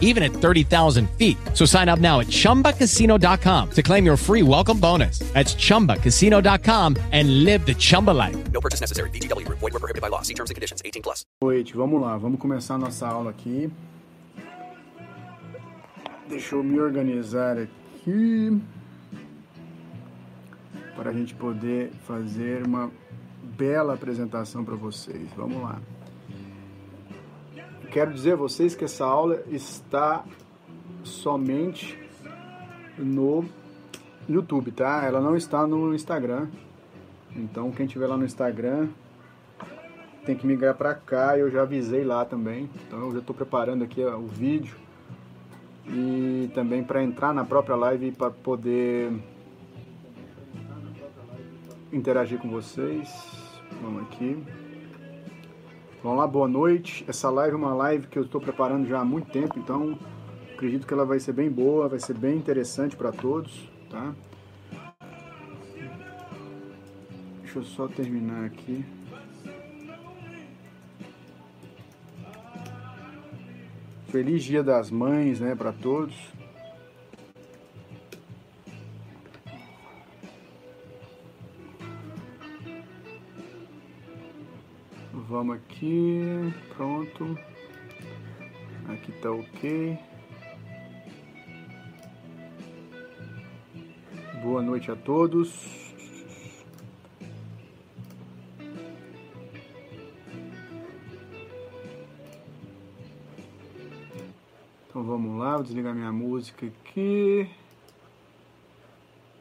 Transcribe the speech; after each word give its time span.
even 0.00 0.22
at 0.22 0.32
30,000 0.32 1.10
feet. 1.18 1.36
So 1.52 1.66
sign 1.66 1.90
up 1.90 1.98
now 1.98 2.20
at 2.20 2.28
chumbacasino.com 2.28 3.70
to 3.72 3.82
claim 3.82 4.06
your 4.06 4.16
free 4.16 4.42
welcome 4.42 4.80
bonus. 4.80 5.18
That's 5.34 5.54
chumbacasino.com 5.54 6.96
and 7.12 7.44
live 7.44 7.66
the 7.66 7.74
Chumba 7.74 8.12
life. 8.12 8.36
No 8.52 8.60
purchase 8.60 8.80
necessary. 8.80 9.10
VGW 9.10 9.44
Group. 9.44 9.58
Void 9.58 9.74
were 9.74 9.80
prohibited 9.80 10.00
by 10.00 10.08
law. 10.08 10.22
See 10.22 10.34
terms 10.34 10.50
and 10.50 10.54
conditions. 10.54 10.80
18 10.84 11.02
plus. 11.02 11.24
noite, 11.54 11.74
vamos 11.74 12.00
lá, 12.00 12.16
vamos 12.16 12.40
começar 12.40 12.76
nossa 12.78 13.06
aula 13.06 13.30
aqui. 13.30 13.70
Deixa 16.28 16.54
eu 16.54 16.64
me 16.64 16.80
organizar 16.80 17.56
aqui 17.58 18.60
para 20.96 21.10
a 21.10 21.12
gente 21.12 21.34
poder 21.34 21.90
fazer 22.06 22.66
uma 22.66 22.90
bela 23.42 23.94
apresentação 23.94 24.64
para 24.64 24.74
vocês. 24.74 25.28
Vamos 25.36 25.62
lá. 25.62 25.80
Quero 27.94 28.12
dizer 28.12 28.32
a 28.32 28.36
vocês 28.36 28.74
que 28.74 28.84
essa 28.84 29.04
aula 29.04 29.44
está 29.46 30.24
somente 31.04 31.96
no 32.98 33.44
YouTube, 34.28 34.72
tá? 34.72 35.04
Ela 35.04 35.20
não 35.20 35.36
está 35.36 35.64
no 35.64 35.94
Instagram. 35.94 36.48
Então, 37.36 37.70
quem 37.70 37.86
tiver 37.86 38.08
lá 38.08 38.16
no 38.16 38.24
Instagram, 38.24 38.88
tem 40.26 40.34
que 40.34 40.44
migrar 40.44 40.74
para 40.74 40.92
cá, 40.92 41.38
eu 41.38 41.48
já 41.48 41.62
avisei 41.62 42.02
lá 42.02 42.24
também. 42.24 42.68
Então 42.84 42.98
eu 42.98 43.12
já 43.12 43.18
estou 43.20 43.32
preparando 43.32 43.84
aqui 43.84 44.04
o 44.04 44.26
vídeo 44.26 44.74
e 45.86 46.50
também 46.52 46.82
para 46.82 47.00
entrar 47.00 47.32
na 47.32 47.44
própria 47.44 47.76
live 47.76 48.10
para 48.10 48.32
poder 48.32 49.12
interagir 51.92 52.40
com 52.40 52.50
vocês. 52.50 53.08
Vamos 53.80 54.02
aqui. 54.02 54.63
Vamos 56.04 56.18
lá, 56.18 56.26
boa 56.26 56.46
noite. 56.46 57.02
Essa 57.08 57.30
live 57.30 57.54
é 57.54 57.56
uma 57.56 57.72
live 57.72 58.08
que 58.08 58.18
eu 58.18 58.24
estou 58.24 58.38
preparando 58.38 58.86
já 58.86 59.00
há 59.00 59.04
muito 59.06 59.30
tempo, 59.30 59.58
então 59.58 59.98
acredito 60.52 60.86
que 60.86 60.92
ela 60.92 61.06
vai 61.06 61.18
ser 61.18 61.32
bem 61.32 61.48
boa, 61.48 61.88
vai 61.88 61.98
ser 61.98 62.12
bem 62.12 62.36
interessante 62.36 62.94
para 62.94 63.10
todos, 63.10 63.72
tá? 63.88 64.14
Deixa 67.40 67.58
eu 67.58 67.62
só 67.64 67.88
terminar 67.88 68.44
aqui. 68.44 68.84
Feliz 74.08 74.44
Dia 74.44 74.62
das 74.62 74.90
Mães, 74.90 75.40
né, 75.40 75.54
para 75.54 75.72
todos. 75.72 76.14
Vamos 85.16 85.54
aqui, 85.54 86.20
pronto. 86.76 87.38
Aqui 88.88 89.12
tá 89.12 89.30
ok. 89.30 89.96
Boa 94.42 94.60
noite 94.60 94.90
a 94.90 94.96
todos. 94.96 95.94
Então 104.88 105.04
vamos 105.04 105.38
lá, 105.38 105.54
vou 105.54 105.62
desligar 105.62 105.94
minha 105.94 106.10
música 106.10 106.66
aqui. 106.66 107.48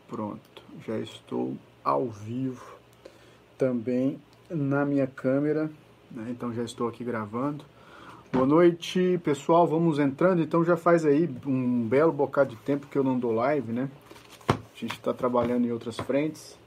Pronto, 0.08 0.62
já 0.86 1.00
estou 1.00 1.58
ao 1.84 2.08
vivo 2.08 2.78
também 3.58 4.22
na 4.53 4.86
minha 4.86 5.08
câmera, 5.08 5.69
né? 6.12 6.28
então 6.30 6.53
já 6.53 6.64
estou 6.64 6.88
aqui 6.88 7.03
gravando. 7.03 7.66
Boa 8.31 8.46
noite, 8.46 9.19
pessoal, 9.24 9.68
vamos 9.68 10.00
entrando. 10.00 10.41
Então 10.41 10.64
já 10.64 10.75
faz 10.75 11.06
aí 11.06 11.30
um 11.46 11.88
belo 11.88 12.12
bocado 12.12 12.52
de 12.52 12.56
tempo 12.58 12.88
que 12.88 12.97
eu 12.97 13.03
não 13.03 13.18
dou 13.18 13.31
live, 13.31 13.72
né? 13.72 13.90
A 14.50 14.80
gente 14.80 14.94
está 14.94 15.14
trabalhando 15.14 15.66
em 15.66 15.72
outras 15.72 15.97
frentes, 15.97 16.58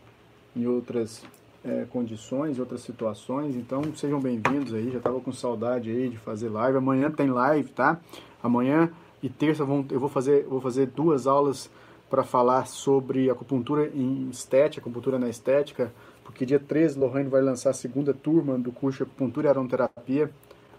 em 0.54 0.66
outras 0.66 1.24
é, 1.64 1.84
condições, 1.90 2.58
outras 2.58 2.82
situações. 2.82 3.56
Então 3.56 3.82
sejam 3.94 4.20
bem-vindos 4.20 4.74
aí. 4.74 4.90
Já 4.90 4.98
estava 4.98 5.20
com 5.20 5.32
saudade 5.32 5.90
aí 5.90 6.08
de 6.08 6.18
fazer 6.18 6.48
live. 6.48 6.78
Amanhã 6.78 7.10
tem 7.10 7.30
live, 7.30 7.68
tá? 7.70 8.00
Amanhã 8.42 8.90
e 9.22 9.28
terça 9.28 9.64
vão, 9.64 9.84
eu 9.90 9.98
vou 9.98 10.08
fazer, 10.08 10.44
vou 10.44 10.60
fazer 10.60 10.86
duas 10.86 11.26
aulas 11.26 11.68
para 12.08 12.22
falar 12.22 12.66
sobre 12.66 13.28
acupuntura 13.28 13.90
em 13.92 14.28
estética, 14.30 14.80
acupuntura 14.80 15.18
na 15.18 15.28
estética, 15.28 15.92
porque 16.26 16.44
dia 16.44 16.58
13 16.58 16.98
Lohane 16.98 17.28
vai 17.28 17.40
lançar 17.40 17.70
a 17.70 17.72
segunda 17.72 18.12
turma 18.12 18.58
do 18.58 18.72
curso 18.72 18.98
de 18.98 19.02
acupuntura 19.04 19.46
e 19.46 19.50
aromaterapia 19.50 20.28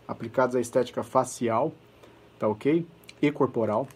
aplicados 0.06 0.58
à 0.58 0.60
estética 0.60 1.04
facial, 1.04 1.72
tá 2.38 2.50
ok? 2.50 2.86
E 3.22 3.32
corporal. 3.32 3.88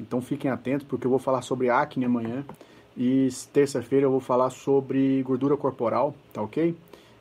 Então 0.00 0.20
fiquem 0.20 0.50
atentos 0.50 0.84
porque 0.84 1.06
eu 1.06 1.10
vou 1.10 1.20
falar 1.20 1.42
sobre 1.42 1.70
acne 1.70 2.04
amanhã 2.04 2.44
e 2.96 3.28
terça-feira 3.52 4.06
eu 4.06 4.10
vou 4.10 4.20
falar 4.20 4.50
sobre 4.50 5.22
gordura 5.22 5.56
corporal, 5.56 6.14
tá 6.32 6.42
ok? 6.42 6.76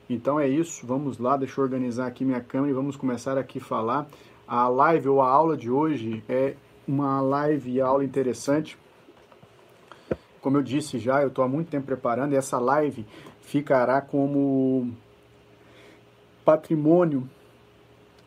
Então 0.09 0.39
é 0.39 0.47
isso, 0.47 0.85
vamos 0.85 1.19
lá, 1.19 1.37
deixa 1.37 1.61
eu 1.61 1.63
organizar 1.63 2.07
aqui 2.07 2.25
minha 2.25 2.41
câmera 2.41 2.71
e 2.71 2.73
vamos 2.73 2.95
começar 2.95 3.37
aqui 3.37 3.59
a 3.59 3.63
falar 3.63 4.07
a 4.47 4.67
live 4.67 5.07
ou 5.07 5.21
a 5.21 5.29
aula 5.29 5.55
de 5.55 5.69
hoje 5.69 6.23
é 6.27 6.55
uma 6.87 7.21
live 7.21 7.71
e 7.71 7.79
aula 7.79 8.03
interessante. 8.03 8.75
Como 10.41 10.57
eu 10.57 10.61
disse 10.61 10.99
já, 10.99 11.21
eu 11.21 11.29
estou 11.29 11.43
há 11.43 11.47
muito 11.47 11.69
tempo 11.69 11.87
preparando 11.87 12.33
e 12.33 12.35
essa 12.35 12.59
live 12.59 13.05
ficará 13.45 14.01
como 14.01 14.91
patrimônio 16.43 17.27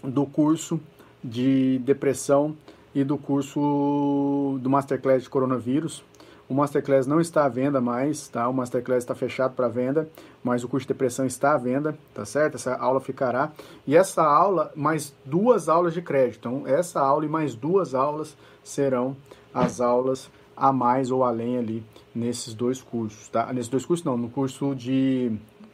do 0.02 0.24
curso 0.24 0.80
de 1.22 1.78
depressão 1.80 2.56
e 2.94 3.04
do 3.04 3.18
curso 3.18 4.58
do 4.62 4.70
Masterclass 4.70 5.24
de 5.24 5.28
coronavírus. 5.28 6.04
O 6.48 6.54
Masterclass 6.54 7.06
não 7.06 7.20
está 7.20 7.44
à 7.44 7.48
venda 7.48 7.80
mais, 7.80 8.26
tá? 8.28 8.48
O 8.48 8.54
Masterclass 8.54 9.04
está 9.04 9.14
fechado 9.14 9.54
para 9.54 9.68
venda, 9.68 10.08
mas 10.42 10.64
o 10.64 10.68
curso 10.68 10.86
de 10.86 10.94
depressão 10.94 11.26
está 11.26 11.52
à 11.52 11.58
venda, 11.58 11.98
tá 12.14 12.24
certo? 12.24 12.54
Essa 12.54 12.74
aula 12.76 13.00
ficará. 13.00 13.52
E 13.86 13.94
essa 13.94 14.22
aula, 14.22 14.72
mais 14.74 15.14
duas 15.26 15.68
aulas 15.68 15.92
de 15.92 16.00
crédito. 16.00 16.48
Então, 16.48 16.66
essa 16.66 17.00
aula 17.00 17.26
e 17.26 17.28
mais 17.28 17.54
duas 17.54 17.94
aulas 17.94 18.34
serão 18.64 19.14
as 19.52 19.80
aulas 19.80 20.30
a 20.58 20.72
mais 20.72 21.10
ou 21.10 21.24
além 21.24 21.56
ali 21.56 21.84
nesses 22.14 22.52
dois 22.52 22.82
cursos, 22.82 23.28
tá? 23.28 23.52
Nesses 23.52 23.68
dois 23.68 23.86
cursos 23.86 24.04
não, 24.04 24.16
no 24.16 24.28
curso 24.28 24.74
de, 24.74 25.32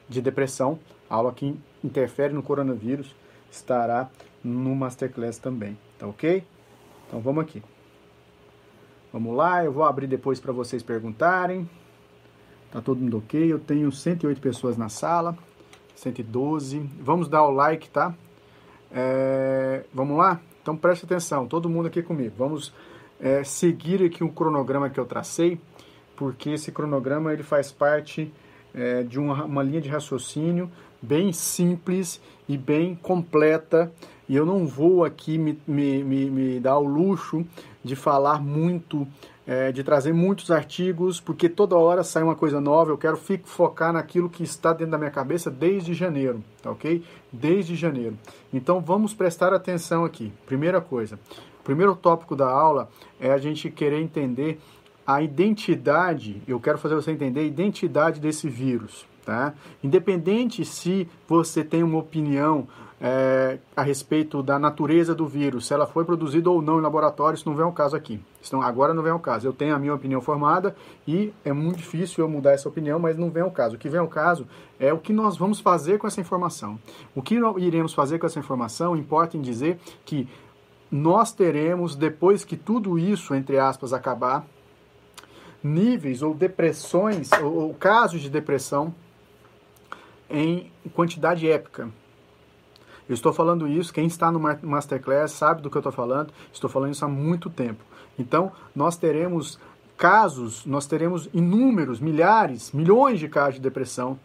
de 0.09 0.21
depressão, 0.21 0.79
aula 1.09 1.33
que 1.33 1.57
interfere 1.83 2.35
no 2.35 2.43
coronavírus, 2.43 3.15
estará 3.51 4.11
no 4.43 4.75
Masterclass 4.75 5.39
também, 5.39 5.79
tá 5.99 6.07
ok? 6.07 6.45
Então 7.09 7.21
vamos 7.21 7.43
aqui. 7.43 7.63
Vamos 9.13 9.35
lá, 9.37 9.65
eu 9.65 9.73
vou 9.73 9.85
abrir 9.85 10.07
depois 10.07 10.41
para 10.41 10.53
vocês 10.53 10.83
perguntarem. 10.83 11.69
Tá 12.71 12.81
todo 12.81 13.01
mundo 13.01 13.19
ok? 13.19 13.53
Eu 13.53 13.61
tenho 13.61 13.91
108 13.91 14.41
pessoas 14.41 14.77
na 14.77 14.89
sala, 14.89 15.39
112. 15.95 16.81
Vamos 17.01 17.29
dar 17.29 17.45
o 17.45 17.51
like, 17.51 17.89
tá? 17.89 18.13
É, 18.91 19.85
vamos 19.95 20.17
lá? 20.19 20.41
Então 20.61 20.77
preste 20.77 21.05
atenção, 21.05 21.47
todo 21.47 21.69
mundo 21.69 21.87
aqui 21.87 22.03
comigo. 22.03 22.35
Vamos 22.37 22.73
é, 23.25 23.43
seguir 23.43 24.05
aqui 24.05 24.23
um 24.23 24.29
cronograma 24.29 24.91
que 24.91 25.01
eu 25.01 25.07
tracei, 25.07 25.59
porque 26.15 26.51
esse 26.51 26.71
cronograma 26.71 27.33
ele 27.33 27.43
faz 27.43 27.73
parte 27.73 28.31
é, 28.75 29.03
de 29.03 29.19
uma, 29.19 29.47
uma 29.47 29.63
linha 29.63 29.81
de 29.81 29.89
raciocínio 29.89 30.71
bem 31.01 31.33
simples 31.33 32.21
e 32.47 32.59
bem 32.59 32.95
completa. 32.95 33.91
E 34.29 34.37
eu 34.37 34.45
não 34.45 34.67
vou 34.67 35.05
aqui 35.07 35.39
me, 35.39 35.59
me, 35.67 36.05
me, 36.05 36.31
me 36.31 36.61
dar 36.61 36.79
o 36.79 36.85
luxo 36.85 37.47
de 37.83 37.97
falar 37.97 38.43
muito, 38.43 39.09
é, 39.47 39.73
de 39.73 39.83
trazer 39.83 40.13
muitos 40.13 40.51
artigos, 40.51 41.19
porque 41.19 41.49
toda 41.49 41.77
hora 41.77 42.05
sai 42.05 42.23
uma 42.23 42.35
coisa 42.35 42.61
nova. 42.61 42.91
Eu 42.91 42.99
quero 42.99 43.17
fico, 43.17 43.49
focar 43.49 43.91
naquilo 43.91 44.29
que 44.29 44.43
está 44.43 44.73
dentro 44.73 44.93
da 44.93 44.99
minha 44.99 45.11
cabeça 45.11 45.51
desde 45.51 45.95
janeiro, 45.95 46.45
tá 46.63 46.71
ok? 46.71 47.03
Desde 47.33 47.75
janeiro. 47.75 48.19
Então 48.53 48.83
vamos 48.83 49.15
prestar 49.15 49.55
atenção 49.55 50.05
aqui. 50.05 50.31
Primeira 50.47 50.81
coisa, 50.81 51.19
primeiro 51.65 51.97
tópico 51.97 52.37
da 52.37 52.49
aula 52.49 52.89
é 53.19 53.33
a 53.33 53.39
gente 53.39 53.71
querer 53.71 54.01
entender 54.01 54.61
a 55.07 55.23
identidade. 55.23 56.43
Eu 56.47 56.61
quero 56.61 56.79
fazer 56.79 56.95
você 56.95 57.11
entender 57.11 57.41
a 57.41 57.45
identidade 57.45 58.21
desse 58.21 58.49
vírus, 58.49 59.07
Tá? 59.25 59.55
Independente 59.83 60.67
se 60.67 61.09
você 61.27 61.65
tem 61.65 61.83
uma 61.83 61.99
opinião 61.99 62.69
é, 63.01 63.59
a 63.75 63.83
respeito 63.83 64.43
da 64.43 64.59
natureza 64.59 65.15
do 65.15 65.27
vírus, 65.27 65.67
se 65.67 65.73
ela 65.73 65.87
foi 65.87 66.05
produzida 66.05 66.51
ou 66.51 66.61
não 66.61 66.79
em 66.79 66.83
laboratório, 66.83 67.35
isso 67.35 67.49
não 67.49 67.57
vem 67.57 67.65
ao 67.65 67.73
caso 67.73 67.97
aqui. 67.97 68.21
Então, 68.47 68.61
agora 68.61 68.93
não 68.93 69.03
vem 69.03 69.13
ao 69.13 69.19
caso. 69.19 69.47
Eu 69.47 69.53
tenho 69.55 69.75
a 69.75 69.79
minha 69.79 69.95
opinião 69.95 70.21
formada 70.21 70.77
e 71.09 71.33
é 71.43 71.55
muito 71.55 71.79
difícil 71.79 72.23
eu 72.23 72.29
mudar 72.29 72.53
essa 72.53 72.69
opinião, 72.69 72.99
mas 72.99 73.17
não 73.17 73.31
vem 73.31 73.43
ao 73.43 73.51
caso. 73.51 73.77
O 73.77 73.79
que 73.79 73.89
vem 73.89 73.99
ao 73.99 74.09
caso 74.09 74.47
é 74.79 74.93
o 74.93 74.99
que 74.99 75.13
nós 75.13 75.39
vamos 75.39 75.59
fazer 75.59 75.99
com 75.99 76.07
essa 76.07 76.21
informação. 76.21 76.79
O 77.15 77.23
que 77.23 77.37
iremos 77.59 77.95
fazer 77.95 78.19
com 78.19 78.27
essa 78.27 78.39
informação 78.39 78.95
importa 78.95 79.39
em 79.39 79.41
dizer 79.41 79.79
que 80.05 80.29
nós 80.95 81.33
teremos, 81.33 81.97
depois 81.97 82.45
que 82.45 82.57
tudo 82.57 82.97
isso, 82.97 83.35
entre 83.35 83.59
aspas, 83.59 83.93
acabar, 83.93 84.47
níveis 85.61 86.23
ou 86.23 86.33
depressões, 86.33 87.33
ou, 87.33 87.53
ou 87.53 87.75
casos 87.75 88.21
de 88.21 88.31
depressão 88.31 88.95
em 90.31 90.71
quantidade 90.95 91.51
épica. 91.51 91.91
Eu 93.09 93.15
estou 93.15 93.33
falando 93.33 93.67
isso, 93.67 93.93
quem 93.93 94.07
está 94.07 94.31
no 94.31 94.39
Masterclass 94.39 95.33
sabe 95.33 95.63
do 95.63 95.69
que 95.69 95.77
eu 95.77 95.81
estou 95.81 95.91
falando, 95.91 96.33
estou 96.53 96.71
falando 96.71 96.93
isso 96.93 97.05
há 97.05 97.09
muito 97.09 97.51
tempo. 97.51 97.83
Então, 98.17 98.53
nós 98.73 98.97
teremos 98.97 99.59
casos, 99.97 100.65
nós 100.65 100.87
teremos 100.87 101.29
inúmeros, 101.35 101.99
milhares, 101.99 102.71
milhões 102.71 103.19
de 103.19 103.29
casos 103.29 103.57
de 103.57 103.61
depressão 103.61 104.17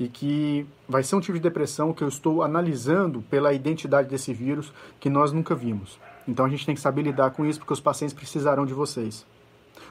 e 0.00 0.08
que 0.08 0.66
vai 0.88 1.02
ser 1.02 1.14
um 1.14 1.20
tipo 1.20 1.34
de 1.34 1.42
depressão 1.42 1.92
que 1.92 2.02
eu 2.02 2.08
estou 2.08 2.42
analisando 2.42 3.20
pela 3.28 3.52
identidade 3.52 4.08
desse 4.08 4.32
vírus 4.32 4.72
que 4.98 5.10
nós 5.10 5.30
nunca 5.30 5.54
vimos. 5.54 6.00
Então 6.26 6.46
a 6.46 6.48
gente 6.48 6.64
tem 6.64 6.74
que 6.74 6.80
saber 6.80 7.02
lidar 7.02 7.32
com 7.32 7.44
isso 7.44 7.58
porque 7.58 7.74
os 7.74 7.80
pacientes 7.80 8.14
precisarão 8.14 8.64
de 8.64 8.72
vocês. 8.72 9.26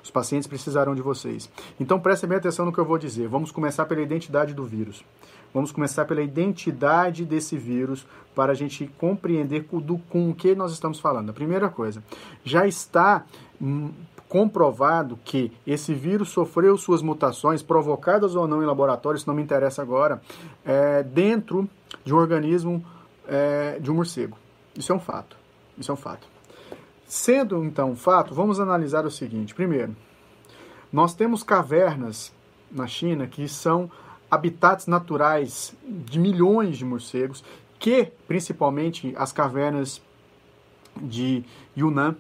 Os 0.04 0.10
pacientes 0.10 0.48
precisarão 0.48 0.96
de 0.96 1.02
vocês. 1.04 1.48
Então 1.80 2.00
prestem 2.00 2.28
bem 2.28 2.40
atenção 2.40 2.66
no 2.66 2.74
que 2.74 2.80
eu 2.80 2.86
vou 2.86 2.98
dizer. 2.98 3.28
Vamos 3.28 3.52
começar 3.52 3.86
pela 3.86 4.02
identidade 4.02 4.52
do 4.52 4.66
vírus. 4.66 5.04
Vamos 5.54 5.72
começar 5.72 6.06
pela 6.06 6.24
identidade 6.24 7.24
desse 7.24 7.56
vírus 7.56 8.04
para 8.34 8.52
a 8.52 8.56
gente 8.56 8.88
compreender 8.98 9.68
do, 9.72 10.00
com 10.10 10.32
o 10.32 10.34
que 10.34 10.56
nós 10.56 10.72
estamos 10.72 11.00
falando. 11.00 11.30
A 11.30 11.34
primeira 11.34 11.70
coisa, 11.70 12.04
já 12.44 12.66
está 12.66 13.26
hum, 13.62 13.92
comprovado 14.30 15.20
que 15.26 15.52
esse 15.66 15.92
vírus 15.94 16.30
sofreu 16.30 16.78
suas 16.78 17.02
mutações, 17.02 17.64
provocadas 17.64 18.36
ou 18.36 18.48
não 18.48 18.62
em 18.62 18.66
laboratório, 18.66 19.18
isso 19.18 19.28
não 19.28 19.34
me 19.34 19.42
interessa 19.42 19.82
agora, 19.82 20.22
é, 20.64 21.02
dentro 21.02 21.68
de 22.06 22.14
um 22.14 22.18
organismo 22.18 22.86
é, 23.28 23.80
de 23.80 23.92
um 23.92 23.96
morcego. 23.96 24.38
Isso 24.76 24.92
é 24.92 24.96
um 24.96 25.00
fato. 25.00 25.36
Isso 25.78 25.92
é 25.92 25.94
um 25.94 25.98
fato. 25.98 26.28
Sendo 27.08 27.66
então 27.66 27.90
um 27.90 27.96
fato, 27.96 28.36
vamos 28.36 28.60
analisar 28.60 29.04
o 29.04 29.10
seguinte. 29.10 29.56
Primeiro, 29.56 29.96
nós 30.94 31.16
temos 31.16 31.42
cavernas 31.42 32.32
na 32.72 32.86
China 32.86 33.26
que 33.26 33.48
são 33.48 33.90
habitats 34.30 34.86
naturais 34.86 35.76
de 35.84 36.20
milhões 36.20 36.78
de 36.78 36.86
morcegos, 36.86 37.44
que 37.80 38.12
principalmente 38.28 39.12
as 39.18 39.32
cavernas 39.32 40.00
de 41.02 41.44
Yunnan 41.76 42.16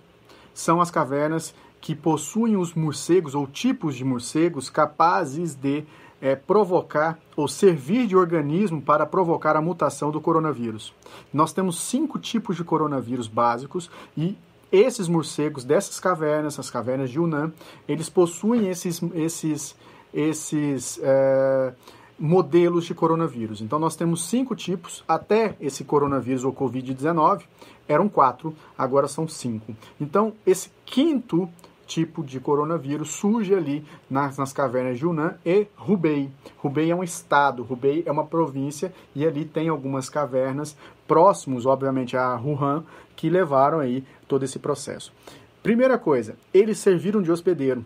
são 0.55 0.81
as 0.81 0.89
cavernas 0.89 1.53
que 1.81 1.95
possuem 1.95 2.57
os 2.57 2.73
morcegos 2.73 3.35
ou 3.35 3.47
tipos 3.47 3.95
de 3.95 4.03
morcegos 4.03 4.69
capazes 4.69 5.55
de 5.55 5.85
é, 6.21 6.35
provocar 6.35 7.17
ou 7.35 7.47
servir 7.47 8.07
de 8.07 8.15
organismo 8.15 8.81
para 8.81 9.05
provocar 9.05 9.55
a 9.55 9.61
mutação 9.61 10.11
do 10.11 10.19
coronavírus. 10.19 10.93
Nós 11.33 11.53
temos 11.53 11.79
cinco 11.79 12.19
tipos 12.19 12.55
de 12.55 12.63
coronavírus 12.63 13.27
básicos 13.27 13.89
e 14.17 14.37
esses 14.71 15.07
morcegos 15.07 15.63
dessas 15.63 15.99
cavernas, 15.99 16.59
as 16.59 16.69
cavernas 16.69 17.09
de 17.09 17.17
Yunnan, 17.17 17.51
eles 17.87 18.09
possuem 18.09 18.69
esses, 18.69 19.01
esses, 19.15 19.75
esses 20.13 20.99
é, 21.01 21.73
modelos 22.19 22.85
de 22.85 22.93
coronavírus. 22.93 23.61
Então 23.61 23.79
nós 23.79 23.95
temos 23.95 24.27
cinco 24.27 24.55
tipos, 24.55 25.03
até 25.07 25.55
esse 25.59 25.83
coronavírus 25.83 26.43
ou 26.43 26.53
Covid-19 26.53 27.43
eram 27.87 28.07
quatro, 28.07 28.53
agora 28.77 29.07
são 29.07 29.27
cinco. 29.27 29.75
Então 29.99 30.33
esse 30.45 30.69
quinto 30.85 31.49
tipo 31.89 32.23
de 32.23 32.39
coronavírus 32.39 33.09
surge 33.09 33.53
ali 33.55 33.83
nas, 34.07 34.37
nas 34.37 34.53
cavernas 34.53 34.99
de 34.99 35.05
Yunnan 35.05 35.35
e 35.43 35.65
Hubei. 35.75 36.29
Hubei 36.63 36.91
é 36.91 36.95
um 36.95 37.03
estado, 37.03 37.65
Hubei 37.67 38.03
é 38.05 38.11
uma 38.11 38.25
província 38.25 38.93
e 39.15 39.25
ali 39.25 39.43
tem 39.43 39.69
algumas 39.69 40.07
cavernas 40.07 40.77
próximos, 41.07 41.65
obviamente, 41.65 42.15
a 42.15 42.35
Wuhan, 42.35 42.83
que 43.15 43.27
levaram 43.27 43.79
aí 43.79 44.03
todo 44.27 44.45
esse 44.45 44.59
processo. 44.59 45.11
Primeira 45.63 45.97
coisa, 45.97 46.35
eles 46.53 46.77
serviram 46.77 47.23
de 47.23 47.31
hospedeiro 47.31 47.83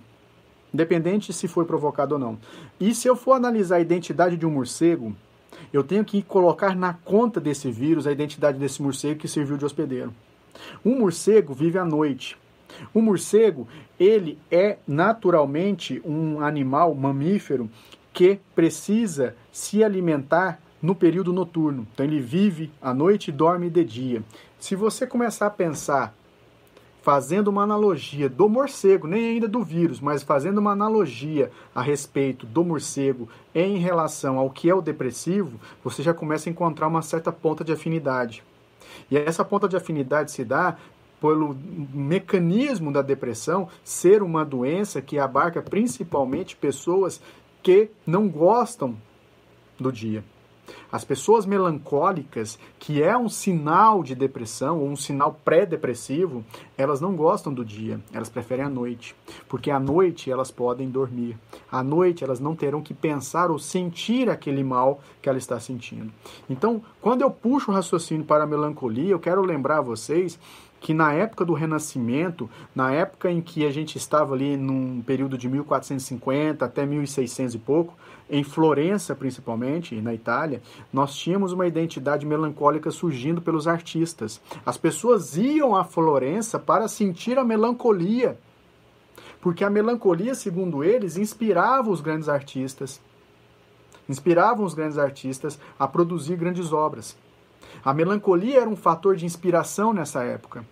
independente 0.74 1.32
se 1.32 1.48
foi 1.48 1.66
provocado 1.66 2.16
ou 2.16 2.20
não. 2.20 2.40
E 2.80 2.96
se 2.96 3.08
eu 3.08 3.16
for 3.16 3.34
analisar 3.34 3.76
a 3.76 3.80
identidade 3.80 4.36
de 4.36 4.44
um 4.44 4.50
morcego, 4.50 5.16
eu 5.72 5.84
tenho 5.84 6.04
que 6.04 6.24
colocar 6.24 6.76
na 6.76 6.96
conta 6.96 7.40
desse 7.40 7.72
vírus 7.72 8.08
a 8.08 8.12
identidade 8.12 8.58
desse 8.58 8.82
morcego 8.82 9.20
que 9.20 9.28
serviu 9.28 9.56
de 9.56 9.66
hospedeiro. 9.66 10.12
Um 10.84 10.98
morcego 10.98 11.54
vive 11.54 11.78
à 11.78 11.86
noite. 11.86 12.36
O 12.94 13.02
morcego, 13.02 13.68
ele 14.00 14.38
é 14.52 14.78
naturalmente 14.88 16.02
um 16.06 16.42
animal 16.42 16.94
mamífero 16.94 17.70
que 18.12 18.40
precisa 18.56 19.36
se 19.52 19.84
alimentar 19.84 20.60
no 20.82 20.94
período 20.94 21.32
noturno. 21.32 21.88
Então 21.94 22.06
ele 22.06 22.20
vive 22.20 22.72
à 22.82 22.94
noite 22.94 23.30
e 23.30 23.32
dorme 23.32 23.70
de 23.70 23.84
dia. 23.84 24.24
Se 24.60 24.76
você 24.76 25.08
começar 25.08 25.48
a 25.48 25.52
pensar 25.52 26.14
fazendo 27.02 27.50
uma 27.50 27.64
analogia 27.64 28.30
do 28.30 28.48
morcego, 28.48 29.08
nem 29.08 29.32
ainda 29.32 29.48
do 29.48 29.62
vírus, 29.62 30.00
mas 30.00 30.24
fazendo 30.24 30.60
uma 30.60 30.72
analogia 30.72 31.52
a 31.76 31.82
respeito 31.82 32.46
do 32.46 32.64
morcego 32.64 33.28
em 33.54 33.78
relação 33.78 34.38
ao 34.38 34.50
que 34.50 34.70
é 34.70 34.74
o 34.74 34.82
depressivo, 34.82 35.60
você 35.84 36.02
já 36.02 36.14
começa 36.14 36.50
a 36.50 36.52
encontrar 36.52 36.88
uma 36.88 37.02
certa 37.02 37.30
ponta 37.30 37.62
de 37.62 37.74
afinidade. 37.74 38.42
E 39.12 39.18
essa 39.18 39.44
ponta 39.44 39.68
de 39.68 39.76
afinidade 39.76 40.32
se 40.32 40.46
dá 40.46 40.78
pelo 41.24 41.56
mecanismo 41.94 42.92
da 42.92 43.02
depressão 43.02 43.70
ser 43.82 44.22
uma 44.22 44.44
doença 44.44 45.02
que 45.02 45.18
abarca 45.18 45.62
principalmente 45.62 46.54
pessoas 46.54 47.22
que 47.62 47.90
não 48.06 48.28
gostam 48.28 48.98
do 49.80 49.90
dia. 49.90 50.22
As 50.92 51.04
pessoas 51.04 51.46
melancólicas, 51.46 52.60
que 52.78 53.02
é 53.02 53.18
um 53.18 53.30
sinal 53.30 54.04
de 54.04 54.14
depressão 54.14 54.80
ou 54.80 54.88
um 54.88 54.96
sinal 54.96 55.40
pré-depressivo, 55.44 56.44
elas 56.78 57.00
não 57.00 57.16
gostam 57.16 57.54
do 57.54 57.64
dia, 57.64 58.02
elas 58.14 58.30
preferem 58.30 58.66
a 58.66 58.70
noite, 58.70 59.16
porque 59.48 59.72
à 59.72 59.80
noite 59.80 60.30
elas 60.30 60.52
podem 60.52 60.90
dormir. 60.90 61.38
À 61.72 61.82
noite 61.82 62.24
elas 62.24 62.40
não 62.40 62.56
terão 62.56 62.82
que 62.82 62.94
pensar 62.94 63.50
ou 63.50 63.58
sentir 63.58 64.30
aquele 64.30 64.64
mal 64.64 65.02
que 65.22 65.30
ela 65.30 65.38
está 65.38 65.60
sentindo. 65.60 66.14
Então, 66.50 66.82
quando 67.02 67.22
eu 67.22 67.32
puxo 67.32 67.72
o 67.72 67.74
raciocínio 67.74 68.26
para 68.26 68.44
a 68.44 68.48
melancolia, 68.48 69.12
eu 69.12 69.20
quero 69.20 69.42
lembrar 69.42 69.80
a 69.80 69.82
vocês 69.82 70.38
que 70.84 70.94
na 70.94 71.14
época 71.14 71.46
do 71.46 71.54
Renascimento, 71.54 72.50
na 72.76 72.92
época 72.92 73.32
em 73.32 73.40
que 73.40 73.66
a 73.66 73.72
gente 73.72 73.98
estava 73.98 74.34
ali 74.34 74.58
num 74.58 75.02
período 75.02 75.38
de 75.38 75.48
1450 75.48 76.66
até 76.66 76.86
1600 76.86 77.56
e 77.56 77.58
pouco, 77.58 77.94
em 78.30 78.44
Florença 78.44 79.16
principalmente, 79.16 79.96
na 80.02 80.14
Itália, 80.14 80.62
nós 80.92 81.16
tínhamos 81.16 81.54
uma 81.54 81.66
identidade 81.66 82.26
melancólica 82.26 82.92
surgindo 82.92 83.42
pelos 83.42 83.66
artistas. 83.66 84.42
As 84.66 84.76
pessoas 84.76 85.38
iam 85.38 85.74
a 85.74 85.86
Florença 85.86 86.60
para 86.60 86.90
sentir 86.90 87.40
a 87.40 87.46
melancolia, 87.46 88.38
porque 89.40 89.64
a 89.64 89.70
melancolia, 89.70 90.36
segundo 90.36 90.84
eles, 90.84 91.16
inspirava 91.16 91.90
os 91.90 92.02
grandes 92.02 92.28
artistas, 92.28 93.00
inspiravam 94.10 94.66
os 94.66 94.74
grandes 94.74 94.98
artistas 94.98 95.58
a 95.80 95.88
produzir 95.88 96.36
grandes 96.36 96.74
obras. 96.74 97.16
A 97.86 97.94
melancolia 97.94 98.60
era 98.60 98.70
um 98.70 98.76
fator 98.76 99.16
de 99.16 99.26
inspiração 99.26 99.94
nessa 99.94 100.24
época. 100.24 100.66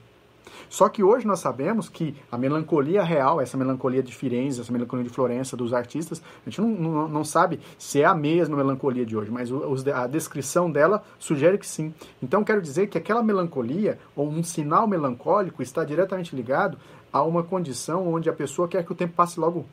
Só 0.71 0.87
que 0.87 1.03
hoje 1.03 1.27
nós 1.27 1.39
sabemos 1.39 1.89
que 1.89 2.15
a 2.31 2.37
melancolia 2.37 3.03
real, 3.03 3.41
essa 3.41 3.57
melancolia 3.57 4.01
de 4.01 4.15
Firenze, 4.15 4.61
essa 4.61 4.71
melancolia 4.71 5.03
de 5.03 5.09
Florença, 5.09 5.57
dos 5.57 5.73
artistas, 5.73 6.23
a 6.47 6.49
gente 6.49 6.61
não, 6.61 6.69
não, 6.69 7.07
não 7.09 7.23
sabe 7.25 7.59
se 7.77 8.01
é 8.01 8.05
a 8.05 8.15
mesma 8.15 8.55
melancolia 8.55 9.05
de 9.05 9.17
hoje, 9.17 9.29
mas 9.29 9.49
a 9.93 10.07
descrição 10.07 10.71
dela 10.71 11.03
sugere 11.19 11.57
que 11.57 11.67
sim. 11.67 11.93
Então 12.23 12.41
quero 12.41 12.61
dizer 12.61 12.87
que 12.87 12.97
aquela 12.97 13.21
melancolia, 13.21 13.99
ou 14.15 14.29
um 14.29 14.41
sinal 14.45 14.87
melancólico, 14.87 15.61
está 15.61 15.83
diretamente 15.83 16.33
ligado 16.33 16.77
a 17.11 17.21
uma 17.21 17.43
condição 17.43 18.07
onde 18.07 18.29
a 18.29 18.33
pessoa 18.33 18.65
quer 18.65 18.85
que 18.85 18.93
o 18.93 18.95
tempo 18.95 19.13
passe 19.13 19.37
logo, 19.41 19.65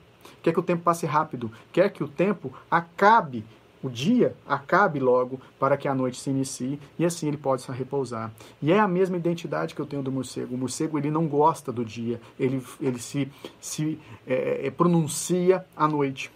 quer 0.43 0.53
que 0.53 0.59
o 0.59 0.65
tempo 0.65 0.83
passe 0.83 1.07
rápido, 1.07 1.49
quer 1.71 1.91
que 1.91 2.03
o 2.03 2.09
tempo 2.09 2.53
acabe 2.69 3.45
o 3.83 3.89
dia 3.89 4.35
acabe 4.47 4.99
logo 4.99 5.41
para 5.59 5.77
que 5.77 5.87
a 5.87 5.95
noite 5.95 6.19
se 6.19 6.31
inicie 6.31 6.81
e 6.99 7.05
assim 7.05 7.29
ele 7.29 7.37
possa 7.37 7.73
repousar. 7.73 8.33
E 8.61 8.73
é 8.73 8.79
a 8.79 8.89
mesma 8.89 9.17
identidade 9.17 9.75
que 9.75 9.81
eu 9.81 9.87
tenho 9.87 10.03
do 10.03 10.11
morcego. 10.11 10.55
O 10.55 10.59
morcego 10.59 10.99
ele 10.99 11.11
não 11.11 11.27
gosta 11.27 11.73
do 11.73 11.85
dia, 11.85 12.21
ele, 12.39 12.63
ele 12.81 12.99
se, 12.99 13.31
se 13.61 13.99
é, 14.27 14.67
é, 14.67 14.71
pronuncia 14.71 15.65
à 15.77 15.87
noite. 15.87 16.31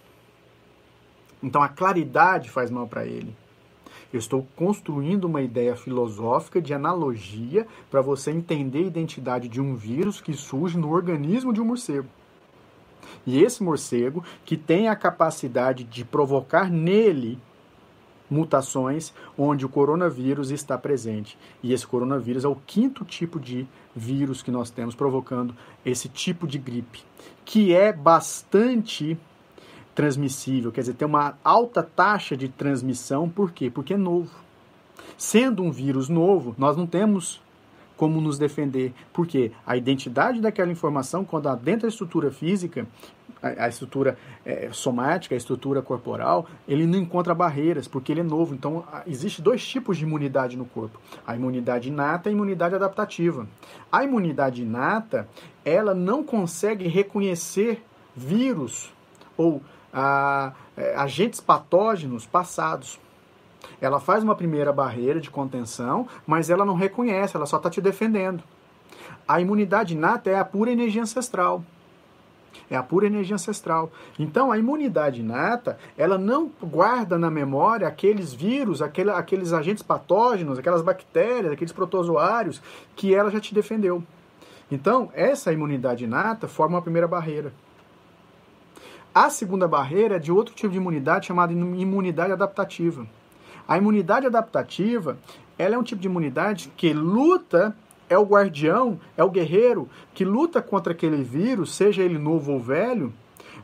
Então 1.41 1.61
a 1.61 1.67
claridade 1.67 2.49
faz 2.49 2.71
mal 2.71 2.87
para 2.87 3.05
ele. 3.05 3.35
Eu 4.13 4.19
estou 4.19 4.47
construindo 4.55 5.25
uma 5.25 5.41
ideia 5.41 5.75
filosófica 5.75 6.61
de 6.61 6.73
analogia 6.73 7.67
para 7.89 7.99
você 7.99 8.31
entender 8.31 8.79
a 8.79 8.87
identidade 8.87 9.49
de 9.49 9.59
um 9.59 9.75
vírus 9.75 10.21
que 10.21 10.33
surge 10.33 10.77
no 10.77 10.91
organismo 10.91 11.51
de 11.51 11.59
um 11.59 11.65
morcego. 11.65 12.07
E 13.25 13.41
esse 13.41 13.63
morcego, 13.63 14.23
que 14.45 14.57
tem 14.57 14.87
a 14.87 14.95
capacidade 14.95 15.83
de 15.83 16.03
provocar 16.03 16.69
nele 16.69 17.39
mutações 18.29 19.13
onde 19.37 19.65
o 19.65 19.69
coronavírus 19.69 20.49
está 20.49 20.77
presente. 20.77 21.37
E 21.61 21.71
esse 21.71 21.85
coronavírus 21.85 22.43
é 22.43 22.47
o 22.47 22.55
quinto 22.55 23.05
tipo 23.05 23.39
de 23.39 23.67
vírus 23.95 24.41
que 24.41 24.49
nós 24.49 24.69
temos 24.69 24.95
provocando 24.95 25.55
esse 25.85 26.09
tipo 26.09 26.47
de 26.47 26.57
gripe, 26.57 27.03
que 27.45 27.73
é 27.73 27.93
bastante 27.93 29.17
transmissível, 29.93 30.71
quer 30.71 30.81
dizer, 30.81 30.95
tem 30.95 31.07
uma 31.07 31.37
alta 31.43 31.83
taxa 31.83 32.35
de 32.35 32.49
transmissão, 32.49 33.29
por 33.29 33.51
quê? 33.51 33.69
Porque 33.69 33.93
é 33.93 33.97
novo. 33.97 34.31
Sendo 35.15 35.61
um 35.61 35.71
vírus 35.71 36.09
novo, 36.09 36.55
nós 36.57 36.75
não 36.75 36.87
temos 36.87 37.39
como 38.03 38.19
nos 38.19 38.37
defender, 38.37 38.93
porque 39.13 39.53
a 39.65 39.77
identidade 39.77 40.41
daquela 40.41 40.69
informação, 40.69 41.23
quando 41.23 41.55
dentro 41.55 41.83
da 41.83 41.87
estrutura 41.87 42.29
física, 42.31 42.85
a, 43.41 43.69
estrutura 43.69 44.17
é, 44.45 44.67
somática, 44.73 45.33
a 45.33 45.37
estrutura 45.37 45.81
corporal, 45.81 46.45
ele 46.67 46.85
não 46.85 46.99
encontra 46.99 47.33
barreiras, 47.33 47.87
porque 47.87 48.11
ele 48.11 48.19
é 48.19 48.23
novo. 48.23 48.53
Então, 48.53 48.83
existe 49.07 49.41
dois 49.41 49.65
tipos 49.65 49.97
de 49.97 50.03
imunidade 50.03 50.57
no 50.57 50.65
corpo: 50.65 50.99
a 51.25 51.33
imunidade 51.33 51.87
inata 51.87 52.27
e 52.27 52.31
a 52.31 52.35
imunidade 52.35 52.75
adaptativa. 52.75 53.47
A 53.89 54.03
imunidade 54.03 54.63
inata, 54.63 55.25
ela 55.63 55.93
não 55.93 56.25
consegue 56.25 56.89
reconhecer 56.89 57.81
vírus 58.13 58.91
ou 59.37 59.61
a, 59.93 60.51
é, 60.75 60.93
agentes 60.97 61.39
patógenos 61.39 62.25
passados. 62.25 62.99
Ela 63.83 63.99
faz 63.99 64.23
uma 64.23 64.33
primeira 64.33 64.71
barreira 64.71 65.19
de 65.19 65.29
contenção, 65.29 66.07
mas 66.25 66.49
ela 66.49 66.63
não 66.63 66.73
reconhece, 66.73 67.35
ela 67.35 67.45
só 67.45 67.57
está 67.57 67.69
te 67.69 67.81
defendendo. 67.81 68.41
A 69.27 69.41
imunidade 69.41 69.93
inata 69.93 70.29
é 70.29 70.39
a 70.39 70.45
pura 70.45 70.71
energia 70.71 71.01
ancestral. 71.01 71.61
É 72.71 72.77
a 72.77 72.81
pura 72.81 73.07
energia 73.07 73.35
ancestral. 73.35 73.91
Então, 74.17 74.53
a 74.53 74.57
imunidade 74.57 75.19
inata, 75.19 75.77
ela 75.97 76.17
não 76.17 76.49
guarda 76.63 77.19
na 77.19 77.29
memória 77.29 77.85
aqueles 77.85 78.33
vírus, 78.33 78.81
aquele, 78.81 79.11
aqueles 79.11 79.51
agentes 79.51 79.83
patógenos, 79.83 80.57
aquelas 80.57 80.81
bactérias, 80.81 81.51
aqueles 81.51 81.73
protozoários 81.73 82.61
que 82.95 83.13
ela 83.13 83.29
já 83.29 83.41
te 83.41 83.53
defendeu. 83.53 84.01
Então, 84.71 85.11
essa 85.13 85.51
imunidade 85.51 86.05
inata 86.05 86.47
forma 86.47 86.77
uma 86.77 86.81
primeira 86.81 87.05
barreira. 87.05 87.51
A 89.13 89.29
segunda 89.29 89.67
barreira 89.67 90.15
é 90.15 90.19
de 90.19 90.31
outro 90.31 90.55
tipo 90.55 90.71
de 90.71 90.77
imunidade 90.77 91.25
chamada 91.25 91.51
imunidade 91.51 92.31
adaptativa. 92.31 93.05
A 93.67 93.77
imunidade 93.77 94.27
adaptativa, 94.27 95.17
ela 95.57 95.75
é 95.75 95.77
um 95.77 95.83
tipo 95.83 96.01
de 96.01 96.07
imunidade 96.07 96.71
que 96.75 96.93
luta 96.93 97.75
é 98.09 98.17
o 98.17 98.25
guardião, 98.25 98.99
é 99.17 99.23
o 99.23 99.29
guerreiro 99.29 99.89
que 100.13 100.25
luta 100.25 100.61
contra 100.61 100.93
aquele 100.93 101.23
vírus, 101.23 101.73
seja 101.73 102.03
ele 102.03 102.17
novo 102.17 102.51
ou 102.51 102.59
velho, 102.59 103.13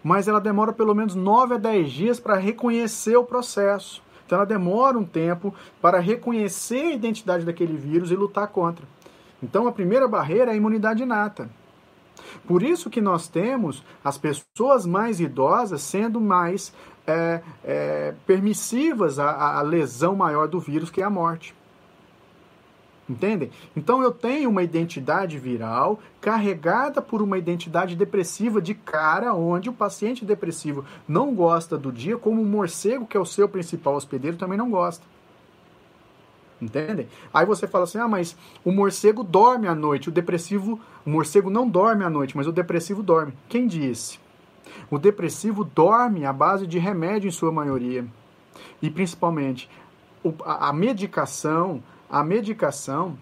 mas 0.03 0.27
ela 0.27 0.39
demora 0.39 0.71
pelo 0.71 0.95
menos 0.95 1.15
9 1.15 1.55
a 1.55 1.57
10 1.57 1.91
dias 1.91 2.19
para 2.19 2.35
reconhecer 2.35 3.17
o 3.17 3.23
processo. 3.23 4.01
Então 4.25 4.37
ela 4.37 4.45
demora 4.45 4.97
um 4.97 5.03
tempo 5.03 5.53
para 5.81 5.99
reconhecer 5.99 6.91
a 6.91 6.93
identidade 6.93 7.45
daquele 7.45 7.75
vírus 7.75 8.11
e 8.11 8.15
lutar 8.15 8.47
contra. 8.47 8.85
Então 9.41 9.67
a 9.67 9.71
primeira 9.71 10.07
barreira 10.07 10.51
é 10.51 10.53
a 10.53 10.57
imunidade 10.57 11.03
inata. 11.03 11.49
Por 12.45 12.61
isso 12.61 12.89
que 12.89 13.01
nós 13.01 13.27
temos 13.27 13.83
as 14.03 14.17
pessoas 14.17 14.85
mais 14.85 15.19
idosas 15.19 15.81
sendo 15.81 16.19
mais 16.21 16.73
é, 17.09 17.43
é, 17.63 18.13
permissivas 18.25 19.19
à, 19.19 19.57
à 19.57 19.61
lesão 19.61 20.15
maior 20.15 20.47
do 20.47 20.59
vírus, 20.59 20.89
que 20.89 21.01
é 21.01 21.05
a 21.05 21.09
morte. 21.09 21.55
Entendem? 23.09 23.49
Então 23.75 24.03
eu 24.03 24.11
tenho 24.11 24.51
uma 24.51 24.61
identidade 24.61 25.39
viral 25.39 25.99
carregada 26.21 27.01
por 27.01 27.23
uma 27.23 27.39
identidade 27.39 27.95
depressiva 27.95 28.61
de 28.61 28.75
cara, 28.75 29.33
onde 29.33 29.67
o 29.67 29.73
paciente 29.73 30.23
depressivo 30.23 30.85
não 31.07 31.33
gosta 31.33 31.75
do 31.75 31.91
dia, 31.91 32.17
como 32.17 32.39
o 32.39 32.45
morcego, 32.45 33.07
que 33.07 33.17
é 33.17 33.19
o 33.19 33.25
seu 33.25 33.49
principal 33.49 33.95
hospedeiro, 33.95 34.37
também 34.37 34.59
não 34.59 34.69
gosta. 34.69 35.03
Entendem? 36.61 37.07
Aí 37.33 37.45
você 37.45 37.65
fala 37.67 37.85
assim: 37.85 37.97
ah, 37.97 38.07
mas 38.07 38.37
o 38.63 38.71
morcego 38.71 39.23
dorme 39.23 39.67
à 39.67 39.73
noite, 39.73 40.09
o 40.09 40.11
depressivo. 40.11 40.79
O 41.05 41.09
morcego 41.09 41.49
não 41.49 41.67
dorme 41.67 42.03
à 42.03 42.09
noite, 42.09 42.37
mas 42.37 42.45
o 42.45 42.51
depressivo 42.51 43.01
dorme. 43.01 43.33
Quem 43.47 43.65
disse? 43.65 44.19
O 44.89 44.97
depressivo 44.97 45.63
dorme 45.63 46.25
à 46.25 46.33
base 46.33 46.65
de 46.65 46.79
remédio, 46.79 47.27
em 47.27 47.31
sua 47.31 47.51
maioria. 47.51 48.05
E 48.81 48.89
principalmente, 48.89 49.69
a 50.43 50.73
medicação 50.73 51.81
a 52.09 52.23
medicação, 52.23 53.17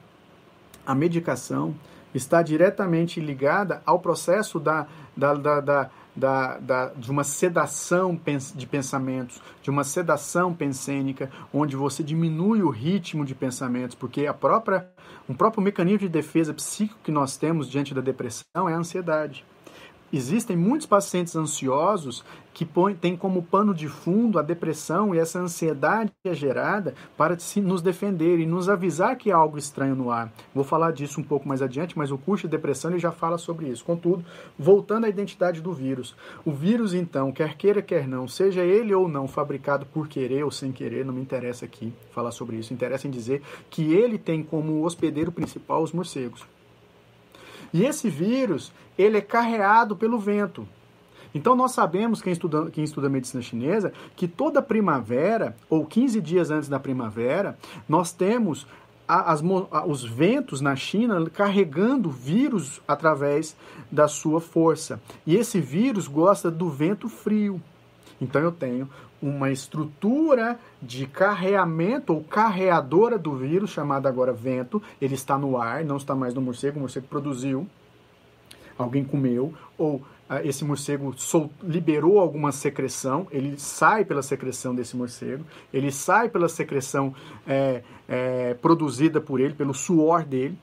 a 0.86 0.96
medicação 0.96 1.76
está 2.16 2.42
diretamente 2.42 3.20
ligada 3.20 3.82
ao 3.86 4.00
processo 4.00 4.60
da, 4.60 4.88
da, 5.16 5.34
da, 5.34 5.60
da 5.60 5.90
da, 6.18 6.92
de 6.96 7.12
uma 7.12 7.24
sedação 7.24 8.20
de 8.56 8.66
pensamentos, 8.66 9.40
de 9.62 9.70
uma 9.70 9.84
sedação 9.84 10.52
pensênica, 10.52 11.30
onde 11.54 11.76
você 11.76 12.02
diminui 12.02 12.64
o 12.64 12.72
ritmo 12.72 13.24
de 13.24 13.36
pensamentos, 13.36 13.96
porque 13.96 14.26
a 14.26 14.34
própria, 14.34 14.90
um 15.30 15.36
próprio 15.36 15.62
mecanismo 15.62 16.00
de 16.00 16.10
defesa 16.10 16.56
psíquico 16.56 17.00
que 17.04 17.12
nós 17.12 17.38
temos 17.38 17.70
diante 17.70 17.94
da 17.94 18.02
depressão 18.02 18.68
é 18.68 18.74
a 18.74 18.78
ansiedade. 18.78 19.46
Existem 20.12 20.56
muitos 20.56 20.88
pacientes 20.88 21.36
ansiosos 21.36 22.24
que 22.54 22.66
põe, 22.66 22.96
tem 22.96 23.16
como 23.16 23.44
pano 23.44 23.72
de 23.72 23.88
fundo 23.88 24.40
a 24.40 24.42
depressão 24.42 25.14
e 25.14 25.20
essa 25.20 25.38
ansiedade 25.38 26.12
é 26.24 26.34
gerada 26.34 26.96
para 27.16 27.38
se, 27.38 27.62
nos 27.62 27.84
defender 27.84 28.40
e 28.40 28.48
nos 28.48 28.68
avisar 28.68 29.16
que 29.16 29.32
há 29.32 29.36
algo 29.36 29.60
estranho 29.60 29.96
no 29.96 30.10
ar. 30.10 30.34
Vou 30.56 30.64
falar 30.64 30.92
disso 30.92 31.20
um 31.20 31.24
pouco 31.24 31.48
mais 31.48 31.62
adiante, 31.62 31.96
mas 31.96 32.10
o 32.10 32.18
curso 32.18 32.48
de 32.48 32.52
depressão 32.52 32.90
ele 32.90 33.00
já 33.00 33.12
fala 33.12 33.38
sobre 33.38 33.68
isso. 33.68 33.86
Contudo, 33.86 34.26
voltando 34.58 35.06
à 35.06 35.10
identidade 35.10 35.62
do 35.62 35.72
vírus. 35.72 36.16
O 36.44 36.52
vírus, 36.52 36.96
então, 36.96 37.32
quer 37.32 37.56
queira, 37.56 37.82
quer 37.82 38.08
não, 38.08 38.28
seja 38.28 38.64
ele 38.64 38.96
ou 38.96 39.08
não 39.08 39.28
fabricado 39.28 39.86
por 39.86 40.08
querer 40.08 40.44
ou 40.44 40.50
sem 40.50 40.72
querer, 40.72 41.06
não 41.06 41.14
me 41.14 41.22
interessa 41.22 41.66
aqui 41.66 41.94
falar 42.12 42.32
sobre 42.32 42.56
isso. 42.56 42.74
Interessa 42.74 43.08
em 43.08 43.12
dizer 43.12 43.44
que 43.70 43.94
ele 43.94 44.18
tem 44.18 44.42
como 44.42 44.84
hospedeiro 44.84 45.32
principal 45.32 45.84
os 45.84 45.92
morcegos. 45.92 46.57
E 47.74 47.86
esse 47.86 48.10
vírus, 48.10 48.72
ele 48.98 49.18
é 49.18 49.22
carreado 49.22 49.96
pelo 49.96 50.20
vento. 50.20 50.68
Então 51.34 51.56
nós 51.56 51.72
sabemos, 51.72 52.22
quem 52.22 52.34
estuda, 52.34 52.72
quem 52.72 52.84
estuda 52.84 53.10
medicina 53.10 53.44
chinesa, 53.44 53.94
que 54.16 54.28
toda 54.28 54.62
primavera, 54.62 55.56
ou 55.70 55.86
15 55.86 56.20
dias 56.22 56.50
antes 56.50 56.70
da 56.70 56.80
primavera, 56.80 57.58
nós 57.88 58.12
temos 58.12 58.66
as, 59.08 59.42
os 59.86 60.04
ventos 60.04 60.62
na 60.62 60.76
China 60.76 61.30
carregando 61.30 62.10
vírus 62.10 62.82
através 62.88 63.56
da 63.92 64.08
sua 64.08 64.42
força. 64.42 65.00
E 65.26 65.36
esse 65.36 65.62
vírus 65.62 66.08
gosta 66.08 66.52
do 66.52 66.70
vento 66.70 67.08
frio. 67.08 67.62
Então 68.20 68.42
eu 68.42 68.52
tenho 68.52 68.90
uma 69.22 69.52
estrutura 69.52 70.60
de 70.82 71.08
carreamento 71.08 72.14
ou 72.14 72.24
carreadora 72.24 73.18
do 73.18 73.36
vírus, 73.36 73.72
chamada 73.72 74.08
agora 74.08 74.32
vento. 74.32 74.82
Ele 75.02 75.16
está 75.16 75.38
no 75.38 75.58
ar, 75.58 75.84
não 75.84 75.98
está 75.98 76.16
mais 76.16 76.34
no 76.34 76.42
morcego, 76.42 76.78
o 76.78 76.82
morcego 76.82 77.08
produziu, 77.08 77.68
alguém 78.78 79.04
comeu, 79.04 79.54
ou 79.78 80.02
ah, 80.30 80.44
esse 80.44 80.66
morcego 80.66 81.14
sol, 81.18 81.50
liberou 81.64 82.20
alguma 82.20 82.52
secreção, 82.52 83.28
ele 83.32 83.58
sai 83.58 84.04
pela 84.04 84.22
secreção 84.22 84.76
desse 84.76 84.96
morcego, 84.96 85.46
ele 85.74 85.92
sai 85.92 86.28
pela 86.28 86.50
secreção 86.50 87.16
é, 87.48 87.82
é, 88.10 88.54
produzida 88.56 89.22
por 89.22 89.40
ele, 89.40 89.54
pelo 89.54 89.74
suor 89.74 90.26
dele, 90.26 90.58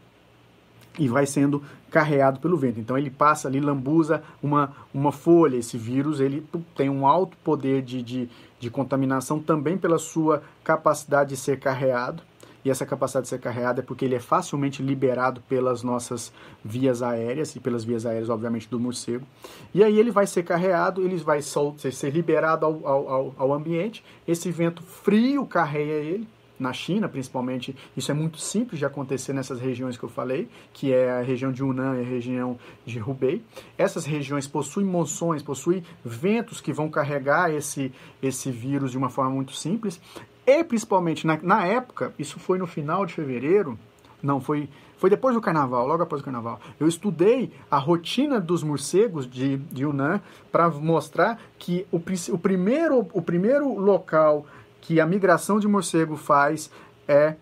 e 0.99 1.09
vai 1.09 1.27
sendo 1.27 1.63
carreado 1.91 2.41
pelo 2.41 2.57
vento. 2.57 2.81
Então 2.81 2.97
ele 2.97 3.11
passa 3.11 3.49
ali, 3.49 3.61
lambuza 3.61 4.23
uma, 4.43 4.73
uma 4.93 5.13
folha. 5.13 5.57
Esse 5.57 5.77
vírus 5.77 6.21
ele 6.21 6.45
tem 6.77 6.89
um 6.89 7.07
alto 7.07 7.37
poder 7.39 7.83
de, 7.83 8.03
de, 8.03 8.29
de 8.59 8.71
contaminação 8.71 9.39
também 9.39 9.77
pela 9.77 9.99
sua 9.99 10.43
capacidade 10.63 11.31
de 11.31 11.37
ser 11.37 11.59
carreado 11.59 12.23
e 12.65 12.71
essa 12.71 12.87
capacidade 12.87 13.25
de 13.25 13.29
ser 13.29 13.39
carregada 13.39 13.81
é 13.81 13.85
porque 13.85 14.07
ele 14.07 14.15
é 14.15 14.21
facilmente 14.21 14.83
liberado 14.83 15.43
pelas 15.43 15.83
nossas 15.83 16.33
vias 16.65 17.03
aéreas 17.03 17.55
e 17.55 17.61
pelas 17.61 17.85
vias 17.85 18.07
aéreas, 18.07 18.31
obviamente, 18.31 18.69
do 18.71 18.81
morcego. 18.81 19.27
E 19.75 19.85
aí 19.85 19.99
ele 19.99 20.11
vai 20.11 20.27
ser 20.27 20.45
carregado, 20.45 21.03
ele 21.03 21.17
vai 21.17 21.43
ser 21.43 22.11
liberado 22.11 22.65
ao, 22.65 22.87
ao, 22.87 23.35
ao 23.37 23.53
ambiente, 23.53 24.03
esse 24.27 24.51
vento 24.51 24.83
frio 24.83 25.45
carrega 25.47 25.93
ele, 25.93 26.27
na 26.59 26.73
China, 26.73 27.09
principalmente, 27.09 27.77
isso 27.97 28.11
é 28.11 28.15
muito 28.15 28.39
simples 28.39 28.79
de 28.79 28.85
acontecer 28.85 29.33
nessas 29.33 29.61
regiões 29.61 29.97
que 29.97 30.05
eu 30.05 30.09
falei, 30.09 30.49
que 30.73 30.93
é 30.93 31.11
a 31.11 31.23
região 31.23 31.51
de 31.51 31.63
Yunnan 31.63 31.97
e 31.97 32.01
a 32.01 32.09
região 32.09 32.59
de 32.87 33.01
Hubei. 33.01 33.43
Essas 33.77 34.05
regiões 34.05 34.47
possuem 34.47 34.87
monções, 34.87 35.43
possuem 35.43 35.83
ventos 36.05 36.61
que 36.61 36.73
vão 36.73 36.89
carregar 36.89 37.53
esse, 37.53 37.93
esse 38.23 38.51
vírus 38.51 38.93
de 38.93 38.99
uma 38.99 39.11
forma 39.11 39.33
muito 39.33 39.53
simples. 39.53 40.01
E 40.47 40.63
principalmente 40.63 41.27
na, 41.27 41.39
na 41.43 41.67
época, 41.67 42.15
isso 42.19 42.39
foi 42.39 42.59
no 42.59 42.67
final 42.67 43.05
de 43.07 43.15
fevereiro, 43.15 43.79
não, 44.23 44.41
foi, 44.41 44.69
foi 44.97 45.11
depois 45.11 45.35
do 45.35 45.41
carnaval, 45.41 45.87
logo 45.87 46.03
após 46.03 46.23
o 46.23 46.25
carnaval. 46.25 46.61
Eu 46.81 46.89
estudei 46.89 47.53
a 47.71 47.79
rotina 47.79 48.41
dos 48.41 48.63
morcegos 48.63 49.29
de, 49.29 49.59
de 49.59 49.83
Yunnan 49.83 50.21
para 50.51 50.71
mostrar 50.71 51.39
que 51.59 51.87
o, 51.93 51.97
o, 51.97 52.39
primeiro, 52.39 53.07
o 53.13 53.21
primeiro 53.21 53.79
local 53.79 54.47
que 54.85 55.01
a 55.01 55.07
migração 55.07 55.59
de 55.59 55.67
morcego 55.67 56.17
faz 56.17 56.71
é. 57.09 57.37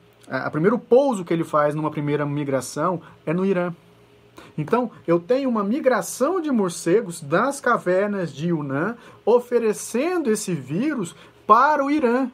O 0.46 0.50
primeiro 0.50 0.78
pouso 0.78 1.24
que 1.24 1.32
ele 1.32 1.44
faz 1.44 1.74
numa 1.74 1.90
primeira 1.90 2.24
migração 2.24 3.02
é 3.26 3.34
no 3.34 3.44
Irã. 3.44 3.74
Então, 4.56 4.90
eu 5.06 5.18
tenho 5.18 5.48
uma 5.48 5.64
migração 5.64 6.40
de 6.40 6.50
morcegos 6.50 7.20
das 7.20 7.60
cavernas 7.60 8.32
de 8.32 8.48
Yunnan 8.48 8.96
oferecendo 9.26 10.30
esse 10.30 10.54
vírus 10.54 11.14
para 11.46 11.84
o 11.84 11.90
Irã. 11.90 12.30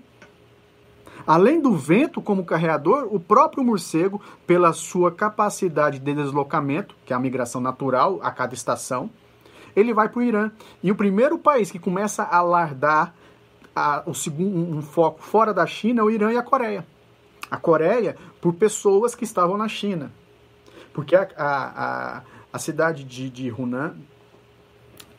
Além 1.27 1.61
do 1.61 1.75
vento 1.75 2.23
como 2.23 2.45
carreador, 2.45 3.09
o 3.11 3.19
próprio 3.19 3.65
morcego, 3.65 4.21
pela 4.47 4.73
sua 4.73 5.11
capacidade 5.11 5.99
de 5.99 6.15
deslocamento, 6.15 6.95
que 7.05 7.13
é 7.13 7.17
a 7.17 7.21
migração 7.21 7.61
natural 7.61 8.21
a 8.23 8.31
cada 8.31 8.55
estação, 8.55 9.11
ele 9.75 9.93
vai 9.93 10.09
para 10.09 10.21
o 10.21 10.23
Irã. 10.23 10.51
E 10.83 10.93
o 10.93 10.95
primeiro 10.95 11.39
país 11.39 11.71
que 11.71 11.79
começa 11.79 12.23
a 12.23 12.41
lardar 12.43 13.15
a, 13.79 14.03
o 14.07 14.15
segundo, 14.15 14.77
um 14.77 14.83
foco 14.83 15.23
fora 15.23 15.55
da 15.55 15.67
China 15.67 16.01
é 16.01 16.05
o 16.05 16.11
Irã 16.11 16.33
e 16.33 16.37
a 16.37 16.43
Coreia. 16.43 16.87
A 17.51 17.57
Coreia, 17.57 18.17
por 18.41 18.55
pessoas 18.55 19.15
que 19.15 19.25
estavam 19.25 19.57
na 19.57 19.69
China. 19.69 20.13
Porque 20.93 21.15
a, 21.15 21.29
a, 21.37 22.23
a 22.53 22.59
cidade 22.59 23.05
de, 23.05 23.31
de 23.31 23.51
Hunan, 23.51 23.97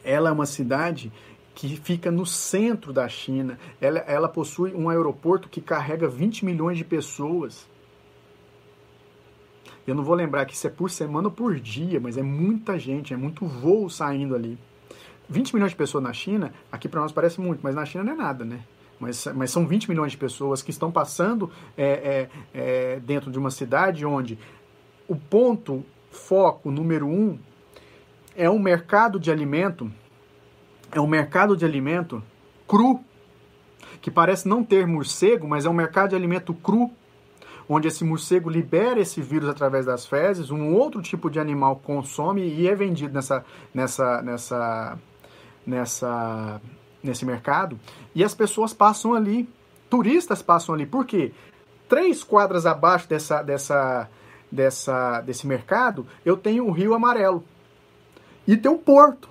ela 0.03 0.29
é 0.29 0.31
uma 0.31 0.45
cidade 0.45 1.11
que 1.55 1.75
fica 1.77 2.11
no 2.11 2.25
centro 2.25 2.93
da 2.93 3.07
China. 3.07 3.57
Ela, 3.81 3.99
ela 3.99 4.29
possui 4.29 4.73
um 4.73 4.89
aeroporto 4.89 5.49
que 5.49 5.61
carrega 5.61 6.07
20 6.07 6.45
milhões 6.45 6.77
de 6.77 6.83
pessoas. 6.83 7.67
Eu 9.87 9.95
não 9.95 10.03
vou 10.03 10.15
lembrar 10.15 10.45
que 10.45 10.53
isso 10.53 10.67
é 10.67 10.69
por 10.69 10.91
semana 10.91 11.29
ou 11.29 11.33
por 11.33 11.59
dia, 11.59 11.99
mas 11.99 12.17
é 12.17 12.21
muita 12.21 12.77
gente, 12.77 13.13
é 13.13 13.17
muito 13.17 13.45
voo 13.45 13.89
saindo 13.89 14.35
ali. 14.35 14.57
20 15.29 15.53
milhões 15.53 15.71
de 15.71 15.77
pessoas 15.77 16.03
na 16.03 16.12
China, 16.12 16.51
aqui 16.71 16.89
para 16.89 17.01
nós 17.01 17.12
parece 17.12 17.39
muito, 17.39 17.59
mas 17.62 17.75
na 17.75 17.86
China 17.86 18.03
não 18.03 18.13
é 18.13 18.15
nada, 18.15 18.43
né? 18.43 18.62
Mas, 19.00 19.27
mas 19.33 19.51
são 19.51 19.65
20 19.65 19.89
milhões 19.89 20.12
de 20.12 20.17
pessoas 20.17 20.62
que 20.62 20.71
estão 20.71 20.91
passando 20.91 21.50
é, 21.77 21.86
é, 21.86 22.29
é, 22.53 23.00
dentro 23.00 23.31
de 23.31 23.39
uma 23.39 23.50
cidade 23.50 24.05
onde 24.05 24.38
o 25.07 25.15
ponto 25.15 25.86
foco 26.12 26.69
número 26.69 27.07
um 27.07 27.39
é 28.36 28.50
um 28.50 28.59
mercado 28.59 29.19
de 29.19 29.31
alimento, 29.31 29.91
é 30.91 31.00
um 31.00 31.07
mercado 31.07 31.55
de 31.55 31.63
alimento 31.63 32.21
cru, 32.67 33.00
que 34.01 34.12
parece 34.12 34.48
não 34.48 34.63
ter 34.63 34.86
morcego, 34.88 35.48
mas 35.48 35.65
é 35.65 35.69
um 35.69 35.74
mercado 35.74 36.09
de 36.09 36.15
alimento 36.15 36.53
cru, 36.53 36.91
onde 37.67 37.88
esse 37.88 38.03
morcego 38.03 38.50
libera 38.50 39.00
esse 39.00 39.21
vírus 39.21 39.48
através 39.48 39.86
das 39.86 40.05
fezes, 40.05 40.50
um 40.50 40.74
outro 40.74 41.01
tipo 41.01 41.29
de 41.29 41.39
animal 41.39 41.75
consome 41.77 42.41
e 42.41 42.67
é 42.67 42.74
vendido 42.74 43.13
nessa, 43.13 43.45
nessa, 43.74 44.21
nessa, 44.21 45.00
nessa, 45.65 46.61
nesse 47.03 47.25
mercado, 47.25 47.79
e 48.13 48.23
as 48.23 48.33
pessoas 48.33 48.73
passam 48.73 49.13
ali, 49.13 49.47
turistas 49.89 50.41
passam 50.41 50.75
ali, 50.75 50.85
por 50.85 51.05
quê? 51.05 51.31
Três 51.87 52.23
quadras 52.23 52.65
abaixo 52.65 53.07
dessa, 53.07 53.41
dessa, 53.41 54.09
dessa, 54.51 55.21
desse 55.21 55.47
mercado, 55.47 56.05
eu 56.23 56.37
tenho 56.37 56.67
o 56.67 56.71
Rio 56.71 56.93
Amarelo. 56.93 57.43
E 58.47 58.55
tem 58.57 58.71
um 58.71 58.77
porto. 58.77 59.29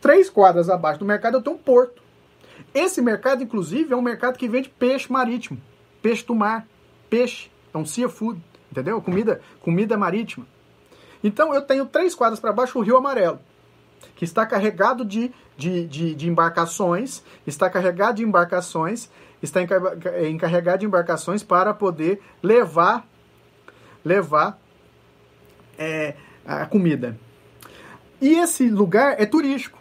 Três 0.00 0.28
quadras 0.28 0.68
abaixo 0.68 0.98
do 0.98 1.04
mercado 1.04 1.38
eu 1.38 1.42
tenho 1.42 1.56
um 1.56 1.58
porto. 1.58 2.02
Esse 2.72 3.00
mercado, 3.00 3.42
inclusive, 3.42 3.92
é 3.92 3.96
um 3.96 4.02
mercado 4.02 4.36
que 4.36 4.48
vende 4.48 4.68
peixe 4.68 5.10
marítimo, 5.10 5.60
peixe 6.02 6.24
do 6.24 6.34
mar 6.34 6.66
peixe, 7.14 7.48
é 7.72 7.78
um 7.78 7.86
seafood, 7.86 8.42
entendeu? 8.70 9.00
Comida, 9.00 9.40
comida 9.60 9.96
marítima. 9.96 10.44
Então 11.22 11.54
eu 11.54 11.62
tenho 11.62 11.86
três 11.86 12.12
quadras 12.12 12.40
para 12.40 12.52
baixo 12.52 12.76
o 12.76 12.82
Rio 12.82 12.96
Amarelo, 12.96 13.38
que 14.16 14.24
está 14.24 14.46
carregado 14.46 15.04
de, 15.04 15.32
de, 15.56 15.86
de, 15.86 16.14
de 16.14 16.28
embarcações, 16.28 17.22
está 17.46 17.68
carregado 17.70 18.16
de 18.16 18.24
embarcações, 18.24 19.10
está 19.42 19.60
encarregado 19.62 20.78
de 20.78 20.86
embarcações 20.86 21.42
para 21.42 21.74
poder 21.74 22.20
levar 22.42 23.06
levar 24.04 24.58
é, 25.78 26.14
a 26.44 26.66
comida. 26.66 27.18
E 28.20 28.38
esse 28.38 28.68
lugar 28.68 29.20
é 29.20 29.26
turístico. 29.26 29.78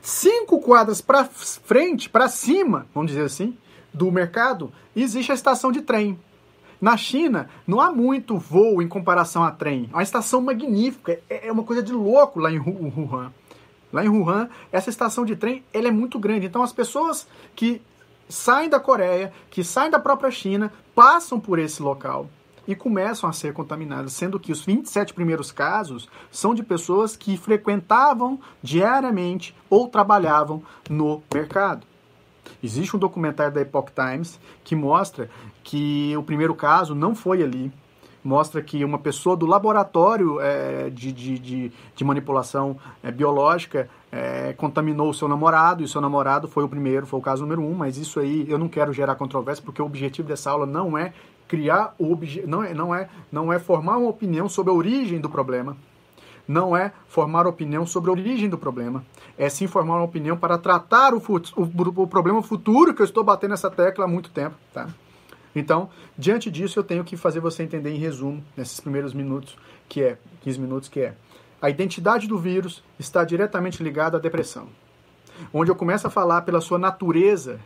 Cinco 0.00 0.60
quadras 0.60 1.00
para 1.00 1.24
frente, 1.24 2.08
para 2.08 2.28
cima, 2.28 2.86
vamos 2.94 3.10
dizer 3.10 3.24
assim, 3.24 3.58
do 3.92 4.10
mercado, 4.10 4.72
existe 4.94 5.32
a 5.32 5.34
estação 5.34 5.70
de 5.70 5.82
trem. 5.82 6.18
Na 6.80 6.96
China, 6.96 7.48
não 7.66 7.80
há 7.80 7.90
muito 7.90 8.36
voo 8.36 8.80
em 8.80 8.88
comparação 8.88 9.42
a 9.42 9.50
trem. 9.50 9.88
É 9.92 9.96
uma 9.96 10.02
estação 10.02 10.40
magnífica, 10.40 11.18
é, 11.28 11.48
é 11.48 11.52
uma 11.52 11.64
coisa 11.64 11.82
de 11.82 11.92
louco 11.92 12.38
lá 12.38 12.52
em 12.52 12.58
Wuhan. 12.58 13.32
Lá 13.92 14.04
em 14.04 14.08
Wuhan, 14.08 14.48
essa 14.70 14.90
estação 14.90 15.24
de 15.24 15.34
trem 15.34 15.64
ela 15.72 15.88
é 15.88 15.90
muito 15.90 16.18
grande. 16.18 16.46
Então, 16.46 16.62
as 16.62 16.72
pessoas 16.72 17.26
que 17.56 17.82
saem 18.28 18.68
da 18.68 18.78
Coreia, 18.78 19.32
que 19.50 19.64
saem 19.64 19.90
da 19.90 19.98
própria 19.98 20.30
China, 20.30 20.72
passam 20.94 21.40
por 21.40 21.58
esse 21.58 21.82
local 21.82 22.28
e 22.66 22.74
começam 22.74 23.28
a 23.28 23.32
ser 23.32 23.54
contaminadas, 23.54 24.12
sendo 24.12 24.38
que 24.38 24.52
os 24.52 24.62
27 24.62 25.14
primeiros 25.14 25.50
casos 25.50 26.06
são 26.30 26.54
de 26.54 26.62
pessoas 26.62 27.16
que 27.16 27.36
frequentavam 27.38 28.38
diariamente 28.62 29.56
ou 29.70 29.88
trabalhavam 29.88 30.62
no 30.88 31.22
mercado. 31.32 31.86
Existe 32.62 32.94
um 32.94 32.98
documentário 32.98 33.54
da 33.54 33.62
Epoch 33.62 33.90
Times 33.92 34.38
que 34.64 34.76
mostra 34.76 35.30
que 35.68 36.16
o 36.16 36.22
primeiro 36.22 36.54
caso 36.54 36.94
não 36.94 37.14
foi 37.14 37.42
ali. 37.42 37.70
Mostra 38.24 38.62
que 38.62 38.82
uma 38.82 38.98
pessoa 38.98 39.36
do 39.36 39.44
laboratório 39.44 40.40
é, 40.40 40.88
de, 40.88 41.12
de, 41.12 41.38
de, 41.38 41.72
de, 41.94 42.04
manipulação 42.04 42.78
é, 43.02 43.10
biológica 43.10 43.86
é, 44.10 44.54
contaminou 44.54 45.10
o 45.10 45.14
seu 45.14 45.28
namorado, 45.28 45.82
e 45.82 45.84
o 45.84 45.88
seu 45.88 46.00
namorado 46.00 46.48
foi 46.48 46.64
o 46.64 46.68
primeiro, 46.70 47.06
foi 47.06 47.20
o 47.20 47.22
caso 47.22 47.42
número 47.42 47.60
um, 47.60 47.74
mas 47.74 47.98
isso 47.98 48.18
aí 48.18 48.46
eu 48.48 48.58
não 48.58 48.66
quero 48.66 48.94
gerar 48.94 49.14
controvérsia, 49.16 49.62
porque 49.62 49.82
o 49.82 49.84
objetivo 49.84 50.26
dessa 50.26 50.50
aula 50.50 50.64
não 50.64 50.96
é 50.96 51.12
criar 51.46 51.94
o 51.98 52.12
obje... 52.12 52.42
não 52.46 52.64
é, 52.64 52.72
não 52.72 52.94
é, 52.94 53.10
não 53.30 53.52
é 53.52 53.58
formar 53.58 53.98
uma 53.98 54.08
opinião 54.08 54.48
sobre 54.48 54.72
a 54.72 54.74
origem 54.74 55.20
do 55.20 55.28
problema, 55.28 55.76
não 56.46 56.74
é 56.74 56.92
formar 57.08 57.46
opinião 57.46 57.84
sobre 57.84 58.08
a 58.08 58.14
origem 58.14 58.48
do 58.48 58.56
problema, 58.56 59.04
é 59.36 59.50
sim 59.50 59.66
formar 59.66 59.96
uma 59.96 60.04
opinião 60.04 60.34
para 60.34 60.56
tratar 60.56 61.12
o, 61.12 61.18
o, 61.18 62.02
o 62.02 62.06
problema 62.06 62.42
futuro 62.42 62.94
que 62.94 63.02
eu 63.02 63.06
estou 63.06 63.22
batendo 63.22 63.52
essa 63.52 63.70
tecla 63.70 64.06
há 64.06 64.08
muito 64.08 64.30
tempo, 64.30 64.56
tá? 64.72 64.88
Então, 65.58 65.90
diante 66.16 66.50
disso, 66.50 66.78
eu 66.78 66.84
tenho 66.84 67.04
que 67.04 67.16
fazer 67.16 67.40
você 67.40 67.62
entender 67.62 67.90
em 67.90 67.98
resumo, 67.98 68.44
nesses 68.56 68.78
primeiros 68.78 69.12
minutos, 69.12 69.56
que 69.88 70.02
é 70.02 70.18
15 70.42 70.60
minutos, 70.60 70.88
que 70.88 71.00
é 71.00 71.14
a 71.60 71.68
identidade 71.68 72.28
do 72.28 72.38
vírus 72.38 72.84
está 72.98 73.24
diretamente 73.24 73.82
ligada 73.82 74.16
à 74.16 74.20
depressão. 74.20 74.68
Onde 75.52 75.70
eu 75.70 75.74
começo 75.74 76.06
a 76.06 76.10
falar 76.10 76.42
pela 76.42 76.60
sua 76.60 76.78
natureza 76.78 77.58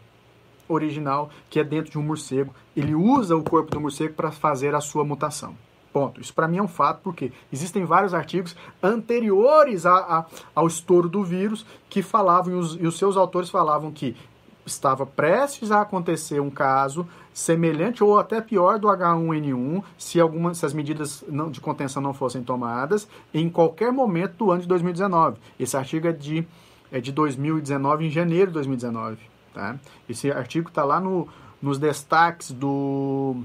original, 0.66 1.28
que 1.50 1.60
é 1.60 1.64
dentro 1.64 1.90
de 1.90 1.98
um 1.98 2.02
morcego. 2.02 2.54
Ele 2.74 2.94
usa 2.94 3.36
o 3.36 3.42
corpo 3.42 3.70
do 3.70 3.80
morcego 3.80 4.14
para 4.14 4.30
fazer 4.30 4.74
a 4.74 4.80
sua 4.80 5.04
mutação. 5.04 5.54
Ponto. 5.92 6.20
Isso 6.20 6.32
para 6.32 6.48
mim 6.48 6.56
é 6.56 6.62
um 6.62 6.68
fato, 6.68 7.00
porque 7.02 7.30
existem 7.52 7.84
vários 7.84 8.14
artigos 8.14 8.56
anteriores 8.82 9.84
a, 9.84 9.94
a, 9.94 10.26
ao 10.54 10.66
estouro 10.66 11.08
do 11.08 11.22
vírus 11.22 11.66
que 11.90 12.00
falavam, 12.00 12.54
e 12.54 12.56
os, 12.56 12.74
e 12.76 12.86
os 12.86 12.96
seus 12.96 13.18
autores 13.18 13.50
falavam 13.50 13.92
que 13.92 14.16
estava 14.64 15.04
prestes 15.04 15.70
a 15.70 15.82
acontecer 15.82 16.40
um 16.40 16.48
caso 16.48 17.06
semelhante 17.32 18.04
ou 18.04 18.18
até 18.18 18.40
pior 18.40 18.78
do 18.78 18.88
H1N1 18.88 19.82
se 19.96 20.20
algumas 20.20 20.58
se 20.58 20.66
as 20.66 20.72
medidas 20.72 21.24
não, 21.28 21.50
de 21.50 21.60
contenção 21.60 22.02
não 22.02 22.12
fossem 22.12 22.42
tomadas 22.42 23.08
em 23.32 23.48
qualquer 23.48 23.92
momento 23.92 24.34
do 24.36 24.50
ano 24.50 24.62
de 24.62 24.68
2019. 24.68 25.38
Esse 25.58 25.76
artigo 25.76 26.06
é 26.06 26.12
de, 26.12 26.46
é 26.90 27.00
de 27.00 27.12
2019, 27.12 28.06
em 28.06 28.10
janeiro 28.10 28.48
de 28.48 28.54
2019. 28.54 29.18
Tá? 29.54 29.76
Esse 30.08 30.30
artigo 30.30 30.68
está 30.68 30.84
lá 30.84 31.00
no, 31.00 31.28
nos 31.60 31.78
destaques 31.78 32.50
do, 32.50 33.36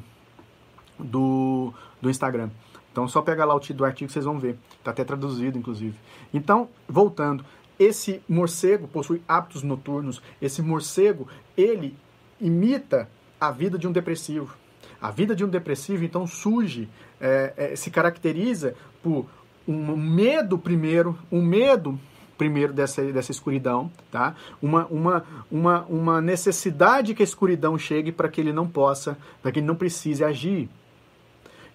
do, 0.98 1.74
do 2.02 2.10
Instagram. 2.10 2.50
Então, 2.92 3.08
só 3.08 3.22
pega 3.22 3.46
lá 3.46 3.54
o 3.54 3.60
título 3.60 3.80
do 3.80 3.86
artigo, 3.86 4.12
vocês 4.12 4.26
vão 4.26 4.40
ver. 4.40 4.58
Está 4.80 4.90
até 4.90 5.04
traduzido, 5.04 5.56
inclusive. 5.56 5.96
Então, 6.34 6.68
voltando, 6.88 7.46
esse 7.78 8.24
morcego 8.28 8.88
possui 8.88 9.22
hábitos 9.28 9.62
noturnos. 9.62 10.20
Esse 10.42 10.64
morcego, 10.64 11.28
ele 11.56 11.96
imita 12.42 13.08
a 13.40 13.52
vida 13.52 13.78
de 13.78 13.88
um 13.88 13.92
depressivo. 13.92 14.56
A 15.02 15.12
vida 15.12 15.36
de 15.36 15.46
um 15.46 15.50
depressivo, 15.50 16.04
então, 16.04 16.26
surge, 16.26 16.90
é, 17.22 17.54
é, 17.56 17.76
se 17.76 17.92
caracteriza 17.92 18.76
por 19.04 19.28
um 19.68 19.96
medo 19.96 20.58
primeiro, 20.58 21.18
um 21.32 21.42
medo 21.42 22.00
primeiro 22.38 22.72
dessa, 22.72 23.04
dessa 23.12 23.32
escuridão, 23.32 23.92
tá? 24.12 24.36
Uma, 24.62 24.86
uma, 24.86 25.26
uma, 25.52 25.86
uma 25.86 26.22
necessidade 26.22 27.14
que 27.14 27.22
a 27.22 27.26
escuridão 27.26 27.78
chegue 27.78 28.12
para 28.12 28.30
que 28.30 28.40
ele 28.40 28.54
não 28.54 28.68
possa, 28.68 29.18
para 29.42 29.52
que 29.52 29.60
ele 29.60 29.66
não 29.66 29.76
precise 29.76 30.24
agir. 30.24 30.70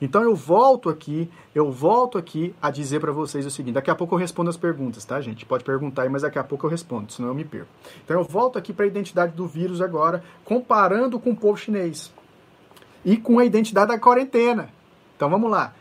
Então 0.03 0.21
eu 0.21 0.35
volto 0.35 0.91
aqui, 0.91 1.31
eu 1.55 1.71
volto 1.71 2.19
aqui 2.19 2.53
a 2.61 2.73
dizer 2.73 2.99
para 2.99 3.12
vocês 3.12 3.47
o 3.47 3.51
seguinte, 3.53 3.75
daqui 3.75 3.88
a 3.88 3.95
pouco 3.95 4.17
eu 4.17 4.19
respondo 4.19 4.51
as 4.51 4.57
perguntas, 4.57 5.05
tá, 5.05 5.21
gente? 5.21 5.47
Pode 5.47 5.62
perguntar 5.62 6.03
aí, 6.03 6.09
mas 6.09 6.23
daqui 6.23 6.41
a 6.41 6.43
pouco 6.43 6.67
eu 6.67 6.71
respondo, 6.71 7.12
senão 7.12 7.29
eu 7.29 7.35
me 7.37 7.45
perco. 7.45 7.69
Então 8.05 8.19
eu 8.19 8.25
volto 8.25 8.59
aqui 8.59 8.73
para 8.73 8.85
a 8.85 8.88
identidade 8.88 9.33
do 9.37 9.47
vírus 9.47 9.81
agora, 9.81 10.25
comparando 10.45 11.21
com 11.21 11.31
o 11.31 11.37
povo 11.37 11.57
chinês 11.57 12.12
e 13.05 13.17
com 13.17 13.38
a 13.38 13.45
identidade 13.45 13.93
da 13.93 13.99
quarentena. 13.99 14.71
Então 15.15 15.31
vamos 15.31 15.49
lá. 15.49 15.73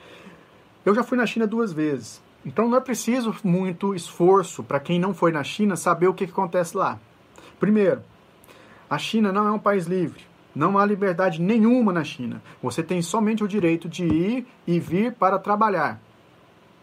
Eu 0.86 0.94
já 0.94 1.02
fui 1.02 1.18
na 1.18 1.26
China 1.26 1.48
duas 1.48 1.74
vezes. 1.74 2.22
Então 2.46 2.70
não 2.70 2.78
é 2.78 2.82
preciso 2.82 3.36
muito 3.44 3.96
esforço 3.96 4.62
para 4.62 4.80
quem 4.80 5.00
não 5.00 5.16
foi 5.16 5.32
na 5.32 5.44
China 5.44 5.76
saber 5.76 6.08
o 6.08 6.14
que, 6.14 6.28
que 6.28 6.32
acontece 6.32 6.78
lá. 6.78 7.00
Primeiro, 7.60 8.04
a 8.88 9.00
China 9.00 9.32
não 9.32 9.48
é 9.48 9.52
um 9.52 9.58
país 9.58 9.88
livre. 9.88 10.31
Não 10.54 10.78
há 10.78 10.86
liberdade 10.86 11.42
nenhuma 11.42 11.94
na 11.94 12.04
China. 12.04 12.42
Você 12.62 12.84
tem 12.84 13.02
somente 13.02 13.44
o 13.44 13.48
direito 13.48 13.88
de 13.88 14.06
ir 14.06 14.48
e 14.68 14.80
vir 14.80 15.14
para 15.14 15.40
trabalhar. 15.40 16.00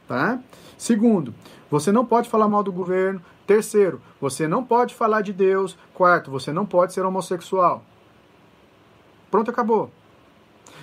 Tá? 0.07 0.39
Segundo, 0.77 1.35
você 1.71 1.93
não 1.93 2.05
pode 2.05 2.29
falar 2.29 2.49
mal 2.49 2.63
do 2.63 2.73
governo. 2.73 3.21
Terceiro, 3.47 4.01
você 4.21 4.49
não 4.49 4.65
pode 4.65 4.95
falar 4.95 5.21
de 5.21 5.33
Deus. 5.33 5.77
Quarto, 5.93 6.31
você 6.31 6.53
não 6.53 6.65
pode 6.65 6.95
ser 6.95 7.05
homossexual. 7.05 7.85
Pronto, 9.31 9.51
acabou. 9.51 9.91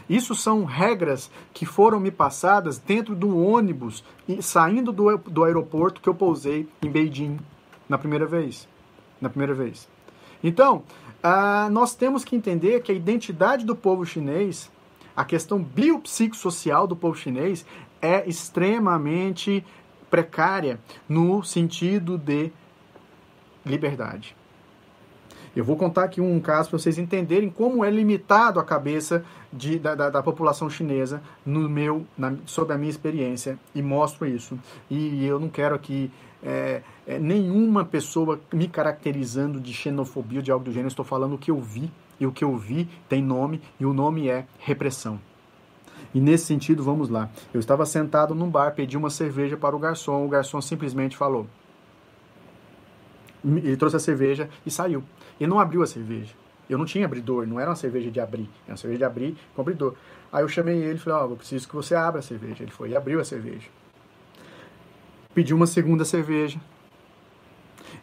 Isso 0.07 0.35
são 0.35 0.63
regras 0.63 1.31
que 1.53 1.65
foram 1.65 1.99
me 1.99 2.11
passadas 2.11 2.77
dentro 2.77 3.15
do 3.15 3.35
ônibus 3.37 4.03
saindo 4.41 4.91
do, 4.91 5.17
do 5.17 5.43
aeroporto 5.43 5.99
que 5.99 6.07
eu 6.07 6.13
pousei 6.13 6.69
em 6.83 6.89
Beijing 6.89 7.39
na 7.89 7.97
primeira 7.97 8.25
vez. 8.25 8.67
Na 9.19 9.29
primeira 9.29 9.53
vez. 9.53 9.87
Então, 10.43 10.83
ah, 11.27 11.69
nós 11.71 11.95
temos 11.95 12.23
que 12.23 12.35
entender 12.35 12.83
que 12.83 12.91
a 12.91 12.95
identidade 12.95 13.65
do 13.65 13.75
povo 13.75 14.05
chinês, 14.05 14.69
a 15.17 15.25
questão 15.25 15.59
biopsicossocial 15.59 16.85
do 16.85 16.95
povo 16.95 17.17
chinês, 17.17 17.65
é 17.99 18.29
extremamente 18.29 19.65
precária 20.07 20.79
no 21.09 21.43
sentido 21.43 22.15
de 22.15 22.51
liberdade. 23.65 24.37
Eu 25.55 25.63
vou 25.63 25.75
contar 25.75 26.03
aqui 26.03 26.21
um 26.21 26.39
caso 26.39 26.69
para 26.69 26.77
vocês 26.77 26.99
entenderem 26.99 27.49
como 27.49 27.83
é 27.83 27.89
limitado 27.89 28.59
a 28.59 28.63
cabeça 28.63 29.25
de, 29.51 29.79
da, 29.79 29.95
da, 29.95 30.11
da, 30.11 30.21
população 30.21 30.69
chinesa 30.69 31.23
no 31.43 31.67
meu, 31.67 32.05
na, 32.15 32.35
sob 32.45 32.71
a 32.71 32.77
minha 32.77 32.91
experiência 32.91 33.57
e 33.73 33.81
mostro 33.81 34.27
isso. 34.27 34.59
E 34.91 35.25
eu 35.25 35.39
não 35.39 35.49
quero 35.49 35.73
aqui 35.73 36.11
é, 36.43 36.83
é, 37.07 37.19
nenhuma 37.19 37.85
pessoa 37.85 38.39
me 38.51 38.67
caracterizando 38.67 39.59
de 39.59 39.73
xenofobia 39.73 40.39
ou 40.39 40.43
de 40.43 40.51
algo 40.51 40.65
do 40.65 40.71
gênero. 40.71 40.87
estou 40.87 41.05
falando 41.05 41.35
o 41.35 41.37
que 41.37 41.51
eu 41.51 41.59
vi 41.59 41.91
e 42.19 42.25
o 42.25 42.31
que 42.31 42.43
eu 42.43 42.55
vi 42.57 42.87
tem 43.07 43.21
nome 43.21 43.61
e 43.79 43.85
o 43.85 43.93
nome 43.93 44.29
é 44.29 44.45
repressão. 44.59 45.19
E 46.13 46.19
nesse 46.19 46.45
sentido, 46.45 46.83
vamos 46.83 47.09
lá. 47.09 47.29
Eu 47.53 47.59
estava 47.59 47.85
sentado 47.85 48.33
num 48.33 48.49
bar, 48.49 48.73
pedi 48.73 48.95
uma 48.95 49.09
cerveja 49.09 49.57
para 49.57 49.75
o 49.75 49.79
garçom. 49.79 50.25
O 50.25 50.29
garçom 50.29 50.61
simplesmente 50.61 51.17
falou. 51.17 51.45
Ele 53.43 53.75
trouxe 53.77 53.97
a 53.97 53.99
cerveja 53.99 54.49
e 54.65 54.71
saiu. 54.71 55.03
E 55.39 55.45
não 55.45 55.59
abriu 55.59 55.83
a 55.83 55.87
cerveja. 55.87 56.33
Eu 56.69 56.77
não 56.77 56.85
tinha 56.85 57.05
abridor, 57.05 57.45
não 57.45 57.59
era 57.59 57.69
uma 57.69 57.75
cerveja 57.75 58.09
de 58.09 58.19
abrir, 58.19 58.49
era 58.63 58.71
uma 58.71 58.77
cerveja 58.77 58.97
de 58.99 59.03
abrir 59.03 59.37
com 59.53 59.61
abridor. 59.61 59.93
Aí 60.31 60.43
eu 60.43 60.47
chamei 60.47 60.77
ele 60.77 60.95
e 60.95 60.97
falei, 60.97 61.19
ó, 61.19 61.27
oh, 61.27 61.31
eu 61.31 61.35
preciso 61.35 61.67
que 61.67 61.75
você 61.75 61.93
abra 61.93 62.19
a 62.19 62.23
cerveja. 62.23 62.63
Ele 62.63 62.71
foi 62.71 62.89
e 62.89 62.95
abriu 62.95 63.19
a 63.19 63.25
cerveja. 63.25 63.67
Pediu 65.33 65.55
uma 65.55 65.67
segunda 65.67 66.03
cerveja. 66.03 66.59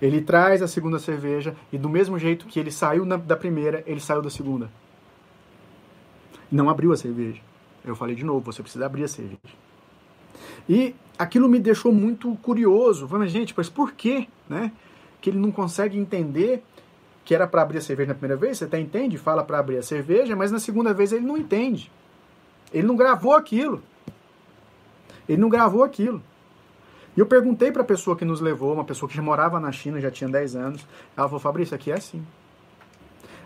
Ele 0.03 0.21
traz 0.21 0.61
a 0.61 0.67
segunda 0.67 0.99
cerveja 0.99 1.55
e 1.73 1.79
do 1.79 1.89
mesmo 1.89 2.19
jeito 2.19 2.47
que 2.47 2.59
ele 2.59 2.73
saiu 2.73 3.05
na, 3.05 3.17
da 3.17 3.37
primeira, 3.37 3.85
ele 3.87 4.01
saiu 4.01 4.21
da 4.21 4.29
segunda. 4.29 4.69
Não 6.51 6.69
abriu 6.69 6.93
a 6.93 6.97
cerveja. 6.97 7.41
Eu 7.85 7.95
falei 7.95 8.17
de 8.17 8.25
novo, 8.25 8.53
você 8.53 8.63
precisa 8.63 8.85
abrir 8.85 9.05
a 9.05 9.09
cerveja. 9.09 9.39
E 10.69 10.97
aquilo 11.17 11.49
me 11.49 11.61
deixou 11.61 11.93
muito 11.93 12.35
curioso. 12.43 13.07
Falei, 13.07 13.29
gente, 13.29 13.55
mas 13.57 13.69
por 13.69 13.93
quê, 13.93 14.27
né? 14.49 14.73
Que 15.21 15.31
ele 15.31 15.39
não 15.39 15.53
consegue 15.53 15.97
entender 15.97 16.65
que 17.25 17.33
era 17.33 17.47
para 17.47 17.63
abrir 17.63 17.79
a 17.79 17.81
cerveja 17.81 18.09
na 18.09 18.15
primeira 18.15 18.37
vez, 18.37 18.59
você 18.59 18.65
até 18.65 18.81
entende, 18.81 19.17
fala 19.17 19.45
para 19.45 19.61
abrir 19.61 19.79
a 19.79 19.83
cerveja, 19.83 20.35
mas 20.35 20.51
na 20.51 20.59
segunda 20.59 20.93
vez 20.93 21.13
ele 21.13 21.25
não 21.25 21.37
entende. 21.37 21.93
Ele 22.75 22.89
não 22.89 22.97
gravou 22.97 23.35
aquilo. 23.35 23.81
Ele 25.29 25.41
não 25.41 25.49
gravou 25.49 25.85
aquilo. 25.85 26.21
E 27.17 27.21
eu 27.21 27.27
perguntei 27.27 27.71
para 27.71 27.83
a 27.83 27.85
pessoa 27.85 28.17
que 28.17 28.25
nos 28.25 28.41
levou, 28.41 28.73
uma 28.73 28.85
pessoa 28.85 29.09
que 29.09 29.17
já 29.17 29.23
morava 29.23 29.61
na 29.61 29.71
China, 29.71 30.01
já 30.01 30.11
tinha 30.11 30.31
10 30.31 30.57
anos. 30.57 30.87
Ela 31.17 31.29
falou: 31.29 31.41
Fabrício, 31.41 31.75
aqui 31.75 31.91
é 31.91 31.95
assim. 31.95 32.25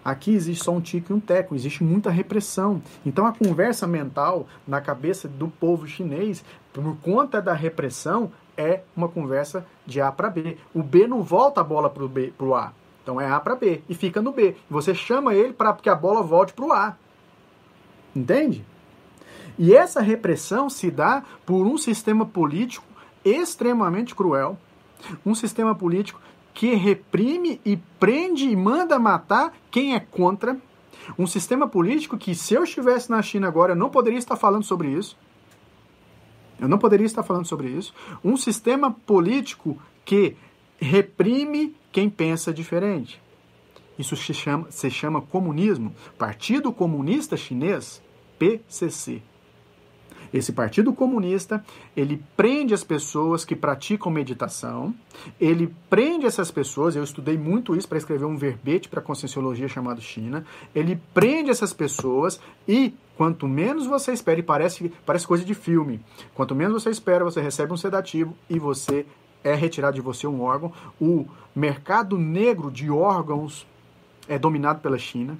Aqui 0.04 0.32
existe 0.32 0.62
só 0.62 0.70
um 0.70 0.80
tico 0.80 1.12
e 1.12 1.16
um 1.16 1.18
teco, 1.18 1.52
existe 1.52 1.82
muita 1.82 2.10
repressão. 2.10 2.80
Então 3.04 3.26
a 3.26 3.32
conversa 3.32 3.88
mental 3.88 4.46
na 4.64 4.80
cabeça 4.80 5.26
do 5.26 5.48
povo 5.48 5.84
chinês, 5.84 6.44
por 6.72 6.96
conta 6.98 7.42
da 7.42 7.52
repressão, 7.52 8.30
é 8.56 8.82
uma 8.96 9.08
conversa 9.08 9.66
de 9.84 10.00
A 10.00 10.12
para 10.12 10.30
B. 10.30 10.58
O 10.72 10.80
B 10.80 11.08
não 11.08 11.24
volta 11.24 11.60
a 11.60 11.64
bola 11.64 11.90
para 11.90 12.04
o 12.04 12.54
A. 12.54 12.72
Então 13.02 13.20
é 13.20 13.28
A 13.28 13.40
para 13.40 13.56
B 13.56 13.82
e 13.88 13.94
fica 13.96 14.22
no 14.22 14.30
B. 14.30 14.54
Você 14.70 14.94
chama 14.94 15.34
ele 15.34 15.52
para 15.52 15.72
que 15.72 15.88
a 15.88 15.94
bola 15.96 16.22
volte 16.22 16.52
para 16.52 16.64
o 16.64 16.72
A. 16.72 16.96
Entende? 18.14 18.64
E 19.58 19.74
essa 19.74 20.00
repressão 20.00 20.70
se 20.70 20.88
dá 20.88 21.24
por 21.44 21.66
um 21.66 21.76
sistema 21.76 22.24
político 22.24 22.86
extremamente 23.28 24.14
cruel, 24.14 24.58
um 25.24 25.34
sistema 25.34 25.74
político 25.74 26.20
que 26.54 26.74
reprime 26.74 27.60
e 27.64 27.76
prende 27.76 28.48
e 28.48 28.56
manda 28.56 28.98
matar 28.98 29.52
quem 29.70 29.94
é 29.94 30.00
contra, 30.00 30.56
um 31.18 31.26
sistema 31.26 31.68
político 31.68 32.16
que 32.16 32.34
se 32.34 32.54
eu 32.54 32.64
estivesse 32.64 33.10
na 33.10 33.20
China 33.20 33.46
agora 33.46 33.72
eu 33.72 33.76
não 33.76 33.90
poderia 33.90 34.18
estar 34.18 34.36
falando 34.36 34.64
sobre 34.64 34.88
isso. 34.88 35.16
Eu 36.58 36.68
não 36.68 36.78
poderia 36.78 37.04
estar 37.04 37.22
falando 37.22 37.46
sobre 37.46 37.68
isso. 37.68 37.92
Um 38.24 38.36
sistema 38.36 38.90
político 38.90 39.78
que 40.04 40.36
reprime 40.78 41.76
quem 41.92 42.08
pensa 42.08 42.52
diferente. 42.52 43.20
Isso 43.98 44.16
se 44.16 44.32
chama, 44.32 44.70
se 44.70 44.90
chama 44.90 45.20
comunismo. 45.20 45.94
Partido 46.18 46.72
Comunista 46.72 47.36
Chinês, 47.36 48.02
PCC. 48.38 49.22
Esse 50.32 50.52
Partido 50.52 50.92
Comunista, 50.92 51.64
ele 51.96 52.22
prende 52.36 52.74
as 52.74 52.84
pessoas 52.84 53.44
que 53.44 53.56
praticam 53.56 54.10
meditação, 54.10 54.94
ele 55.40 55.74
prende 55.88 56.26
essas 56.26 56.50
pessoas, 56.50 56.96
eu 56.96 57.04
estudei 57.04 57.36
muito 57.36 57.74
isso 57.76 57.88
para 57.88 57.98
escrever 57.98 58.24
um 58.24 58.36
verbete 58.36 58.88
para 58.88 59.00
a 59.00 59.02
Conscienciologia 59.02 59.68
chamado 59.68 60.00
China, 60.00 60.44
ele 60.74 61.00
prende 61.14 61.50
essas 61.50 61.72
pessoas 61.72 62.40
e 62.66 62.94
quanto 63.16 63.48
menos 63.48 63.86
você 63.86 64.12
espera, 64.12 64.40
e 64.40 64.42
parece, 64.42 64.92
parece 65.04 65.26
coisa 65.26 65.44
de 65.44 65.54
filme, 65.54 66.00
quanto 66.34 66.54
menos 66.54 66.82
você 66.82 66.90
espera, 66.90 67.24
você 67.24 67.40
recebe 67.40 67.72
um 67.72 67.76
sedativo 67.76 68.36
e 68.48 68.58
você 68.58 69.06
é 69.42 69.54
retirado 69.54 69.94
de 69.94 70.00
você 70.00 70.26
um 70.26 70.42
órgão. 70.42 70.72
O 71.00 71.26
mercado 71.54 72.18
negro 72.18 72.70
de 72.70 72.90
órgãos 72.90 73.66
é 74.28 74.38
dominado 74.38 74.80
pela 74.80 74.98
China. 74.98 75.38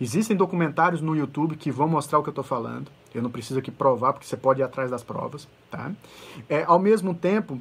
Existem 0.00 0.36
documentários 0.36 1.00
no 1.00 1.16
YouTube 1.16 1.56
que 1.56 1.70
vão 1.70 1.88
mostrar 1.88 2.18
o 2.18 2.22
que 2.22 2.28
eu 2.28 2.32
estou 2.32 2.44
falando. 2.44 2.90
Eu 3.14 3.22
não 3.22 3.30
preciso 3.30 3.58
aqui 3.58 3.70
provar, 3.70 4.12
porque 4.12 4.26
você 4.26 4.36
pode 4.36 4.60
ir 4.60 4.62
atrás 4.62 4.90
das 4.90 5.02
provas. 5.02 5.48
Tá? 5.70 5.90
É, 6.48 6.62
ao 6.64 6.78
mesmo 6.78 7.14
tempo, 7.14 7.60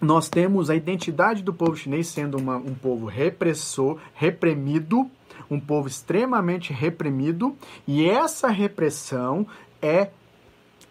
nós 0.00 0.28
temos 0.28 0.68
a 0.68 0.74
identidade 0.74 1.42
do 1.42 1.54
povo 1.54 1.76
chinês 1.76 2.08
sendo 2.08 2.36
uma, 2.36 2.56
um 2.56 2.74
povo 2.74 3.06
repressor, 3.06 3.98
reprimido, 4.14 5.08
um 5.50 5.60
povo 5.60 5.86
extremamente 5.86 6.72
reprimido, 6.72 7.56
e 7.86 8.04
essa 8.08 8.48
repressão 8.48 9.46
é 9.80 10.10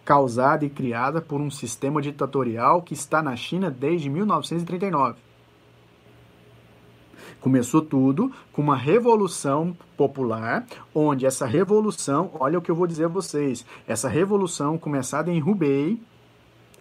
causada 0.06 0.64
e 0.64 0.70
criada 0.70 1.20
por 1.20 1.42
um 1.42 1.50
sistema 1.50 2.02
ditatorial 2.02 2.82
que 2.82 2.94
está 2.94 3.22
na 3.22 3.36
China 3.36 3.70
desde 3.70 4.10
1939. 4.10 5.18
Começou 7.46 7.80
tudo 7.80 8.32
com 8.52 8.60
uma 8.60 8.76
revolução 8.76 9.78
popular, 9.96 10.66
onde 10.96 11.28
essa 11.28 11.46
revolução, 11.46 12.32
olha 12.40 12.58
o 12.58 12.62
que 12.62 12.72
eu 12.72 12.76
vou 12.76 12.88
dizer 12.88 13.06
a 13.06 13.08
vocês, 13.08 13.64
essa 13.88 14.10
revolução 14.10 14.80
começada 14.80 15.32
em 15.32 15.44
Hubei, 15.44 16.02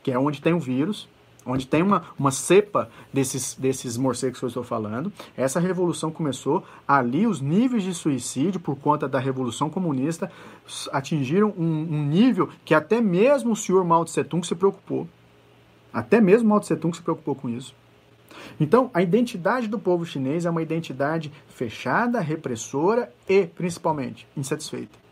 que 0.03 0.11
é 0.11 0.19
onde 0.19 0.41
tem 0.41 0.55
o 0.55 0.59
vírus, 0.59 1.07
onde 1.45 1.67
tem 1.67 1.83
uma, 1.83 2.05
uma 2.19 2.31
cepa 2.31 2.89
desses, 3.13 3.55
desses 3.57 3.99
morcegos 3.99 4.39
que 4.39 4.45
eu 4.47 4.49
estou 4.49 4.65
falando. 4.65 5.13
Essa 5.37 5.61
revolução 5.61 6.11
começou 6.11 6.65
ali, 6.89 7.27
os 7.27 7.43
níveis 7.43 7.83
de 7.83 7.93
suicídio, 7.93 8.59
por 8.59 8.77
conta 8.77 9.07
da 9.07 9.19
revolução 9.19 9.69
comunista, 9.69 10.33
atingiram 10.91 11.53
um, 11.59 11.89
um 11.91 12.07
nível 12.07 12.49
que 12.65 12.73
até 12.73 13.03
mesmo 13.03 13.53
o 13.53 13.57
senhor 13.57 13.85
Mao 13.85 14.07
Tse 14.07 14.25
Tung 14.25 14.47
se 14.47 14.55
preocupou. 14.55 15.07
Até 15.93 16.23
mesmo 16.23 16.49
Mao 16.49 16.61
Tse 16.61 16.75
Tung 16.75 16.97
se 16.97 17.03
preocupou 17.03 17.35
com 17.35 17.51
isso. 17.51 17.75
Então, 18.59 18.91
a 18.95 19.03
identidade 19.03 19.69
do 19.69 19.79
povo 19.79 20.05
chinês 20.05 20.47
é 20.47 20.51
uma 20.51 20.63
identidade 20.63 21.33
fechada, 21.49 22.21
repressora 22.21 23.13
e, 23.29 23.47
principalmente, 23.47 24.27
insatisfeita. 24.37 25.05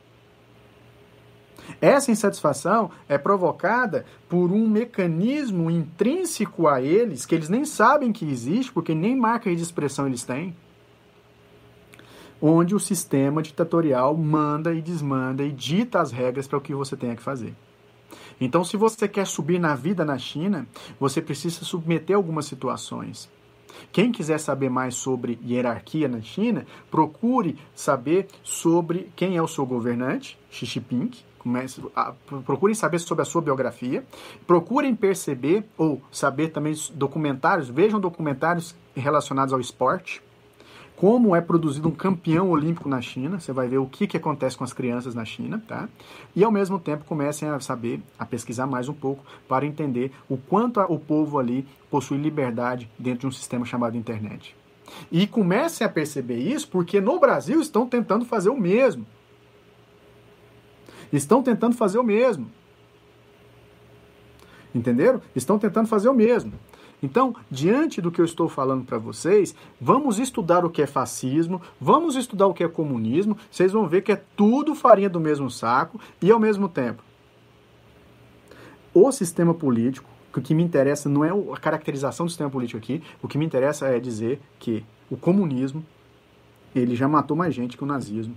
Essa 1.80 2.10
insatisfação 2.10 2.90
é 3.08 3.16
provocada 3.16 4.04
por 4.28 4.50
um 4.50 4.68
mecanismo 4.68 5.70
intrínseco 5.70 6.66
a 6.66 6.80
eles, 6.80 7.24
que 7.24 7.34
eles 7.34 7.48
nem 7.48 7.64
sabem 7.64 8.12
que 8.12 8.28
existe, 8.28 8.72
porque 8.72 8.94
nem 8.94 9.16
marca 9.16 9.54
de 9.54 9.62
expressão 9.62 10.06
eles 10.06 10.24
têm, 10.24 10.56
onde 12.40 12.74
o 12.74 12.80
sistema 12.80 13.42
ditatorial 13.42 14.16
manda 14.16 14.74
e 14.74 14.82
desmanda 14.82 15.44
e 15.44 15.52
dita 15.52 16.00
as 16.00 16.10
regras 16.10 16.48
para 16.48 16.58
o 16.58 16.60
que 16.60 16.74
você 16.74 16.96
tenha 16.96 17.14
que 17.14 17.22
fazer. 17.22 17.54
Então, 18.40 18.64
se 18.64 18.76
você 18.76 19.06
quer 19.08 19.26
subir 19.26 19.58
na 19.58 19.74
vida 19.74 20.04
na 20.04 20.18
China, 20.18 20.66
você 20.98 21.20
precisa 21.20 21.64
submeter 21.64 22.16
algumas 22.16 22.46
situações. 22.46 23.30
Quem 23.90 24.12
quiser 24.12 24.38
saber 24.38 24.68
mais 24.68 24.94
sobre 24.94 25.38
hierarquia 25.44 26.08
na 26.08 26.20
China, 26.20 26.66
procure 26.90 27.58
saber 27.74 28.28
sobre 28.42 29.10
quem 29.16 29.36
é 29.36 29.42
o 29.42 29.48
seu 29.48 29.64
governante, 29.64 30.38
Xi 30.50 30.66
Jinping, 30.66 31.10
Comece, 31.38 31.82
a, 31.96 32.12
procurem 32.46 32.72
saber 32.72 33.00
sobre 33.00 33.22
a 33.22 33.24
sua 33.24 33.42
biografia, 33.42 34.04
procurem 34.46 34.94
perceber 34.94 35.64
ou 35.76 36.00
saber 36.12 36.50
também 36.50 36.72
documentários, 36.94 37.68
vejam 37.68 37.98
documentários 37.98 38.76
relacionados 38.94 39.52
ao 39.52 39.58
esporte, 39.58 40.22
como 41.02 41.34
é 41.34 41.40
produzido 41.40 41.88
um 41.88 41.90
campeão 41.90 42.48
olímpico 42.48 42.88
na 42.88 43.02
China, 43.02 43.40
você 43.40 43.52
vai 43.52 43.66
ver 43.66 43.78
o 43.78 43.86
que, 43.86 44.06
que 44.06 44.16
acontece 44.16 44.56
com 44.56 44.62
as 44.62 44.72
crianças 44.72 45.16
na 45.16 45.24
China, 45.24 45.60
tá? 45.66 45.88
E 46.32 46.44
ao 46.44 46.52
mesmo 46.52 46.78
tempo 46.78 47.04
comecem 47.04 47.48
a 47.48 47.58
saber, 47.58 48.00
a 48.16 48.24
pesquisar 48.24 48.68
mais 48.68 48.88
um 48.88 48.94
pouco 48.94 49.24
para 49.48 49.66
entender 49.66 50.12
o 50.28 50.36
quanto 50.36 50.78
o 50.78 51.00
povo 51.00 51.40
ali 51.40 51.66
possui 51.90 52.18
liberdade 52.18 52.88
dentro 52.96 53.22
de 53.22 53.26
um 53.26 53.32
sistema 53.32 53.66
chamado 53.66 53.96
internet. 53.96 54.54
E 55.10 55.26
comecem 55.26 55.84
a 55.84 55.90
perceber 55.90 56.38
isso 56.38 56.68
porque 56.68 57.00
no 57.00 57.18
Brasil 57.18 57.60
estão 57.60 57.84
tentando 57.84 58.24
fazer 58.24 58.50
o 58.50 58.56
mesmo. 58.56 59.04
Estão 61.12 61.42
tentando 61.42 61.74
fazer 61.74 61.98
o 61.98 62.04
mesmo. 62.04 62.48
Entenderam? 64.72 65.20
Estão 65.34 65.58
tentando 65.58 65.88
fazer 65.88 66.08
o 66.08 66.14
mesmo. 66.14 66.52
Então, 67.02 67.34
diante 67.50 68.00
do 68.00 68.12
que 68.12 68.20
eu 68.20 68.24
estou 68.24 68.48
falando 68.48 68.84
para 68.84 68.96
vocês, 68.96 69.54
vamos 69.80 70.20
estudar 70.20 70.64
o 70.64 70.70
que 70.70 70.80
é 70.80 70.86
fascismo, 70.86 71.60
vamos 71.80 72.14
estudar 72.14 72.46
o 72.46 72.54
que 72.54 72.62
é 72.62 72.68
comunismo, 72.68 73.36
vocês 73.50 73.72
vão 73.72 73.88
ver 73.88 74.02
que 74.02 74.12
é 74.12 74.22
tudo 74.36 74.74
farinha 74.74 75.10
do 75.10 75.18
mesmo 75.18 75.50
saco 75.50 76.00
e 76.20 76.30
ao 76.30 76.38
mesmo 76.38 76.68
tempo. 76.68 77.02
O 78.94 79.10
sistema 79.10 79.52
político, 79.52 80.08
o 80.36 80.40
que 80.40 80.54
me 80.54 80.62
interessa 80.62 81.08
não 81.08 81.24
é 81.24 81.30
a 81.30 81.56
caracterização 81.56 82.26
do 82.26 82.30
sistema 82.30 82.50
político 82.50 82.78
aqui, 82.78 83.02
o 83.20 83.26
que 83.26 83.36
me 83.36 83.44
interessa 83.44 83.88
é 83.88 83.98
dizer 83.98 84.40
que 84.60 84.84
o 85.10 85.16
comunismo 85.16 85.84
ele 86.74 86.94
já 86.94 87.08
matou 87.08 87.36
mais 87.36 87.54
gente 87.54 87.76
que 87.76 87.82
o 87.82 87.86
nazismo. 87.86 88.36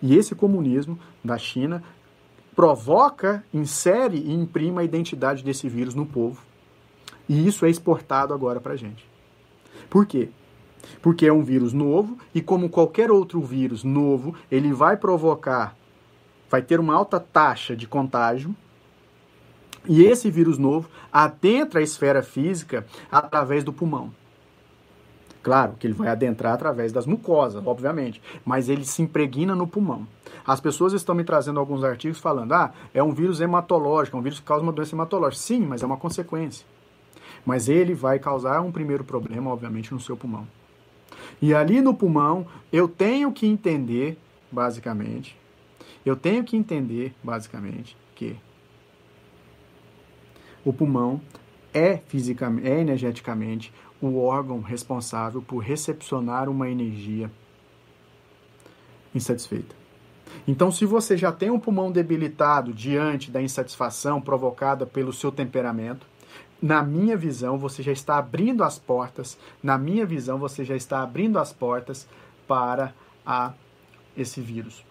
E 0.00 0.14
esse 0.14 0.34
comunismo 0.34 0.98
da 1.24 1.36
China 1.36 1.82
provoca, 2.54 3.44
insere 3.52 4.16
e 4.16 4.32
imprime 4.32 4.78
a 4.78 4.84
identidade 4.84 5.42
desse 5.42 5.68
vírus 5.68 5.94
no 5.94 6.06
povo. 6.06 6.45
E 7.28 7.46
isso 7.46 7.66
é 7.66 7.70
exportado 7.70 8.32
agora 8.32 8.60
para 8.60 8.74
a 8.74 8.76
gente. 8.76 9.08
Por 9.90 10.06
quê? 10.06 10.28
Porque 11.02 11.26
é 11.26 11.32
um 11.32 11.42
vírus 11.42 11.72
novo 11.72 12.16
e, 12.34 12.40
como 12.40 12.68
qualquer 12.68 13.10
outro 13.10 13.40
vírus 13.40 13.82
novo, 13.82 14.34
ele 14.50 14.72
vai 14.72 14.96
provocar, 14.96 15.76
vai 16.48 16.62
ter 16.62 16.78
uma 16.78 16.94
alta 16.94 17.18
taxa 17.18 17.76
de 17.76 17.86
contágio. 17.86 18.54
E 19.88 20.02
esse 20.02 20.30
vírus 20.30 20.58
novo 20.58 20.88
adentra 21.12 21.80
a 21.80 21.82
esfera 21.82 22.22
física 22.22 22.86
através 23.10 23.62
do 23.62 23.72
pulmão. 23.72 24.12
Claro 25.46 25.74
que 25.78 25.86
ele 25.86 25.94
vai 25.94 26.08
adentrar 26.08 26.54
através 26.54 26.90
das 26.90 27.06
mucosas, 27.06 27.64
obviamente, 27.64 28.20
mas 28.44 28.68
ele 28.68 28.84
se 28.84 29.00
impregna 29.00 29.54
no 29.54 29.64
pulmão. 29.64 30.04
As 30.44 30.60
pessoas 30.60 30.92
estão 30.92 31.14
me 31.14 31.22
trazendo 31.22 31.60
alguns 31.60 31.84
artigos 31.84 32.18
falando: 32.18 32.50
ah, 32.52 32.72
é 32.92 33.00
um 33.00 33.14
vírus 33.14 33.40
hematológico, 33.40 34.16
é 34.16 34.20
um 34.20 34.22
vírus 34.24 34.40
que 34.40 34.44
causa 34.44 34.64
uma 34.64 34.72
doença 34.72 34.96
hematológica. 34.96 35.40
Sim, 35.40 35.60
mas 35.60 35.84
é 35.84 35.86
uma 35.86 35.96
consequência. 35.96 36.66
Mas 37.46 37.68
ele 37.68 37.94
vai 37.94 38.18
causar 38.18 38.60
um 38.60 38.72
primeiro 38.72 39.04
problema, 39.04 39.50
obviamente, 39.50 39.94
no 39.94 40.00
seu 40.00 40.16
pulmão. 40.16 40.46
E 41.40 41.54
ali 41.54 41.80
no 41.80 41.94
pulmão, 41.94 42.46
eu 42.72 42.88
tenho 42.88 43.32
que 43.32 43.46
entender, 43.46 44.18
basicamente, 44.50 45.38
eu 46.04 46.16
tenho 46.16 46.44
que 46.44 46.56
entender, 46.56 47.14
basicamente, 47.22 47.96
que 48.14 48.36
o 50.64 50.72
pulmão 50.72 51.20
é 51.72 51.98
fisicamente, 52.08 52.66
é 52.66 52.80
energeticamente 52.80 53.72
o 54.00 54.18
órgão 54.18 54.60
responsável 54.60 55.40
por 55.40 55.58
recepcionar 55.58 56.48
uma 56.48 56.68
energia 56.68 57.30
insatisfeita. 59.14 59.74
Então, 60.46 60.70
se 60.70 60.84
você 60.84 61.16
já 61.16 61.32
tem 61.32 61.50
um 61.50 61.58
pulmão 61.58 61.90
debilitado 61.90 62.72
diante 62.72 63.30
da 63.30 63.40
insatisfação 63.40 64.20
provocada 64.20 64.84
pelo 64.86 65.12
seu 65.12 65.30
temperamento, 65.30 66.06
na 66.60 66.82
minha 66.82 67.16
visão, 67.16 67.58
você 67.58 67.82
já 67.82 67.92
está 67.92 68.18
abrindo 68.18 68.64
as 68.64 68.78
portas, 68.78 69.38
na 69.62 69.76
minha 69.76 70.06
visão, 70.06 70.38
você 70.38 70.64
já 70.64 70.74
está 70.74 71.02
abrindo 71.02 71.38
as 71.38 71.52
portas 71.52 72.08
para 72.46 72.94
a, 73.24 73.52
esse 74.16 74.40
vírus. 74.40 74.84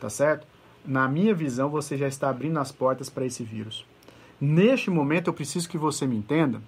Tá 0.00 0.10
certo? 0.10 0.46
Na 0.84 1.08
minha 1.08 1.34
visão, 1.34 1.68
você 1.68 1.96
já 1.96 2.08
está 2.08 2.28
abrindo 2.28 2.58
as 2.58 2.72
portas 2.72 3.08
para 3.08 3.24
esse 3.24 3.42
vírus. 3.42 3.84
Neste 4.40 4.90
momento, 4.90 5.28
eu 5.28 5.34
preciso 5.34 5.68
que 5.68 5.78
você 5.78 6.06
me 6.06 6.16
entenda 6.16 6.60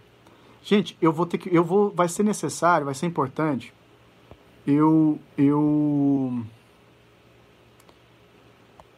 Gente, 0.63 0.97
eu 1.01 1.13
vou 1.13 1.27
ter 1.27 1.39
que. 1.39 1.55
Eu 1.55 1.65
vou. 1.65 1.91
Vai 1.91 2.09
ser 2.09 2.23
necessário, 2.23 2.85
vai 2.85 2.95
ser 2.95 3.07
importante. 3.07 3.73
Eu. 4.67 5.19
Eu. 5.37 6.45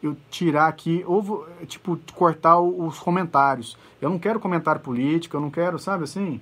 Eu 0.01 0.17
tirar 0.29 0.67
aqui, 0.67 1.03
ou 1.05 1.21
vou, 1.21 1.47
tipo, 1.67 1.99
cortar 2.15 2.59
os 2.59 2.97
comentários. 2.99 3.77
Eu 4.01 4.09
não 4.09 4.17
quero 4.17 4.39
comentário 4.39 4.81
político, 4.81 5.37
eu 5.37 5.41
não 5.41 5.51
quero, 5.51 5.77
sabe 5.77 6.05
assim? 6.05 6.41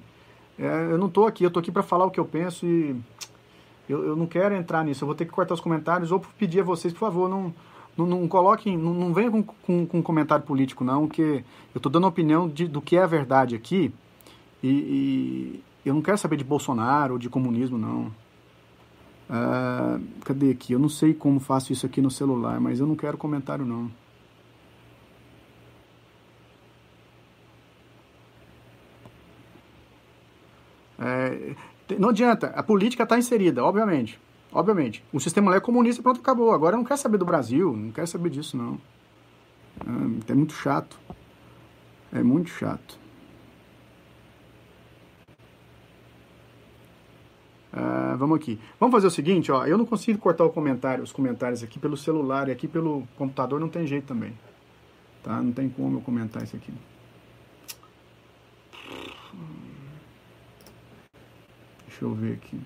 É, 0.58 0.92
eu 0.92 0.98
não 0.98 1.10
tô 1.10 1.26
aqui, 1.26 1.44
eu 1.44 1.52
tô 1.52 1.60
aqui 1.60 1.72
para 1.72 1.84
falar 1.84 2.06
o 2.06 2.12
que 2.12 2.20
eu 2.20 2.26
penso 2.26 2.66
e. 2.66 2.96
Eu, 3.88 4.06
eu 4.06 4.16
não 4.16 4.28
quero 4.28 4.56
entrar 4.56 4.84
nisso. 4.84 5.04
Eu 5.04 5.08
vou 5.08 5.16
ter 5.16 5.26
que 5.26 5.32
cortar 5.32 5.56
os 5.56 5.60
comentários 5.60 6.12
ou 6.12 6.20
pedir 6.38 6.62
a 6.62 6.64
vocês, 6.64 6.94
por 6.94 7.00
favor, 7.00 7.30
não. 7.30 7.54
Não, 7.98 8.06
não 8.06 8.28
coloquem, 8.30 8.78
não, 8.78 8.94
não 8.94 9.14
venham 9.14 9.44
com, 9.44 9.44
com, 9.44 9.86
com 9.86 10.02
comentário 10.02 10.46
político, 10.46 10.86
não, 10.86 11.06
que 11.06 11.22
eu 11.22 11.80
estou 11.80 11.92
dando 11.92 12.08
opinião 12.08 12.48
de, 12.48 12.66
do 12.66 12.82
que 12.82 12.96
é 12.96 13.04
a 13.04 13.08
verdade 13.08 13.56
aqui. 13.56 13.94
E, 14.64 14.70
e 14.70 15.64
eu 15.86 15.94
não 15.94 16.02
quero 16.02 16.18
saber 16.18 16.38
de 16.38 16.46
Bolsonaro 16.46 17.14
ou 17.14 17.20
de 17.20 17.30
comunismo, 17.30 17.78
não. 17.78 18.10
Uh, 19.30 20.04
cadê 20.26 20.52
aqui? 20.52 20.74
Eu 20.74 20.80
não 20.80 20.90
sei 20.90 21.14
como 21.14 21.40
faço 21.40 21.72
isso 21.72 21.86
aqui 21.86 22.02
no 22.02 22.10
celular, 22.10 22.60
mas 22.60 22.80
eu 22.80 22.88
não 22.88 22.96
quero 22.96 23.18
comentário, 23.18 23.64
não. 23.64 23.92
É, 31.00 31.56
não 31.98 32.10
adianta, 32.10 32.48
a 32.48 32.62
política 32.62 33.04
está 33.04 33.18
inserida, 33.18 33.64
obviamente. 33.64 34.20
Obviamente. 34.52 35.04
O 35.14 35.20
sistema 35.20 35.56
é 35.56 35.60
comunista, 35.60 36.02
pronto, 36.02 36.20
acabou. 36.20 36.52
Agora 36.52 36.76
não 36.76 36.84
quero 36.84 37.00
saber 37.00 37.18
do 37.18 37.26
Brasil, 37.26 37.76
não 37.76 37.92
quero 37.92 38.08
saber 38.08 38.30
disso, 38.30 38.58
não. 38.58 38.80
É, 40.28 40.32
é 40.32 40.36
muito 40.36 40.54
chato. 40.54 41.00
É 42.12 42.22
muito 42.24 42.50
chato. 42.50 42.99
Uh, 47.80 48.18
vamos 48.18 48.36
aqui. 48.36 48.60
Vamos 48.78 48.94
fazer 48.94 49.08
o 49.08 49.12
seguinte, 49.12 49.50
ó. 49.52 49.66
Eu 49.66 49.78
não 49.78 49.86
consigo 49.86 50.20
cortar 50.20 50.44
o 50.44 50.50
comentário, 50.50 51.02
os 51.02 51.14
comentários 51.14 51.64
aqui 51.64 51.80
pelo 51.80 51.96
celular 51.96 52.50
e 52.50 52.52
aqui 52.52 52.68
pelo 52.68 53.08
computador 53.16 53.58
não 53.60 53.70
tem 53.70 53.88
jeito 53.88 54.06
também. 54.06 54.34
Tá? 55.24 55.42
Não 55.42 55.54
tem 55.54 55.70
como 55.70 55.98
eu 55.98 56.02
comentar 56.02 56.44
isso 56.44 56.58
aqui. 56.58 56.74
Deixa 61.88 62.04
eu 62.04 62.14
ver 62.14 62.34
aqui. 62.34 62.60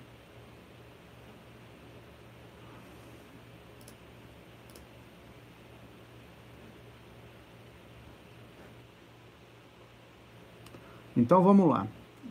Então 11.16 11.44
vamos 11.44 11.68
lá. 11.68 11.86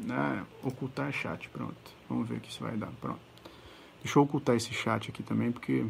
Ah, 0.10 0.44
ocultar 0.62 1.12
chat, 1.14 1.50
pronto. 1.50 2.03
Vamos 2.14 2.30
ver 2.30 2.38
o 2.38 2.40
que 2.40 2.50
isso 2.50 2.64
vai 2.64 2.78
dar. 2.78 2.92
Pronto. 3.02 3.20
Deixa 4.04 4.20
eu 4.20 4.24
ocultar 4.24 4.56
esse 4.56 4.72
chat 4.72 5.10
aqui 5.10 5.24
também, 5.24 5.52
porque 5.52 5.84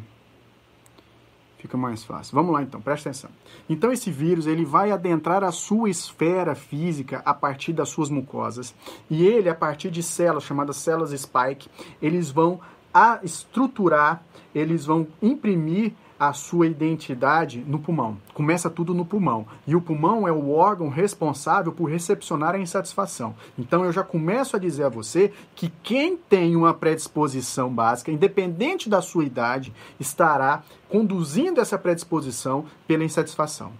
fica 1.58 1.76
mais 1.76 2.02
fácil. 2.02 2.34
Vamos 2.34 2.52
lá 2.52 2.62
então, 2.62 2.80
presta 2.80 3.10
atenção. 3.10 3.30
Então 3.68 3.92
esse 3.92 4.10
vírus, 4.10 4.46
ele 4.46 4.64
vai 4.64 4.90
adentrar 4.90 5.44
a 5.44 5.52
sua 5.52 5.90
esfera 5.90 6.54
física 6.54 7.22
a 7.26 7.34
partir 7.34 7.72
das 7.74 7.90
suas 7.90 8.08
mucosas. 8.08 8.74
E 9.10 9.26
ele, 9.26 9.48
a 9.48 9.54
partir 9.54 9.90
de 9.90 10.02
células 10.02 10.44
chamadas 10.44 10.76
células 10.76 11.10
spike, 11.10 11.68
eles 12.00 12.30
vão 12.30 12.60
a 12.92 13.18
estruturar, 13.22 14.22
eles 14.54 14.86
vão 14.86 15.06
imprimir 15.20 15.92
a 16.18 16.32
sua 16.32 16.66
identidade 16.66 17.64
no 17.66 17.78
pulmão. 17.78 18.16
Começa 18.32 18.70
tudo 18.70 18.94
no 18.94 19.04
pulmão. 19.04 19.46
E 19.66 19.74
o 19.74 19.80
pulmão 19.80 20.26
é 20.28 20.32
o 20.32 20.50
órgão 20.50 20.88
responsável 20.88 21.72
por 21.72 21.86
recepcionar 21.86 22.54
a 22.54 22.58
insatisfação. 22.58 23.34
Então 23.58 23.84
eu 23.84 23.92
já 23.92 24.02
começo 24.02 24.56
a 24.56 24.58
dizer 24.58 24.84
a 24.84 24.88
você 24.88 25.32
que 25.54 25.72
quem 25.82 26.16
tem 26.16 26.56
uma 26.56 26.72
predisposição 26.72 27.68
básica, 27.68 28.12
independente 28.12 28.88
da 28.88 29.02
sua 29.02 29.24
idade, 29.24 29.72
estará 29.98 30.62
conduzindo 30.88 31.60
essa 31.60 31.78
predisposição 31.78 32.64
pela 32.86 33.04
insatisfação. 33.04 33.72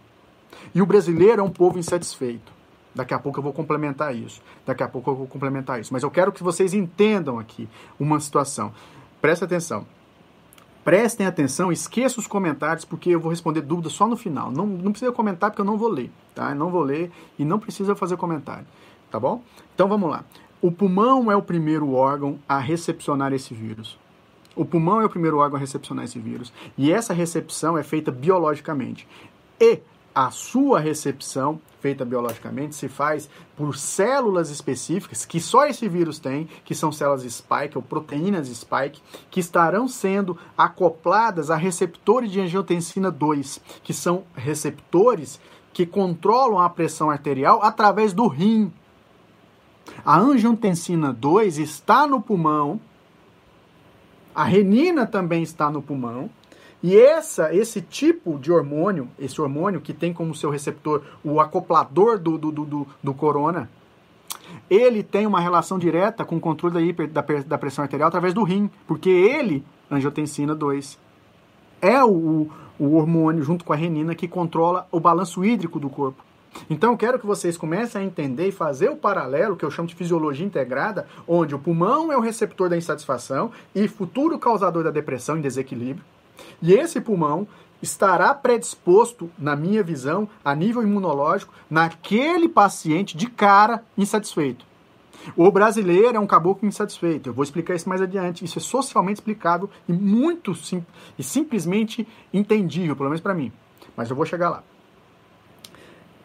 E 0.74 0.82
o 0.82 0.86
brasileiro 0.86 1.40
é 1.40 1.44
um 1.44 1.50
povo 1.50 1.78
insatisfeito. 1.78 2.52
Daqui 2.94 3.12
a 3.12 3.18
pouco 3.18 3.38
eu 3.38 3.42
vou 3.42 3.52
complementar 3.52 4.14
isso. 4.14 4.40
Daqui 4.64 4.82
a 4.82 4.88
pouco 4.88 5.10
eu 5.10 5.14
vou 5.14 5.26
complementar 5.26 5.80
isso. 5.80 5.92
Mas 5.92 6.02
eu 6.02 6.10
quero 6.10 6.32
que 6.32 6.42
vocês 6.42 6.74
entendam 6.74 7.38
aqui 7.38 7.68
uma 7.98 8.20
situação. 8.20 8.72
Presta 9.20 9.44
atenção. 9.44 9.86
Prestem 10.84 11.26
atenção, 11.26 11.72
esqueça 11.72 12.20
os 12.20 12.26
comentários, 12.26 12.84
porque 12.84 13.08
eu 13.08 13.18
vou 13.18 13.30
responder 13.30 13.62
dúvidas 13.62 13.92
só 13.94 14.06
no 14.06 14.18
final. 14.18 14.50
Não, 14.50 14.66
não 14.66 14.92
precisa 14.92 15.10
comentar, 15.10 15.50
porque 15.50 15.62
eu 15.62 15.64
não 15.64 15.78
vou 15.78 15.88
ler, 15.88 16.10
tá? 16.34 16.50
Eu 16.50 16.56
não 16.56 16.70
vou 16.70 16.82
ler 16.82 17.10
e 17.38 17.44
não 17.44 17.58
precisa 17.58 17.96
fazer 17.96 18.18
comentário, 18.18 18.66
tá 19.10 19.18
bom? 19.18 19.42
Então 19.74 19.88
vamos 19.88 20.10
lá. 20.10 20.24
O 20.60 20.70
pulmão 20.70 21.32
é 21.32 21.36
o 21.36 21.42
primeiro 21.42 21.92
órgão 21.92 22.38
a 22.46 22.58
recepcionar 22.58 23.32
esse 23.32 23.54
vírus. 23.54 23.98
O 24.54 24.64
pulmão 24.64 25.00
é 25.00 25.06
o 25.06 25.10
primeiro 25.10 25.38
órgão 25.38 25.56
a 25.56 25.60
recepcionar 25.60 26.04
esse 26.04 26.18
vírus. 26.18 26.52
E 26.76 26.92
essa 26.92 27.14
recepção 27.14 27.76
é 27.76 27.82
feita 27.82 28.12
biologicamente. 28.12 29.08
E 29.58 29.80
a 30.14 30.30
sua 30.30 30.78
recepção 30.78 31.60
feita 31.80 32.04
biologicamente 32.04 32.74
se 32.74 32.88
faz 32.88 33.28
por 33.56 33.76
células 33.76 34.48
específicas 34.48 35.26
que 35.26 35.38
só 35.38 35.66
esse 35.66 35.86
vírus 35.86 36.18
tem, 36.18 36.48
que 36.64 36.74
são 36.74 36.90
células 36.90 37.22
spike 37.22 37.76
ou 37.76 37.82
proteínas 37.82 38.48
spike, 38.48 39.02
que 39.30 39.40
estarão 39.40 39.86
sendo 39.86 40.38
acopladas 40.56 41.50
a 41.50 41.56
receptores 41.56 42.30
de 42.30 42.40
angiotensina 42.40 43.10
2, 43.10 43.60
que 43.82 43.92
são 43.92 44.24
receptores 44.34 45.38
que 45.74 45.84
controlam 45.84 46.58
a 46.58 46.70
pressão 46.70 47.10
arterial 47.10 47.62
através 47.62 48.12
do 48.12 48.28
rim. 48.28 48.72
A 50.04 50.18
angiotensina 50.18 51.12
2 51.12 51.58
está 51.58 52.06
no 52.06 52.20
pulmão, 52.22 52.80
a 54.34 54.44
renina 54.44 55.06
também 55.06 55.42
está 55.42 55.70
no 55.70 55.82
pulmão, 55.82 56.30
e 56.86 56.98
essa, 56.98 57.50
esse 57.54 57.80
tipo 57.80 58.38
de 58.38 58.52
hormônio, 58.52 59.08
esse 59.18 59.40
hormônio 59.40 59.80
que 59.80 59.94
tem 59.94 60.12
como 60.12 60.34
seu 60.34 60.50
receptor 60.50 61.00
o 61.24 61.40
acoplador 61.40 62.18
do, 62.18 62.36
do, 62.36 62.52
do, 62.52 62.86
do 63.02 63.14
corona, 63.14 63.70
ele 64.68 65.02
tem 65.02 65.26
uma 65.26 65.40
relação 65.40 65.78
direta 65.78 66.26
com 66.26 66.36
o 66.36 66.40
controle 66.40 66.74
da, 66.74 66.82
hiper, 66.82 67.08
da, 67.08 67.22
da 67.46 67.56
pressão 67.56 67.84
arterial 67.84 68.08
através 68.08 68.34
do 68.34 68.42
rim, 68.42 68.70
porque 68.86 69.08
ele, 69.08 69.64
angiotensina 69.90 70.54
2, 70.54 70.98
é 71.80 72.04
o, 72.04 72.50
o 72.78 72.96
hormônio, 72.96 73.42
junto 73.42 73.64
com 73.64 73.72
a 73.72 73.76
renina, 73.76 74.14
que 74.14 74.28
controla 74.28 74.86
o 74.92 75.00
balanço 75.00 75.42
hídrico 75.42 75.80
do 75.80 75.88
corpo. 75.88 76.22
Então 76.68 76.92
eu 76.92 76.98
quero 76.98 77.18
que 77.18 77.24
vocês 77.24 77.56
comecem 77.56 78.02
a 78.02 78.04
entender 78.04 78.48
e 78.48 78.52
fazer 78.52 78.90
o 78.90 78.96
paralelo 78.96 79.56
que 79.56 79.64
eu 79.64 79.70
chamo 79.70 79.88
de 79.88 79.94
fisiologia 79.94 80.44
integrada, 80.44 81.06
onde 81.26 81.54
o 81.54 81.58
pulmão 81.58 82.12
é 82.12 82.16
o 82.18 82.20
receptor 82.20 82.68
da 82.68 82.76
insatisfação 82.76 83.50
e 83.74 83.88
futuro 83.88 84.38
causador 84.38 84.84
da 84.84 84.90
depressão 84.90 85.38
e 85.38 85.40
desequilíbrio. 85.40 86.04
E 86.60 86.72
esse 86.72 87.00
pulmão 87.00 87.46
estará 87.82 88.32
predisposto, 88.34 89.30
na 89.38 89.54
minha 89.54 89.82
visão, 89.82 90.28
a 90.44 90.54
nível 90.54 90.82
imunológico, 90.82 91.52
naquele 91.68 92.48
paciente 92.48 93.16
de 93.16 93.26
cara 93.26 93.84
insatisfeito. 93.96 94.64
O 95.36 95.50
brasileiro 95.50 96.16
é 96.16 96.20
um 96.20 96.26
caboclo 96.26 96.68
insatisfeito. 96.68 97.28
Eu 97.28 97.34
vou 97.34 97.42
explicar 97.42 97.74
isso 97.74 97.88
mais 97.88 98.02
adiante. 98.02 98.44
Isso 98.44 98.58
é 98.58 98.62
socialmente 98.62 99.20
explicável 99.20 99.70
e 99.88 99.92
muito 99.92 100.54
sim, 100.54 100.84
e 101.18 101.22
simplesmente 101.22 102.06
entendível, 102.32 102.96
pelo 102.96 103.08
menos 103.08 103.20
para 103.20 103.34
mim. 103.34 103.52
Mas 103.96 104.10
eu 104.10 104.16
vou 104.16 104.26
chegar 104.26 104.50
lá. 104.50 104.62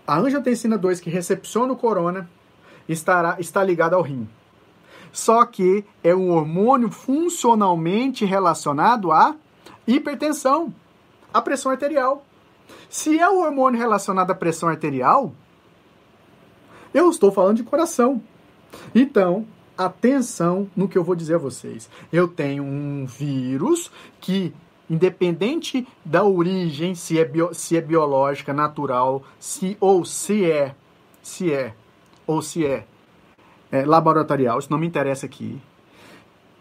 A 0.08 0.18
angiotensina 0.18 0.78
2 0.78 1.00
que 1.00 1.10
recepciona 1.10 1.72
o 1.72 1.78
corona 1.78 2.30
estará, 2.88 3.36
está 3.40 3.64
ligada 3.64 3.96
ao 3.96 4.02
rim. 4.02 4.28
Só 5.12 5.46
que 5.46 5.86
é 6.04 6.16
um 6.16 6.32
hormônio 6.32 6.90
funcionalmente 6.90 8.26
relacionado 8.26 9.12
à 9.12 9.36
hipertensão, 9.96 10.74
a 11.34 11.42
pressão 11.42 11.72
arterial. 11.72 12.24
Se 12.90 13.20
é 13.20 13.28
o 13.30 13.40
hormônio 13.40 13.80
relacionado 13.80 14.32
à 14.32 14.36
pressão 14.36 14.70
arterial, 14.70 15.34
eu 16.94 17.10
estou 17.10 17.32
falando 17.32 17.58
de 17.58 17.64
coração. 17.64 18.22
Então, 18.94 19.46
atenção 19.78 20.70
no 20.76 20.88
que 20.88 20.98
eu 20.98 21.04
vou 21.04 21.16
dizer 21.16 21.36
a 21.36 21.40
vocês. 21.40 21.90
Eu 22.12 22.28
tenho 22.28 22.64
um 22.64 23.06
vírus 23.06 23.92
que, 24.20 24.54
independente 24.90 25.88
da 26.04 26.24
origem, 26.24 26.94
se 26.94 27.20
é, 27.20 27.26
bio, 27.26 27.54
se 27.54 27.78
é 27.78 27.82
biológica, 27.82 28.54
natural, 28.54 29.24
se 29.40 29.78
ou 29.80 30.06
se 30.06 30.46
é, 30.50 30.76
se 31.22 31.52
é, 31.52 31.74
ou 32.28 32.42
se 32.42 32.66
é, 32.66 32.86
é 33.72 33.86
laboratorial, 33.86 34.60
isso 34.60 34.72
não 34.72 34.78
me 34.78 34.88
interessa 34.88 35.26
aqui 35.26 35.60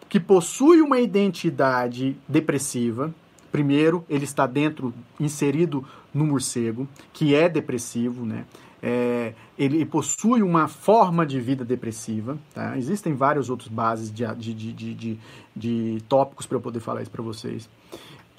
que 0.09 0.19
possui 0.19 0.81
uma 0.81 1.01
identidade 1.01 2.17
depressiva. 2.27 3.15
Primeiro, 3.53 4.05
ele 4.09 4.25
está 4.25 4.47
dentro, 4.47 4.93
inserido 5.19 5.85
no 6.13 6.27
morcego, 6.27 6.89
que 7.13 7.35
é 7.35 7.49
depressivo, 7.49 8.25
né? 8.25 8.45
É, 8.81 9.35
ele 9.59 9.85
possui 9.85 10.41
uma 10.41 10.69
forma 10.69 11.27
de 11.27 11.41
vida 11.41 11.65
depressiva. 11.65 12.39
Tá? 12.55 12.79
Existem 12.79 13.13
vários 13.13 13.51
outros 13.51 13.69
bases 13.69 14.13
de, 14.13 14.25
de, 14.37 14.55
de, 14.55 14.95
de, 14.95 15.19
de 15.57 15.99
tópicos 16.09 16.47
para 16.47 16.57
eu 16.57 16.61
poder 16.61 16.81
falar 16.81 17.03
isso 17.03 17.11
para 17.11 17.23
vocês. 17.23 17.69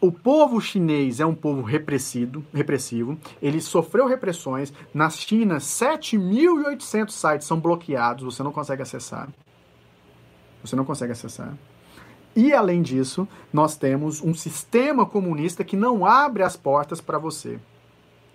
O 0.02 0.14
povo 0.14 0.62
chinês 0.62 1.20
é 1.20 1.26
um 1.26 1.36
povo 1.36 1.62
repressido, 1.62 2.42
repressivo. 2.54 3.18
Ele 3.42 3.60
sofreu 3.60 4.08
repressões. 4.08 4.72
Na 4.94 5.10
China, 5.10 5.58
7.800 5.58 7.10
sites 7.10 7.46
são 7.46 7.60
bloqueados, 7.60 8.24
você 8.24 8.42
não 8.42 8.54
consegue 8.54 8.82
acessar. 8.82 9.28
Você 10.64 10.76
não 10.76 10.86
consegue 10.86 11.12
acessar. 11.12 11.54
E 12.36 12.54
além 12.54 12.82
disso, 12.82 13.28
nós 13.52 13.76
temos 13.76 14.22
um 14.22 14.34
sistema 14.34 15.06
comunista 15.06 15.64
que 15.64 15.76
não 15.76 16.06
abre 16.06 16.44
as 16.44 16.56
portas 16.56 17.02
para 17.02 17.18
você 17.18 17.60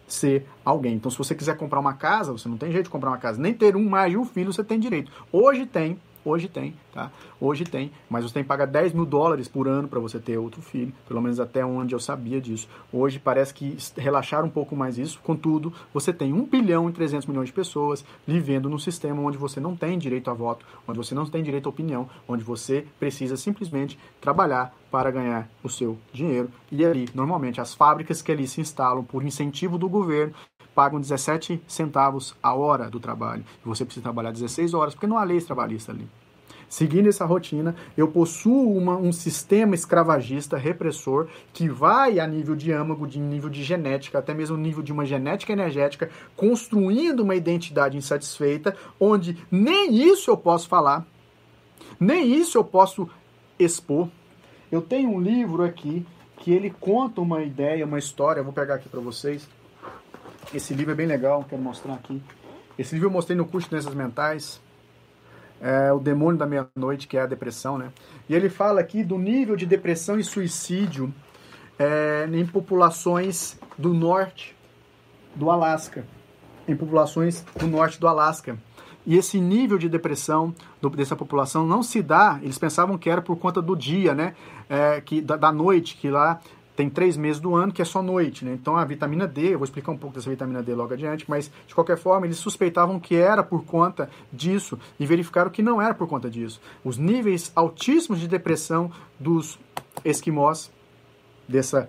ser 0.06 0.46
alguém. 0.64 0.94
Então, 0.94 1.10
se 1.10 1.18
você 1.18 1.34
quiser 1.34 1.56
comprar 1.56 1.80
uma 1.80 1.94
casa, 1.94 2.32
você 2.32 2.48
não 2.48 2.58
tem 2.58 2.70
jeito 2.70 2.84
de 2.84 2.90
comprar 2.90 3.10
uma 3.10 3.18
casa. 3.18 3.40
Nem 3.40 3.54
ter 3.54 3.76
um 3.76 3.88
mais 3.88 4.14
um 4.14 4.24
filho 4.24 4.52
você 4.52 4.64
tem 4.64 4.78
direito. 4.78 5.10
Hoje 5.32 5.64
tem, 5.64 5.98
Hoje 6.24 6.48
tem, 6.48 6.74
tá? 6.92 7.10
Hoje 7.38 7.64
tem, 7.64 7.92
mas 8.08 8.24
você 8.24 8.34
tem 8.34 8.42
que 8.42 8.48
pagar 8.48 8.66
10 8.66 8.94
mil 8.94 9.04
dólares 9.04 9.46
por 9.46 9.68
ano 9.68 9.86
para 9.86 10.00
você 10.00 10.18
ter 10.18 10.38
outro 10.38 10.62
filho, 10.62 10.92
pelo 11.06 11.20
menos 11.20 11.38
até 11.38 11.64
onde 11.64 11.94
eu 11.94 12.00
sabia 12.00 12.40
disso. 12.40 12.66
Hoje 12.92 13.18
parece 13.18 13.52
que 13.52 13.76
relaxaram 13.96 14.46
um 14.46 14.50
pouco 14.50 14.74
mais 14.74 14.96
isso, 14.96 15.20
contudo, 15.22 15.72
você 15.92 16.12
tem 16.12 16.32
1 16.32 16.44
bilhão 16.46 16.88
e 16.88 16.92
300 16.92 17.26
milhões 17.26 17.48
de 17.48 17.52
pessoas 17.52 18.04
vivendo 18.26 18.68
num 18.68 18.78
sistema 18.78 19.20
onde 19.20 19.36
você 19.36 19.60
não 19.60 19.76
tem 19.76 19.98
direito 19.98 20.30
a 20.30 20.34
voto, 20.34 20.64
onde 20.88 20.98
você 20.98 21.14
não 21.14 21.26
tem 21.26 21.42
direito 21.42 21.66
à 21.66 21.70
opinião, 21.70 22.08
onde 22.26 22.42
você 22.42 22.86
precisa 22.98 23.36
simplesmente 23.36 23.98
trabalhar 24.20 24.74
para 24.90 25.10
ganhar 25.10 25.50
o 25.62 25.68
seu 25.68 25.98
dinheiro. 26.12 26.48
E 26.70 26.84
ali, 26.84 27.08
normalmente, 27.14 27.60
as 27.60 27.74
fábricas 27.74 28.22
que 28.22 28.30
ali 28.30 28.46
se 28.46 28.60
instalam 28.60 29.02
por 29.02 29.24
incentivo 29.24 29.76
do 29.76 29.88
governo 29.88 30.32
pagam 30.74 31.00
17 31.00 31.62
centavos 31.66 32.34
a 32.42 32.54
hora 32.54 32.90
do 32.90 32.98
trabalho. 32.98 33.44
E 33.64 33.68
você 33.68 33.84
precisa 33.84 34.02
trabalhar 34.02 34.32
16 34.32 34.74
horas, 34.74 34.94
porque 34.94 35.06
não 35.06 35.18
há 35.18 35.24
lei 35.24 35.40
trabalhista 35.40 35.92
ali. 35.92 36.08
Seguindo 36.68 37.08
essa 37.08 37.24
rotina, 37.24 37.76
eu 37.96 38.08
possuo 38.08 38.76
uma, 38.76 38.96
um 38.96 39.12
sistema 39.12 39.74
escravagista 39.74 40.56
repressor 40.56 41.28
que 41.52 41.68
vai 41.68 42.18
a 42.18 42.26
nível 42.26 42.56
de 42.56 42.72
âmago, 42.72 43.06
de 43.06 43.18
nível 43.18 43.48
de 43.48 43.62
genética, 43.62 44.18
até 44.18 44.34
mesmo 44.34 44.56
nível 44.56 44.82
de 44.82 44.92
uma 44.92 45.06
genética 45.06 45.52
energética, 45.52 46.10
construindo 46.34 47.20
uma 47.20 47.36
identidade 47.36 47.96
insatisfeita, 47.96 48.76
onde 48.98 49.38
nem 49.50 49.94
isso 49.94 50.30
eu 50.30 50.36
posso 50.36 50.68
falar, 50.68 51.06
nem 52.00 52.34
isso 52.34 52.58
eu 52.58 52.64
posso 52.64 53.08
expor. 53.58 54.08
Eu 54.72 54.82
tenho 54.82 55.10
um 55.10 55.20
livro 55.20 55.62
aqui 55.62 56.04
que 56.38 56.50
ele 56.50 56.70
conta 56.70 57.20
uma 57.20 57.42
ideia, 57.42 57.86
uma 57.86 57.98
história, 57.98 58.42
vou 58.42 58.52
pegar 58.52 58.74
aqui 58.74 58.88
para 58.88 59.00
vocês 59.00 59.48
esse 60.52 60.74
livro 60.74 60.92
é 60.92 60.94
bem 60.94 61.06
legal, 61.06 61.44
quero 61.48 61.62
mostrar 61.62 61.94
aqui. 61.94 62.22
Esse 62.78 62.94
livro 62.94 63.08
eu 63.08 63.12
mostrei 63.12 63.36
no 63.36 63.44
curso 63.44 63.68
de 63.68 63.70
Doenças 63.70 63.94
Mentais. 63.94 64.60
É 65.60 65.92
O 65.92 65.98
Demônio 65.98 66.38
da 66.38 66.46
Meia-Noite, 66.46 67.06
que 67.06 67.16
é 67.16 67.22
a 67.22 67.26
depressão, 67.26 67.78
né? 67.78 67.92
E 68.28 68.34
ele 68.34 68.50
fala 68.50 68.80
aqui 68.80 69.04
do 69.04 69.16
nível 69.16 69.56
de 69.56 69.64
depressão 69.64 70.18
e 70.18 70.24
suicídio 70.24 71.14
é, 71.78 72.28
em 72.30 72.44
populações 72.44 73.58
do 73.78 73.94
norte 73.94 74.56
do 75.34 75.50
Alasca. 75.50 76.04
Em 76.66 76.76
populações 76.76 77.44
do 77.58 77.66
norte 77.66 78.00
do 78.00 78.08
Alasca. 78.08 78.58
E 79.06 79.16
esse 79.16 79.38
nível 79.38 79.76
de 79.78 79.88
depressão 79.88 80.54
dessa 80.96 81.14
população 81.14 81.66
não 81.66 81.82
se 81.82 82.02
dá, 82.02 82.38
eles 82.42 82.58
pensavam 82.58 82.96
que 82.96 83.10
era 83.10 83.20
por 83.20 83.36
conta 83.36 83.60
do 83.60 83.76
dia, 83.76 84.14
né? 84.14 84.34
É, 84.68 85.00
que, 85.00 85.20
da, 85.20 85.36
da 85.36 85.52
noite, 85.52 85.96
que 85.96 86.10
lá 86.10 86.40
tem 86.76 86.90
três 86.90 87.16
meses 87.16 87.40
do 87.40 87.54
ano 87.54 87.72
que 87.72 87.80
é 87.80 87.84
só 87.84 88.02
noite, 88.02 88.44
né? 88.44 88.52
Então 88.52 88.76
a 88.76 88.84
vitamina 88.84 89.26
D, 89.26 89.54
eu 89.54 89.58
vou 89.58 89.64
explicar 89.64 89.92
um 89.92 89.96
pouco 89.96 90.16
dessa 90.16 90.28
vitamina 90.28 90.62
D 90.62 90.74
logo 90.74 90.92
adiante, 90.92 91.24
mas 91.28 91.50
de 91.66 91.74
qualquer 91.74 91.96
forma 91.96 92.26
eles 92.26 92.36
suspeitavam 92.36 92.98
que 92.98 93.14
era 93.14 93.42
por 93.42 93.64
conta 93.64 94.10
disso 94.32 94.78
e 94.98 95.06
verificaram 95.06 95.50
que 95.50 95.62
não 95.62 95.80
era 95.80 95.94
por 95.94 96.08
conta 96.08 96.28
disso. 96.28 96.60
Os 96.84 96.98
níveis 96.98 97.52
altíssimos 97.54 98.20
de 98.20 98.26
depressão 98.26 98.90
dos 99.18 99.58
esquimós 100.04 100.70
dessa 101.48 101.88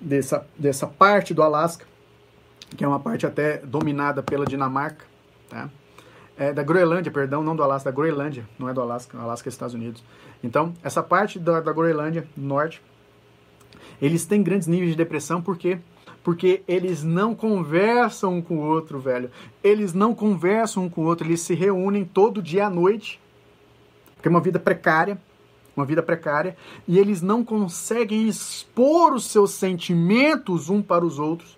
dessa 0.00 0.46
dessa 0.56 0.86
parte 0.86 1.32
do 1.32 1.42
Alasca, 1.42 1.86
que 2.76 2.84
é 2.84 2.88
uma 2.88 3.00
parte 3.00 3.26
até 3.26 3.58
dominada 3.58 4.22
pela 4.22 4.44
Dinamarca, 4.44 5.06
tá? 5.48 5.70
É, 6.36 6.52
da 6.52 6.62
Groenlândia, 6.62 7.10
perdão, 7.10 7.42
não 7.42 7.56
do 7.56 7.64
Alasca, 7.64 7.90
da 7.90 7.96
Groenlândia, 7.96 8.48
não 8.56 8.68
é 8.68 8.72
do 8.72 8.80
Alasca, 8.80 9.18
Alasca 9.18 9.48
é 9.48 9.50
Estados 9.50 9.74
Unidos. 9.74 10.04
Então, 10.40 10.72
essa 10.84 11.02
parte 11.02 11.36
da, 11.36 11.60
da 11.60 11.72
Groenlândia, 11.72 12.28
norte, 12.36 12.80
eles 14.00 14.24
têm 14.24 14.42
grandes 14.42 14.68
níveis 14.68 14.90
de 14.90 14.96
depressão 14.96 15.42
porque 15.42 15.78
porque 16.22 16.62
eles 16.68 17.02
não 17.02 17.34
conversam 17.34 18.34
um 18.34 18.42
com 18.42 18.58
o 18.58 18.60
outro, 18.60 18.98
velho. 18.98 19.30
Eles 19.64 19.94
não 19.94 20.14
conversam 20.14 20.84
um 20.84 20.88
com 20.90 21.00
o 21.00 21.04
outro, 21.04 21.26
eles 21.26 21.40
se 21.40 21.54
reúnem 21.54 22.04
todo 22.04 22.42
dia 22.42 22.66
à 22.66 22.70
noite. 22.70 23.18
Porque 24.14 24.28
é 24.28 24.30
uma 24.30 24.40
vida 24.40 24.58
precária, 24.58 25.18
uma 25.74 25.86
vida 25.86 26.02
precária, 26.02 26.56
e 26.86 26.98
eles 26.98 27.22
não 27.22 27.44
conseguem 27.44 28.28
expor 28.28 29.14
os 29.14 29.26
seus 29.26 29.52
sentimentos 29.52 30.68
um 30.68 30.82
para 30.82 31.04
os 31.04 31.18
outros. 31.18 31.57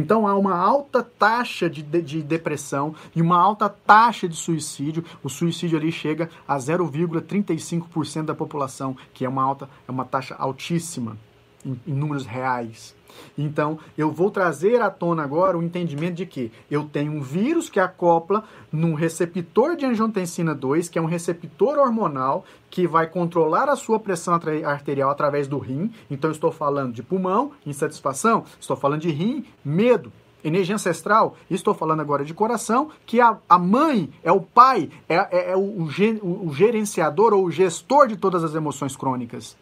Então 0.00 0.26
há 0.26 0.34
uma 0.34 0.56
alta 0.56 1.02
taxa 1.02 1.68
de, 1.68 1.82
de, 1.82 2.00
de, 2.00 2.22
depressão 2.22 2.94
e 3.14 3.20
uma 3.20 3.38
alta 3.38 3.68
taxa 3.68 4.26
de 4.26 4.34
suicídio. 4.34 5.04
O 5.22 5.28
suicídio 5.28 5.78
ali 5.78 5.92
chega 5.92 6.30
a 6.48 6.56
0,35% 6.56 8.24
da 8.24 8.34
população, 8.34 8.96
que 9.12 9.26
é 9.26 9.28
uma 9.28 9.42
alta, 9.42 9.68
é 9.86 9.90
uma 9.90 10.06
taxa 10.06 10.34
altíssima. 10.38 11.18
Em, 11.64 11.78
números 11.92 12.26
reais. 12.26 12.94
Então, 13.36 13.78
eu 13.98 14.10
vou 14.10 14.30
trazer 14.30 14.80
à 14.80 14.90
tona 14.90 15.22
agora 15.22 15.58
o 15.58 15.62
entendimento 15.62 16.14
de 16.14 16.26
que 16.26 16.52
eu 16.70 16.84
tenho 16.84 17.12
um 17.12 17.20
vírus 17.20 17.68
que 17.68 17.80
acopla 17.80 18.44
num 18.70 18.94
receptor 18.94 19.76
de 19.76 19.84
angiotensina 19.84 20.54
2, 20.54 20.88
que 20.88 20.98
é 20.98 21.02
um 21.02 21.06
receptor 21.06 21.78
hormonal 21.78 22.44
que 22.70 22.86
vai 22.86 23.06
controlar 23.06 23.68
a 23.68 23.76
sua 23.76 23.98
pressão 23.98 24.38
arterial 24.64 25.10
através 25.10 25.48
do 25.48 25.58
rim. 25.58 25.92
Então, 26.10 26.30
estou 26.30 26.52
falando 26.52 26.92
de 26.92 27.02
pulmão, 27.02 27.52
insatisfação, 27.66 28.44
estou 28.60 28.76
falando 28.76 29.00
de 29.00 29.10
rim, 29.10 29.44
medo, 29.64 30.12
energia 30.42 30.74
ancestral, 30.74 31.36
estou 31.50 31.74
falando 31.74 32.00
agora 32.00 32.24
de 32.24 32.32
coração, 32.32 32.90
que 33.04 33.20
a, 33.20 33.36
a 33.48 33.58
mãe 33.58 34.10
é 34.22 34.32
o 34.32 34.40
pai, 34.40 34.88
é, 35.08 35.14
é, 35.16 35.50
é 35.52 35.56
o, 35.56 35.60
o, 35.60 36.48
o 36.48 36.54
gerenciador 36.54 37.34
ou 37.34 37.44
o 37.44 37.50
gestor 37.50 38.06
de 38.08 38.16
todas 38.16 38.42
as 38.44 38.54
emoções 38.54 38.96
crônicas. 38.96 39.56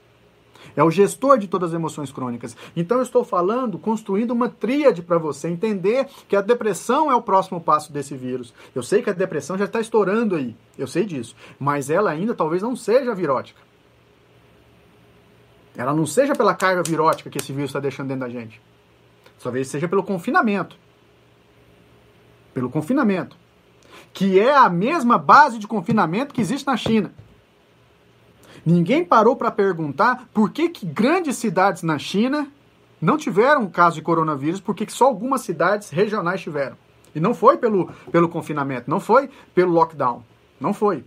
É 0.79 0.85
o 0.85 0.93
gestor 0.93 1.39
de 1.39 1.49
todas 1.49 1.71
as 1.71 1.75
emoções 1.75 2.13
crônicas. 2.13 2.57
Então 2.77 2.99
eu 2.99 3.03
estou 3.03 3.25
falando, 3.25 3.81
construindo 3.81 4.31
uma 4.31 4.49
tríade 4.49 5.03
para 5.03 5.19
você 5.19 5.49
entender 5.49 6.07
que 6.29 6.37
a 6.37 6.41
depressão 6.41 7.11
é 7.11 7.17
o 7.17 7.21
próximo 7.21 7.61
passo 7.61 7.93
desse 7.93 8.17
vírus. 8.17 8.55
Eu 8.73 8.85
sei 8.85 9.03
que 9.03 9.11
a 9.11 9.13
depressão 9.13 9.59
já 9.59 9.65
está 9.65 9.81
estourando 9.81 10.37
aí, 10.37 10.55
eu 10.79 10.87
sei 10.87 11.05
disso, 11.05 11.35
mas 11.59 11.91
ela 11.91 12.13
ainda 12.13 12.33
talvez 12.33 12.63
não 12.63 12.77
seja 12.77 13.13
virótica. 13.13 13.61
Ela 15.77 15.93
não 15.93 16.07
seja 16.07 16.33
pela 16.33 16.55
carga 16.55 16.85
virótica 16.89 17.29
que 17.29 17.39
esse 17.39 17.53
vírus 17.53 17.71
está 17.71 17.81
deixando 17.81 18.07
dentro 18.07 18.21
da 18.21 18.29
gente. 18.29 18.63
Talvez 19.43 19.67
seja 19.67 19.89
pelo 19.89 20.05
confinamento. 20.05 20.77
Pelo 22.55 22.71
confinamento. 22.71 23.37
Que 24.13 24.39
é 24.39 24.55
a 24.55 24.71
mesma 24.71 25.19
base 25.19 25.59
de 25.59 25.67
confinamento 25.67 26.33
que 26.33 26.41
existe 26.41 26.69
na 26.69 26.77
China. 26.77 27.13
Ninguém 28.65 29.05
parou 29.05 29.37
para 29.37 29.51
perguntar 29.51 30.29
por 30.33 30.51
que, 30.51 30.69
que 30.69 30.87
grandes 30.87 31.37
cidades 31.37 31.83
na 31.83 31.99
China 31.99 32.49
não 33.01 33.17
tiveram 33.17 33.69
caso 33.69 33.97
de 33.97 34.03
coronavírus, 34.03 34.61
porque 34.61 34.89
só 34.89 35.07
algumas 35.07 35.43
cidades 35.43 35.91
regionais 35.91 36.41
tiveram. 36.41 36.77
E 37.15 37.21
não 37.21 37.35
foi 37.35 37.57
pelo, 37.57 37.91
pelo 38.11 38.29
confinamento, 38.29 38.91
não 38.91 39.01
foi 39.01 39.31
pelo 39.55 39.73
lockdown. 39.73 40.23
Não 40.61 40.75
foi. 40.75 41.05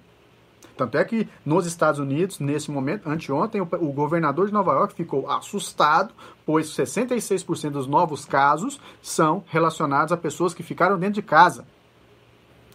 Tanto 0.75 0.97
é 0.97 1.03
que 1.03 1.27
nos 1.45 1.65
Estados 1.65 1.99
Unidos, 1.99 2.39
nesse 2.39 2.71
momento, 2.71 3.09
anteontem, 3.09 3.61
o, 3.61 3.67
o 3.79 3.91
governador 3.91 4.47
de 4.47 4.53
Nova 4.53 4.71
York 4.71 4.95
ficou 4.95 5.29
assustado, 5.29 6.13
pois 6.45 6.67
66% 6.67 7.71
dos 7.71 7.87
novos 7.87 8.25
casos 8.25 8.79
são 9.01 9.43
relacionados 9.47 10.11
a 10.11 10.17
pessoas 10.17 10.53
que 10.53 10.63
ficaram 10.63 10.97
dentro 10.97 11.15
de 11.15 11.21
casa. 11.21 11.65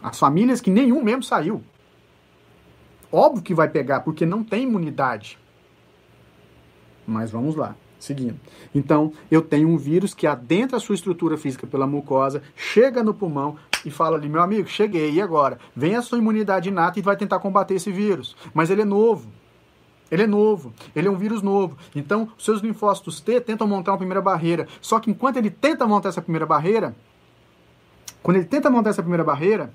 As 0.03 0.19
famílias 0.19 0.61
que 0.61 0.71
nenhum 0.71 1.03
membro 1.03 1.25
saiu. 1.25 1.65
Óbvio 3.11 3.43
que 3.43 3.55
vai 3.55 3.69
pegar, 3.69 4.01
porque 4.01 4.27
não 4.27 4.43
tem 4.43 4.65
imunidade. 4.65 5.39
Mas 7.07 7.31
vamos 7.31 7.55
lá, 7.55 7.77
seguindo. 7.99 8.39
Então, 8.75 9.13
eu 9.31 9.41
tenho 9.41 9.69
um 9.69 9.77
vírus 9.77 10.13
que 10.13 10.27
adentra 10.27 10.77
a 10.77 10.81
sua 10.81 10.95
estrutura 10.95 11.37
física 11.37 11.67
pela 11.67 11.87
mucosa, 11.87 12.43
chega 12.57 13.03
no 13.03 13.15
pulmão, 13.15 13.57
e 13.85 13.91
fala 13.91 14.17
ali, 14.17 14.29
meu 14.29 14.43
amigo, 14.43 14.69
cheguei, 14.69 15.13
e 15.13 15.21
agora? 15.21 15.59
Vem 15.75 15.95
a 15.95 16.03
sua 16.03 16.19
imunidade 16.19 16.69
inata 16.69 16.99
e 16.99 17.03
vai 17.03 17.17
tentar 17.17 17.39
combater 17.39 17.75
esse 17.75 17.93
vírus. 17.93 18.37
Mas 18.53 18.69
ele 18.69 18.83
é 18.83 18.85
novo. 18.85 19.31
Ele 20.11 20.23
é 20.23 20.27
novo, 20.27 20.73
ele 20.95 21.09
é 21.09 21.11
um 21.11 21.17
vírus 21.17 21.43
novo. 21.43 21.77
Então, 21.95 22.29
seus 22.39 22.61
linfócitos 22.61 23.21
T 23.21 23.41
tentam 23.41 23.67
montar 23.67 23.91
uma 23.91 23.99
primeira 23.99 24.23
barreira. 24.23 24.69
Só 24.81 25.01
que 25.01 25.11
enquanto 25.11 25.37
ele 25.37 25.51
tenta 25.51 25.87
montar 25.87 26.11
essa 26.11 26.23
primeira 26.23 26.47
barreira, 26.47 26.95
quando 28.23 28.37
ele 28.37 28.47
tenta 28.47 28.71
montar 28.71 28.91
essa 28.91 29.03
primeira 29.03 29.25
barreira, 29.25 29.73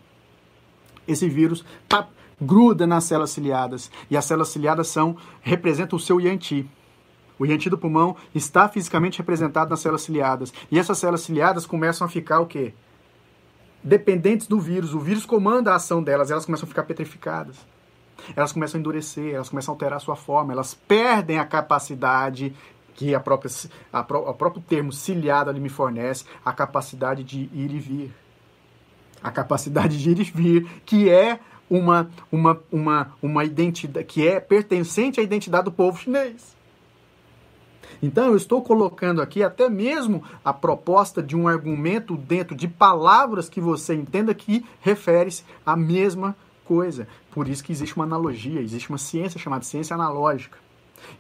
esse 1.06 1.28
vírus 1.28 1.66
tá, 1.88 2.08
gruda 2.42 2.88
nas 2.88 3.04
células 3.04 3.30
ciliadas. 3.30 3.92
E 4.10 4.18
as 4.18 4.26
células 4.26 4.50
ciliadas 4.50 4.88
são 4.88 5.16
representam 5.42 5.98
o 5.98 6.00
seu 6.00 6.20
Yanti. 6.20 6.70
O 7.38 7.46
Yanti 7.46 7.70
do 7.70 7.78
pulmão 7.78 8.16
está 8.36 8.68
fisicamente 8.68 9.20
representado 9.20 9.70
nas 9.70 9.80
células 9.80 10.02
ciliadas. 10.02 10.54
E 10.72 10.78
essas 10.78 10.98
células 10.98 11.22
ciliadas 11.22 11.66
começam 11.66 12.06
a 12.06 12.10
ficar 12.10 12.40
o 12.40 12.46
quê? 12.46 12.74
dependentes 13.84 14.48
do 14.48 14.60
vírus. 14.60 14.94
O 14.94 15.00
vírus 15.00 15.26
comanda 15.26 15.72
a 15.72 15.76
ação 15.76 16.04
delas, 16.04 16.32
elas 16.32 16.46
começam 16.46 16.66
a 16.66 16.70
ficar 16.70 16.84
petrificadas. 16.84 17.58
Elas 18.36 18.52
começam 18.52 18.78
a 18.78 18.80
endurecer, 18.80 19.34
elas 19.34 19.50
começam 19.50 19.72
a 19.72 19.76
alterar 19.76 19.98
a 19.98 20.00
sua 20.00 20.16
forma, 20.16 20.54
elas 20.54 20.74
perdem 20.74 21.40
a 21.40 21.46
capacidade 21.46 22.56
que 22.94 23.16
a 23.16 23.20
própria, 23.20 23.52
a, 23.92 24.02
o 24.02 24.34
próprio 24.34 24.62
termo 24.62 24.94
ciliado 24.94 25.50
ali 25.50 25.60
me 25.60 25.70
fornece, 25.70 26.26
a 26.46 26.54
capacidade 26.54 27.24
de 27.24 27.50
ir 27.52 27.72
e 27.72 27.80
vir. 27.80 28.14
A 29.24 29.32
capacidade 29.32 29.98
de 29.98 30.10
ir 30.12 30.20
e 30.20 30.24
vir, 30.24 30.82
que 30.86 31.10
é 31.10 31.40
uma, 31.72 32.12
uma, 32.30 32.60
uma, 32.70 33.14
uma 33.22 33.46
identidade, 33.46 34.06
que 34.06 34.28
é 34.28 34.42
pertencente 34.42 35.22
à 35.22 35.24
identidade 35.24 35.64
do 35.64 35.72
povo 35.72 35.98
chinês. 35.98 36.54
Então 38.04 38.26
eu 38.26 38.36
estou 38.36 38.62
colocando 38.62 39.22
aqui 39.22 39.42
até 39.42 39.70
mesmo 39.70 40.22
a 40.44 40.52
proposta 40.52 41.24
de 41.24 41.34
um 41.34 41.48
argumento 41.48 42.18
dentro 42.18 42.56
de 42.56 42.68
palavras 42.68 43.48
que 43.48 43.62
você 43.62 43.94
entenda 43.96 44.34
que 44.34 44.66
refere-se 44.82 45.46
à 45.66 45.78
mesma 45.78 46.36
coisa. 46.66 47.08
Por 47.32 47.48
isso 47.48 47.64
que 47.64 47.72
existe 47.72 47.96
uma 47.96 48.04
analogia, 48.04 48.60
existe 48.60 48.90
uma 48.90 48.98
ciência 48.98 49.40
chamada 49.40 49.64
ciência 49.64 49.94
analógica. 49.94 50.58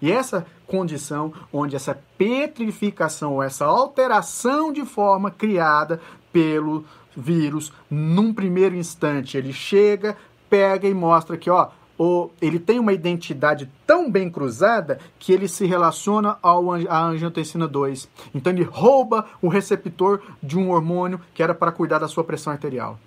E 0.01 0.11
essa 0.11 0.45
condição 0.67 1.33
onde 1.53 1.77
essa 1.77 1.97
petrificação 2.17 3.35
ou 3.35 3.43
essa 3.43 3.65
alteração 3.65 4.73
de 4.73 4.83
forma 4.83 5.31
criada 5.31 6.01
pelo 6.31 6.83
vírus, 7.15 7.73
num 7.89 8.33
primeiro 8.33 8.75
instante, 8.75 9.37
ele 9.37 9.53
chega, 9.53 10.17
pega 10.51 10.87
e 10.87 10.93
mostra 10.93 11.37
que, 11.37 11.49
ó, 11.49 11.69
ou 11.97 12.33
ele 12.41 12.59
tem 12.59 12.77
uma 12.77 12.91
identidade 12.91 13.71
tão 13.87 14.11
bem 14.11 14.29
cruzada 14.29 14.99
que 15.17 15.31
ele 15.31 15.47
se 15.47 15.65
relaciona 15.65 16.37
ao, 16.41 16.73
à 16.73 17.05
angiotensina 17.05 17.67
2. 17.67 18.09
Então 18.35 18.51
ele 18.51 18.63
rouba 18.63 19.25
o 19.41 19.47
receptor 19.47 20.21
de 20.43 20.57
um 20.57 20.71
hormônio 20.71 21.21
que 21.33 21.41
era 21.41 21.55
para 21.55 21.71
cuidar 21.71 21.99
da 21.99 22.07
sua 22.07 22.23
pressão 22.23 22.51
arterial. 22.51 22.99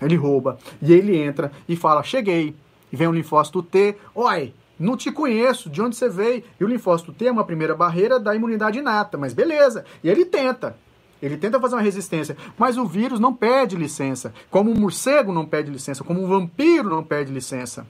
Ele 0.00 0.16
rouba. 0.16 0.58
E 0.80 0.92
ele 0.92 1.16
entra 1.16 1.50
e 1.68 1.74
fala: 1.74 2.02
Cheguei. 2.02 2.54
E 2.92 2.96
vem 2.96 3.08
o 3.08 3.12
linfócito 3.12 3.62
T. 3.62 3.96
Oi, 4.14 4.54
não 4.78 4.96
te 4.96 5.10
conheço, 5.10 5.70
de 5.70 5.80
onde 5.80 5.96
você 5.96 6.08
veio? 6.08 6.42
E 6.58 6.64
o 6.64 6.68
linfócito 6.68 7.12
T 7.12 7.26
é 7.26 7.32
uma 7.32 7.44
primeira 7.44 7.74
barreira 7.74 8.18
da 8.20 8.34
imunidade 8.34 8.78
inata, 8.78 9.16
mas 9.16 9.32
beleza. 9.32 9.84
E 10.04 10.08
ele 10.08 10.24
tenta. 10.24 10.76
Ele 11.22 11.36
tenta 11.36 11.60
fazer 11.60 11.74
uma 11.74 11.82
resistência, 11.82 12.36
mas 12.56 12.78
o 12.78 12.86
vírus 12.86 13.20
não 13.20 13.34
pede 13.34 13.76
licença. 13.76 14.32
Como 14.50 14.70
o 14.70 14.78
morcego 14.78 15.32
não 15.32 15.44
pede 15.44 15.70
licença, 15.70 16.02
como 16.02 16.22
o 16.22 16.26
vampiro 16.26 16.88
não 16.88 17.04
pede 17.04 17.32
licença. 17.32 17.86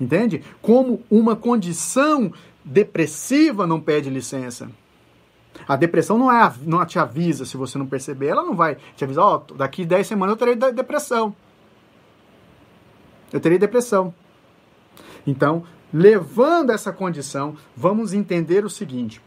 Entende? 0.00 0.42
Como 0.62 1.02
uma 1.10 1.36
condição 1.36 2.32
depressiva 2.64 3.66
não 3.66 3.80
pede 3.80 4.08
licença. 4.08 4.70
A 5.66 5.76
depressão 5.76 6.18
não, 6.18 6.30
é, 6.30 6.52
não 6.62 6.84
te 6.84 6.98
avisa 6.98 7.44
se 7.44 7.56
você 7.56 7.78
não 7.78 7.86
perceber. 7.86 8.28
Ela 8.28 8.42
não 8.42 8.54
vai 8.54 8.76
te 8.96 9.04
avisar, 9.04 9.24
ó, 9.24 9.42
oh, 9.50 9.54
daqui 9.54 9.84
10 9.84 10.06
semanas 10.06 10.32
eu 10.34 10.36
terei 10.36 10.56
depressão. 10.72 11.34
Eu 13.32 13.40
terei 13.40 13.58
depressão. 13.58 14.14
Então, 15.26 15.64
levando 15.92 16.70
essa 16.70 16.92
condição, 16.92 17.56
vamos 17.76 18.12
entender 18.12 18.64
o 18.64 18.70
seguinte. 18.70 19.20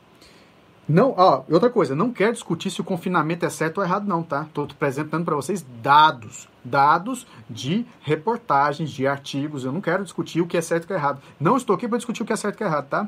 Não, 0.89 1.13
ó, 1.15 1.43
outra 1.47 1.69
coisa, 1.69 1.95
não 1.95 2.11
quero 2.11 2.33
discutir 2.33 2.71
se 2.71 2.81
o 2.81 2.83
confinamento 2.83 3.45
é 3.45 3.49
certo 3.49 3.77
ou 3.77 3.83
errado, 3.83 4.07
não, 4.07 4.23
tá? 4.23 4.41
Estou 4.41 4.63
apresentando 4.63 5.23
para 5.23 5.35
vocês 5.35 5.63
dados, 5.83 6.49
dados 6.65 7.27
de 7.47 7.85
reportagens, 8.01 8.89
de 8.89 9.05
artigos. 9.05 9.63
Eu 9.63 9.71
não 9.71 9.81
quero 9.81 10.03
discutir 10.03 10.41
o 10.41 10.47
que 10.47 10.57
é 10.57 10.61
certo 10.61 10.83
e 10.83 10.85
o 10.85 10.87
que 10.87 10.93
é 10.93 10.95
errado. 10.95 11.21
Não 11.39 11.57
estou 11.57 11.75
aqui 11.75 11.87
para 11.87 11.99
discutir 11.99 12.23
o 12.23 12.25
que 12.25 12.33
é 12.33 12.35
certo 12.35 12.55
e 12.55 12.57
o 12.57 12.57
que 12.57 12.63
é 12.63 12.67
errado, 12.67 12.87
tá? 12.89 13.07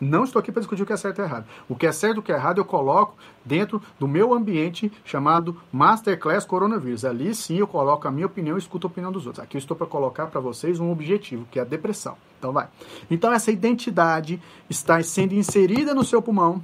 Não 0.00 0.24
estou 0.24 0.40
aqui 0.40 0.50
para 0.50 0.58
discutir 0.58 0.82
o 0.82 0.86
que 0.86 0.92
é 0.92 0.96
certo 0.96 1.20
e 1.20 1.22
errado. 1.22 1.44
O 1.68 1.76
que 1.76 1.86
é 1.86 1.92
certo 1.92 2.16
e 2.16 2.18
o 2.18 2.22
que 2.22 2.32
é 2.32 2.34
errado 2.34 2.58
eu 2.58 2.64
coloco 2.64 3.14
dentro 3.44 3.80
do 3.96 4.08
meu 4.08 4.34
ambiente 4.34 4.90
chamado 5.04 5.56
Masterclass 5.70 6.44
Coronavírus. 6.44 7.04
Ali 7.04 7.32
sim 7.32 7.58
eu 7.58 7.66
coloco 7.68 8.08
a 8.08 8.10
minha 8.10 8.26
opinião 8.26 8.56
e 8.56 8.58
escuto 8.58 8.88
a 8.88 8.90
opinião 8.90 9.12
dos 9.12 9.26
outros. 9.28 9.44
Aqui 9.44 9.56
eu 9.56 9.60
estou 9.60 9.76
para 9.76 9.86
colocar 9.86 10.26
para 10.26 10.40
vocês 10.40 10.80
um 10.80 10.90
objetivo, 10.90 11.46
que 11.48 11.60
é 11.60 11.62
a 11.62 11.64
depressão. 11.64 12.16
Então 12.40 12.50
vai. 12.50 12.66
Então 13.08 13.32
essa 13.32 13.52
identidade 13.52 14.42
está 14.68 15.00
sendo 15.00 15.34
inserida 15.34 15.94
no 15.94 16.02
seu 16.02 16.20
pulmão 16.20 16.60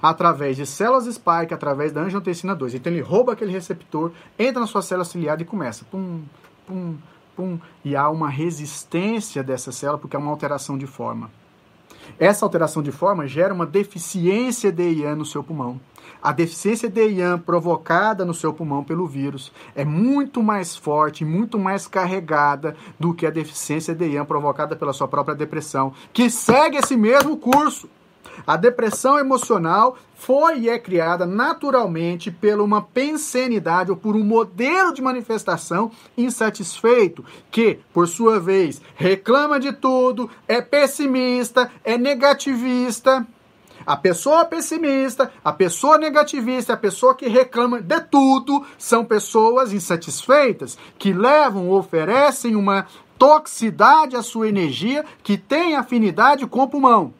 através 0.00 0.56
de 0.56 0.66
células 0.66 1.04
spike, 1.04 1.52
através 1.52 1.92
da 1.92 2.02
angiotensina 2.02 2.54
2. 2.54 2.74
Então 2.74 2.92
ele 2.92 3.02
rouba 3.02 3.32
aquele 3.32 3.52
receptor, 3.52 4.12
entra 4.38 4.60
na 4.60 4.66
sua 4.66 4.82
célula 4.82 5.04
ciliar 5.04 5.40
e 5.40 5.44
começa. 5.44 5.84
Pum, 5.90 6.22
pum, 6.66 6.96
pum. 7.36 7.58
E 7.84 7.96
há 7.96 8.08
uma 8.08 8.28
resistência 8.28 9.42
dessa 9.42 9.72
célula 9.72 9.98
porque 9.98 10.16
há 10.16 10.18
uma 10.18 10.30
alteração 10.30 10.78
de 10.78 10.86
forma. 10.86 11.30
Essa 12.18 12.44
alteração 12.44 12.82
de 12.82 12.92
forma 12.92 13.26
gera 13.26 13.54
uma 13.54 13.66
deficiência 13.66 14.72
de 14.72 14.82
IAN 14.82 15.16
no 15.16 15.24
seu 15.24 15.42
pulmão. 15.42 15.80
A 16.22 16.32
deficiência 16.32 16.88
de 16.88 17.04
IAN 17.08 17.38
provocada 17.38 18.24
no 18.24 18.34
seu 18.34 18.52
pulmão 18.52 18.84
pelo 18.84 19.06
vírus 19.06 19.52
é 19.74 19.84
muito 19.84 20.42
mais 20.42 20.76
forte, 20.76 21.24
muito 21.24 21.58
mais 21.58 21.86
carregada 21.86 22.76
do 22.98 23.12
que 23.12 23.26
a 23.26 23.30
deficiência 23.30 23.94
de 23.94 24.06
IAN 24.06 24.24
provocada 24.24 24.76
pela 24.76 24.92
sua 24.92 25.08
própria 25.08 25.34
depressão, 25.34 25.92
que 26.12 26.30
segue 26.30 26.76
esse 26.76 26.96
mesmo 26.96 27.36
curso. 27.36 27.88
A 28.46 28.56
depressão 28.56 29.18
emocional 29.18 29.96
foi 30.14 30.60
e 30.60 30.68
é 30.68 30.78
criada 30.78 31.26
naturalmente 31.26 32.30
pela 32.30 32.62
uma 32.62 32.80
pensenidade 32.80 33.90
ou 33.90 33.96
por 33.96 34.14
um 34.14 34.24
modelo 34.24 34.92
de 34.94 35.02
manifestação 35.02 35.90
insatisfeito, 36.16 37.24
que, 37.50 37.80
por 37.92 38.06
sua 38.06 38.38
vez, 38.38 38.80
reclama 38.94 39.58
de 39.58 39.72
tudo, 39.72 40.30
é 40.46 40.60
pessimista, 40.60 41.70
é 41.82 41.98
negativista. 41.98 43.26
A 43.84 43.96
pessoa 43.96 44.44
pessimista, 44.44 45.32
a 45.44 45.52
pessoa 45.52 45.98
negativista, 45.98 46.74
a 46.74 46.76
pessoa 46.76 47.16
que 47.16 47.26
reclama 47.26 47.82
de 47.82 48.00
tudo, 48.02 48.64
são 48.78 49.04
pessoas 49.04 49.72
insatisfeitas, 49.72 50.78
que 50.98 51.12
levam, 51.12 51.68
oferecem 51.68 52.54
uma 52.54 52.86
toxicidade 53.18 54.16
à 54.16 54.22
sua 54.22 54.48
energia 54.48 55.04
que 55.22 55.36
tem 55.36 55.74
afinidade 55.74 56.46
com 56.46 56.62
o 56.62 56.68
pulmão. 56.68 57.12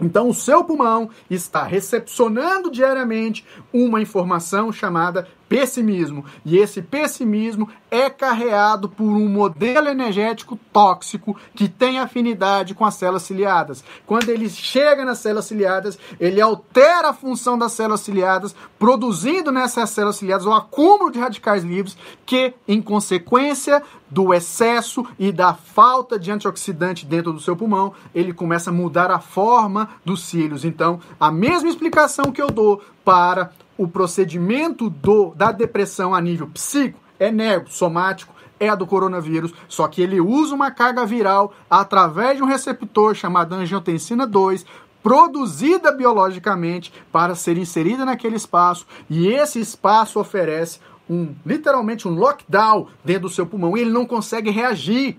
Então, 0.00 0.28
o 0.28 0.34
seu 0.34 0.62
pulmão 0.64 1.10
está 1.28 1.64
recepcionando 1.64 2.70
diariamente 2.70 3.44
uma 3.72 4.00
informação 4.00 4.72
chamada 4.72 5.26
pessimismo. 5.48 6.24
E 6.44 6.58
esse 6.58 6.82
pessimismo 6.82 7.68
é 7.90 8.10
carreado 8.10 8.88
por 8.88 9.04
um 9.04 9.28
modelo 9.28 9.88
energético 9.88 10.58
tóxico 10.72 11.36
que 11.54 11.68
tem 11.68 11.98
afinidade 11.98 12.74
com 12.74 12.84
as 12.84 12.94
células 12.94 13.22
ciliadas. 13.22 13.82
Quando 14.06 14.28
ele 14.28 14.48
chega 14.48 15.04
nas 15.04 15.18
células 15.18 15.46
ciliadas, 15.46 15.98
ele 16.20 16.40
altera 16.40 17.08
a 17.08 17.14
função 17.14 17.58
das 17.58 17.72
células 17.72 18.00
ciliadas, 18.00 18.54
produzindo 18.78 19.50
nessas 19.50 19.90
células 19.90 20.16
ciliadas 20.16 20.46
o 20.46 20.52
acúmulo 20.52 21.10
de 21.10 21.18
radicais 21.18 21.64
livres 21.64 21.96
que, 22.26 22.54
em 22.66 22.82
consequência 22.82 23.82
do 24.10 24.32
excesso 24.32 25.06
e 25.18 25.30
da 25.32 25.54
falta 25.54 26.18
de 26.18 26.30
antioxidante 26.30 27.04
dentro 27.04 27.32
do 27.32 27.40
seu 27.40 27.56
pulmão, 27.56 27.92
ele 28.14 28.32
começa 28.32 28.70
a 28.70 28.72
mudar 28.72 29.10
a 29.10 29.18
forma 29.18 29.88
dos 30.04 30.24
cílios. 30.24 30.64
Então, 30.64 31.00
a 31.18 31.30
mesma 31.30 31.68
explicação 31.68 32.32
que 32.32 32.40
eu 32.40 32.48
dou 32.48 32.82
para 33.04 33.50
o 33.78 33.86
procedimento 33.86 34.90
do, 34.90 35.32
da 35.34 35.52
depressão 35.52 36.12
a 36.14 36.20
nível 36.20 36.48
psíquico 36.48 37.00
é 37.18 37.30
nego, 37.30 37.70
somático, 37.70 38.34
é 38.60 38.68
a 38.68 38.74
do 38.74 38.86
coronavírus, 38.86 39.54
só 39.68 39.86
que 39.86 40.02
ele 40.02 40.20
usa 40.20 40.54
uma 40.54 40.70
carga 40.70 41.06
viral 41.06 41.54
através 41.70 42.36
de 42.36 42.42
um 42.42 42.46
receptor 42.46 43.14
chamado 43.14 43.54
angiotensina 43.54 44.26
2, 44.26 44.66
produzida 45.00 45.92
biologicamente 45.92 46.92
para 47.12 47.36
ser 47.36 47.56
inserida 47.56 48.04
naquele 48.04 48.34
espaço, 48.34 48.84
e 49.08 49.28
esse 49.28 49.60
espaço 49.60 50.18
oferece 50.18 50.80
um 51.08 51.34
literalmente 51.46 52.06
um 52.06 52.14
lockdown 52.14 52.88
dentro 53.04 53.22
do 53.22 53.28
seu 53.30 53.46
pulmão 53.46 53.76
e 53.76 53.80
ele 53.80 53.90
não 53.90 54.04
consegue 54.04 54.50
reagir 54.50 55.18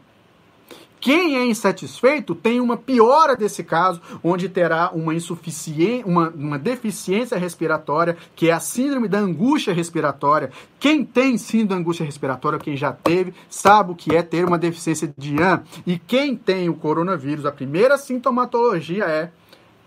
quem 1.00 1.38
é 1.38 1.46
insatisfeito 1.46 2.36
tem 2.36 2.60
uma 2.60 2.76
piora 2.76 3.36
desse 3.36 3.64
caso, 3.64 4.02
onde 4.24 4.50
terá 4.50 4.92
uma 4.94 5.14
insuficiência, 5.14 6.06
uma, 6.06 6.30
uma 6.30 6.60
deficiência 6.60 7.38
respiratória, 7.38 8.18
que 8.36 8.50
é 8.50 8.52
a 8.54 8.60
síndrome 8.60 9.08
da 9.08 9.20
angústia 9.20 9.74
respiratória. 9.74 10.52
Quem 10.80 11.06
tem 11.06 11.38
síndrome 11.38 11.70
da 11.70 11.76
angústia 11.76 12.06
respiratória, 12.06 12.60
quem 12.60 12.76
já 12.76 12.92
teve, 12.92 13.34
sabe 13.50 13.92
o 13.92 13.96
que 13.96 14.16
é 14.16 14.22
ter 14.22 14.46
uma 14.46 14.58
deficiência 14.58 15.14
de 15.18 15.42
AN. 15.42 15.62
E 15.88 15.98
quem 15.98 16.36
tem 16.36 16.68
o 16.68 16.74
coronavírus, 16.74 17.46
a 17.46 17.52
primeira 17.52 17.98
sintomatologia 17.98 19.06
é 19.06 19.32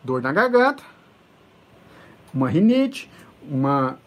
dor 0.03 0.23
na 0.23 0.33
garganta, 0.33 0.83
uma 2.33 2.49
rinite, 2.49 3.11
uma 3.49 3.99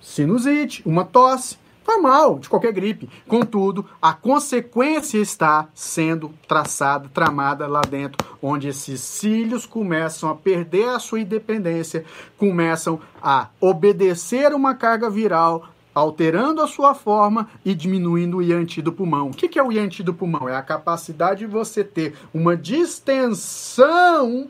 sinusite, 0.00 0.82
uma 0.86 1.04
tosse, 1.04 1.58
normal, 1.86 2.38
de 2.38 2.48
qualquer 2.48 2.72
gripe. 2.72 3.08
Contudo, 3.28 3.84
a 4.00 4.12
consequência 4.12 5.18
está 5.18 5.68
sendo 5.74 6.30
traçada, 6.48 7.08
tramada 7.12 7.66
lá 7.66 7.82
dentro, 7.82 8.26
onde 8.42 8.68
esses 8.68 9.00
cílios 9.00 9.66
começam 9.66 10.28
a 10.28 10.34
perder 10.34 10.88
a 10.88 10.98
sua 10.98 11.20
independência, 11.20 12.04
começam 12.36 13.00
a 13.22 13.48
obedecer 13.60 14.52
uma 14.54 14.74
carga 14.74 15.08
viral, 15.10 15.68
alterando 15.94 16.60
a 16.60 16.66
sua 16.66 16.94
forma 16.94 17.48
e 17.64 17.74
diminuindo 17.74 18.38
o 18.38 18.42
IANT 18.42 18.78
do 18.78 18.92
pulmão. 18.92 19.28
O 19.28 19.34
que 19.34 19.58
é 19.58 19.62
o 19.62 19.70
IANT 19.70 20.00
do 20.00 20.12
pulmão? 20.12 20.48
É 20.48 20.56
a 20.56 20.62
capacidade 20.62 21.40
de 21.40 21.46
você 21.46 21.84
ter 21.84 22.14
uma 22.32 22.56
distensão 22.56 24.48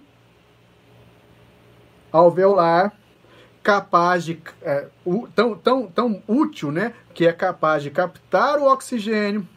alveolar 2.11 2.95
capaz 3.65 4.27
de 4.27 4.39
é, 4.61 4.87
tão, 5.35 5.57
tão, 5.57 5.87
tão 5.87 6.23
útil, 6.29 6.71
né, 6.71 6.93
que 7.15 7.27
é 7.27 7.33
capaz 7.33 7.83
de 7.83 7.91
captar 7.91 8.59
o 8.59 8.71
oxigênio 8.71 9.49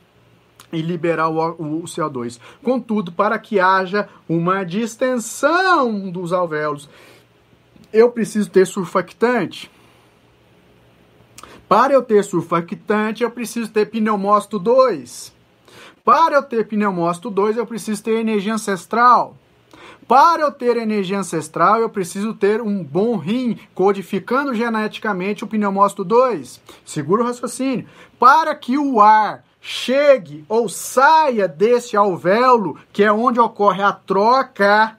e 0.71 0.81
liberar 0.81 1.27
o, 1.27 1.81
o, 1.81 1.83
CO2. 1.83 2.39
Contudo, 2.63 3.11
para 3.11 3.37
que 3.37 3.59
haja 3.59 4.07
uma 4.27 4.63
distensão 4.63 6.09
dos 6.09 6.31
alvéolos, 6.31 6.89
eu 7.91 8.09
preciso 8.09 8.49
ter 8.49 8.65
surfactante. 8.65 9.69
Para 11.67 11.93
eu 11.93 12.01
ter 12.01 12.23
surfactante, 12.23 13.23
eu 13.23 13.31
preciso 13.31 13.69
ter 13.69 13.87
pneumócito 13.87 14.57
2. 14.57 15.33
Para 16.03 16.35
eu 16.35 16.43
ter 16.43 16.65
pneumócito 16.65 17.29
2, 17.29 17.57
eu 17.57 17.65
preciso 17.65 18.01
ter 18.01 18.19
energia 18.19 18.53
ancestral. 18.53 19.35
Para 20.07 20.43
eu 20.43 20.51
ter 20.51 20.77
energia 20.77 21.19
ancestral, 21.19 21.81
eu 21.81 21.89
preciso 21.89 22.33
ter 22.33 22.61
um 22.61 22.81
bom 22.81 23.17
rim, 23.17 23.59
codificando 23.75 24.55
geneticamente 24.55 25.43
o 25.43 25.47
pneumócito 25.47 26.05
2. 26.05 26.61
Segura 26.85 27.23
o 27.23 27.25
raciocínio. 27.25 27.85
Para 28.17 28.55
que 28.55 28.77
o 28.77 29.01
ar 29.01 29.43
chegue 29.59 30.45
ou 30.47 30.69
saia 30.69 31.45
desse 31.45 31.97
alvéolo, 31.97 32.79
que 32.93 33.03
é 33.03 33.11
onde 33.11 33.37
ocorre 33.37 33.83
a 33.83 33.91
troca, 33.91 34.97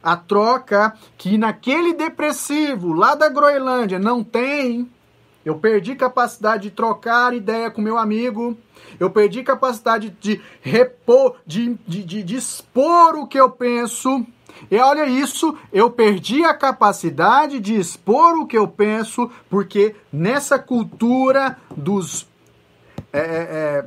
a 0.00 0.16
troca 0.16 0.94
que 1.18 1.36
naquele 1.36 1.92
depressivo 1.92 2.92
lá 2.92 3.16
da 3.16 3.28
Groenlândia 3.28 3.98
não 3.98 4.22
tem, 4.22 4.88
eu 5.44 5.56
perdi 5.56 5.94
capacidade 5.94 6.64
de 6.64 6.70
trocar 6.70 7.34
ideia 7.34 7.70
com 7.70 7.82
meu 7.82 7.98
amigo. 7.98 8.56
Eu 8.98 9.10
perdi 9.10 9.42
capacidade 9.42 10.16
de 10.20 10.40
repor, 10.60 11.36
de, 11.46 11.76
de, 11.86 12.04
de, 12.04 12.22
de 12.22 12.36
expor 12.36 13.16
o 13.16 13.26
que 13.26 13.38
eu 13.38 13.50
penso. 13.50 14.24
E 14.70 14.78
olha 14.78 15.06
isso, 15.06 15.56
eu 15.72 15.90
perdi 15.90 16.44
a 16.44 16.54
capacidade 16.54 17.58
de 17.58 17.74
expor 17.74 18.38
o 18.38 18.46
que 18.46 18.56
eu 18.56 18.68
penso, 18.68 19.30
porque 19.50 19.96
nessa 20.12 20.58
cultura 20.58 21.58
dos, 21.76 22.28
é, 23.12 23.20
é, 23.20 23.84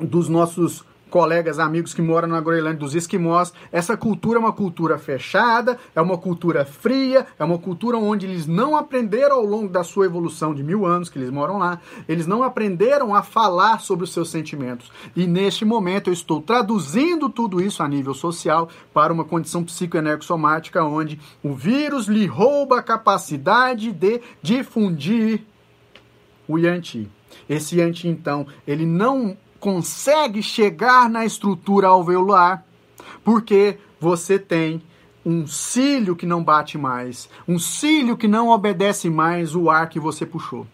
é 0.00 0.04
dos 0.04 0.28
nossos 0.28 0.84
colegas, 1.10 1.58
amigos 1.58 1.92
que 1.92 2.00
moram 2.00 2.28
na 2.28 2.40
Groenlândia, 2.40 2.78
dos 2.78 2.94
esquimós. 2.94 3.52
Essa 3.70 3.96
cultura 3.96 4.38
é 4.38 4.40
uma 4.40 4.52
cultura 4.52 4.96
fechada, 4.96 5.78
é 5.94 6.00
uma 6.00 6.16
cultura 6.16 6.64
fria, 6.64 7.26
é 7.38 7.44
uma 7.44 7.58
cultura 7.58 7.98
onde 7.98 8.24
eles 8.24 8.46
não 8.46 8.76
aprenderam 8.76 9.36
ao 9.36 9.44
longo 9.44 9.68
da 9.68 9.84
sua 9.84 10.06
evolução 10.06 10.54
de 10.54 10.62
mil 10.62 10.86
anos 10.86 11.08
que 11.08 11.18
eles 11.18 11.30
moram 11.30 11.58
lá, 11.58 11.80
eles 12.08 12.26
não 12.26 12.42
aprenderam 12.42 13.14
a 13.14 13.22
falar 13.22 13.80
sobre 13.80 14.04
os 14.04 14.12
seus 14.12 14.30
sentimentos. 14.30 14.90
E 15.14 15.26
neste 15.26 15.64
momento 15.64 16.08
eu 16.08 16.14
estou 16.14 16.40
traduzindo 16.40 17.28
tudo 17.28 17.60
isso 17.60 17.82
a 17.82 17.88
nível 17.88 18.14
social 18.14 18.68
para 18.94 19.12
uma 19.12 19.24
condição 19.24 19.64
psicoenergossomática 19.64 20.84
onde 20.84 21.20
o 21.42 21.52
vírus 21.52 22.06
lhe 22.06 22.26
rouba 22.26 22.78
a 22.78 22.82
capacidade 22.82 23.92
de 23.92 24.20
difundir 24.40 25.42
o 26.46 26.58
Yanti. 26.58 27.08
Esse 27.48 27.78
Yanti, 27.78 28.08
então, 28.08 28.46
ele 28.66 28.86
não 28.86 29.36
consegue 29.60 30.42
chegar 30.42 31.08
na 31.08 31.24
estrutura 31.24 31.88
alveolar, 31.88 32.64
porque 33.22 33.78
você 34.00 34.38
tem 34.38 34.82
um 35.24 35.46
cílio 35.46 36.16
que 36.16 36.24
não 36.24 36.42
bate 36.42 36.78
mais, 36.78 37.28
um 37.46 37.58
cílio 37.58 38.16
que 38.16 38.26
não 38.26 38.48
obedece 38.48 39.10
mais 39.10 39.54
o 39.54 39.68
ar 39.68 39.88
que 39.88 40.00
você 40.00 40.24
puxou. 40.24 40.66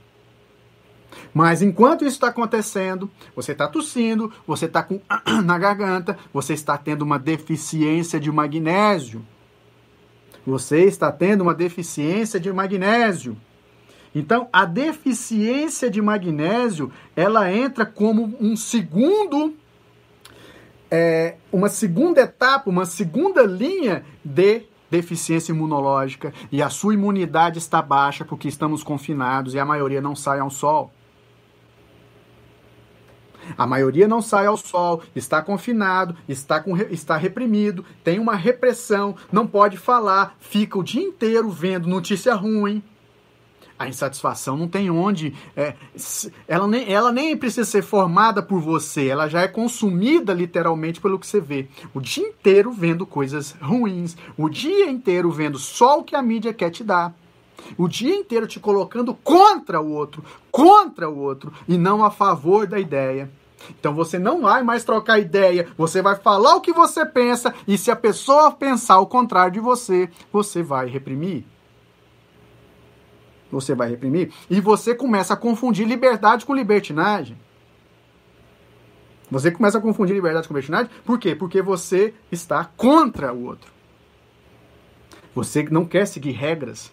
Mas 1.34 1.62
enquanto 1.62 2.03
isso 2.05 2.16
está 2.16 2.28
acontecendo, 2.28 3.11
você 3.34 3.53
está 3.53 3.66
tossindo, 3.66 4.32
você 4.47 4.66
está 4.66 4.82
com 4.82 5.01
na 5.45 5.59
garganta, 5.59 6.16
você 6.32 6.55
está 6.55 6.78
tendo 6.78 7.03
uma 7.03 7.18
deficiência 7.18 8.20
de 8.20 8.30
magnésio. 8.30 9.24
Você 10.47 10.84
está 10.84 11.11
tendo 11.11 11.41
uma 11.41 11.55
deficiência 11.55 12.39
de 12.39 12.53
magnésio. 12.53 13.37
Então, 14.19 14.49
a 14.51 14.64
deficiência 14.64 15.91
de 15.91 16.01
magnésio, 16.01 16.91
ela 17.14 17.53
entra 17.53 17.85
como 17.85 18.35
um 18.41 18.57
segundo, 18.57 19.53
é, 20.91 21.37
uma 21.53 21.69
segunda 21.69 22.23
etapa, 22.23 22.71
uma 22.71 22.87
segunda 22.87 23.43
linha 23.43 24.07
de 24.25 24.62
deficiência 24.91 25.53
imunológica 25.53 26.33
e 26.51 26.62
a 26.62 26.71
sua 26.71 26.95
imunidade 26.95 27.59
está 27.59 27.83
baixa 27.83 28.25
porque 28.25 28.49
estamos 28.49 28.83
confinados 28.83 29.53
e 29.53 29.59
a 29.59 29.67
maioria 29.67 30.01
não 30.01 30.17
sai 30.17 30.41
ao 30.41 30.49
sol. 30.49 30.91
A 33.59 33.67
maioria 33.67 34.09
não 34.09 34.23
sai 34.23 34.47
ao 34.47 34.57
sol, 34.57 35.03
está 35.14 35.43
confinado, 35.43 36.17
está, 36.27 36.59
com, 36.59 36.75
está 36.75 37.19
reprimido, 37.19 37.85
tem 38.03 38.19
uma 38.19 38.35
repressão, 38.35 39.14
não 39.31 39.47
pode 39.47 39.77
falar, 39.77 40.39
fica 40.41 40.79
o 40.79 40.83
dia 40.83 41.03
inteiro 41.03 41.51
vendo 41.51 41.87
notícia 41.87 42.35
ruim 42.35 42.83
a 43.79 43.89
insatisfação 43.89 44.57
não 44.57 44.68
tem 44.68 44.91
onde. 44.91 45.35
É, 45.57 45.74
ela, 46.47 46.66
nem, 46.66 46.93
ela 46.93 47.12
nem 47.12 47.37
precisa 47.37 47.68
ser 47.68 47.83
formada 47.83 48.43
por 48.43 48.61
você, 48.61 49.07
ela 49.09 49.29
já 49.29 49.43
é 49.43 49.49
consumida 49.49 50.33
literalmente 50.33 51.01
pelo 51.01 51.18
que 51.18 51.27
você 51.27 51.41
vê. 51.41 51.68
O 51.95 52.01
dia 52.01 52.27
inteiro 52.27 52.72
vendo 52.72 53.07
coisas 53.07 53.55
ruins, 53.61 54.16
o 54.37 54.49
dia 54.49 54.89
inteiro 54.91 55.31
vendo 55.31 55.59
só 55.59 56.01
o 56.01 56.05
que 56.05 56.16
a 56.16 56.22
mídia 56.22 56.53
quer 56.53 56.70
te 56.70 56.83
dar. 56.83 57.14
O 57.77 57.89
dia 57.89 58.14
inteiro 58.14 58.47
te 58.47 58.61
colocando 58.61 59.14
contra 59.14 59.81
o 59.81 59.91
outro, 59.91 60.24
contra 60.51 61.09
o 61.09 61.18
outro, 61.18 61.53
e 61.66 61.77
não 61.77 62.05
a 62.05 62.11
favor 62.11 62.66
da 62.66 62.79
ideia. 62.79 63.31
Então 63.70 63.95
você 63.95 64.18
não 64.18 64.43
vai 64.43 64.62
mais 64.62 64.85
trocar 64.85 65.18
ideia, 65.18 65.66
você 65.77 66.03
vai 66.03 66.14
falar 66.16 66.55
o 66.55 66.61
que 66.61 66.72
você 66.72 67.05
pensa, 67.05 67.55
e 67.66 67.77
se 67.77 67.91
a 67.91 67.97
pessoa 67.97 68.53
pensar 68.53 69.01
o 69.01 69.07
contrário 69.07 69.55
de 69.55 69.61
você, 69.61 70.09
você 70.33 70.62
vai 70.62 70.87
reprimir. 70.87 71.45
Você 73.51 73.74
vai 73.74 73.88
reprimir. 73.88 74.32
E 74.51 74.61
você 74.61 74.94
começa 74.94 75.34
a 75.34 75.36
confundir 75.36 75.86
liberdade 75.86 76.44
com 76.44 76.55
libertinagem. 76.55 77.36
Você 79.30 79.51
começa 79.51 79.78
a 79.78 79.80
confundir 79.80 80.14
liberdade 80.14 80.47
com 80.47 80.55
libertinagem. 80.55 80.90
Por 81.05 81.18
quê? 81.18 81.34
Porque 81.34 81.61
você 81.61 82.14
está 82.30 82.64
contra 82.64 83.32
o 83.32 83.44
outro. 83.44 83.72
Você 85.34 85.64
não 85.64 85.84
quer 85.84 86.07
seguir 86.07 86.32
regras. 86.32 86.92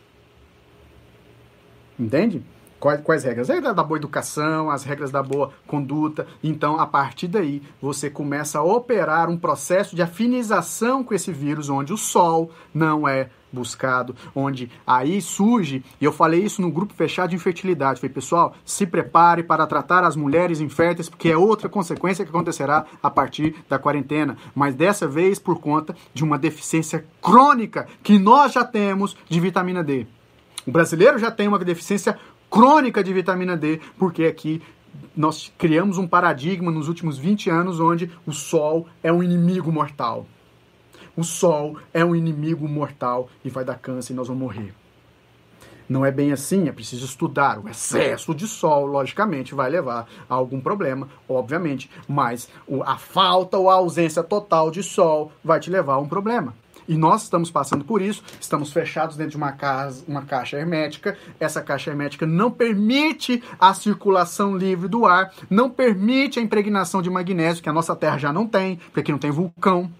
Entende? 1.99 2.43
Quais, 2.79 2.99
quais 3.01 3.23
regras? 3.23 3.49
A 3.49 3.53
regra 3.53 3.73
da 3.73 3.83
boa 3.83 3.97
educação, 3.97 4.69
as 4.69 4.83
regras 4.83 5.09
da 5.09 5.23
boa 5.23 5.53
conduta. 5.65 6.27
Então, 6.43 6.77
a 6.77 6.85
partir 6.85 7.29
daí, 7.29 7.61
você 7.81 8.09
começa 8.09 8.59
a 8.59 8.63
operar 8.63 9.29
um 9.29 9.37
processo 9.37 9.95
de 9.95 10.01
afinização 10.01 11.01
com 11.01 11.13
esse 11.13 11.31
vírus, 11.31 11.69
onde 11.69 11.93
o 11.93 11.97
sol 11.97 12.51
não 12.73 13.07
é 13.07 13.29
buscado, 13.53 14.15
onde 14.35 14.69
aí 14.85 15.21
surge, 15.21 15.83
e 16.01 16.05
eu 16.05 16.11
falei 16.11 16.43
isso 16.43 16.61
no 16.61 16.71
grupo 16.71 16.93
fechado 16.93 17.29
de 17.29 17.35
infertilidade, 17.35 17.99
falei, 17.99 18.13
pessoal, 18.13 18.55
se 18.65 18.85
prepare 18.85 19.43
para 19.43 19.67
tratar 19.67 20.03
as 20.03 20.15
mulheres 20.15 20.59
inférteis, 20.59 21.07
porque 21.07 21.29
é 21.29 21.37
outra 21.37 21.69
consequência 21.69 22.25
que 22.25 22.31
acontecerá 22.31 22.85
a 23.01 23.09
partir 23.09 23.55
da 23.69 23.77
quarentena, 23.77 24.37
mas 24.55 24.75
dessa 24.75 25.07
vez 25.07 25.39
por 25.39 25.59
conta 25.59 25.95
de 26.13 26.23
uma 26.23 26.37
deficiência 26.37 27.05
crônica 27.21 27.87
que 28.01 28.17
nós 28.17 28.53
já 28.53 28.63
temos 28.63 29.15
de 29.29 29.39
vitamina 29.39 29.83
D. 29.83 30.07
O 30.65 30.71
brasileiro 30.71 31.19
já 31.19 31.29
tem 31.29 31.47
uma 31.47 31.59
deficiência 31.59 32.17
crônica 32.49 33.03
de 33.03 33.13
vitamina 33.13 33.57
D, 33.57 33.79
porque 33.97 34.25
aqui 34.25 34.61
nós 35.15 35.51
criamos 35.57 35.97
um 35.97 36.07
paradigma 36.07 36.71
nos 36.71 36.87
últimos 36.87 37.17
20 37.17 37.49
anos 37.49 37.79
onde 37.79 38.09
o 38.25 38.31
sol 38.31 38.87
é 39.01 39.11
um 39.11 39.23
inimigo 39.23 39.71
mortal. 39.71 40.25
O 41.15 41.23
sol 41.23 41.77
é 41.93 42.03
um 42.03 42.15
inimigo 42.15 42.67
mortal 42.67 43.29
e 43.45 43.49
vai 43.49 43.63
dar 43.63 43.77
câncer 43.77 44.13
e 44.13 44.15
nós 44.15 44.27
vamos 44.27 44.41
morrer. 44.41 44.73
Não 45.87 46.05
é 46.05 46.11
bem 46.11 46.31
assim, 46.31 46.67
é 46.67 46.71
preciso 46.71 47.05
estudar. 47.05 47.59
O 47.59 47.69
excesso 47.69 48.33
de 48.33 48.47
sol, 48.47 48.85
logicamente, 48.85 49.53
vai 49.53 49.69
levar 49.69 50.07
a 50.29 50.33
algum 50.33 50.59
problema, 50.59 51.07
obviamente, 51.29 51.89
mas 52.07 52.49
a 52.85 52.97
falta 52.97 53.57
ou 53.57 53.69
a 53.69 53.75
ausência 53.75 54.23
total 54.23 54.71
de 54.71 54.81
sol 54.81 55.31
vai 55.43 55.59
te 55.59 55.69
levar 55.69 55.93
a 55.95 55.99
um 55.99 56.07
problema. 56.07 56.55
E 56.87 56.97
nós 56.97 57.23
estamos 57.23 57.49
passando 57.49 57.85
por 57.85 58.01
isso, 58.01 58.23
estamos 58.41 58.73
fechados 58.73 59.15
dentro 59.15 59.31
de 59.31 59.37
uma, 59.37 59.51
casa, 59.51 60.03
uma 60.07 60.23
caixa 60.23 60.57
hermética. 60.57 61.17
Essa 61.39 61.61
caixa 61.61 61.91
hermética 61.91 62.25
não 62.25 62.51
permite 62.51 63.41
a 63.59 63.73
circulação 63.73 64.57
livre 64.57 64.87
do 64.87 65.05
ar, 65.05 65.31
não 65.49 65.69
permite 65.69 66.39
a 66.39 66.41
impregnação 66.41 67.01
de 67.01 67.09
magnésio, 67.09 67.63
que 67.63 67.69
a 67.69 67.73
nossa 67.73 67.95
Terra 67.95 68.17
já 68.17 68.33
não 68.33 68.47
tem, 68.47 68.77
porque 68.77 69.01
aqui 69.01 69.11
não 69.11 69.19
tem 69.19 69.31
vulcão. 69.31 69.91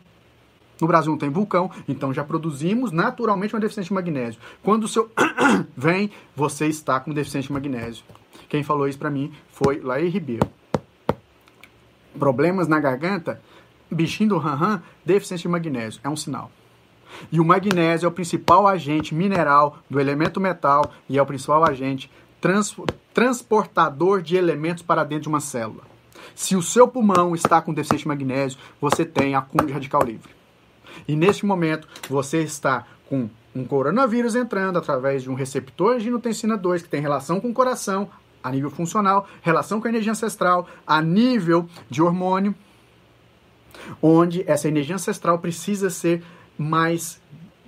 No 0.84 0.88
Brasil 0.88 1.14
não 1.14 1.18
tem 1.18 1.30
vulcão, 1.30 1.72
então 1.88 2.14
já 2.14 2.26
produzimos 2.26 2.92
naturalmente 2.92 3.56
uma 3.56 3.62
deficiência 3.62 3.88
de 3.88 3.94
magnésio. 3.94 4.42
Quando 4.62 4.84
o 4.84 4.88
seu 4.90 5.10
vem, 5.78 6.12
você 6.36 6.68
está 6.68 7.00
com 7.00 7.14
deficiência 7.14 7.48
de 7.48 7.54
magnésio. 7.54 8.04
Quem 8.50 8.64
falou 8.64 8.86
isso 8.86 9.00
para 9.00 9.10
mim 9.10 9.32
foi 9.50 9.80
Laí 9.80 10.10
Ribeiro. 10.10 10.46
Problemas 12.20 12.68
na 12.68 12.82
garganta, 12.82 13.42
bichinho 13.90 14.32
do 14.32 14.38
ran, 14.38 14.82
deficiência 15.06 15.44
de 15.44 15.48
magnésio. 15.48 16.02
É 16.04 16.10
um 16.10 16.18
sinal. 16.18 16.52
E 17.32 17.40
o 17.40 17.46
magnésio 17.46 18.06
é 18.06 18.10
o 18.10 18.12
principal 18.12 18.68
agente 18.68 19.16
mineral 19.16 19.78
do 19.90 20.02
elemento 20.02 20.42
metal 20.42 20.92
e 21.08 21.18
é 21.18 21.22
o 21.22 21.26
principal 21.26 21.64
agente 21.64 22.12
trans, 22.42 22.76
transportador 23.14 24.22
de 24.22 24.36
elementos 24.36 24.84
para 24.84 25.06
dentro 25.06 25.24
de 25.24 25.30
uma 25.30 25.40
célula. 25.40 25.84
Se 26.36 26.58
o 26.58 26.62
seu 26.62 26.90
pulmão 26.90 27.34
está 27.34 27.62
com 27.62 27.74
deficiência 27.74 28.04
de 28.04 28.08
magnésio, 28.10 28.60
você 28.82 29.06
tem 29.06 29.34
acúmulo 29.34 29.68
de 29.68 29.74
radical 29.74 30.04
livre. 30.04 30.43
E 31.08 31.16
neste 31.16 31.46
momento, 31.46 31.88
você 32.10 32.42
está 32.42 32.86
com 33.10 33.30
um 33.56 33.64
coronavírus 33.64 34.36
entrando 34.36 34.78
através 34.78 35.24
de 35.24 35.30
um 35.30 35.36
receptor 35.36 36.00
de 36.00 36.08
angiotensina 36.08 36.58
2 36.58 36.84
que 36.84 36.90
tem 36.90 37.02
relação 37.02 37.40
com 37.40 37.50
o 37.50 37.54
coração, 37.54 38.10
a 38.44 38.52
nível 38.52 38.70
funcional, 38.70 39.28
relação 39.42 39.80
com 39.80 39.88
a 39.88 39.90
energia 39.90 40.12
ancestral, 40.12 40.68
a 40.86 41.02
nível 41.02 41.68
de 41.90 42.02
hormônio, 42.02 42.54
onde 44.02 44.44
essa 44.48 44.68
energia 44.68 44.96
ancestral 44.96 45.40
precisa 45.40 45.90
ser 45.90 46.24
mais 46.58 47.22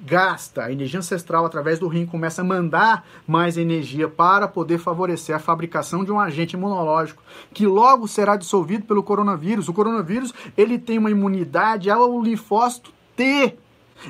gasta, 0.05 0.63
a 0.63 0.71
energia 0.71 0.99
ancestral 0.99 1.45
através 1.45 1.79
do 1.79 1.87
rim 1.87 2.05
começa 2.05 2.41
a 2.41 2.45
mandar 2.45 3.07
mais 3.25 3.57
energia 3.57 4.07
para 4.07 4.47
poder 4.47 4.77
favorecer 4.77 5.35
a 5.35 5.39
fabricação 5.39 6.03
de 6.03 6.11
um 6.11 6.19
agente 6.19 6.55
imunológico 6.55 7.23
que 7.51 7.65
logo 7.65 8.07
será 8.07 8.35
dissolvido 8.35 8.85
pelo 8.85 9.01
coronavírus. 9.01 9.67
O 9.67 9.73
coronavírus, 9.73 10.31
ele 10.55 10.77
tem 10.77 10.99
uma 10.99 11.09
imunidade 11.09 11.89
ao 11.89 12.21
linfócito 12.21 12.93
T. 13.15 13.57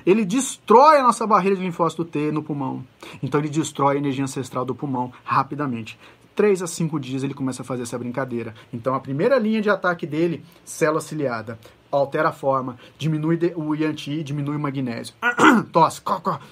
Ele 0.05 0.25
destrói 0.25 0.97
a 0.97 1.03
nossa 1.03 1.27
barreira 1.27 1.55
de 1.55 1.63
linfócito 1.63 2.03
T 2.03 2.31
no 2.31 2.43
pulmão. 2.43 2.83
Então 3.21 3.39
ele 3.39 3.49
destrói 3.49 3.95
a 3.95 3.99
energia 3.99 4.23
ancestral 4.23 4.65
do 4.65 4.73
pulmão 4.73 5.11
rapidamente. 5.23 5.97
3 6.35 6.63
a 6.63 6.67
5 6.67 6.99
dias 6.99 7.23
ele 7.23 7.33
começa 7.33 7.61
a 7.61 7.65
fazer 7.65 7.83
essa 7.83 7.97
brincadeira. 7.97 8.53
Então 8.73 8.93
a 8.93 8.99
primeira 8.99 9.37
linha 9.37 9.61
de 9.61 9.69
ataque 9.69 10.05
dele, 10.05 10.43
célula 10.65 10.99
ciliada 10.99 11.57
altera 11.91 12.29
a 12.29 12.33
forma, 12.33 12.77
diminui 12.97 13.39
o 13.55 13.73
IANTI, 13.73 14.23
diminui 14.23 14.57
o 14.57 14.59
magnésio, 14.59 15.15
tosse, 15.71 16.01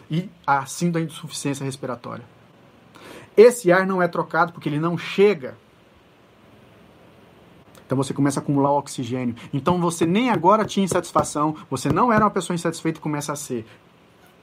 e 0.09 0.29
a 0.47 0.65
síndrome 0.65 1.05
da 1.05 1.11
insuficiência 1.11 1.65
respiratória. 1.65 2.23
Esse 3.35 3.71
ar 3.71 3.85
não 3.85 4.01
é 4.01 4.07
trocado 4.07 4.53
porque 4.53 4.69
ele 4.69 4.79
não 4.79 4.97
chega. 4.97 5.57
Então 7.93 8.03
você 8.03 8.11
começa 8.11 8.39
a 8.39 8.41
acumular 8.41 8.71
oxigênio. 8.71 9.35
Então 9.53 9.79
você 9.79 10.03
nem 10.03 10.31
agora 10.31 10.65
tinha 10.65 10.83
insatisfação, 10.83 11.55
você 11.69 11.91
não 11.91 12.11
era 12.11 12.25
uma 12.25 12.31
pessoa 12.31 12.55
insatisfeita 12.55 12.97
e 12.97 13.01
começa 13.01 13.31
a 13.31 13.35
ser. 13.35 13.67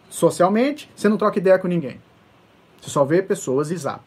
Socialmente, 0.09 0.89
você 0.95 1.09
não 1.09 1.17
troca 1.17 1.41
ideia 1.41 1.59
com 1.59 1.67
ninguém. 1.67 2.01
Você 2.81 2.91
só 2.91 3.05
vê 3.05 3.21
pessoas 3.21 3.73
e 3.73 3.77
zap. 3.77 4.05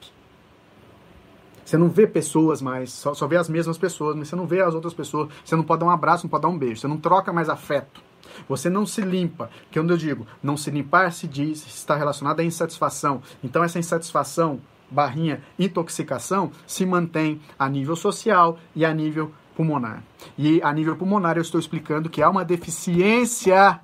Você 1.66 1.78
não 1.78 1.90
vê 1.90 2.08
pessoas 2.08 2.62
mais, 2.62 2.94
só, 2.94 3.14
só 3.14 3.28
vê 3.28 3.36
as 3.36 3.50
mesmas 3.50 3.78
pessoas, 3.78 4.16
mas 4.16 4.30
você 4.30 4.36
não 4.38 4.48
vê 4.48 4.62
as 4.62 4.74
outras 4.74 4.94
pessoas. 4.94 5.28
Você 5.44 5.58
não 5.58 5.64
pode 5.64 5.82
dar 5.82 5.88
um 5.88 5.92
abraço, 5.92 6.24
não 6.24 6.30
pode 6.30 6.44
dar 6.44 6.48
um 6.48 6.58
beijo. 6.58 6.80
Você 6.80 6.88
não 6.88 6.98
troca 6.98 7.34
mais 7.34 7.50
afeto. 7.50 8.02
Você 8.48 8.70
não 8.70 8.86
se 8.86 9.02
limpa. 9.02 9.50
Que 9.70 9.78
é 9.78 9.82
onde 9.82 9.92
eu 9.92 9.98
digo, 9.98 10.26
não 10.42 10.56
se 10.56 10.72
limpar 10.72 11.12
se 11.12 11.28
diz 11.28 11.68
está 11.68 11.98
relacionado 11.98 12.40
à 12.40 12.46
insatisfação. 12.46 13.22
Então 13.44 13.62
essa 13.62 13.78
insatisfação, 13.78 14.62
barrinha, 14.94 15.42
intoxicação, 15.58 16.52
se 16.68 16.86
mantém 16.86 17.42
a 17.58 17.68
nível 17.68 17.96
social 17.96 18.58
e 18.76 18.86
a 18.86 18.94
nível 18.94 19.32
pulmonar. 19.56 20.04
E 20.38 20.62
a 20.62 20.72
nível 20.72 20.96
pulmonar 20.96 21.38
eu 21.38 21.42
estou 21.42 21.60
explicando 21.60 22.10
que 22.10 22.22
há 22.22 22.30
uma 22.30 22.46
deficiência, 22.46 23.80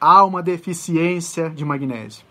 há 0.00 0.24
uma 0.24 0.42
deficiência 0.42 1.50
de 1.50 1.64
magnésio. 1.64 2.24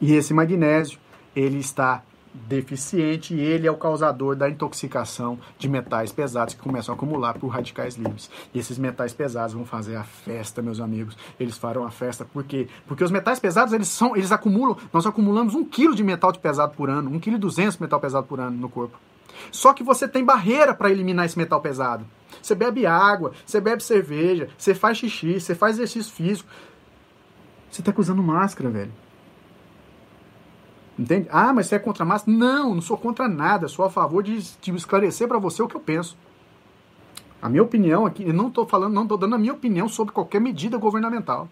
E 0.00 0.14
esse 0.14 0.32
magnésio, 0.32 0.98
ele 1.36 1.58
está 1.58 2.02
deficiente 2.32 3.34
e 3.34 3.40
ele 3.40 3.66
é 3.66 3.70
o 3.70 3.76
causador 3.76 4.36
da 4.36 4.48
intoxicação 4.48 5.38
de 5.58 5.68
metais 5.68 6.12
pesados 6.12 6.54
que 6.54 6.60
começam 6.60 6.92
a 6.92 6.96
acumular 6.96 7.34
por 7.34 7.48
radicais 7.48 7.96
livres. 7.96 8.30
E 8.54 8.58
esses 8.58 8.78
metais 8.78 9.12
pesados 9.12 9.54
vão 9.54 9.64
fazer 9.64 9.96
a 9.96 10.04
festa, 10.04 10.62
meus 10.62 10.80
amigos. 10.80 11.16
Eles 11.38 11.58
farão 11.58 11.84
a 11.84 11.90
festa 11.90 12.24
por 12.24 12.44
quê? 12.44 12.68
Porque 12.86 13.04
os 13.04 13.10
metais 13.10 13.38
pesados, 13.38 13.72
eles 13.72 13.88
são, 13.88 14.16
eles 14.16 14.32
acumulam, 14.32 14.76
nós 14.92 15.06
acumulamos 15.06 15.54
um 15.54 15.64
quilo 15.64 15.94
de 15.94 16.04
metal 16.04 16.30
de 16.32 16.38
pesado 16.38 16.74
por 16.74 16.88
ano, 16.88 17.10
um 17.10 17.18
quilo 17.18 17.36
e 17.36 17.40
duzentos 17.40 17.78
metal 17.78 18.00
pesado 18.00 18.26
por 18.26 18.40
ano 18.40 18.56
no 18.56 18.68
corpo. 18.68 18.98
Só 19.50 19.72
que 19.72 19.82
você 19.82 20.06
tem 20.06 20.24
barreira 20.24 20.74
para 20.74 20.90
eliminar 20.90 21.26
esse 21.26 21.38
metal 21.38 21.60
pesado. 21.60 22.04
Você 22.42 22.54
bebe 22.54 22.86
água, 22.86 23.32
você 23.44 23.60
bebe 23.60 23.82
cerveja, 23.82 24.48
você 24.56 24.74
faz 24.74 24.98
xixi, 24.98 25.40
você 25.40 25.54
faz 25.54 25.76
exercício 25.76 26.12
físico. 26.12 26.48
Você 27.70 27.80
está 27.80 27.92
usando 27.96 28.22
máscara, 28.22 28.68
velho. 28.68 28.92
Entende? 31.00 31.26
Ah, 31.32 31.50
mas 31.50 31.66
você 31.66 31.76
é 31.76 31.78
contra 31.78 32.02
a 32.02 32.06
massa? 32.06 32.30
Não, 32.30 32.74
não 32.74 32.82
sou 32.82 32.94
contra 32.94 33.26
nada. 33.26 33.68
Sou 33.68 33.86
a 33.86 33.90
favor 33.90 34.22
de, 34.22 34.38
de 34.60 34.74
esclarecer 34.74 35.26
para 35.26 35.38
você 35.38 35.62
o 35.62 35.66
que 35.66 35.74
eu 35.74 35.80
penso. 35.80 36.14
A 37.40 37.48
minha 37.48 37.62
opinião 37.62 38.04
aqui, 38.04 38.22
eu 38.22 38.34
não 38.34 38.48
estou 38.48 38.66
falando, 38.66 38.92
não 38.92 39.04
estou 39.04 39.16
dando 39.16 39.34
a 39.34 39.38
minha 39.38 39.54
opinião 39.54 39.88
sobre 39.88 40.12
qualquer 40.12 40.42
medida 40.42 40.76
governamental. 40.76 41.48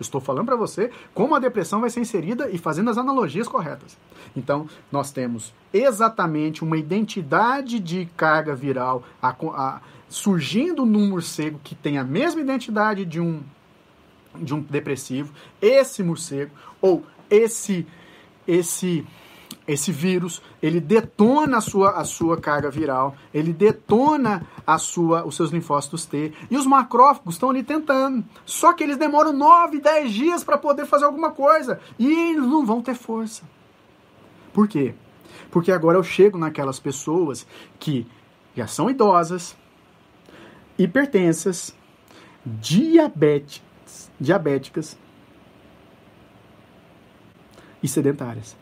estou 0.00 0.18
falando 0.18 0.46
para 0.46 0.56
você 0.56 0.90
como 1.12 1.34
a 1.34 1.38
depressão 1.38 1.82
vai 1.82 1.90
ser 1.90 2.00
inserida 2.00 2.48
e 2.48 2.56
fazendo 2.56 2.88
as 2.88 2.96
analogias 2.96 3.46
corretas. 3.46 3.98
Então, 4.34 4.66
nós 4.90 5.12
temos 5.12 5.52
exatamente 5.74 6.64
uma 6.64 6.78
identidade 6.78 7.78
de 7.78 8.08
carga 8.16 8.54
viral 8.54 9.04
a, 9.20 9.28
a, 9.28 9.80
surgindo 10.08 10.86
num 10.86 11.10
morcego 11.10 11.60
que 11.62 11.74
tem 11.74 11.98
a 11.98 12.04
mesma 12.04 12.40
identidade 12.40 13.04
de 13.04 13.20
um, 13.20 13.42
de 14.36 14.54
um 14.54 14.62
depressivo. 14.62 15.34
Esse 15.60 16.02
morcego, 16.02 16.52
ou 16.80 17.04
esse 17.28 17.86
esse 18.46 19.06
esse 19.66 19.90
vírus, 19.90 20.40
ele 20.62 20.80
detona 20.80 21.58
a 21.58 21.60
sua, 21.60 21.90
a 21.90 22.04
sua 22.04 22.36
carga 22.36 22.70
viral, 22.70 23.16
ele 23.34 23.52
detona 23.52 24.46
a 24.64 24.78
sua, 24.78 25.26
os 25.26 25.34
seus 25.34 25.50
linfócitos 25.50 26.06
T. 26.06 26.32
E 26.50 26.56
os 26.56 26.66
macrófagos 26.66 27.34
estão 27.34 27.50
ali 27.50 27.62
tentando. 27.62 28.24
Só 28.44 28.72
que 28.72 28.84
eles 28.84 28.96
demoram 28.96 29.32
9, 29.32 29.80
10 29.80 30.12
dias 30.12 30.44
para 30.44 30.56
poder 30.56 30.86
fazer 30.86 31.04
alguma 31.04 31.30
coisa. 31.32 31.80
E 31.98 32.06
eles 32.30 32.44
não 32.44 32.64
vão 32.64 32.80
ter 32.80 32.94
força. 32.94 33.42
Por 34.52 34.68
quê? 34.68 34.94
Porque 35.50 35.72
agora 35.72 35.98
eu 35.98 36.04
chego 36.04 36.38
naquelas 36.38 36.78
pessoas 36.78 37.46
que 37.78 38.06
já 38.56 38.66
são 38.66 38.88
idosas, 38.88 39.56
hipertensas, 40.78 41.74
diabéticas, 42.44 44.10
diabéticas 44.18 44.96
e 47.82 47.88
sedentárias. 47.88 48.56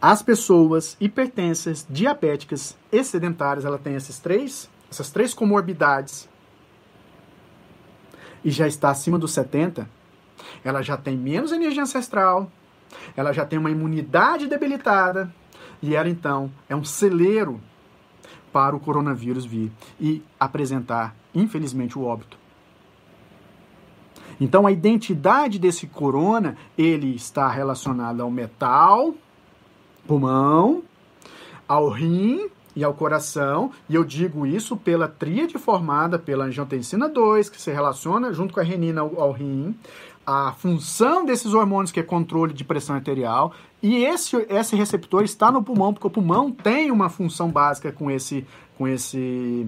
As 0.00 0.20
pessoas 0.20 0.96
hipertensas, 1.00 1.86
diabéticas 1.88 2.76
e 2.90 3.04
sedentárias, 3.04 3.64
ela 3.64 3.78
tem 3.78 3.94
esses 3.94 4.18
três, 4.18 4.68
essas 4.90 5.10
três 5.10 5.32
comorbidades 5.32 6.28
e 8.44 8.50
já 8.50 8.66
está 8.66 8.90
acima 8.90 9.18
dos 9.18 9.32
70, 9.32 9.88
ela 10.64 10.82
já 10.82 10.96
tem 10.96 11.16
menos 11.16 11.52
energia 11.52 11.82
ancestral, 11.82 12.50
ela 13.16 13.32
já 13.32 13.46
tem 13.46 13.58
uma 13.58 13.70
imunidade 13.70 14.48
debilitada 14.48 15.32
e 15.80 15.94
ela 15.94 16.08
então 16.08 16.50
é 16.68 16.74
um 16.74 16.84
celeiro 16.84 17.60
para 18.52 18.76
o 18.76 18.80
coronavírus 18.80 19.44
vir 19.44 19.72
e 20.00 20.22
apresentar, 20.38 21.14
infelizmente, 21.34 21.98
o 21.98 22.02
óbito. 22.02 22.41
Então 24.40 24.66
a 24.66 24.72
identidade 24.72 25.58
desse 25.58 25.86
corona, 25.86 26.56
ele 26.76 27.14
está 27.14 27.48
relacionado 27.48 28.20
ao 28.20 28.30
metal, 28.30 29.14
pulmão, 30.06 30.82
ao 31.68 31.88
rim 31.88 32.48
e 32.74 32.82
ao 32.82 32.94
coração, 32.94 33.70
e 33.88 33.94
eu 33.94 34.04
digo 34.04 34.46
isso 34.46 34.76
pela 34.76 35.06
tríade 35.06 35.58
formada 35.58 36.18
pela 36.18 36.46
angiotensina 36.46 37.08
2, 37.08 37.50
que 37.50 37.60
se 37.60 37.70
relaciona 37.70 38.32
junto 38.32 38.54
com 38.54 38.60
a 38.60 38.62
renina 38.62 39.02
ao, 39.02 39.20
ao 39.20 39.32
rim, 39.32 39.74
a 40.26 40.52
função 40.52 41.24
desses 41.24 41.52
hormônios 41.52 41.90
que 41.90 42.00
é 42.00 42.02
controle 42.02 42.52
de 42.52 42.64
pressão 42.64 42.96
arterial, 42.96 43.52
e 43.82 44.04
esse, 44.04 44.36
esse 44.48 44.76
receptor 44.76 45.24
está 45.24 45.50
no 45.50 45.62
pulmão, 45.62 45.92
porque 45.92 46.06
o 46.06 46.10
pulmão 46.10 46.50
tem 46.50 46.90
uma 46.90 47.08
função 47.08 47.50
básica 47.50 47.92
com 47.92 48.10
esse, 48.10 48.46
com 48.78 48.86
esse 48.88 49.66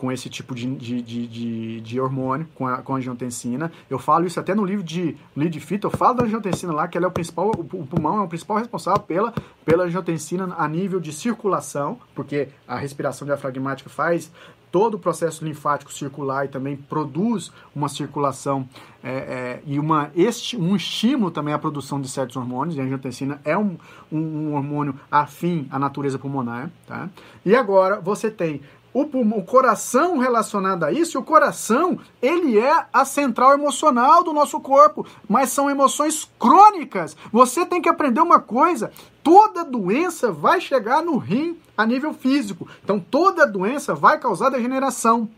com 0.00 0.10
esse 0.10 0.30
tipo 0.30 0.54
de, 0.54 0.64
de, 0.76 1.02
de, 1.02 1.80
de, 1.82 2.00
hormônio, 2.00 2.48
com 2.54 2.66
a, 2.66 2.78
com 2.78 2.94
a 2.94 2.96
angiotensina. 2.96 3.70
Eu 3.90 3.98
falo 3.98 4.26
isso 4.26 4.40
até 4.40 4.54
no 4.54 4.64
livro 4.64 4.82
de 4.82 5.14
Lead 5.36 5.60
Fito, 5.60 5.88
eu 5.88 5.90
falo 5.90 6.14
da 6.14 6.24
angiotensina 6.24 6.72
lá, 6.72 6.88
que 6.88 6.96
ela 6.96 7.04
é 7.04 7.08
o 7.08 7.12
principal, 7.12 7.50
o 7.50 7.86
pulmão 7.86 8.18
é 8.18 8.22
o 8.22 8.28
principal 8.28 8.56
responsável 8.56 9.02
pela, 9.02 9.34
pela 9.62 9.84
angiotensina 9.84 10.54
a 10.56 10.66
nível 10.66 11.00
de 11.00 11.12
circulação, 11.12 11.98
porque 12.14 12.48
a 12.66 12.78
respiração 12.78 13.26
diafragmática 13.26 13.90
faz 13.90 14.32
todo 14.72 14.94
o 14.94 14.98
processo 14.98 15.44
linfático 15.44 15.92
circular 15.92 16.46
e 16.46 16.48
também 16.48 16.76
produz 16.76 17.52
uma 17.74 17.88
circulação 17.88 18.66
é, 19.02 19.10
é, 19.10 19.62
e 19.66 19.78
uma, 19.78 20.10
este, 20.14 20.56
um 20.56 20.76
estímulo 20.76 21.30
também 21.30 21.52
à 21.52 21.58
produção 21.58 22.00
de 22.00 22.08
certos 22.08 22.36
hormônios, 22.36 22.76
e 22.76 22.80
a 22.80 22.84
angiotensina 22.84 23.38
é 23.44 23.58
um, 23.58 23.76
um, 24.10 24.18
um 24.18 24.54
hormônio 24.54 24.94
afim 25.10 25.68
à 25.70 25.78
natureza 25.78 26.18
pulmonar. 26.18 26.70
Tá? 26.86 27.10
E 27.44 27.54
agora 27.54 28.00
você 28.00 28.30
tem 28.30 28.62
o, 28.92 29.02
o, 29.02 29.42
coração 29.44 30.18
relacionado 30.18 30.84
a 30.84 30.92
isso, 30.92 31.18
o 31.18 31.22
coração, 31.22 31.98
ele 32.20 32.58
é 32.58 32.86
a 32.92 33.04
central 33.04 33.52
emocional 33.52 34.24
do 34.24 34.32
nosso 34.32 34.58
corpo, 34.60 35.06
mas 35.28 35.50
são 35.50 35.70
emoções 35.70 36.28
crônicas. 36.38 37.16
Você 37.32 37.64
tem 37.64 37.80
que 37.80 37.88
aprender 37.88 38.20
uma 38.20 38.40
coisa: 38.40 38.90
toda 39.22 39.64
doença 39.64 40.32
vai 40.32 40.60
chegar 40.60 41.02
no 41.02 41.18
rim 41.18 41.56
a 41.76 41.86
nível 41.86 42.12
físico. 42.12 42.66
Então, 42.82 42.98
toda 42.98 43.46
doença 43.46 43.94
vai 43.94 44.18
causar 44.18 44.50
degeneração 44.50 45.28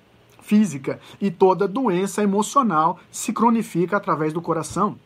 física 0.40 0.98
e 1.20 1.30
toda 1.30 1.68
doença 1.68 2.22
emocional 2.22 2.98
se 3.10 3.32
cronifica 3.32 3.96
através 3.96 4.32
do 4.32 4.42
coração. 4.42 4.98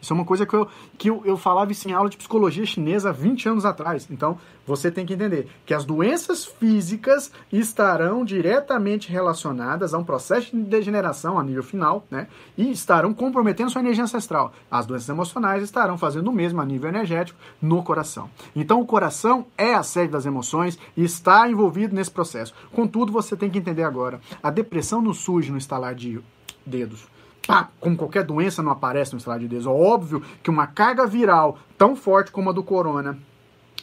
Isso 0.00 0.12
é 0.12 0.14
uma 0.14 0.24
coisa 0.24 0.46
que 0.46 0.54
eu, 0.54 0.68
que 0.98 1.10
eu, 1.10 1.22
eu 1.24 1.36
falava 1.36 1.72
isso 1.72 1.88
em 1.88 1.92
aula 1.92 2.08
de 2.08 2.16
psicologia 2.16 2.64
chinesa 2.64 3.10
há 3.10 3.12
20 3.12 3.48
anos 3.48 3.64
atrás. 3.64 4.06
Então, 4.10 4.38
você 4.66 4.90
tem 4.90 5.06
que 5.06 5.14
entender 5.14 5.48
que 5.64 5.72
as 5.72 5.84
doenças 5.84 6.44
físicas 6.44 7.30
estarão 7.52 8.24
diretamente 8.24 9.10
relacionadas 9.10 9.94
a 9.94 9.98
um 9.98 10.04
processo 10.04 10.56
de 10.56 10.62
degeneração 10.62 11.38
a 11.38 11.42
nível 11.42 11.62
final, 11.62 12.04
né? 12.10 12.28
E 12.56 12.70
estarão 12.70 13.14
comprometendo 13.14 13.70
sua 13.70 13.80
energia 13.80 14.04
ancestral. 14.04 14.52
As 14.70 14.86
doenças 14.86 15.08
emocionais 15.08 15.62
estarão 15.62 15.96
fazendo 15.96 16.28
o 16.28 16.32
mesmo 16.32 16.60
a 16.60 16.64
nível 16.64 16.88
energético 16.88 17.38
no 17.60 17.82
coração. 17.82 18.28
Então, 18.54 18.80
o 18.80 18.86
coração 18.86 19.46
é 19.56 19.74
a 19.74 19.82
sede 19.82 20.12
das 20.12 20.26
emoções 20.26 20.78
e 20.96 21.04
está 21.04 21.48
envolvido 21.48 21.94
nesse 21.94 22.10
processo. 22.10 22.54
Contudo, 22.72 23.12
você 23.12 23.36
tem 23.36 23.50
que 23.50 23.58
entender 23.58 23.84
agora: 23.84 24.20
a 24.42 24.50
depressão 24.50 25.00
não 25.00 25.14
surge 25.14 25.50
no 25.50 25.58
estalar 25.58 25.94
de 25.94 26.20
dedos 26.64 27.15
pá, 27.46 27.70
como 27.80 27.96
qualquer 27.96 28.24
doença 28.24 28.62
não 28.62 28.72
aparece 28.72 29.12
no 29.12 29.18
estalar 29.18 29.38
de 29.38 29.48
dedos. 29.48 29.66
É 29.66 29.70
óbvio 29.70 30.22
que 30.42 30.50
uma 30.50 30.66
carga 30.66 31.06
viral 31.06 31.58
tão 31.78 31.94
forte 31.94 32.30
como 32.30 32.50
a 32.50 32.52
do 32.52 32.62
corona, 32.62 33.18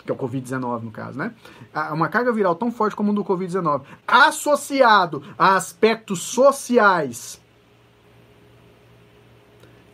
que 0.05 0.11
é 0.11 0.13
o 0.13 0.17
Covid-19 0.17 0.81
no 0.81 0.91
caso, 0.91 1.17
né? 1.17 1.33
Uma 1.91 2.09
carga 2.09 2.31
viral 2.31 2.55
tão 2.55 2.71
forte 2.71 2.95
como 2.95 3.11
a 3.11 3.15
do 3.15 3.23
Covid-19, 3.23 3.83
associado 4.05 5.23
a 5.37 5.55
aspectos 5.55 6.21
sociais 6.21 7.41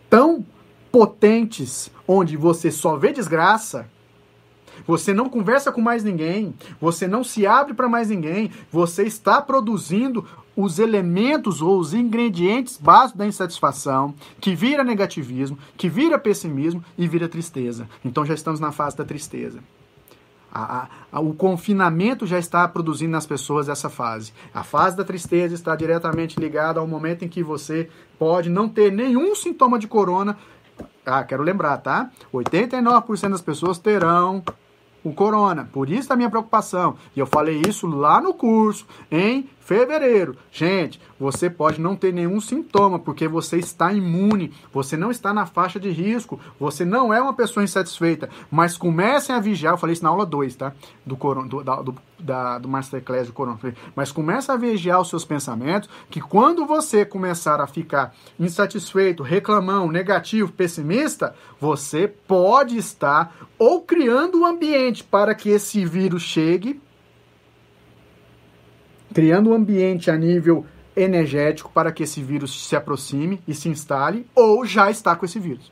tão 0.09 0.43
potentes, 0.91 1.91
onde 2.07 2.35
você 2.35 2.71
só 2.71 2.97
vê 2.97 3.13
desgraça, 3.13 3.87
você 4.87 5.13
não 5.13 5.29
conversa 5.29 5.71
com 5.71 5.81
mais 5.81 6.03
ninguém, 6.03 6.55
você 6.81 7.07
não 7.07 7.23
se 7.23 7.45
abre 7.45 7.73
para 7.73 7.87
mais 7.87 8.09
ninguém, 8.09 8.51
você 8.71 9.03
está 9.03 9.41
produzindo 9.41 10.25
os 10.61 10.77
elementos 10.77 11.61
ou 11.61 11.79
os 11.79 11.93
ingredientes 11.93 12.75
básicos 12.75 13.17
da 13.17 13.25
insatisfação, 13.25 14.13
que 14.41 14.53
vira 14.53 14.83
negativismo, 14.83 15.57
que 15.77 15.87
vira 15.87 16.19
pessimismo 16.19 16.83
e 16.97 17.07
vira 17.07 17.29
tristeza. 17.29 17.87
Então 18.03 18.25
já 18.25 18.33
estamos 18.33 18.59
na 18.59 18.69
fase 18.73 18.97
da 18.97 19.05
tristeza. 19.05 19.59
A, 20.51 20.87
a, 21.13 21.19
o 21.21 21.33
confinamento 21.33 22.25
já 22.25 22.37
está 22.37 22.67
produzindo 22.67 23.11
nas 23.11 23.25
pessoas 23.25 23.69
essa 23.69 23.89
fase. 23.89 24.33
A 24.53 24.61
fase 24.61 24.97
da 24.97 25.05
tristeza 25.05 25.55
está 25.55 25.75
diretamente 25.77 26.37
ligada 26.37 26.81
ao 26.81 26.87
momento 26.87 27.23
em 27.23 27.29
que 27.29 27.41
você 27.41 27.89
pode 28.17 28.49
não 28.49 28.67
ter 28.67 28.91
nenhum 28.91 29.33
sintoma 29.35 29.79
de 29.79 29.87
corona. 29.87 30.37
Ah, 31.05 31.23
quero 31.23 31.41
lembrar, 31.41 31.77
tá? 31.77 32.11
89% 32.33 33.29
das 33.29 33.41
pessoas 33.41 33.77
terão 33.77 34.43
o 35.03 35.13
corona. 35.13 35.69
Por 35.71 35.89
isso 35.89 36.11
a 36.11 36.15
minha 36.15 36.29
preocupação. 36.29 36.97
E 37.15 37.19
eu 37.19 37.27
falei 37.27 37.61
isso 37.67 37.87
lá 37.87 38.19
no 38.19 38.33
curso, 38.33 38.85
em 39.11 39.47
fevereiro. 39.69 40.35
Gente, 40.51 40.99
você 41.19 41.47
pode 41.47 41.79
não 41.79 41.95
ter 41.95 42.11
nenhum 42.11 42.41
sintoma, 42.41 42.97
porque 42.97 43.27
você 43.27 43.57
está 43.59 43.93
imune, 43.93 44.51
você 44.73 44.97
não 44.97 45.11
está 45.11 45.31
na 45.31 45.45
faixa 45.45 45.79
de 45.79 45.91
risco, 45.91 46.39
você 46.59 46.83
não 46.83 47.13
é 47.13 47.21
uma 47.21 47.35
pessoa 47.35 47.63
insatisfeita. 47.63 48.31
Mas 48.49 48.75
comecem 48.75 49.35
a 49.35 49.39
vigiar, 49.39 49.75
eu 49.75 49.77
falei 49.77 49.93
isso 49.93 50.01
na 50.01 50.09
aula 50.09 50.25
2, 50.25 50.55
tá? 50.55 50.73
Do, 51.05 51.15
do, 51.15 51.63
da, 51.63 51.75
do, 51.83 51.95
da, 52.17 52.57
do 52.57 52.67
Masterclass 52.67 53.27
do 53.27 53.33
Corona. 53.33 53.59
Mas 53.95 54.11
comece 54.11 54.51
a 54.51 54.55
vigiar 54.55 54.99
os 54.99 55.09
seus 55.09 55.23
pensamentos, 55.23 55.87
que 56.09 56.19
quando 56.19 56.65
você 56.65 57.05
começar 57.05 57.61
a 57.61 57.67
ficar 57.67 58.15
insatisfeito, 58.39 59.21
reclamão, 59.21 59.91
negativo, 59.91 60.51
pessimista, 60.51 61.35
você 61.61 62.07
pode 62.07 62.75
estar 62.75 63.35
ou 63.59 63.83
criando 63.83 64.39
um 64.39 64.45
ambiente 64.47 65.03
para 65.03 65.35
que 65.35 65.49
esse 65.49 65.85
vírus 65.85 66.23
chegue, 66.23 66.81
criando 69.13 69.49
um 69.49 69.53
ambiente 69.53 70.11
a 70.11 70.17
nível 70.17 70.65
energético 70.95 71.71
para 71.71 71.91
que 71.91 72.03
esse 72.03 72.21
vírus 72.21 72.67
se 72.67 72.75
aproxime 72.75 73.41
e 73.47 73.53
se 73.53 73.69
instale, 73.69 74.25
ou 74.35 74.65
já 74.65 74.89
está 74.91 75.15
com 75.15 75.25
esse 75.25 75.39
vírus. 75.39 75.71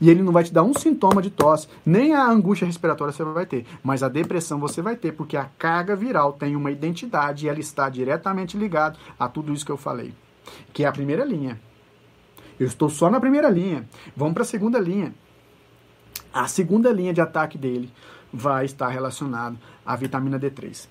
E 0.00 0.10
ele 0.10 0.22
não 0.22 0.32
vai 0.32 0.42
te 0.42 0.52
dar 0.52 0.62
um 0.62 0.74
sintoma 0.74 1.22
de 1.22 1.30
tosse, 1.30 1.68
nem 1.84 2.14
a 2.14 2.26
angústia 2.26 2.66
respiratória 2.66 3.12
você 3.12 3.22
vai 3.22 3.46
ter, 3.46 3.66
mas 3.82 4.02
a 4.02 4.08
depressão 4.08 4.58
você 4.58 4.82
vai 4.82 4.96
ter, 4.96 5.12
porque 5.12 5.36
a 5.36 5.44
carga 5.58 5.94
viral 5.94 6.32
tem 6.32 6.56
uma 6.56 6.70
identidade 6.70 7.46
e 7.46 7.48
ela 7.48 7.60
está 7.60 7.88
diretamente 7.88 8.56
ligada 8.56 8.96
a 9.18 9.28
tudo 9.28 9.52
isso 9.52 9.64
que 9.64 9.70
eu 9.70 9.76
falei, 9.76 10.12
que 10.72 10.84
é 10.84 10.88
a 10.88 10.92
primeira 10.92 11.24
linha. 11.24 11.60
Eu 12.58 12.66
estou 12.66 12.88
só 12.88 13.10
na 13.10 13.20
primeira 13.20 13.48
linha. 13.48 13.88
Vamos 14.16 14.34
para 14.34 14.42
a 14.42 14.46
segunda 14.46 14.78
linha. 14.78 15.14
A 16.32 16.46
segunda 16.46 16.92
linha 16.92 17.12
de 17.12 17.20
ataque 17.20 17.58
dele 17.58 17.92
vai 18.32 18.64
estar 18.64 18.88
relacionado 18.88 19.58
à 19.84 19.94
vitamina 19.96 20.38
D3. 20.38 20.88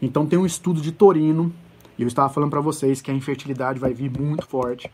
Então 0.00 0.26
tem 0.26 0.38
um 0.38 0.46
estudo 0.46 0.80
de 0.80 0.92
Torino, 0.92 1.52
e 1.98 2.02
eu 2.02 2.08
estava 2.08 2.28
falando 2.28 2.50
para 2.50 2.60
vocês 2.60 3.00
que 3.00 3.10
a 3.10 3.14
infertilidade 3.14 3.80
vai 3.80 3.92
vir 3.92 4.10
muito 4.10 4.46
forte. 4.46 4.88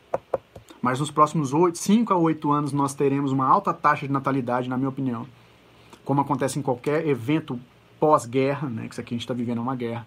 Mas 0.81 1.01
nos 1.01 1.11
próximos 1.11 1.53
8, 1.53 1.77
5 1.77 2.13
a 2.13 2.17
8 2.17 2.51
anos 2.51 2.73
nós 2.73 2.95
teremos 2.95 3.31
uma 3.31 3.47
alta 3.47 3.73
taxa 3.73 4.07
de 4.07 4.13
natalidade, 4.13 4.69
na 4.69 4.77
minha 4.77 4.89
opinião. 4.89 5.27
Como 6.05 6.21
acontece 6.21 6.59
em 6.59 6.63
qualquer 6.63 7.07
evento 7.07 7.61
pós-guerra, 8.01 8.69
né? 8.69 8.87
Que 8.87 8.93
isso 8.93 9.01
aqui 9.01 9.15
a 9.15 9.17
gente 9.17 9.23
está 9.23 9.35
vivendo 9.35 9.61
uma 9.61 9.77
guerra. 9.77 10.07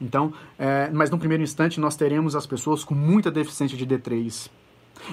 Então, 0.00 0.32
é, 0.58 0.90
mas 0.90 1.10
no 1.10 1.18
primeiro 1.18 1.42
instante 1.42 1.78
nós 1.78 1.94
teremos 1.94 2.34
as 2.34 2.46
pessoas 2.46 2.82
com 2.84 2.94
muita 2.94 3.30
deficiência 3.30 3.76
de 3.76 3.86
D3. 3.86 4.50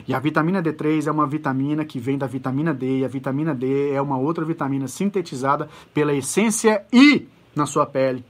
E 0.07 0.13
a 0.13 0.19
vitamina 0.19 0.61
D3 0.61 1.07
é 1.07 1.11
uma 1.11 1.27
vitamina 1.27 1.83
que 1.85 1.99
vem 1.99 2.17
da 2.17 2.27
vitamina 2.27 2.73
D, 2.73 2.99
e 2.99 3.05
a 3.05 3.07
vitamina 3.07 3.53
D 3.53 3.91
é 3.91 4.01
uma 4.01 4.17
outra 4.17 4.43
vitamina 4.43 4.87
sintetizada 4.87 5.69
pela 5.93 6.13
essência 6.13 6.85
I 6.91 7.27
na 7.55 7.65
sua 7.65 7.85
pele 7.85 8.23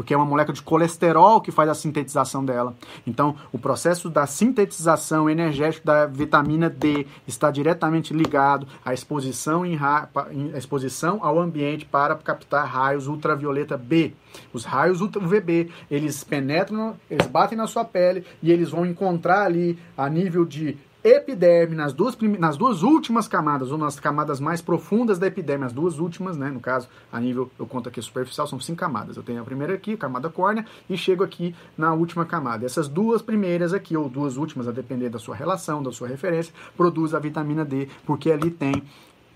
porque 0.00 0.14
é 0.14 0.16
uma 0.16 0.24
molécula 0.24 0.54
de 0.54 0.62
colesterol 0.62 1.42
que 1.42 1.52
faz 1.52 1.68
a 1.68 1.74
sintetização 1.74 2.42
dela. 2.42 2.74
Então, 3.06 3.36
o 3.52 3.58
processo 3.58 4.08
da 4.08 4.26
sintetização 4.26 5.28
energética 5.28 5.84
da 5.84 6.06
vitamina 6.06 6.70
D 6.70 7.06
está 7.28 7.50
diretamente 7.50 8.14
ligado 8.14 8.66
à 8.82 8.94
exposição, 8.94 9.66
em 9.66 9.76
à 9.76 10.08
exposição 10.56 11.18
ao 11.20 11.38
ambiente 11.38 11.84
para 11.84 12.16
captar 12.16 12.66
raios 12.66 13.08
ultravioleta 13.08 13.76
B. 13.76 14.14
Os 14.54 14.64
raios 14.64 15.02
UVB, 15.02 15.70
eles 15.90 16.24
penetram, 16.24 16.96
eles 17.10 17.26
batem 17.26 17.58
na 17.58 17.66
sua 17.66 17.84
pele 17.84 18.24
e 18.42 18.50
eles 18.50 18.70
vão 18.70 18.86
encontrar 18.86 19.42
ali 19.44 19.78
a 19.98 20.08
nível 20.08 20.46
de 20.46 20.78
epiderme 21.02 21.74
nas 21.74 21.92
duas, 21.92 22.16
nas 22.38 22.56
duas 22.56 22.82
últimas 22.82 23.26
camadas, 23.26 23.72
ou 23.72 23.78
nas 23.78 23.98
camadas 23.98 24.38
mais 24.38 24.60
profundas 24.60 25.18
da 25.18 25.26
epiderme, 25.26 25.64
as 25.64 25.72
duas 25.72 25.98
últimas, 25.98 26.36
né, 26.36 26.50
no 26.50 26.60
caso, 26.60 26.88
a 27.10 27.18
nível, 27.18 27.50
eu 27.58 27.66
conto 27.66 27.88
aqui 27.88 28.00
superficial, 28.02 28.46
são 28.46 28.60
cinco 28.60 28.80
camadas. 28.80 29.16
Eu 29.16 29.22
tenho 29.22 29.40
a 29.40 29.44
primeira 29.44 29.74
aqui, 29.74 29.96
camada 29.96 30.28
córnea, 30.28 30.66
e 30.88 30.96
chego 30.96 31.24
aqui 31.24 31.54
na 31.76 31.92
última 31.94 32.24
camada. 32.24 32.66
Essas 32.66 32.88
duas 32.88 33.22
primeiras 33.22 33.72
aqui, 33.72 33.96
ou 33.96 34.08
duas 34.08 34.36
últimas, 34.36 34.68
a 34.68 34.72
depender 34.72 35.08
da 35.08 35.18
sua 35.18 35.34
relação, 35.34 35.82
da 35.82 35.92
sua 35.92 36.08
referência, 36.08 36.52
produz 36.76 37.14
a 37.14 37.18
vitamina 37.18 37.64
D, 37.64 37.88
porque 38.04 38.30
ali 38.30 38.50
tem 38.50 38.82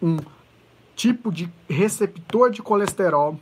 um 0.03 0.19
tipo 0.95 1.33
de 1.33 1.51
receptor 1.69 2.51
de 2.51 2.63
colesterol 2.63 3.39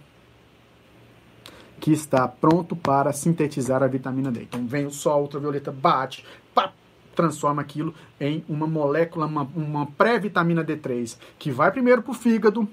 que 1.80 1.90
está 1.90 2.28
pronto 2.28 2.76
para 2.76 3.12
sintetizar 3.12 3.82
a 3.82 3.88
vitamina 3.88 4.30
D. 4.30 4.42
Então 4.42 4.64
vem 4.64 4.86
o 4.86 4.90
sol 4.92 5.22
ultravioleta, 5.22 5.72
bate, 5.72 6.24
pá, 6.54 6.72
transforma 7.14 7.62
aquilo 7.62 7.94
em 8.20 8.44
uma 8.48 8.66
molécula, 8.66 9.26
uma, 9.26 9.42
uma 9.54 9.86
pré-vitamina 9.86 10.64
D3, 10.64 11.16
que 11.38 11.50
vai 11.50 11.70
primeiro 11.70 12.02
para 12.02 12.12
o 12.12 12.14
fígado 12.14 12.68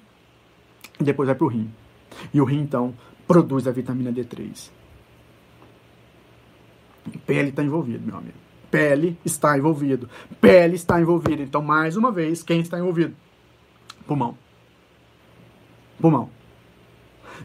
e 1.00 1.04
depois 1.04 1.28
vai 1.28 1.36
para 1.36 1.46
o 1.46 1.50
rim. 1.50 1.70
E 2.34 2.42
o 2.42 2.46
rim, 2.46 2.62
então, 2.62 2.94
produz 3.28 3.68
a 3.68 3.72
vitamina 3.72 4.12
D3. 4.12 4.70
Pele 7.26 7.50
está 7.50 7.64
envolvido, 7.64 8.06
meu 8.06 8.18
amigo. 8.18 8.38
Pele 8.70 9.18
está 9.26 9.58
envolvido. 9.58 10.10
Pele 10.40 10.76
está 10.76 11.00
envolvida. 11.00 11.42
Então, 11.42 11.62
mais 11.62 11.98
uma 11.98 12.12
vez, 12.12 12.44
quem 12.44 12.60
está 12.60 12.78
envolvido? 12.78 13.16
Pulmão. 14.06 14.38
Pulmão. 16.00 16.30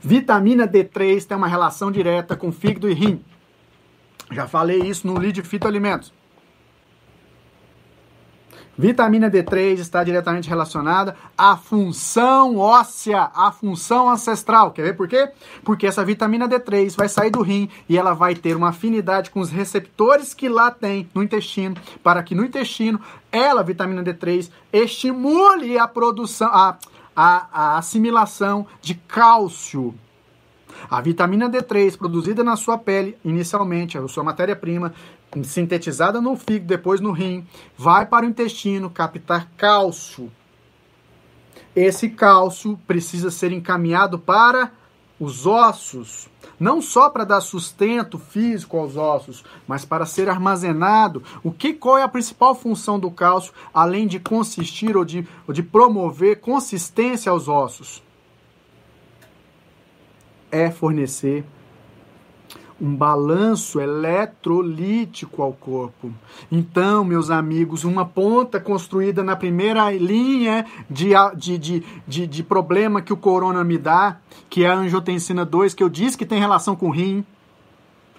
Vitamina 0.02 0.66
D3 0.66 1.24
tem 1.24 1.36
uma 1.36 1.46
relação 1.46 1.90
direta 1.90 2.36
com 2.36 2.52
fígado 2.52 2.90
e 2.90 2.94
rim. 2.94 3.24
Já 4.30 4.46
falei 4.46 4.80
isso 4.80 5.06
no 5.06 5.18
lead 5.18 5.40
fitoalimentos. 5.42 6.12
Vitamina 8.76 9.30
D3 9.30 9.78
está 9.78 10.02
diretamente 10.02 10.48
relacionada 10.48 11.16
à 11.38 11.56
função 11.56 12.56
óssea, 12.56 13.30
à 13.34 13.52
função 13.52 14.08
ancestral. 14.10 14.72
Quer 14.72 14.82
ver 14.82 14.96
por 14.96 15.06
quê? 15.06 15.30
Porque 15.62 15.86
essa 15.86 16.04
vitamina 16.04 16.48
D3 16.48 16.96
vai 16.96 17.08
sair 17.08 17.30
do 17.30 17.40
rim 17.40 17.68
e 17.88 17.96
ela 17.96 18.14
vai 18.14 18.34
ter 18.34 18.56
uma 18.56 18.70
afinidade 18.70 19.30
com 19.30 19.38
os 19.38 19.50
receptores 19.50 20.34
que 20.34 20.48
lá 20.48 20.72
tem 20.72 21.08
no 21.14 21.22
intestino, 21.22 21.76
para 22.02 22.22
que 22.22 22.34
no 22.34 22.44
intestino 22.44 23.00
ela, 23.30 23.62
vitamina 23.62 24.02
D3, 24.02 24.50
estimule 24.72 25.78
a 25.78 25.86
produção, 25.86 26.48
a, 26.48 26.76
a, 27.14 27.48
a 27.52 27.78
assimilação 27.78 28.66
de 28.80 28.94
cálcio. 28.94 29.94
A 30.90 31.00
vitamina 31.00 31.48
D3 31.48 31.96
produzida 31.96 32.42
na 32.42 32.56
sua 32.56 32.76
pele, 32.76 33.16
inicialmente, 33.24 33.96
a 33.96 34.06
sua 34.08 34.24
matéria-prima, 34.24 34.92
sintetizada 35.42 36.20
no 36.20 36.36
fígado, 36.36 36.66
depois 36.66 37.00
no 37.00 37.10
rim, 37.10 37.46
vai 37.76 38.06
para 38.06 38.24
o 38.24 38.28
intestino 38.28 38.90
captar 38.90 39.50
cálcio. 39.56 40.30
Esse 41.74 42.08
cálcio 42.10 42.78
precisa 42.86 43.30
ser 43.30 43.50
encaminhado 43.50 44.18
para 44.18 44.70
os 45.18 45.46
ossos, 45.46 46.28
não 46.58 46.82
só 46.82 47.08
para 47.08 47.24
dar 47.24 47.40
sustento 47.40 48.18
físico 48.18 48.76
aos 48.76 48.96
ossos, 48.96 49.44
mas 49.66 49.84
para 49.84 50.06
ser 50.06 50.28
armazenado. 50.28 51.22
O 51.42 51.50
que 51.50 51.72
qual 51.72 51.98
é 51.98 52.02
a 52.02 52.08
principal 52.08 52.54
função 52.54 52.98
do 52.98 53.10
cálcio, 53.10 53.52
além 53.72 54.06
de 54.06 54.20
consistir 54.20 54.96
ou 54.96 55.04
de, 55.04 55.26
ou 55.46 55.54
de 55.54 55.62
promover 55.62 56.40
consistência 56.40 57.30
aos 57.30 57.48
ossos? 57.48 58.02
É 60.50 60.70
fornecer 60.70 61.44
um 62.80 62.94
balanço 62.94 63.80
eletrolítico 63.80 65.42
ao 65.42 65.52
corpo. 65.52 66.12
Então, 66.50 67.04
meus 67.04 67.30
amigos, 67.30 67.84
uma 67.84 68.04
ponta 68.04 68.58
construída 68.58 69.22
na 69.22 69.36
primeira 69.36 69.90
linha 69.92 70.66
de, 70.90 71.10
de, 71.36 71.58
de, 71.58 71.84
de, 72.06 72.26
de 72.26 72.42
problema 72.42 73.00
que 73.00 73.12
o 73.12 73.16
corona 73.16 73.62
me 73.62 73.78
dá, 73.78 74.18
que 74.50 74.64
é 74.64 74.68
a 74.68 74.74
angiotensina 74.74 75.44
2, 75.44 75.74
que 75.74 75.82
eu 75.82 75.88
disse 75.88 76.18
que 76.18 76.26
tem 76.26 76.38
relação 76.38 76.74
com 76.74 76.88
o 76.88 76.90
rim, 76.90 77.24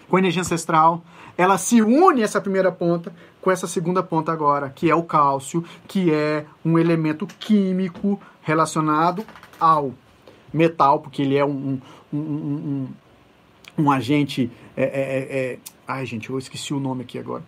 com 0.07 0.17
energia 0.17 0.41
ancestral, 0.41 1.03
ela 1.37 1.57
se 1.57 1.81
une 1.81 2.21
essa 2.21 2.39
primeira 2.39 2.71
ponta 2.71 3.13
com 3.41 3.51
essa 3.51 3.67
segunda 3.67 4.01
ponta 4.01 4.31
agora, 4.31 4.69
que 4.69 4.89
é 4.89 4.95
o 4.95 5.03
cálcio, 5.03 5.63
que 5.87 6.11
é 6.11 6.45
um 6.63 6.79
elemento 6.79 7.27
químico 7.27 8.19
relacionado 8.41 9.23
ao 9.59 9.93
metal, 10.51 10.99
porque 10.99 11.21
ele 11.21 11.37
é 11.37 11.45
um, 11.45 11.79
um, 12.11 12.17
um, 12.17 12.19
um 12.21 12.87
agente. 13.91 14.49
É, 14.75 14.83
é, 14.83 14.87
é, 14.87 15.37
é, 15.53 15.59
ai, 15.87 16.05
gente, 16.05 16.29
eu 16.29 16.37
esqueci 16.37 16.73
o 16.73 16.79
nome 16.79 17.03
aqui 17.03 17.17
agora. 17.17 17.43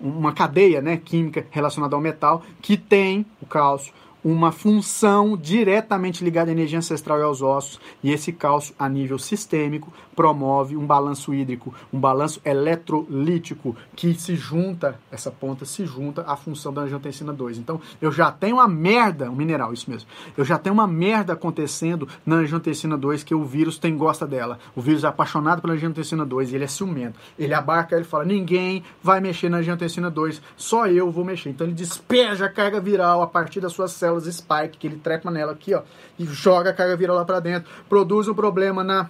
Uma 0.00 0.32
cadeia 0.32 0.80
né, 0.80 0.96
química 0.96 1.46
relacionada 1.50 1.94
ao 1.94 2.00
metal 2.00 2.42
que 2.62 2.76
tem 2.76 3.26
o 3.40 3.46
cálcio, 3.46 3.92
uma 4.24 4.52
função 4.52 5.36
diretamente 5.36 6.22
ligada 6.22 6.50
à 6.50 6.52
energia 6.52 6.78
ancestral 6.78 7.18
e 7.18 7.22
aos 7.22 7.42
ossos, 7.42 7.80
e 8.02 8.10
esse 8.10 8.32
cálcio, 8.32 8.74
a 8.78 8.88
nível 8.88 9.18
sistêmico, 9.18 9.92
promove 10.20 10.76
um 10.76 10.86
balanço 10.86 11.32
hídrico, 11.32 11.72
um 11.90 11.98
balanço 11.98 12.42
eletrolítico, 12.44 13.74
que 13.96 14.12
se 14.12 14.36
junta, 14.36 15.00
essa 15.10 15.30
ponta 15.30 15.64
se 15.64 15.86
junta 15.86 16.22
à 16.26 16.36
função 16.36 16.74
da 16.74 16.82
angiotensina 16.82 17.32
2. 17.32 17.56
Então, 17.56 17.80
eu 18.02 18.12
já 18.12 18.30
tenho 18.30 18.56
uma 18.56 18.68
merda, 18.68 19.30
um 19.30 19.34
mineral, 19.34 19.72
isso 19.72 19.90
mesmo, 19.90 20.06
eu 20.36 20.44
já 20.44 20.58
tenho 20.58 20.74
uma 20.74 20.86
merda 20.86 21.32
acontecendo 21.32 22.06
na 22.26 22.36
angiotensina 22.36 22.98
2, 22.98 23.24
que 23.24 23.34
o 23.34 23.42
vírus 23.46 23.78
tem 23.78 23.96
gosta 23.96 24.26
dela. 24.26 24.58
O 24.76 24.82
vírus 24.82 25.04
é 25.04 25.06
apaixonado 25.06 25.62
pela 25.62 25.72
angiotensina 25.72 26.26
2 26.26 26.52
e 26.52 26.54
ele 26.54 26.64
é 26.64 26.68
ciumento. 26.68 27.18
Ele 27.38 27.54
abarca, 27.54 27.96
ele 27.96 28.04
fala, 28.04 28.26
ninguém 28.26 28.84
vai 29.02 29.22
mexer 29.22 29.48
na 29.48 29.56
angiotensina 29.56 30.10
2, 30.10 30.42
só 30.54 30.86
eu 30.86 31.10
vou 31.10 31.24
mexer. 31.24 31.48
Então, 31.48 31.66
ele 31.66 31.72
despeja 31.72 32.44
a 32.44 32.50
carga 32.50 32.78
viral 32.78 33.22
a 33.22 33.26
partir 33.26 33.60
das 33.60 33.72
suas 33.72 33.92
células 33.92 34.26
spike, 34.26 34.76
que 34.76 34.86
ele 34.86 34.96
trepa 34.96 35.30
nela 35.30 35.52
aqui, 35.52 35.72
ó, 35.72 35.80
e 36.18 36.26
joga 36.26 36.68
a 36.68 36.74
carga 36.74 36.94
viral 36.94 37.16
lá 37.16 37.24
para 37.24 37.40
dentro, 37.40 37.70
produz 37.88 38.28
um 38.28 38.34
problema 38.34 38.84
na 38.84 39.08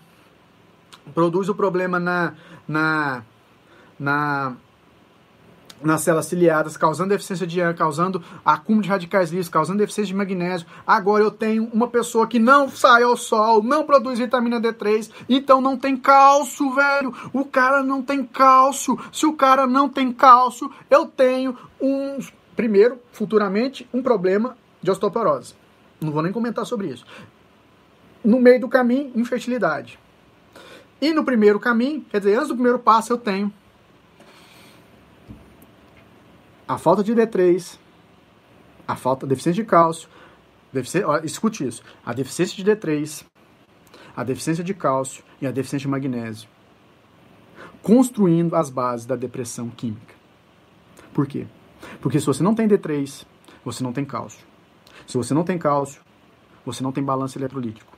produz 1.14 1.48
o 1.48 1.54
problema 1.54 1.98
na 1.98 2.34
na 2.66 3.22
na 3.98 4.56
nas 5.82 6.02
células 6.02 6.26
ciliadas, 6.26 6.76
causando 6.76 7.10
deficiência 7.10 7.46
de 7.46 7.60
ar, 7.60 7.74
causando 7.74 8.22
acúmulo 8.44 8.82
de 8.82 8.88
radicais 8.88 9.30
livres, 9.30 9.48
causando 9.48 9.78
deficiência 9.78 10.12
de 10.12 10.14
magnésio. 10.14 10.66
Agora 10.86 11.24
eu 11.24 11.30
tenho 11.30 11.68
uma 11.72 11.88
pessoa 11.88 12.26
que 12.26 12.38
não 12.38 12.68
sai 12.68 13.02
ao 13.02 13.16
sol, 13.16 13.62
não 13.62 13.86
produz 13.86 14.18
vitamina 14.18 14.60
D3, 14.60 15.10
então 15.28 15.60
não 15.60 15.76
tem 15.76 15.96
cálcio, 15.96 16.74
velho. 16.74 17.14
O 17.32 17.44
cara 17.44 17.82
não 17.82 18.02
tem 18.02 18.24
cálcio. 18.24 18.98
Se 19.12 19.26
o 19.26 19.32
cara 19.32 19.66
não 19.66 19.88
tem 19.88 20.12
cálcio, 20.12 20.70
eu 20.90 21.06
tenho 21.06 21.56
um 21.80 22.18
primeiro, 22.54 22.98
futuramente, 23.12 23.88
um 23.92 24.02
problema 24.02 24.56
de 24.82 24.90
osteoporose. 24.90 25.54
Não 26.00 26.12
vou 26.12 26.22
nem 26.22 26.32
comentar 26.32 26.66
sobre 26.66 26.88
isso. 26.88 27.06
No 28.22 28.38
meio 28.38 28.60
do 28.60 28.68
caminho, 28.68 29.12
infertilidade. 29.14 29.98
E 31.00 31.12
no 31.12 31.24
primeiro 31.24 31.58
caminho, 31.58 32.02
quer 32.10 32.18
dizer, 32.18 32.36
antes 32.36 32.48
do 32.48 32.54
primeiro 32.54 32.78
passo, 32.78 33.12
eu 33.12 33.18
tenho 33.18 33.52
a 36.68 36.78
falta 36.78 37.02
de 37.02 37.14
D3, 37.14 37.78
a 38.86 38.94
falta, 38.94 39.26
a 39.26 39.28
deficiência 39.28 39.62
de 39.62 39.68
cálcio, 39.68 40.08
ó, 41.04 41.18
escute 41.24 41.66
isso, 41.66 41.82
a 42.04 42.12
deficiência 42.12 42.62
de 42.62 42.70
D3, 42.70 43.24
a 44.16 44.22
deficiência 44.22 44.62
de 44.62 44.74
cálcio 44.74 45.24
e 45.40 45.46
a 45.46 45.50
deficiência 45.50 45.86
de 45.86 45.90
magnésio, 45.90 46.48
construindo 47.82 48.54
as 48.54 48.70
bases 48.70 49.06
da 49.06 49.16
depressão 49.16 49.68
química. 49.70 50.14
Por 51.12 51.26
quê? 51.26 51.46
Porque 52.00 52.20
se 52.20 52.26
você 52.26 52.42
não 52.42 52.54
tem 52.54 52.68
D3, 52.68 53.26
você 53.64 53.82
não 53.82 53.92
tem 53.92 54.04
cálcio. 54.04 54.46
Se 55.06 55.16
você 55.16 55.34
não 55.34 55.42
tem 55.42 55.58
cálcio, 55.58 56.00
você 56.64 56.82
não 56.82 56.92
tem 56.92 57.02
balanço 57.02 57.38
eletrolítico. 57.38 57.89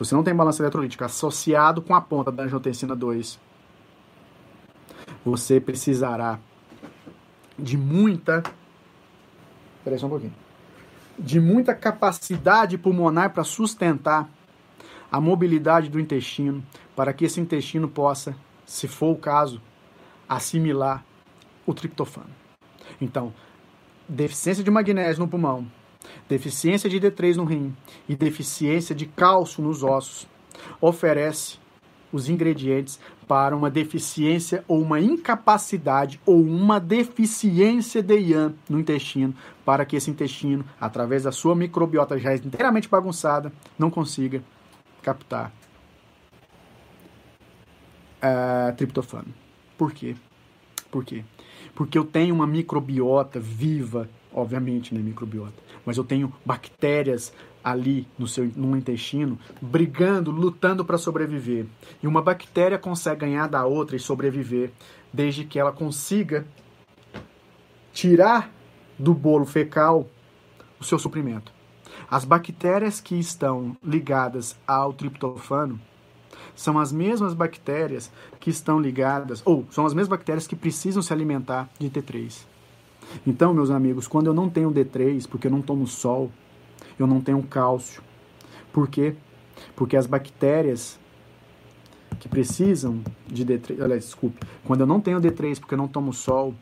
Se 0.00 0.06
você 0.06 0.14
não 0.14 0.24
tem 0.24 0.34
balanço 0.34 0.62
eletrolítico 0.62 1.04
associado 1.04 1.82
com 1.82 1.94
a 1.94 2.00
ponta 2.00 2.32
da 2.32 2.44
angiotensina 2.44 2.96
2, 2.96 3.38
você 5.22 5.60
precisará 5.60 6.38
de 7.58 7.76
muita. 7.76 8.42
Peraí 9.84 9.98
só 9.98 10.06
um 10.06 10.08
pouquinho. 10.08 10.34
De 11.18 11.38
muita 11.38 11.74
capacidade 11.74 12.78
pulmonar 12.78 13.34
para 13.34 13.44
sustentar 13.44 14.26
a 15.12 15.20
mobilidade 15.20 15.90
do 15.90 16.00
intestino, 16.00 16.64
para 16.96 17.12
que 17.12 17.26
esse 17.26 17.38
intestino 17.38 17.86
possa, 17.86 18.34
se 18.64 18.88
for 18.88 19.12
o 19.12 19.18
caso, 19.18 19.60
assimilar 20.26 21.04
o 21.66 21.74
triptofano. 21.74 22.30
Então, 22.98 23.34
deficiência 24.08 24.64
de 24.64 24.70
magnésio 24.70 25.20
no 25.20 25.28
pulmão, 25.28 25.70
deficiência 26.28 26.88
de 26.88 27.00
D3 27.00 27.36
no 27.36 27.44
rim 27.44 27.74
e 28.08 28.14
deficiência 28.14 28.94
de 28.94 29.06
cálcio 29.06 29.62
nos 29.62 29.82
ossos, 29.82 30.26
oferece 30.80 31.58
os 32.12 32.28
ingredientes 32.28 32.98
para 33.26 33.56
uma 33.56 33.70
deficiência 33.70 34.64
ou 34.66 34.82
uma 34.82 35.00
incapacidade 35.00 36.20
ou 36.26 36.40
uma 36.42 36.80
deficiência 36.80 38.02
de 38.02 38.18
IAM 38.18 38.54
no 38.68 38.80
intestino, 38.80 39.34
para 39.64 39.84
que 39.84 39.94
esse 39.94 40.10
intestino, 40.10 40.64
através 40.80 41.22
da 41.22 41.32
sua 41.32 41.54
microbiota 41.54 42.18
já 42.18 42.34
inteiramente 42.34 42.88
bagunçada, 42.88 43.52
não 43.78 43.90
consiga 43.90 44.42
captar 45.02 45.52
uh, 48.20 48.74
triptofano. 48.76 49.32
Por 49.78 49.92
quê? 49.92 50.16
Por 50.90 51.04
quê? 51.04 51.24
Porque 51.74 51.96
eu 51.96 52.04
tenho 52.04 52.34
uma 52.34 52.46
microbiota 52.46 53.38
viva, 53.38 54.08
obviamente, 54.32 54.94
né, 54.94 55.00
microbiota, 55.00 55.54
mas 55.84 55.96
eu 55.96 56.04
tenho 56.04 56.32
bactérias 56.44 57.32
ali 57.62 58.06
no 58.18 58.26
seu 58.26 58.50
no 58.56 58.76
intestino, 58.76 59.38
brigando, 59.60 60.30
lutando 60.30 60.84
para 60.84 60.98
sobreviver. 60.98 61.66
E 62.02 62.06
uma 62.06 62.22
bactéria 62.22 62.78
consegue 62.78 63.20
ganhar 63.20 63.46
da 63.48 63.64
outra 63.66 63.96
e 63.96 64.00
sobreviver, 64.00 64.70
desde 65.12 65.44
que 65.44 65.58
ela 65.58 65.72
consiga 65.72 66.46
tirar 67.92 68.50
do 68.98 69.14
bolo 69.14 69.44
fecal 69.44 70.08
o 70.78 70.84
seu 70.84 70.98
suprimento. 70.98 71.52
As 72.10 72.24
bactérias 72.24 73.00
que 73.00 73.14
estão 73.14 73.76
ligadas 73.84 74.56
ao 74.66 74.92
triptofano 74.92 75.80
são 76.54 76.78
as 76.78 76.92
mesmas 76.92 77.34
bactérias 77.34 78.10
que 78.38 78.50
estão 78.50 78.80
ligadas, 78.80 79.42
ou 79.44 79.66
são 79.70 79.86
as 79.86 79.94
mesmas 79.94 80.08
bactérias 80.18 80.46
que 80.46 80.56
precisam 80.56 81.02
se 81.02 81.12
alimentar 81.12 81.68
de 81.78 81.88
T3. 81.88 82.49
Então, 83.26 83.52
meus 83.52 83.70
amigos, 83.70 84.06
quando 84.06 84.26
eu 84.26 84.34
não 84.34 84.48
tenho 84.48 84.70
D3, 84.70 85.26
porque 85.28 85.46
eu 85.46 85.50
não 85.50 85.62
tomo 85.62 85.86
sol, 85.86 86.30
eu 86.98 87.06
não 87.06 87.20
tenho 87.20 87.42
cálcio. 87.42 88.02
Por 88.72 88.88
quê? 88.88 89.14
Porque 89.74 89.96
as 89.96 90.06
bactérias 90.06 90.98
que 92.18 92.28
precisam 92.28 93.02
de 93.26 93.44
D3, 93.44 93.82
olha, 93.82 93.96
desculpe, 93.96 94.46
quando 94.64 94.82
eu 94.82 94.86
não 94.86 95.00
tenho 95.00 95.20
D3 95.20 95.58
porque 95.58 95.74
eu 95.74 95.78
não 95.78 95.88
tomo 95.88 96.12
sol, 96.12 96.54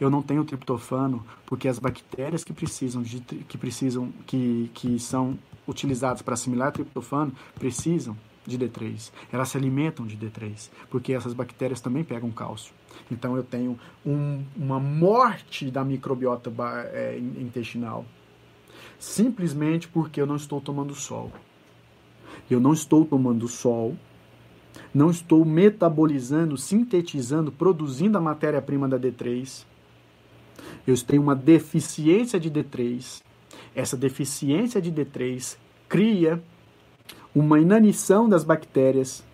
eu 0.00 0.08
não 0.08 0.22
tenho 0.22 0.44
triptofano 0.44 1.24
porque 1.44 1.68
as 1.68 1.78
bactérias 1.78 2.42
que 2.42 2.52
precisam 2.52 3.02
de 3.02 3.20
que 3.20 3.58
precisam 3.58 4.10
que, 4.26 4.70
que 4.72 4.98
são 4.98 5.38
utilizadas 5.66 6.22
para 6.22 6.34
assimilar 6.34 6.72
triptofano 6.72 7.32
precisam 7.58 8.16
de 8.46 8.58
D3. 8.58 9.10
Elas 9.32 9.48
se 9.48 9.56
alimentam 9.56 10.06
de 10.06 10.16
D3, 10.16 10.70
porque 10.90 11.12
essas 11.12 11.32
bactérias 11.32 11.80
também 11.80 12.04
pegam 12.04 12.30
cálcio. 12.30 12.72
Então 13.10 13.36
eu 13.36 13.42
tenho 13.42 13.78
um, 14.04 14.42
uma 14.56 14.80
morte 14.80 15.70
da 15.70 15.84
microbiota 15.84 16.52
é, 16.92 17.18
intestinal 17.18 18.04
simplesmente 18.98 19.86
porque 19.88 20.20
eu 20.20 20.26
não 20.26 20.36
estou 20.36 20.60
tomando 20.60 20.94
sol. 20.94 21.30
Eu 22.50 22.60
não 22.60 22.72
estou 22.72 23.04
tomando 23.04 23.46
sol, 23.48 23.96
não 24.92 25.10
estou 25.10 25.44
metabolizando, 25.44 26.56
sintetizando, 26.56 27.52
produzindo 27.52 28.18
a 28.18 28.20
matéria-prima 28.20 28.88
da 28.88 28.98
D3. 28.98 29.64
Eu 30.86 30.96
tenho 31.02 31.22
uma 31.22 31.34
deficiência 31.34 32.40
de 32.40 32.50
D3. 32.50 33.22
Essa 33.74 33.96
deficiência 33.96 34.80
de 34.80 34.90
D3 34.90 35.56
cria 35.88 36.42
uma 37.34 37.60
inanição 37.60 38.28
das 38.28 38.44
bactérias. 38.44 39.24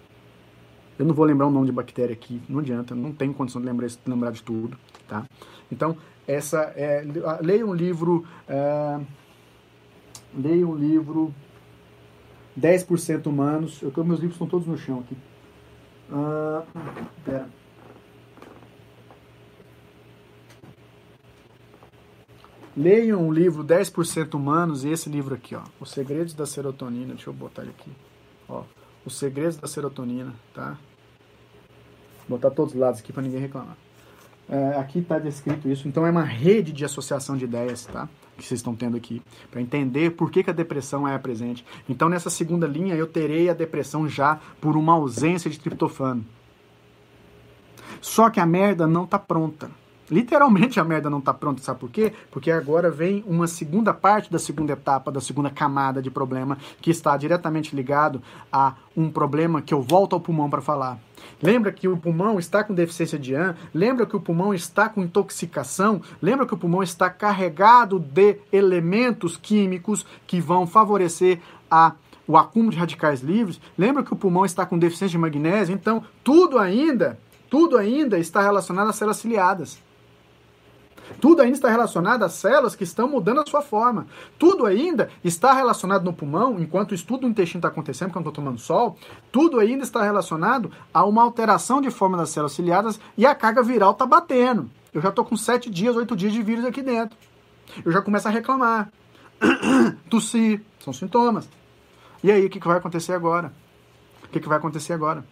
Eu 1.01 1.07
não 1.07 1.15
vou 1.15 1.25
lembrar 1.25 1.47
o 1.47 1.51
nome 1.51 1.65
de 1.65 1.73
bactéria 1.73 2.13
aqui, 2.13 2.43
não 2.47 2.59
adianta, 2.59 2.95
não 2.95 3.11
tenho 3.11 3.33
condição 3.33 3.59
de 3.59 3.67
lembrar, 3.67 3.89
lembrar 4.07 4.33
de 4.33 4.43
tudo, 4.43 4.77
tá? 5.09 5.25
Então, 5.73 5.97
essa 6.29 6.59
é, 6.77 7.03
leia 7.41 7.67
um 7.67 7.73
livro 7.73 8.27
uh, 8.47 9.07
leia 10.37 10.69
um 10.69 10.75
livro 10.75 11.35
10% 12.61 13.27
Humanos. 13.27 13.81
Eu, 13.81 13.91
meus 14.05 14.21
livros 14.21 14.35
estão 14.35 14.47
todos 14.47 14.67
no 14.67 14.77
chão 14.77 14.99
aqui. 14.99 15.17
Ah, 16.13 16.65
pera. 17.25 17.49
Leiam 22.77 23.27
um 23.27 23.33
livro 23.33 23.65
10% 23.65 24.35
Humanos 24.35 24.85
e 24.85 24.91
esse 24.91 25.09
livro 25.09 25.35
aqui, 25.35 25.55
ó. 25.55 25.63
Os 25.81 25.93
Segredos 25.93 26.35
da 26.35 26.45
Serotonina. 26.45 27.15
Deixa 27.15 27.31
eu 27.31 27.35
botar 27.35 27.63
ele 27.63 27.71
aqui. 27.71 27.91
Ó, 28.47 28.65
Os 29.07 29.17
Segredos 29.19 29.57
da 29.57 29.67
Serotonina, 29.67 30.35
tá? 30.53 30.77
Botar 32.31 32.51
todos 32.51 32.75
os 32.75 32.81
lados 32.81 33.01
aqui 33.01 33.13
para 33.13 33.25
ninguém 33.25 33.41
reclamar. 33.41 33.77
É, 34.49 34.79
aqui 34.79 35.01
está 35.01 35.19
descrito 35.19 35.69
isso. 35.69 35.89
Então 35.89 36.07
é 36.07 36.11
uma 36.11 36.23
rede 36.23 36.73
de 36.73 36.85
associação 36.85 37.37
de 37.37 37.45
ideias, 37.45 37.87
tá? 37.87 38.09
que 38.37 38.47
vocês 38.47 38.61
estão 38.61 38.75
tendo 38.75 38.97
aqui, 38.97 39.21
para 39.51 39.61
entender 39.61 40.13
por 40.13 40.31
que, 40.31 40.43
que 40.43 40.51
a 40.51 40.53
depressão 40.55 41.07
é 41.07 41.19
presente. 41.19 41.65
Então, 41.89 42.09
nessa 42.09 42.31
segunda 42.31 42.67
linha, 42.67 42.95
eu 42.95 43.07
terei 43.07 43.51
a 43.51 43.53
depressão 43.53 44.09
já 44.09 44.41
por 44.61 44.77
uma 44.77 44.95
ausência 44.95 45.51
de 45.51 45.59
triptofano. 45.59 46.25
Só 48.01 48.31
que 48.31 48.41
a 48.41 48.47
merda 48.47 48.87
não 48.87 49.05
está 49.05 49.19
pronta. 49.19 49.71
Literalmente 50.11 50.81
a 50.81 50.85
merda 50.85 51.09
não 51.09 51.19
está 51.19 51.33
pronta, 51.33 51.63
sabe 51.63 51.79
por 51.79 51.91
quê? 51.91 52.13
Porque 52.31 52.51
agora 52.51 52.91
vem 52.91 53.23
uma 53.27 53.47
segunda 53.47 53.95
parte 53.95 54.31
da 54.31 54.39
segunda 54.39 54.73
etapa, 54.73 55.13
da 55.13 55.21
segunda 55.21 55.51
camada 55.51 56.03
de 56.03 56.11
problema, 56.11 56.59
que 56.81 56.91
está 56.91 57.17
diretamente 57.17 57.77
ligado 57.77 58.21
a 58.53 58.75
um 58.97 59.11
problema 59.11 59.63
que 59.63 59.73
eu 59.73 59.81
volto 59.81 60.15
ao 60.15 60.21
pulmão 60.21 60.51
para 60.51 60.61
falar. 60.61 60.99
Lembra 61.43 61.71
que 61.71 61.87
o 61.87 61.97
pulmão 61.97 62.39
está 62.39 62.65
com 62.65 62.75
deficiência 62.75 63.19
de 63.19 63.37
ar? 63.37 63.57
Lembra 63.73 64.05
que 64.05 64.17
o 64.17 64.21
pulmão 64.21 64.53
está 64.53 64.89
com 64.89 65.03
intoxicação? 65.03 66.03
Lembra 66.21 66.47
que 66.47 66.55
o 66.55 66.59
pulmão 66.59 66.83
está 66.83 67.09
carregado 67.09 67.99
de 67.99 68.37
elementos 68.53 69.37
químicos 69.37 70.05
que 70.27 70.41
vão 70.41 70.67
favorecer 70.67 71.41
a 71.71 71.93
o 72.27 72.37
acúmulo 72.37 72.73
de 72.73 72.79
radicais 72.79 73.21
livres? 73.21 73.61
Lembra 73.77 74.03
que 74.03 74.13
o 74.13 74.17
pulmão 74.17 74.45
está 74.45 74.65
com 74.65 74.79
deficiência 74.79 75.17
de 75.17 75.19
magnésio? 75.19 75.75
Então, 75.75 76.03
tudo 76.23 76.59
ainda, 76.59 77.19
tudo 77.49 77.77
ainda 77.77 78.19
está 78.19 78.41
relacionado 78.41 78.89
às 78.89 78.97
células 78.97 79.17
ciliadas. 79.17 79.90
Tudo 81.21 81.43
ainda 81.43 81.57
está 81.57 81.69
relacionado 81.69 82.23
às 82.23 82.33
células 82.35 82.77
que 82.77 82.85
estão 82.85 83.09
mudando 83.09 83.41
a 83.41 83.47
sua 83.47 83.63
forma. 83.63 84.07
Tudo 84.39 84.67
ainda 84.67 85.09
está 85.25 85.53
relacionado 85.53 86.05
no 86.05 86.13
pulmão, 86.13 86.59
enquanto 86.59 86.93
o 86.93 86.95
estudo 86.95 87.23
do 87.23 87.29
intestino 87.29 87.59
está 87.59 87.69
acontecendo, 87.69 88.09
porque 88.09 88.19
eu 88.19 88.31
estou 88.31 88.33
tomando 88.33 88.61
sol, 88.61 88.97
tudo 89.33 89.59
ainda 89.59 89.83
está 89.83 90.03
relacionado 90.03 90.71
a 90.93 91.05
uma 91.05 91.23
alteração 91.23 91.81
de 91.81 91.91
forma 91.91 92.17
das 92.17 92.31
células 92.31 92.53
ciliadas 92.53 93.01
e 93.17 93.27
a 93.27 93.35
carga 93.35 93.63
viral 93.63 93.93
está 93.93 94.07
batendo. 94.07 94.71
Eu 94.93 95.01
já 95.01 95.09
estou 95.09 95.25
com 95.25 95.37
sete 95.37 95.71
dias, 95.71 95.97
oito 95.97 96.17
dias 96.17 96.33
de 96.33 96.43
vírus 96.43 96.65
aqui 96.65 96.83
dentro. 96.83 97.17
Eu 97.85 97.93
já 97.93 98.03
começo 98.03 98.27
a 98.27 98.31
reclamar. 98.31 98.91
Tossir, 100.11 100.63
são 100.81 100.93
sintomas. 100.93 101.49
E 102.23 102.31
aí, 102.31 102.45
o 102.45 102.51
que, 102.51 102.61
que 102.61 102.67
vai 102.67 102.77
acontecer 102.77 103.13
agora? 103.13 103.53
O 104.25 104.29
que, 104.29 104.41
que 104.41 104.49
vai 104.49 104.59
acontecer 104.59 104.93
agora? 104.93 105.25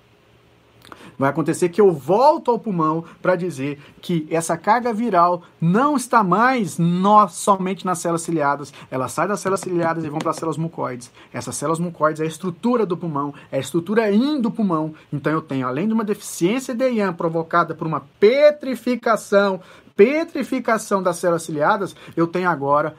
Vai 1.19 1.31
acontecer 1.31 1.69
que 1.69 1.81
eu 1.81 1.91
volto 1.91 2.51
ao 2.51 2.59
pulmão 2.59 3.05
para 3.21 3.35
dizer 3.35 3.81
que 4.01 4.27
essa 4.31 4.57
carga 4.57 4.93
viral 4.93 5.43
não 5.61 5.97
está 5.97 6.23
mais 6.23 6.79
nós, 6.79 7.33
somente 7.33 7.85
nas 7.85 7.99
células 7.99 8.23
ciliadas. 8.23 8.73
Ela 8.89 9.09
sai 9.09 9.27
das 9.27 9.41
células 9.41 9.61
ciliadas 9.61 10.05
e 10.05 10.09
vão 10.09 10.21
para 10.21 10.31
as 10.31 10.37
células 10.37 10.57
mucoides. 10.57 11.11
Essas 11.33 11.57
células 11.57 11.81
mucoides 11.81 12.21
é 12.21 12.25
a 12.25 12.29
estrutura 12.29 12.87
do 12.87 12.97
pulmão, 12.97 13.35
é 13.51 13.57
a 13.57 13.61
estrutura 13.61 14.13
in 14.13 14.41
do 14.41 14.51
pulmão. 14.51 14.95
Então 15.13 15.33
eu 15.33 15.43
tenho, 15.43 15.67
além 15.67 15.89
de 15.89 15.93
uma 15.95 16.05
deficiência 16.05 16.73
de 16.73 16.89
IAM 16.89 17.13
provocada 17.15 17.75
por 17.75 17.87
uma 17.87 18.01
petrificação, 18.21 19.61
petrificação 19.97 21.03
das 21.03 21.17
células 21.17 21.43
ciliadas, 21.43 21.97
eu 22.17 22.29
tenho 22.29 22.49
agora 22.49 22.95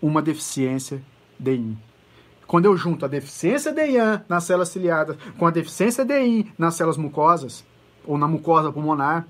uma 0.00 0.22
deficiência 0.22 1.02
de 1.38 1.56
IN. 1.56 1.89
Quando 2.50 2.64
eu 2.64 2.76
junto 2.76 3.04
a 3.04 3.08
deficiência 3.08 3.72
de 3.72 3.80
IAN 3.92 4.24
nas 4.28 4.42
células 4.42 4.70
ciliadas 4.70 5.16
com 5.38 5.46
a 5.46 5.52
deficiência 5.52 6.04
de 6.04 6.20
IN 6.20 6.52
nas 6.58 6.74
células 6.74 6.96
mucosas, 6.96 7.64
ou 8.04 8.18
na 8.18 8.26
mucosa 8.26 8.72
pulmonar, 8.72 9.24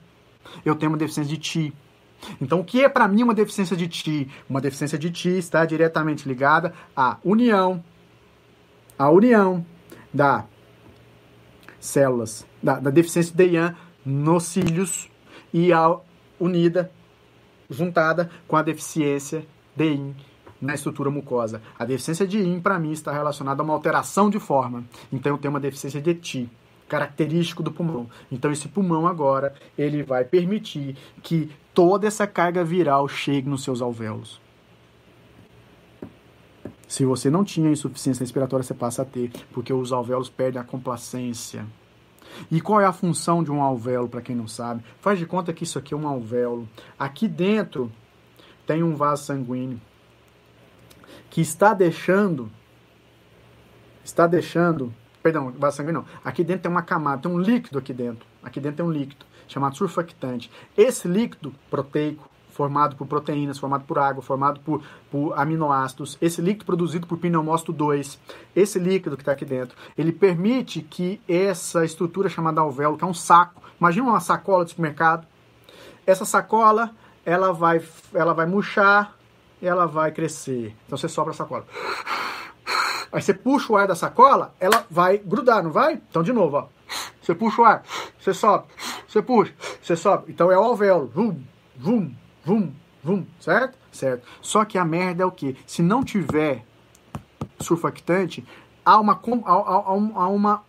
eu 0.65 0.75
tenho 0.75 0.91
uma 0.91 0.97
deficiência 0.97 1.37
de 1.37 1.39
TI. 1.39 1.75
Então, 2.41 2.61
o 2.61 2.65
que 2.65 2.83
é 2.83 2.89
para 2.89 3.07
mim 3.07 3.23
uma 3.23 3.35
deficiência 3.35 3.77
de 3.77 3.89
TI? 3.89 4.31
Uma 4.49 4.59
deficiência 4.59 4.99
de 4.99 5.11
TI 5.11 5.37
está 5.37 5.67
diretamente 5.67 6.27
ligada 6.27 6.73
à 6.97 7.19
união, 7.23 7.85
à 8.99 9.11
união 9.11 9.67
da 10.15 10.47
células, 11.79 12.47
da, 12.63 12.81
da 12.81 12.89
deficiência 12.89 13.37
de 13.37 13.45
IAN 13.49 13.77
nos 14.03 14.45
cílios 14.45 15.11
e 15.53 15.75
a 15.75 15.95
unida, 16.41 16.91
juntada 17.69 18.31
com 18.49 18.57
a 18.57 18.63
deficiência 18.63 19.45
de 19.77 19.93
IN 19.93 20.30
na 20.61 20.75
estrutura 20.75 21.11
mucosa. 21.11 21.63
A 21.79 21.85
deficiência 21.85 22.27
de 22.27 22.39
IN, 22.39 22.61
para 22.61 22.79
mim, 22.79 22.93
está 22.93 23.13
relacionada 23.13 23.63
a 23.63 23.65
uma 23.65 23.75
alteração 23.75 24.29
de 24.29 24.39
forma. 24.39 24.85
Então, 25.13 25.33
eu 25.33 25.39
tenho 25.39 25.53
uma 25.53 25.61
deficiência 25.61 26.01
de 26.01 26.15
TI 26.15 26.51
característico 26.91 27.63
do 27.63 27.71
pulmão. 27.71 28.11
Então 28.33 28.51
esse 28.51 28.69
pulmão 28.69 29.07
agora 29.07 29.55
ele 29.79 30.03
vai 30.03 30.25
permitir 30.25 30.97
que 31.23 31.49
toda 31.73 32.07
essa 32.09 32.27
carga 32.27 32.65
viral 32.65 33.07
chegue 33.07 33.49
nos 33.49 33.63
seus 33.63 33.81
alvéolos. 33.81 34.41
Se 36.89 37.05
você 37.05 37.31
não 37.31 37.45
tinha 37.45 37.71
insuficiência 37.71 38.25
respiratória, 38.25 38.65
você 38.65 38.75
passa 38.75 39.03
a 39.03 39.05
ter, 39.05 39.31
porque 39.53 39.73
os 39.73 39.93
alvéolos 39.93 40.29
perdem 40.29 40.61
a 40.61 40.65
complacência. 40.65 41.65
E 42.51 42.61
qual 42.61 42.81
é 42.81 42.85
a 42.85 42.93
função 42.93 43.45
de 43.45 43.53
um 43.53 43.63
alvéolo, 43.63 44.09
para 44.09 44.21
quem 44.21 44.35
não 44.35 44.49
sabe? 44.49 44.83
Faz 45.01 45.17
de 45.17 45.25
conta 45.25 45.53
que 45.53 45.63
isso 45.63 45.79
aqui 45.79 45.95
é 45.95 45.97
um 45.97 46.09
alvéolo. 46.09 46.69
Aqui 46.99 47.29
dentro 47.29 47.93
tem 48.67 48.83
um 48.83 48.97
vaso 48.97 49.25
sanguíneo 49.25 49.81
que 51.31 51.41
está 51.41 51.73
deixando 51.73 52.51
está 54.05 54.27
deixando 54.27 54.93
Perdão, 55.23 55.53
vaso 55.59 55.77
sanguíneo 55.77 56.01
não. 56.01 56.21
Aqui 56.25 56.43
dentro 56.43 56.63
tem 56.63 56.71
uma 56.71 56.83
camada, 56.83 57.23
tem 57.23 57.31
um 57.31 57.39
líquido 57.39 57.79
aqui 57.79 57.93
dentro. 57.93 58.27
Aqui 58.43 58.59
dentro 58.59 58.79
tem 58.79 58.87
um 58.87 58.91
líquido 58.91 59.27
chamado 59.47 59.77
surfactante. 59.77 60.51
Esse 60.77 61.07
líquido 61.07 61.55
proteico, 61.69 62.29
formado 62.49 62.97
por 62.97 63.07
proteínas, 63.07 63.59
formado 63.59 63.85
por 63.85 63.99
água, 63.99 64.23
formado 64.23 64.61
por, 64.61 64.83
por 65.11 65.39
aminoácidos, 65.39 66.17
esse 66.21 66.41
líquido 66.41 66.65
produzido 66.65 67.07
por 67.07 67.19
pneumócito 67.19 67.73
2, 67.73 68.19
esse 68.57 68.79
líquido 68.79 69.17
que 69.17 69.23
está 69.23 69.33
aqui 69.33 69.45
dentro, 69.45 69.77
ele 69.97 70.13
permite 70.13 70.81
que 70.81 71.21
essa 71.29 71.85
estrutura 71.85 72.29
chamada 72.29 72.61
alvéolo, 72.61 72.97
que 72.97 73.05
é 73.05 73.07
um 73.07 73.15
saco, 73.15 73.63
imagina 73.79 74.09
uma 74.09 74.21
sacola 74.21 74.65
de 74.65 74.71
supermercado, 74.71 75.27
essa 76.07 76.25
sacola 76.25 76.91
ela 77.25 77.53
vai, 77.53 77.83
ela 78.15 78.33
vai 78.33 78.47
murchar, 78.47 79.15
ela 79.63 79.87
vai 79.87 80.13
crescer. 80.13 80.75
Então 80.87 80.97
você 80.97 81.09
sopra 81.09 81.33
a 81.33 81.37
sacola. 81.37 81.67
Aí 83.13 83.21
você 83.21 83.35
puxa 83.35 83.73
o 83.73 83.77
ar 83.77 83.89
da 83.89 83.95
sacola, 83.95 84.55
ela 84.61 84.87
vai 84.91 85.19
grudar, 85.19 85.63
não 85.63 85.71
vai? 85.71 86.01
Então 86.09 86.23
de 86.23 86.33
novo, 86.33 86.57
ó. 86.57 86.69
Você 87.21 87.35
puxa 87.35 87.63
o 87.63 87.65
ar, 87.65 87.83
você 88.19 88.33
sobe, 88.33 88.67
você 89.07 89.23
puxa, 89.23 89.53
você 89.83 89.97
sobe. 89.97 90.33
Então 90.33 90.51
é 90.51 90.59
o 90.59 90.63
alvéolo. 90.63 91.11
Vum, 91.15 91.43
vum, 91.77 92.15
vum, 92.45 92.73
vum, 93.03 93.27
certo? 93.39 93.79
Certo. 93.93 94.27
Só 94.41 94.65
que 94.65 94.79
a 94.79 94.85
merda 94.85 95.23
é 95.23 95.27
o 95.27 95.31
quê? 95.31 95.57
Se 95.67 95.83
não 95.83 96.05
tiver 96.05 96.65
surfactante, 97.59 98.47
há 98.85 98.99
uma 98.99 99.13
há, 99.45 99.53
há, 99.53 99.83
há 99.87 100.29
uma 100.29 100.63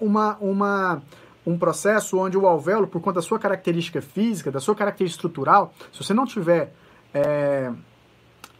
uma 0.00 0.36
uma 0.40 1.02
um 1.46 1.56
processo 1.56 2.18
onde 2.18 2.36
o 2.36 2.46
alvéolo, 2.46 2.88
por 2.88 3.00
conta 3.00 3.20
da 3.20 3.22
sua 3.22 3.38
característica 3.38 4.02
física, 4.02 4.50
da 4.50 4.58
sua 4.58 4.74
característica 4.74 5.18
estrutural, 5.18 5.72
se 5.92 6.02
você 6.02 6.12
não 6.12 6.26
tiver 6.26 6.74
é, 7.14 7.72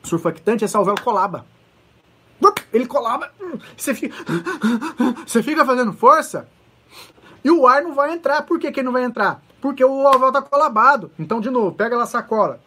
surfactante, 0.07 0.65
esse 0.65 0.77
alvéolo 0.77 1.01
colaba. 1.03 1.45
Ele 2.73 2.87
colaba, 2.87 3.31
você 3.77 3.95
fica, 3.95 4.15
você 5.27 5.43
fica 5.43 5.65
fazendo 5.65 5.93
força 5.93 6.49
e 7.43 7.51
o 7.51 7.67
ar 7.67 7.83
não 7.83 7.95
vai 7.95 8.13
entrar. 8.13 8.43
Por 8.43 8.59
que, 8.59 8.71
que 8.71 8.81
ele 8.81 8.87
não 8.87 8.93
vai 8.93 9.05
entrar? 9.05 9.41
Porque 9.61 9.85
o 9.85 10.07
alvéolo 10.07 10.29
está 10.29 10.43
colabado. 10.43 11.11
Então, 11.19 11.41
de 11.41 11.49
novo, 11.49 11.75
pega 11.75 12.01
a 12.01 12.07
sacola. 12.07 12.61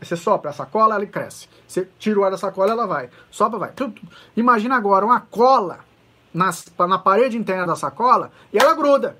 Você 0.00 0.16
sopra 0.16 0.50
a 0.50 0.52
sacola, 0.54 0.96
ela 0.96 1.06
cresce. 1.06 1.48
Você 1.66 1.88
tira 1.98 2.18
o 2.18 2.24
ar 2.24 2.30
da 2.30 2.36
sacola, 2.36 2.72
ela 2.72 2.86
vai. 2.86 3.10
Sopra, 3.30 3.58
vai. 3.58 3.72
Imagina 4.36 4.76
agora 4.76 5.04
uma 5.04 5.20
cola 5.20 5.80
nas, 6.34 6.66
na 6.78 6.98
parede 6.98 7.38
interna 7.38 7.66
da 7.66 7.76
sacola 7.76 8.32
e 8.52 8.58
ela 8.58 8.74
gruda. 8.74 9.18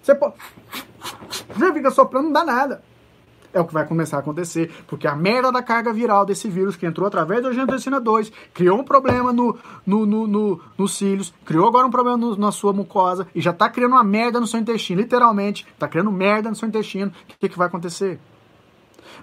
Você 0.00 0.14
pode... 0.14 0.34
Já 1.58 1.72
fica 1.72 1.90
soprando, 1.90 2.26
não 2.26 2.32
dá 2.32 2.44
nada. 2.44 2.84
É 3.54 3.60
o 3.60 3.64
que 3.64 3.72
vai 3.72 3.86
começar 3.86 4.16
a 4.16 4.20
acontecer, 4.20 4.70
porque 4.86 5.06
a 5.06 5.14
merda 5.14 5.52
da 5.52 5.62
carga 5.62 5.92
viral 5.92 6.26
desse 6.26 6.48
vírus 6.48 6.76
que 6.76 6.84
entrou 6.84 7.06
através 7.06 7.42
da 7.42 7.50
angiotensina 7.50 8.00
2 8.00 8.32
criou 8.52 8.80
um 8.80 8.84
problema 8.84 9.32
no, 9.32 9.56
no, 9.86 10.04
no, 10.04 10.26
no, 10.26 10.60
nos 10.76 10.96
cílios, 10.96 11.32
criou 11.44 11.68
agora 11.68 11.86
um 11.86 11.90
problema 11.90 12.18
no, 12.18 12.36
na 12.36 12.50
sua 12.50 12.72
mucosa 12.72 13.26
e 13.34 13.40
já 13.40 13.52
está 13.52 13.70
criando 13.70 13.92
uma 13.92 14.04
merda 14.04 14.40
no 14.40 14.46
seu 14.46 14.58
intestino, 14.58 15.00
literalmente, 15.00 15.66
está 15.72 15.86
criando 15.86 16.10
merda 16.10 16.50
no 16.50 16.56
seu 16.56 16.68
intestino. 16.68 17.10
O 17.10 17.38
que, 17.38 17.48
que 17.48 17.56
vai 17.56 17.68
acontecer? 17.68 18.18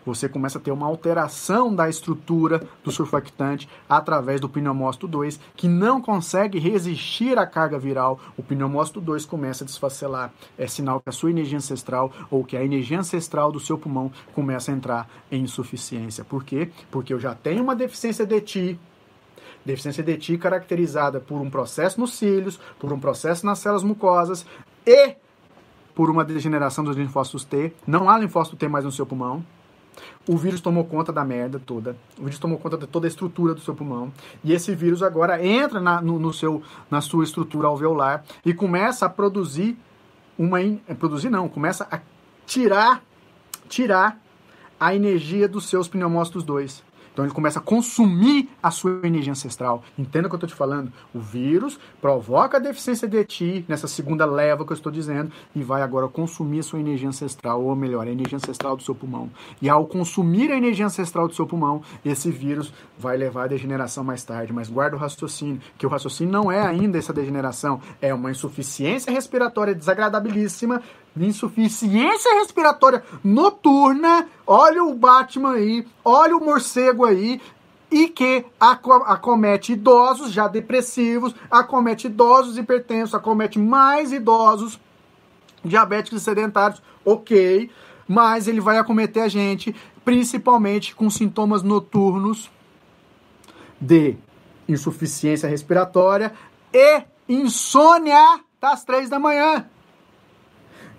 Você 0.05 0.27
começa 0.27 0.57
a 0.57 0.61
ter 0.61 0.71
uma 0.71 0.87
alteração 0.87 1.73
da 1.73 1.89
estrutura 1.89 2.61
do 2.83 2.91
surfactante 2.91 3.67
através 3.89 4.39
do 4.39 4.49
pneumócito 4.49 5.07
2, 5.07 5.39
que 5.55 5.67
não 5.67 6.01
consegue 6.01 6.59
resistir 6.59 7.37
à 7.37 7.45
carga 7.45 7.77
viral. 7.77 8.19
O 8.37 8.43
pneumócito 8.43 9.01
2 9.01 9.25
começa 9.25 9.63
a 9.63 9.67
desfacelar. 9.67 10.33
É 10.57 10.67
sinal 10.67 10.99
que 10.99 11.09
a 11.09 11.11
sua 11.11 11.29
energia 11.29 11.57
ancestral 11.57 12.11
ou 12.29 12.43
que 12.43 12.57
a 12.57 12.63
energia 12.63 12.99
ancestral 12.99 13.51
do 13.51 13.59
seu 13.59 13.77
pulmão 13.77 14.11
começa 14.33 14.71
a 14.71 14.75
entrar 14.75 15.09
em 15.31 15.43
insuficiência. 15.43 16.23
Por 16.23 16.43
quê? 16.43 16.69
Porque 16.89 17.13
eu 17.13 17.19
já 17.19 17.35
tenho 17.35 17.63
uma 17.63 17.75
deficiência 17.75 18.25
de 18.25 18.41
ti, 18.41 18.79
deficiência 19.65 20.03
de 20.03 20.17
ti 20.17 20.37
caracterizada 20.37 21.19
por 21.19 21.39
um 21.39 21.49
processo 21.49 21.99
nos 21.99 22.13
cílios, 22.13 22.59
por 22.79 22.91
um 22.91 22.99
processo 22.99 23.45
nas 23.45 23.59
células 23.59 23.83
mucosas 23.83 24.45
e 24.85 25.15
por 25.93 26.09
uma 26.09 26.23
degeneração 26.23 26.83
dos 26.83 26.97
linfócitos 26.97 27.43
T. 27.43 27.73
Não 27.85 28.09
há 28.09 28.17
linfócito 28.17 28.55
T 28.55 28.67
mais 28.67 28.85
no 28.85 28.91
seu 28.91 29.05
pulmão. 29.05 29.43
O 30.27 30.37
vírus 30.37 30.61
tomou 30.61 30.85
conta 30.85 31.11
da 31.11 31.23
merda 31.25 31.59
toda. 31.59 31.95
O 32.17 32.23
vírus 32.23 32.39
tomou 32.39 32.57
conta 32.57 32.77
de 32.77 32.87
toda 32.87 33.07
a 33.07 33.09
estrutura 33.09 33.53
do 33.53 33.61
seu 33.61 33.73
pulmão. 33.73 34.11
E 34.43 34.53
esse 34.53 34.73
vírus 34.75 35.01
agora 35.01 35.43
entra 35.45 35.79
na, 35.79 36.01
no, 36.01 36.19
no 36.19 36.33
seu, 36.33 36.61
na 36.89 37.01
sua 37.01 37.23
estrutura 37.23 37.67
alveolar 37.67 38.23
e 38.45 38.53
começa 38.53 39.05
a 39.05 39.09
produzir 39.09 39.77
uma. 40.37 40.61
In, 40.61 40.81
é, 40.87 40.93
produzir 40.93 41.29
não, 41.29 41.49
começa 41.49 41.87
a 41.91 41.99
tirar, 42.45 43.03
tirar 43.67 44.19
a 44.79 44.95
energia 44.95 45.47
dos 45.47 45.67
seus 45.67 45.87
pneumócitos 45.87 46.43
2. 46.43 46.83
Então 47.13 47.25
ele 47.25 47.33
começa 47.33 47.59
a 47.59 47.61
consumir 47.61 48.49
a 48.61 48.71
sua 48.71 49.01
energia 49.03 49.31
ancestral. 49.31 49.83
Entenda 49.97 50.27
o 50.27 50.29
que 50.29 50.35
eu 50.35 50.37
estou 50.37 50.49
te 50.49 50.55
falando. 50.55 50.91
O 51.13 51.19
vírus 51.19 51.79
provoca 52.01 52.57
a 52.57 52.59
deficiência 52.59 53.07
de 53.07 53.23
ti, 53.25 53.65
nessa 53.67 53.87
segunda 53.87 54.25
leva 54.25 54.65
que 54.65 54.71
eu 54.71 54.75
estou 54.75 54.91
dizendo, 54.91 55.31
e 55.55 55.61
vai 55.61 55.81
agora 55.81 56.07
consumir 56.07 56.59
a 56.59 56.63
sua 56.63 56.79
energia 56.79 57.09
ancestral, 57.09 57.63
ou 57.63 57.75
melhor, 57.75 58.07
a 58.07 58.11
energia 58.11 58.37
ancestral 58.37 58.75
do 58.75 58.83
seu 58.83 58.95
pulmão. 58.95 59.29
E 59.61 59.69
ao 59.69 59.85
consumir 59.85 60.51
a 60.51 60.57
energia 60.57 60.85
ancestral 60.85 61.27
do 61.27 61.33
seu 61.33 61.45
pulmão, 61.45 61.81
esse 62.03 62.31
vírus 62.31 62.73
vai 62.97 63.17
levar 63.17 63.43
à 63.43 63.47
degeneração 63.47 64.03
mais 64.03 64.23
tarde. 64.23 64.53
Mas 64.53 64.69
guarda 64.69 64.95
o 64.95 64.99
raciocínio, 64.99 65.61
que 65.77 65.85
o 65.85 65.89
raciocínio 65.89 66.31
não 66.31 66.51
é 66.51 66.61
ainda 66.61 66.97
essa 66.97 67.13
degeneração, 67.13 67.81
é 68.01 68.13
uma 68.13 68.31
insuficiência 68.31 69.11
respiratória 69.11 69.75
desagradabilíssima 69.75 70.81
insuficiência 71.19 72.39
respiratória 72.39 73.03
noturna, 73.23 74.27
olha 74.47 74.83
o 74.83 74.93
Batman 74.93 75.53
aí, 75.53 75.85
olha 76.03 76.35
o 76.35 76.43
morcego 76.43 77.05
aí, 77.05 77.41
e 77.91 78.07
que 78.07 78.45
acomete 78.59 79.73
idosos 79.73 80.31
já 80.31 80.47
depressivos, 80.47 81.35
acomete 81.49 82.07
idosos 82.07 82.57
hipertensos, 82.57 83.13
acomete 83.13 83.59
mais 83.59 84.13
idosos 84.13 84.79
diabéticos 85.63 86.21
e 86.21 86.23
sedentários, 86.23 86.81
ok, 87.03 87.69
mas 88.07 88.47
ele 88.47 88.61
vai 88.61 88.77
acometer 88.77 89.23
a 89.23 89.27
gente 89.27 89.75
principalmente 90.05 90.95
com 90.95 91.09
sintomas 91.09 91.61
noturnos 91.61 92.49
de 93.79 94.15
insuficiência 94.67 95.49
respiratória 95.49 96.33
e 96.73 97.03
insônia 97.27 98.39
das 98.59 98.83
três 98.83 99.09
da 99.09 99.19
manhã. 99.19 99.65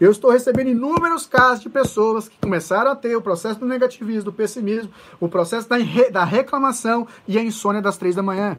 Eu 0.03 0.11
estou 0.11 0.33
recebendo 0.33 0.67
inúmeros 0.67 1.27
casos 1.27 1.63
de 1.63 1.71
pessoas 1.71 2.29
que 2.29 2.37
começaram 2.41 2.91
a 2.91 2.97
ter 2.97 3.15
o 3.15 3.23
processo 3.23 3.61
do 3.61 3.67
negativismo, 3.67 4.25
do 4.25 4.33
pessimismo, 4.33 4.93
o 5.21 5.29
processo 5.29 5.69
da, 5.69 5.77
da 6.11 6.25
reclamação 6.25 7.07
e 7.29 7.39
a 7.39 7.41
insônia 7.41 7.81
das 7.81 7.97
três 7.97 8.17
da 8.17 8.23
manhã. 8.23 8.59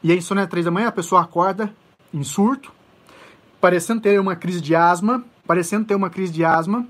E 0.00 0.12
a 0.12 0.14
insônia 0.14 0.44
das 0.44 0.50
três 0.52 0.64
da 0.64 0.70
manhã, 0.70 0.86
a 0.86 0.92
pessoa 0.92 1.22
acorda 1.22 1.74
em 2.14 2.22
surto, 2.22 2.70
parecendo 3.60 4.02
ter 4.02 4.20
uma 4.20 4.36
crise 4.36 4.60
de 4.60 4.76
asma, 4.76 5.24
parecendo 5.44 5.86
ter 5.86 5.96
uma 5.96 6.08
crise 6.08 6.32
de 6.32 6.44
asma, 6.44 6.86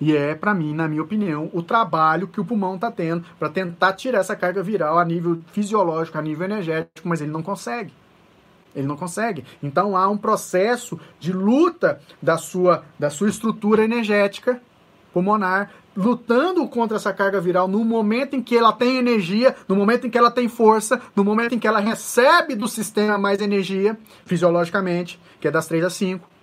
e 0.00 0.16
é, 0.16 0.36
para 0.36 0.54
mim, 0.54 0.72
na 0.72 0.86
minha 0.86 1.02
opinião, 1.02 1.50
o 1.52 1.64
trabalho 1.64 2.28
que 2.28 2.40
o 2.40 2.44
pulmão 2.44 2.76
está 2.76 2.92
tendo 2.92 3.24
para 3.40 3.48
tentar 3.48 3.94
tirar 3.94 4.20
essa 4.20 4.36
carga 4.36 4.62
viral 4.62 5.00
a 5.00 5.04
nível 5.04 5.42
fisiológico, 5.50 6.16
a 6.16 6.22
nível 6.22 6.44
energético, 6.44 7.08
mas 7.08 7.20
ele 7.20 7.32
não 7.32 7.42
consegue. 7.42 7.92
Ele 8.74 8.86
não 8.86 8.96
consegue. 8.96 9.44
Então 9.62 9.96
há 9.96 10.08
um 10.08 10.16
processo 10.16 10.98
de 11.20 11.32
luta 11.32 12.00
da 12.20 12.36
sua, 12.36 12.84
da 12.98 13.10
sua 13.10 13.28
estrutura 13.28 13.84
energética 13.84 14.60
pulmonar, 15.14 15.70
lutando 15.96 16.66
contra 16.66 16.96
essa 16.96 17.12
carga 17.12 17.40
viral 17.40 17.68
no 17.68 17.84
momento 17.84 18.34
em 18.34 18.42
que 18.42 18.56
ela 18.56 18.72
tem 18.72 18.96
energia, 18.96 19.54
no 19.68 19.76
momento 19.76 20.08
em 20.08 20.10
que 20.10 20.18
ela 20.18 20.30
tem 20.30 20.48
força, 20.48 21.00
no 21.14 21.22
momento 21.22 21.54
em 21.54 21.58
que 21.58 21.68
ela 21.68 21.78
recebe 21.78 22.56
do 22.56 22.66
sistema 22.66 23.16
mais 23.16 23.40
energia, 23.40 23.96
fisiologicamente, 24.26 25.20
que 25.40 25.46
é 25.46 25.52
das 25.52 25.68
3 25.68 25.84
às 25.84 25.92
5. 25.94 26.33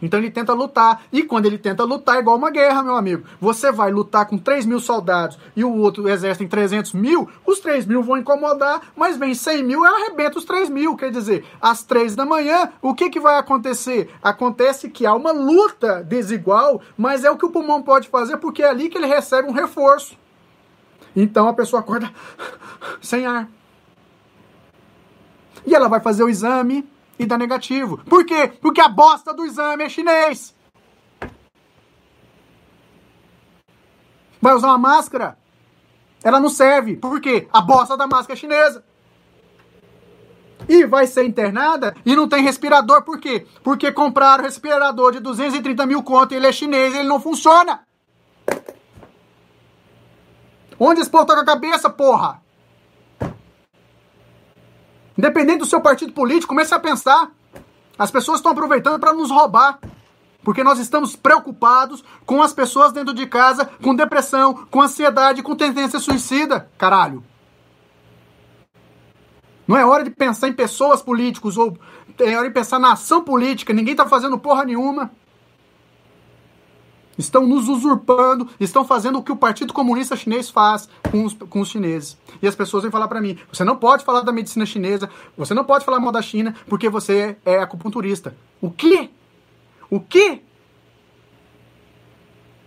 Então 0.00 0.18
ele 0.18 0.30
tenta 0.30 0.52
lutar. 0.52 1.02
E 1.12 1.22
quando 1.22 1.46
ele 1.46 1.58
tenta 1.58 1.84
lutar, 1.84 2.16
é 2.16 2.20
igual 2.20 2.36
uma 2.36 2.50
guerra, 2.50 2.82
meu 2.82 2.96
amigo. 2.96 3.24
Você 3.40 3.70
vai 3.70 3.90
lutar 3.90 4.26
com 4.26 4.38
3 4.38 4.66
mil 4.66 4.80
soldados 4.80 5.38
e 5.56 5.64
o 5.64 5.76
outro 5.76 6.08
exército 6.08 6.40
tem 6.40 6.48
300 6.48 6.92
mil, 6.92 7.28
os 7.46 7.60
3 7.60 7.86
mil 7.86 8.02
vão 8.02 8.16
incomodar, 8.16 8.92
mas 8.96 9.16
vem 9.16 9.34
100 9.34 9.62
mil 9.62 9.84
e 9.84 9.86
arrebenta 9.86 10.38
os 10.38 10.44
3 10.44 10.68
mil. 10.68 10.96
Quer 10.96 11.10
dizer, 11.10 11.44
às 11.60 11.82
3 11.82 12.16
da 12.16 12.24
manhã, 12.24 12.72
o 12.80 12.94
que, 12.94 13.10
que 13.10 13.20
vai 13.20 13.38
acontecer? 13.38 14.10
Acontece 14.22 14.88
que 14.88 15.06
há 15.06 15.14
uma 15.14 15.32
luta 15.32 16.02
desigual, 16.02 16.80
mas 16.96 17.24
é 17.24 17.30
o 17.30 17.36
que 17.36 17.46
o 17.46 17.50
pulmão 17.50 17.82
pode 17.82 18.08
fazer 18.08 18.36
porque 18.38 18.62
é 18.62 18.68
ali 18.68 18.88
que 18.88 18.98
ele 18.98 19.06
recebe 19.06 19.48
um 19.48 19.52
reforço. 19.52 20.16
Então 21.14 21.48
a 21.48 21.52
pessoa 21.52 21.80
acorda 21.80 22.10
sem 23.00 23.26
ar. 23.26 23.48
E 25.64 25.74
ela 25.74 25.88
vai 25.88 26.00
fazer 26.00 26.24
o 26.24 26.28
exame, 26.28 26.88
e 27.18 27.26
dá 27.26 27.38
negativo. 27.38 27.98
Por 27.98 28.24
quê? 28.24 28.52
Porque 28.60 28.80
a 28.80 28.88
bosta 28.88 29.32
do 29.32 29.44
exame 29.44 29.84
é 29.84 29.88
chinês. 29.88 30.54
Vai 34.40 34.54
usar 34.54 34.68
uma 34.68 34.78
máscara? 34.78 35.38
Ela 36.24 36.40
não 36.40 36.48
serve. 36.48 36.96
Por 36.96 37.20
quê? 37.20 37.48
A 37.52 37.60
bosta 37.60 37.96
da 37.96 38.06
máscara 38.06 38.34
é 38.34 38.36
chinesa. 38.36 38.84
E 40.68 40.84
vai 40.84 41.06
ser 41.06 41.24
internada 41.24 41.94
e 42.04 42.14
não 42.14 42.28
tem 42.28 42.42
respirador. 42.42 43.02
Por 43.02 43.18
quê? 43.18 43.46
Porque 43.62 43.92
compraram 43.92 44.44
respirador 44.44 45.12
de 45.12 45.20
230 45.20 45.86
mil 45.86 46.02
conto 46.02 46.32
e 46.32 46.36
ele 46.36 46.46
é 46.46 46.52
chinês 46.52 46.92
e 46.92 46.98
ele 46.98 47.08
não 47.08 47.20
funciona. 47.20 47.80
Onde 50.78 51.08
povo 51.08 51.24
tá 51.24 51.34
com 51.34 51.40
a 51.40 51.44
cabeça, 51.44 51.88
porra? 51.88 52.41
Independente 55.16 55.58
do 55.58 55.66
seu 55.66 55.80
partido 55.80 56.12
político, 56.12 56.48
comece 56.48 56.74
a 56.74 56.78
pensar. 56.78 57.30
As 57.98 58.10
pessoas 58.10 58.38
estão 58.38 58.52
aproveitando 58.52 58.98
para 58.98 59.12
nos 59.12 59.30
roubar. 59.30 59.78
Porque 60.42 60.64
nós 60.64 60.78
estamos 60.78 61.14
preocupados 61.14 62.02
com 62.26 62.42
as 62.42 62.52
pessoas 62.52 62.92
dentro 62.92 63.14
de 63.14 63.26
casa, 63.26 63.70
com 63.80 63.94
depressão, 63.94 64.66
com 64.70 64.82
ansiedade, 64.82 65.42
com 65.42 65.54
tendência 65.54 66.00
suicida. 66.00 66.68
Caralho. 66.76 67.22
Não 69.66 69.76
é 69.76 69.86
hora 69.86 70.02
de 70.02 70.10
pensar 70.10 70.48
em 70.48 70.52
pessoas 70.52 71.00
políticos 71.00 71.56
ou 71.56 71.78
é 72.18 72.36
hora 72.36 72.48
de 72.48 72.54
pensar 72.54 72.78
na 72.78 72.92
ação 72.92 73.22
política. 73.22 73.72
Ninguém 73.72 73.94
tá 73.94 74.06
fazendo 74.06 74.38
porra 74.38 74.64
nenhuma. 74.64 75.12
Estão 77.16 77.46
nos 77.46 77.68
usurpando, 77.68 78.48
estão 78.58 78.84
fazendo 78.84 79.18
o 79.18 79.22
que 79.22 79.30
o 79.30 79.36
Partido 79.36 79.72
Comunista 79.72 80.16
Chinês 80.16 80.50
faz 80.50 80.88
com 81.10 81.24
os, 81.24 81.34
com 81.34 81.60
os 81.60 81.68
chineses. 81.68 82.16
E 82.42 82.48
as 82.48 82.56
pessoas 82.56 82.82
vêm 82.82 82.90
falar 82.90 83.06
para 83.08 83.20
mim: 83.20 83.38
você 83.50 83.62
não 83.62 83.76
pode 83.76 84.04
falar 84.04 84.22
da 84.22 84.32
medicina 84.32 84.66
chinesa, 84.66 85.08
você 85.38 85.54
não 85.54 85.64
pode 85.64 85.84
falar 85.84 86.00
mal 86.00 86.10
da 86.10 86.20
China 86.20 86.54
porque 86.66 86.88
você 86.88 87.36
é 87.46 87.58
acupunturista. 87.58 88.36
O 88.60 88.70
quê? 88.70 89.10
O 89.88 90.00
quê? 90.00 90.42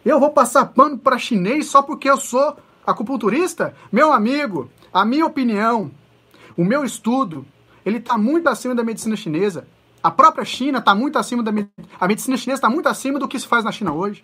Eu 0.05 0.19
vou 0.19 0.29
passar 0.29 0.65
pano 0.67 0.97
para 0.97 1.17
chinês 1.17 1.67
só 1.67 1.81
porque 1.81 2.09
eu 2.09 2.17
sou 2.17 2.55
acupunturista? 2.85 3.75
Meu 3.91 4.13
amigo, 4.13 4.69
a 4.93 5.03
minha 5.03 5.25
opinião, 5.25 5.91
o 6.55 6.63
meu 6.63 6.85
estudo, 6.85 7.45
ele 7.85 7.97
está 7.97 8.17
muito 8.17 8.47
acima 8.47 8.75
da 8.75 8.83
medicina 8.83 9.15
chinesa. 9.15 9.67
A 10.01 10.11
própria 10.11 10.45
China 10.45 10.77
está 10.77 10.93
muito 10.93 11.17
acima 11.17 11.41
da 11.41 11.51
a 11.99 12.07
medicina 12.07 12.37
chinesa 12.37 12.59
está 12.59 12.69
muito 12.69 12.87
acima 12.87 13.17
do 13.17 13.27
que 13.27 13.39
se 13.39 13.47
faz 13.47 13.65
na 13.65 13.71
China 13.71 13.91
hoje. 13.91 14.23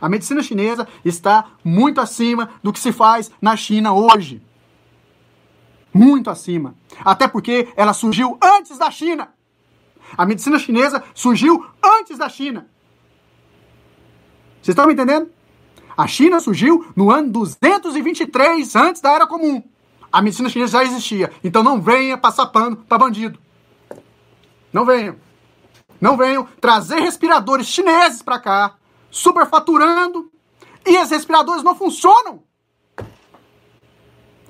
A 0.00 0.08
medicina 0.08 0.42
chinesa 0.42 0.86
está 1.04 1.52
muito 1.64 2.00
acima 2.00 2.50
do 2.62 2.72
que 2.72 2.80
se 2.80 2.92
faz 2.92 3.30
na 3.40 3.56
China 3.56 3.92
hoje. 3.92 4.42
Muito 5.92 6.30
acima. 6.30 6.74
Até 7.04 7.26
porque 7.26 7.68
ela 7.76 7.92
surgiu 7.92 8.38
antes 8.42 8.78
da 8.78 8.90
China. 8.90 9.28
A 10.16 10.26
medicina 10.26 10.58
chinesa 10.58 11.02
surgiu 11.14 11.64
antes 11.82 12.18
da 12.18 12.28
China. 12.28 12.68
Vocês 14.60 14.68
estão 14.68 14.86
me 14.86 14.92
entendendo? 14.92 15.30
A 15.96 16.06
China 16.06 16.40
surgiu 16.40 16.86
no 16.96 17.10
ano 17.10 17.30
223 17.30 18.76
antes 18.76 19.00
da 19.00 19.12
Era 19.12 19.26
Comum. 19.26 19.62
A 20.12 20.20
medicina 20.20 20.48
chinesa 20.48 20.78
já 20.78 20.84
existia. 20.84 21.32
Então 21.42 21.62
não 21.62 21.80
venha 21.80 22.18
passar 22.18 22.46
pano 22.46 22.76
para 22.76 22.98
bandido. 22.98 23.38
Não 24.72 24.84
venham. 24.84 25.16
Não 26.00 26.16
venham 26.16 26.48
trazer 26.60 27.00
respiradores 27.00 27.66
chineses 27.66 28.22
para 28.22 28.38
cá, 28.38 28.74
superfaturando, 29.10 30.30
e 30.86 30.98
os 30.98 31.10
respiradores 31.10 31.62
não 31.62 31.74
funcionam. 31.74 32.42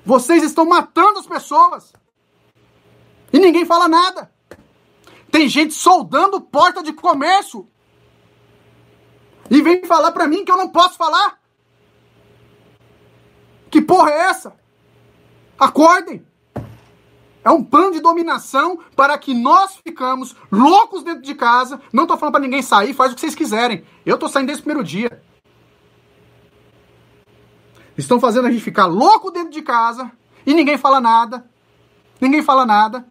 Vocês 0.05 0.43
estão 0.43 0.65
matando 0.65 1.19
as 1.19 1.27
pessoas. 1.27 1.93
E 3.31 3.39
ninguém 3.39 3.65
fala 3.65 3.87
nada. 3.87 4.31
Tem 5.31 5.47
gente 5.47 5.73
soldando 5.73 6.41
porta 6.41 6.83
de 6.83 6.91
comércio. 6.91 7.67
E 9.49 9.61
vem 9.61 9.83
falar 9.85 10.11
para 10.11 10.27
mim 10.27 10.43
que 10.43 10.51
eu 10.51 10.57
não 10.57 10.69
posso 10.69 10.97
falar. 10.97 11.39
Que 13.69 13.81
porra 13.81 14.11
é 14.11 14.19
essa? 14.29 14.55
Acordem. 15.57 16.25
É 17.43 17.49
um 17.49 17.63
plano 17.63 17.93
de 17.93 18.01
dominação 18.01 18.79
para 18.95 19.17
que 19.17 19.33
nós 19.33 19.77
ficamos 19.77 20.35
loucos 20.51 21.03
dentro 21.03 21.21
de 21.21 21.33
casa. 21.33 21.81
Não 21.91 22.05
tô 22.05 22.17
falando 22.17 22.33
para 22.33 22.41
ninguém 22.41 22.61
sair, 22.61 22.93
faz 22.93 23.11
o 23.11 23.15
que 23.15 23.21
vocês 23.21 23.33
quiserem. 23.33 23.83
Eu 24.05 24.17
tô 24.17 24.27
saindo 24.27 24.47
desde 24.47 24.61
o 24.61 24.65
primeiro 24.65 24.87
dia. 24.87 25.23
Estão 28.01 28.19
fazendo 28.19 28.47
a 28.47 28.51
gente 28.51 28.63
ficar 28.63 28.87
louco 28.87 29.29
dentro 29.29 29.51
de 29.51 29.61
casa 29.61 30.11
e 30.43 30.55
ninguém 30.55 30.75
fala 30.75 30.99
nada. 30.99 31.45
Ninguém 32.19 32.41
fala 32.41 32.65
nada. 32.65 33.05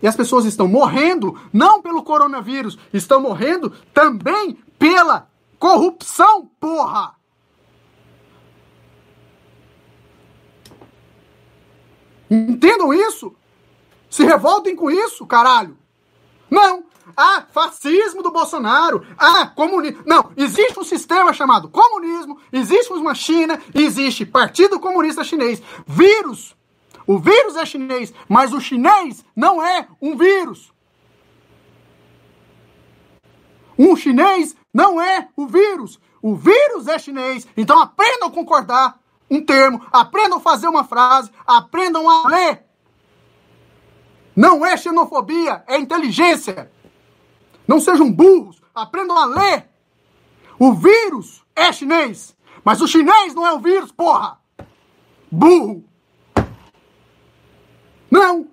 E 0.00 0.06
as 0.06 0.14
pessoas 0.14 0.44
estão 0.44 0.68
morrendo 0.68 1.36
não 1.52 1.82
pelo 1.82 2.04
coronavírus, 2.04 2.78
estão 2.92 3.20
morrendo 3.20 3.70
também 3.92 4.56
pela 4.78 5.28
corrupção, 5.58 6.48
porra! 6.60 7.16
Entendam 12.30 12.94
isso? 12.94 13.34
Se 14.08 14.22
revoltem 14.24 14.76
com 14.76 14.88
isso, 14.88 15.26
caralho! 15.26 15.76
Não! 16.48 16.84
Ah, 17.16 17.44
fascismo 17.52 18.22
do 18.22 18.30
Bolsonaro! 18.30 19.06
Ah, 19.18 19.46
comunismo! 19.46 20.02
Não, 20.06 20.30
existe 20.36 20.78
um 20.78 20.84
sistema 20.84 21.32
chamado 21.32 21.68
comunismo, 21.68 22.38
existe 22.52 22.92
uma 22.92 23.14
China, 23.14 23.60
existe 23.74 24.26
Partido 24.26 24.80
Comunista 24.80 25.24
Chinês. 25.24 25.62
Vírus 25.86 26.54
o 27.06 27.18
vírus 27.18 27.56
é 27.56 27.66
chinês, 27.66 28.12
mas 28.28 28.52
o 28.52 28.60
chinês 28.60 29.24
não 29.36 29.62
é 29.62 29.86
um 30.00 30.16
vírus. 30.16 30.72
Um 33.78 33.94
chinês 33.96 34.56
não 34.72 35.00
é 35.00 35.28
o 35.36 35.46
vírus. 35.46 36.00
O 36.22 36.34
vírus 36.34 36.88
é 36.88 36.98
chinês. 36.98 37.46
Então 37.56 37.78
aprendam 37.80 38.28
a 38.28 38.32
concordar 38.32 38.98
um 39.30 39.44
termo, 39.44 39.84
aprendam 39.92 40.38
a 40.38 40.40
fazer 40.40 40.68
uma 40.68 40.84
frase, 40.84 41.30
aprendam 41.46 42.08
a 42.08 42.28
ler. 42.28 42.64
Não 44.34 44.64
é 44.64 44.76
xenofobia, 44.76 45.62
é 45.66 45.78
inteligência. 45.78 46.72
Não 47.66 47.80
sejam 47.80 48.12
burros, 48.12 48.62
aprendam 48.74 49.16
a 49.16 49.24
ler. 49.24 49.68
O 50.58 50.72
vírus 50.74 51.42
é 51.54 51.72
chinês, 51.72 52.36
mas 52.64 52.80
o 52.80 52.86
chinês 52.86 53.34
não 53.34 53.46
é 53.46 53.52
o 53.52 53.60
vírus, 53.60 53.90
porra. 53.90 54.38
Burro. 55.30 55.84
Não! 58.10 58.48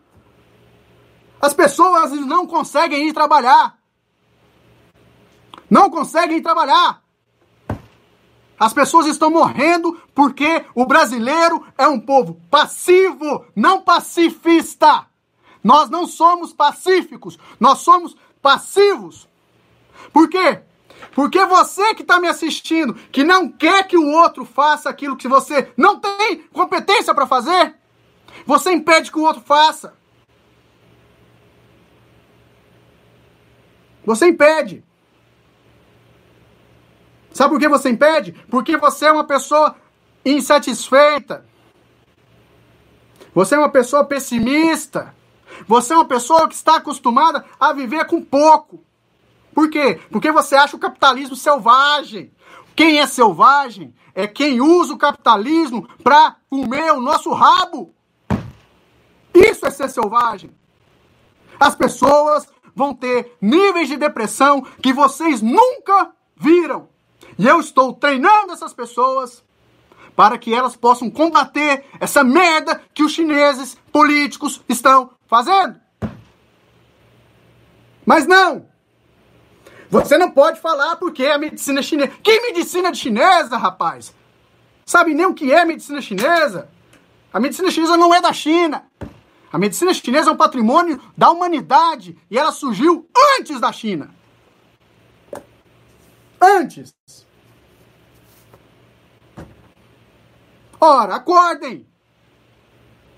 As 1.39 1.53
pessoas 1.53 2.11
não 2.11 2.45
conseguem 2.45 3.07
ir 3.07 3.13
trabalhar. 3.13 3.77
Não 5.69 5.89
conseguem 5.89 6.37
ir 6.37 6.41
trabalhar. 6.41 7.01
As 8.59 8.73
pessoas 8.73 9.07
estão 9.07 9.31
morrendo 9.31 9.99
porque 10.13 10.63
o 10.75 10.85
brasileiro 10.85 11.65
é 11.75 11.87
um 11.87 11.99
povo 11.99 12.39
passivo, 12.49 13.43
não 13.55 13.81
pacifista. 13.81 15.07
Nós 15.63 15.89
não 15.89 16.05
somos 16.05 16.53
pacíficos, 16.53 17.39
nós 17.59 17.79
somos 17.79 18.15
passivos. 18.41 19.27
Por 20.11 20.29
quê? 20.29 20.61
Porque 21.13 21.43
você 21.45 21.93
que 21.93 22.01
está 22.01 22.19
me 22.19 22.27
assistindo, 22.27 22.93
que 22.93 23.23
não 23.23 23.49
quer 23.49 23.87
que 23.87 23.97
o 23.97 24.07
outro 24.07 24.45
faça 24.45 24.89
aquilo 24.89 25.17
que 25.17 25.27
você 25.27 25.71
não 25.75 25.99
tem 25.99 26.43
competência 26.53 27.13
para 27.13 27.27
fazer, 27.27 27.75
você 28.45 28.71
impede 28.71 29.11
que 29.11 29.19
o 29.19 29.23
outro 29.23 29.41
faça. 29.41 29.93
Você 34.05 34.27
impede. 34.27 34.83
Sabe 37.33 37.51
por 37.51 37.59
que 37.59 37.67
você 37.67 37.89
impede? 37.89 38.33
Porque 38.49 38.75
você 38.77 39.05
é 39.05 39.11
uma 39.11 39.23
pessoa 39.23 39.75
insatisfeita. 40.25 41.45
Você 43.33 43.55
é 43.55 43.57
uma 43.57 43.69
pessoa 43.69 44.03
pessimista. 44.03 45.15
Você 45.67 45.93
é 45.93 45.95
uma 45.95 46.05
pessoa 46.05 46.47
que 46.47 46.55
está 46.55 46.77
acostumada 46.77 47.45
a 47.59 47.73
viver 47.73 48.05
com 48.05 48.21
pouco. 48.21 48.83
Por 49.53 49.69
quê? 49.69 49.99
Porque 50.09 50.31
você 50.31 50.55
acha 50.55 50.75
o 50.75 50.79
capitalismo 50.79 51.35
selvagem. 51.35 52.31
Quem 52.75 52.99
é 52.99 53.07
selvagem 53.07 53.93
é 54.15 54.27
quem 54.27 54.61
usa 54.61 54.93
o 54.93 54.97
capitalismo 54.97 55.87
para 56.03 56.35
comer 56.49 56.91
o 56.91 57.01
nosso 57.01 57.31
rabo. 57.31 57.93
Isso 59.33 59.65
é 59.65 59.71
ser 59.71 59.89
selvagem. 59.89 60.51
As 61.59 61.75
pessoas 61.75 62.47
vão 62.75 62.93
ter 62.93 63.37
níveis 63.41 63.87
de 63.87 63.97
depressão 63.97 64.61
que 64.81 64.93
vocês 64.93 65.41
nunca 65.41 66.11
viram. 66.35 66.89
E 67.37 67.47
eu 67.47 67.59
estou 67.59 67.93
treinando 67.93 68.53
essas 68.53 68.73
pessoas 68.73 69.43
para 70.15 70.37
que 70.37 70.53
elas 70.53 70.75
possam 70.75 71.09
combater 71.09 71.85
essa 71.99 72.23
merda 72.23 72.81
que 72.93 73.03
os 73.03 73.11
chineses 73.11 73.77
políticos 73.91 74.61
estão 74.67 75.11
fazendo. 75.31 75.79
Mas 78.05 78.27
não! 78.27 78.69
Você 79.89 80.17
não 80.17 80.29
pode 80.29 80.59
falar 80.59 80.97
porque 80.97 81.25
a 81.25 81.37
medicina 81.37 81.81
chinesa. 81.81 82.11
Que 82.21 82.41
medicina 82.41 82.93
chinesa, 82.93 83.57
rapaz? 83.57 84.13
Sabe 84.85 85.13
nem 85.13 85.25
o 85.25 85.33
que 85.33 85.53
é 85.53 85.63
medicina 85.63 86.01
chinesa? 86.01 86.69
A 87.31 87.39
medicina 87.39 87.71
chinesa 87.71 87.95
não 87.95 88.13
é 88.13 88.19
da 88.19 88.33
China. 88.33 88.85
A 89.51 89.57
medicina 89.57 89.93
chinesa 89.93 90.29
é 90.29 90.33
um 90.33 90.37
patrimônio 90.37 91.01
da 91.15 91.29
humanidade 91.29 92.17
e 92.29 92.37
ela 92.37 92.51
surgiu 92.51 93.09
antes 93.37 93.59
da 93.59 93.71
China. 93.71 94.13
Antes. 96.41 96.93
Ora, 100.79 101.15
acordem! 101.15 101.90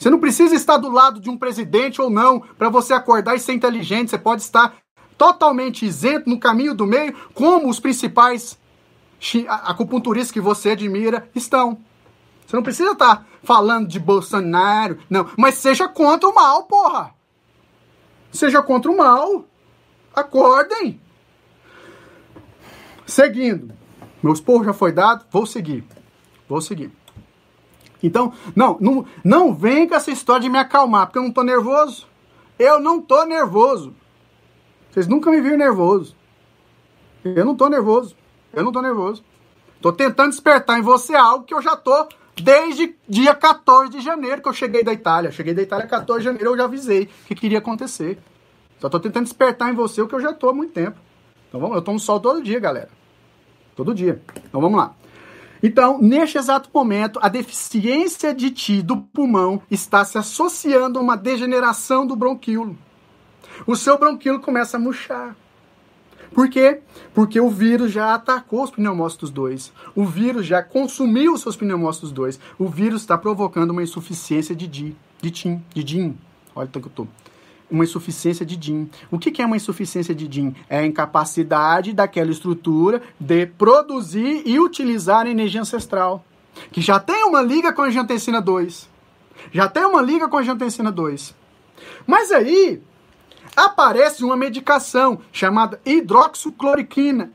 Você 0.03 0.09
não 0.09 0.19
precisa 0.19 0.53
estar 0.53 0.75
do 0.75 0.91
lado 0.91 1.17
de 1.21 1.29
um 1.29 1.37
presidente 1.37 2.01
ou 2.01 2.09
não 2.09 2.41
para 2.41 2.67
você 2.67 2.93
acordar 2.93 3.35
e 3.35 3.39
ser 3.39 3.53
inteligente. 3.53 4.09
Você 4.09 4.17
pode 4.17 4.41
estar 4.41 4.75
totalmente 5.17 5.85
isento 5.85 6.29
no 6.29 6.37
caminho 6.37 6.75
do 6.75 6.85
meio, 6.85 7.15
como 7.33 7.69
os 7.69 7.79
principais 7.79 8.59
acupunturistas 9.47 10.29
que 10.29 10.41
você 10.41 10.71
admira 10.71 11.29
estão. 11.33 11.77
Você 12.45 12.53
não 12.53 12.63
precisa 12.63 12.91
estar 12.91 13.25
falando 13.43 13.87
de 13.87 13.97
Bolsonaro, 13.97 14.99
não. 15.09 15.25
Mas 15.37 15.55
seja 15.55 15.87
contra 15.87 16.27
o 16.27 16.35
mal, 16.35 16.63
porra. 16.63 17.15
Seja 18.29 18.61
contra 18.61 18.91
o 18.91 18.97
mal. 18.97 19.45
Acordem. 20.13 20.99
Seguindo. 23.05 23.73
Meu 24.21 24.33
esporro 24.33 24.65
já 24.65 24.73
foi 24.73 24.91
dado, 24.91 25.23
vou 25.31 25.45
seguir. 25.45 25.85
Vou 26.49 26.59
seguir. 26.59 26.91
Então, 28.03 28.33
não, 28.53 28.77
não, 28.81 29.05
não 29.23 29.53
vem 29.55 29.87
com 29.87 29.95
essa 29.95 30.11
história 30.11 30.41
de 30.41 30.49
me 30.49 30.57
acalmar, 30.57 31.07
porque 31.07 31.17
eu 31.17 31.23
não 31.23 31.31
tô 31.31 31.41
nervoso. 31.41 32.05
Eu 32.59 32.79
não 32.79 33.01
tô 33.01 33.23
nervoso. 33.23 33.95
Vocês 34.91 35.07
nunca 35.07 35.31
me 35.31 35.39
viram 35.41 35.57
nervoso. 35.57 36.13
Eu 37.23 37.45
não 37.45 37.55
tô 37.55 37.69
nervoso. 37.69 38.15
Eu 38.53 38.63
não 38.63 38.73
tô 38.73 38.81
nervoso. 38.81 39.23
Tô 39.81 39.91
tentando 39.91 40.29
despertar 40.29 40.77
em 40.77 40.81
você 40.81 41.15
algo 41.15 41.45
que 41.45 41.53
eu 41.53 41.61
já 41.61 41.75
tô 41.77 42.07
desde 42.35 42.95
dia 43.07 43.33
14 43.33 43.89
de 43.89 44.01
janeiro 44.01 44.41
que 44.41 44.49
eu 44.49 44.53
cheguei 44.53 44.83
da 44.83 44.91
Itália. 44.91 45.31
Cheguei 45.31 45.53
da 45.53 45.61
Itália 45.61 45.87
14 45.87 46.19
de 46.19 46.25
janeiro, 46.25 46.51
eu 46.51 46.57
já 46.57 46.65
avisei 46.65 47.09
que 47.25 47.33
queria 47.33 47.59
acontecer. 47.59 48.19
Só 48.79 48.89
tô 48.89 48.99
tentando 48.99 49.23
despertar 49.23 49.71
em 49.71 49.75
você 49.75 50.01
o 50.01 50.07
que 50.07 50.15
eu 50.15 50.19
já 50.19 50.33
tô 50.33 50.49
há 50.49 50.53
muito 50.53 50.73
tempo. 50.73 50.97
Então 51.47 51.59
vamos, 51.59 51.75
eu 51.75 51.81
tomo 51.81 51.99
sol 51.99 52.19
todo 52.19 52.43
dia, 52.43 52.59
galera. 52.59 52.89
Todo 53.75 53.93
dia. 53.93 54.21
Então 54.45 54.59
vamos 54.59 54.77
lá. 54.77 54.93
Então, 55.65 55.97
neste 56.01 56.37
exato 56.37 56.69
momento, 56.73 57.17
a 57.21 57.29
deficiência 57.29 58.33
de 58.33 58.51
ti 58.51 58.81
do 58.81 58.97
pulmão 58.97 59.61
está 59.71 60.03
se 60.03 60.17
associando 60.17 60.99
a 60.99 61.01
uma 61.01 61.15
degeneração 61.15 62.05
do 62.05 62.17
bronquíolo. 62.17 62.77
O 63.65 63.73
seu 63.77 63.97
bronquíolo 63.97 64.41
começa 64.41 64.75
a 64.75 64.79
murchar. 64.79 65.37
Por 66.33 66.49
quê? 66.49 66.81
Porque 67.13 67.39
o 67.39 67.49
vírus 67.49 67.91
já 67.91 68.13
atacou 68.13 68.63
os 68.63 68.71
pneumócitos 68.71 69.29
2. 69.29 69.71
O 69.95 70.03
vírus 70.03 70.45
já 70.45 70.61
consumiu 70.61 71.33
os 71.33 71.41
seus 71.41 71.55
pneumócitos 71.55 72.11
2. 72.11 72.39
O 72.59 72.67
vírus 72.67 73.01
está 73.01 73.17
provocando 73.17 73.71
uma 73.71 73.83
insuficiência 73.83 74.53
de 74.53 74.67
DIN. 74.67 74.95
De 75.21 75.31
TIM, 75.31 75.63
de 75.73 75.83
DIN. 75.83 76.17
Olha 76.53 76.67
o 76.67 76.71
que 76.71 76.79
eu 76.79 76.91
tô 76.93 77.07
uma 77.73 77.83
insuficiência 77.83 78.45
de 78.45 78.55
DIN. 78.55 78.89
O 79.09 79.17
que, 79.17 79.31
que 79.31 79.41
é 79.41 79.45
uma 79.45 79.57
insuficiência 79.57 80.13
de 80.13 80.27
DIN? 80.27 80.55
É 80.69 80.77
a 80.77 80.85
incapacidade 80.85 81.91
daquela 81.91 82.29
estrutura 82.29 83.01
de 83.19 83.47
produzir 83.47 84.43
e 84.45 84.59
utilizar 84.59 85.25
a 85.25 85.29
energia 85.29 85.59
ancestral, 85.59 86.23
que 86.71 86.81
já 86.81 86.99
tem 86.99 87.23
uma 87.25 87.41
liga 87.41 87.73
com 87.73 87.81
a 87.81 87.87
angiotensina 87.87 88.39
2. 88.39 88.87
Já 89.51 89.67
tem 89.67 89.83
uma 89.85 90.01
liga 90.01 90.27
com 90.27 90.37
a 90.37 90.41
angiotensina 90.41 90.91
2. 90.91 91.35
Mas 92.05 92.31
aí 92.31 92.79
aparece 93.55 94.23
uma 94.23 94.37
medicação 94.37 95.19
chamada 95.31 95.81
hidroxicloroquina, 95.83 97.31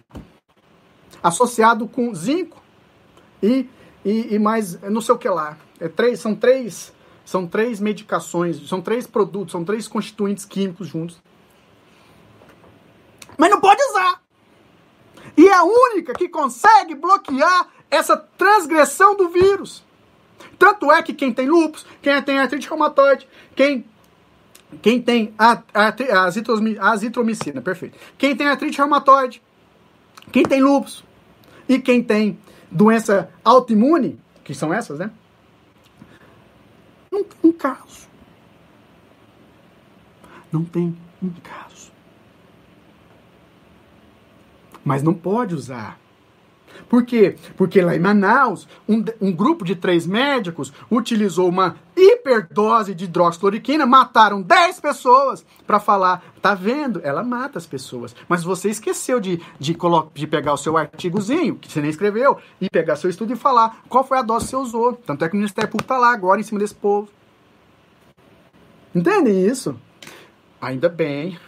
associado 1.20 1.89
com 1.89 2.15
zinco 2.15 2.62
e, 3.43 3.69
e, 4.05 4.35
e 4.35 4.39
mais 4.39 4.81
não 4.82 5.01
sei 5.01 5.16
o 5.16 5.19
que 5.19 5.28
lá. 5.28 5.56
É 5.81 5.89
três, 5.89 6.20
são 6.20 6.35
três 6.35 6.93
são 7.29 7.47
três 7.47 7.79
medicações, 7.79 8.67
são 8.67 8.81
três 8.81 9.07
produtos, 9.07 9.53
são 9.53 9.63
três 9.63 9.87
constituintes 9.87 10.47
químicos 10.47 10.89
juntos. 10.89 11.21
Mas 13.37 13.51
não 13.51 13.61
pode 13.61 13.83
usar. 13.83 14.23
E 15.37 15.47
é 15.47 15.53
a 15.53 15.63
única 15.63 16.15
que 16.15 16.27
consegue 16.27 16.95
bloquear 16.95 17.69
essa 17.91 18.17
transgressão 18.17 19.15
do 19.15 19.29
vírus. 19.29 19.85
Tanto 20.59 20.91
é 20.91 21.03
que 21.03 21.13
quem 21.13 21.31
tem 21.31 21.51
lúpus, 21.51 21.85
quem 22.01 22.23
tem 22.23 22.39
artrite 22.39 22.67
reumatoide, 22.67 23.29
quem 23.55 23.85
quem 24.81 25.03
tem 25.03 25.35
azitromicina, 26.81 27.61
perfeito. 27.61 27.99
Quem 28.17 28.35
tem 28.35 28.47
artrite 28.47 28.79
reumatoide, 28.79 29.43
quem 30.33 30.45
tem 30.45 30.63
lúpus 30.63 31.05
e 31.69 31.79
quem 31.79 32.03
tem 32.03 32.39
doença 32.71 33.31
autoimune, 33.45 34.19
que 34.43 34.55
são 34.55 34.73
essas, 34.73 34.99
né? 34.99 35.11
Tem 37.29 37.51
um 37.51 37.53
caso. 37.53 38.09
Não 40.51 40.65
tem 40.65 40.97
um 41.23 41.31
caso. 41.43 41.93
Mas 44.85 45.03
não 45.03 45.13
pode 45.13 45.55
usar. 45.55 45.99
Por 46.89 47.05
quê? 47.05 47.37
Porque 47.57 47.81
lá 47.81 47.95
em 47.95 47.99
Manaus, 47.99 48.67
um, 48.89 49.05
um 49.21 49.33
grupo 49.33 49.65
de 49.65 49.75
três 49.75 50.07
médicos 50.07 50.73
utilizou 50.91 51.49
uma 51.49 51.77
hiperdose 51.97 52.95
de 52.95 53.05
hidroxicloroquina, 53.05 53.85
mataram 53.85 54.41
10 54.41 54.81
pessoas 54.81 55.45
para 55.67 55.81
falar, 55.81 56.23
tá 56.41 56.55
vendo? 56.55 57.01
Ela 57.05 57.23
mata 57.23 57.59
as 57.59 57.67
pessoas. 57.67 58.15
Mas 58.29 58.43
você 58.43 58.71
esqueceu 58.71 59.21
de, 59.21 59.41
de, 59.59 59.77
de 60.15 60.27
pegar 60.27 60.53
o 60.55 60.57
seu 60.59 60.77
artigozinho, 60.77 61.57
que 61.57 61.71
você 61.71 61.81
nem 61.81 61.91
escreveu, 61.91 62.39
e 62.61 62.71
pegar 62.71 62.97
seu 62.97 63.11
estudo 63.11 63.33
e 63.33 63.37
falar 63.37 63.83
qual 63.89 64.05
foi 64.05 64.19
a 64.19 64.23
dose 64.23 64.47
que 64.47 64.51
você 64.51 64.57
usou. 64.57 64.95
Tanto 64.95 65.25
é 65.25 65.29
que 65.29 65.35
o 65.35 65.39
Ministério 65.39 65.71
Público 65.71 65.89
tá 65.89 65.99
lá 65.99 66.13
agora 66.13 66.41
em 66.41 66.45
cima 66.45 66.61
desse 66.61 66.75
povo. 66.75 67.18
Entendem 68.99 69.47
isso? 69.47 69.79
Ainda 70.61 70.89
bem 70.89 71.39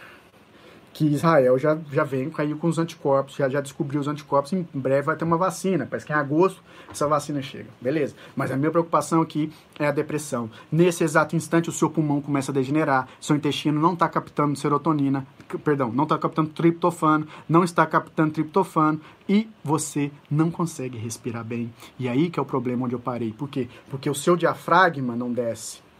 que 0.93 1.03
Israel 1.05 1.59
já, 1.59 1.77
já 1.91 2.05
vem 2.05 2.29
caiu 2.29 2.57
com 2.57 2.67
os 2.67 2.79
anticorpos, 2.79 3.35
já, 3.35 3.49
já 3.49 3.59
descobriu 3.59 3.99
os 3.99 4.07
anticorpos, 4.07 4.53
em 4.53 4.65
breve 4.73 5.01
vai 5.01 5.17
ter 5.17 5.25
uma 5.25 5.35
vacina, 5.35 5.85
parece 5.85 6.05
que 6.05 6.13
em 6.13 6.15
agosto 6.15 6.63
essa 6.89 7.05
vacina 7.09 7.41
chega, 7.41 7.67
beleza. 7.81 8.15
Mas 8.37 8.51
a 8.51 8.55
minha 8.55 8.71
preocupação 8.71 9.21
aqui 9.21 9.51
é 9.77 9.85
a 9.85 9.91
depressão. 9.91 10.49
Nesse 10.71 11.03
exato 11.03 11.35
instante 11.35 11.67
o 11.67 11.73
seu 11.73 11.89
pulmão 11.89 12.21
começa 12.21 12.53
a 12.53 12.55
degenerar, 12.55 13.09
seu 13.19 13.35
intestino 13.35 13.81
não 13.81 13.95
está 13.95 14.07
captando 14.07 14.57
serotonina, 14.57 15.27
perdão, 15.61 15.91
não 15.91 16.05
está 16.05 16.17
captando 16.17 16.51
triptofano, 16.51 17.27
não 17.49 17.65
está 17.65 17.85
captando 17.85 18.31
triptofano 18.31 19.01
e 19.27 19.49
você 19.61 20.09
não 20.29 20.49
consegue 20.49 20.97
respirar 20.97 21.43
bem. 21.43 21.73
E 21.99 22.07
aí 22.07 22.29
que 22.29 22.39
é 22.39 22.41
o 22.41 22.45
problema 22.45 22.85
onde 22.85 22.95
eu 22.95 22.99
parei. 22.99 23.33
Por 23.33 23.49
quê? 23.49 23.67
Porque 23.89 24.09
o 24.09 24.15
seu 24.15 24.37
diafragma 24.37 25.17
não 25.17 25.33
desce 25.33 25.90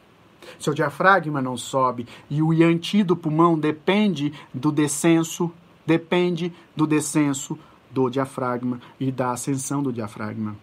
seu 0.59 0.73
diafragma 0.73 1.41
não 1.41 1.57
sobe 1.57 2.07
e 2.29 2.41
o 2.41 2.53
Yanti 2.53 3.03
do 3.03 3.15
pulmão 3.15 3.57
depende 3.57 4.33
do 4.53 4.71
descenso, 4.71 5.51
depende 5.85 6.53
do 6.75 6.87
descenso 6.87 7.57
do 7.89 8.09
diafragma 8.09 8.79
e 8.99 9.11
da 9.11 9.31
ascensão 9.31 9.83
do 9.83 9.91
diafragma. 9.91 10.55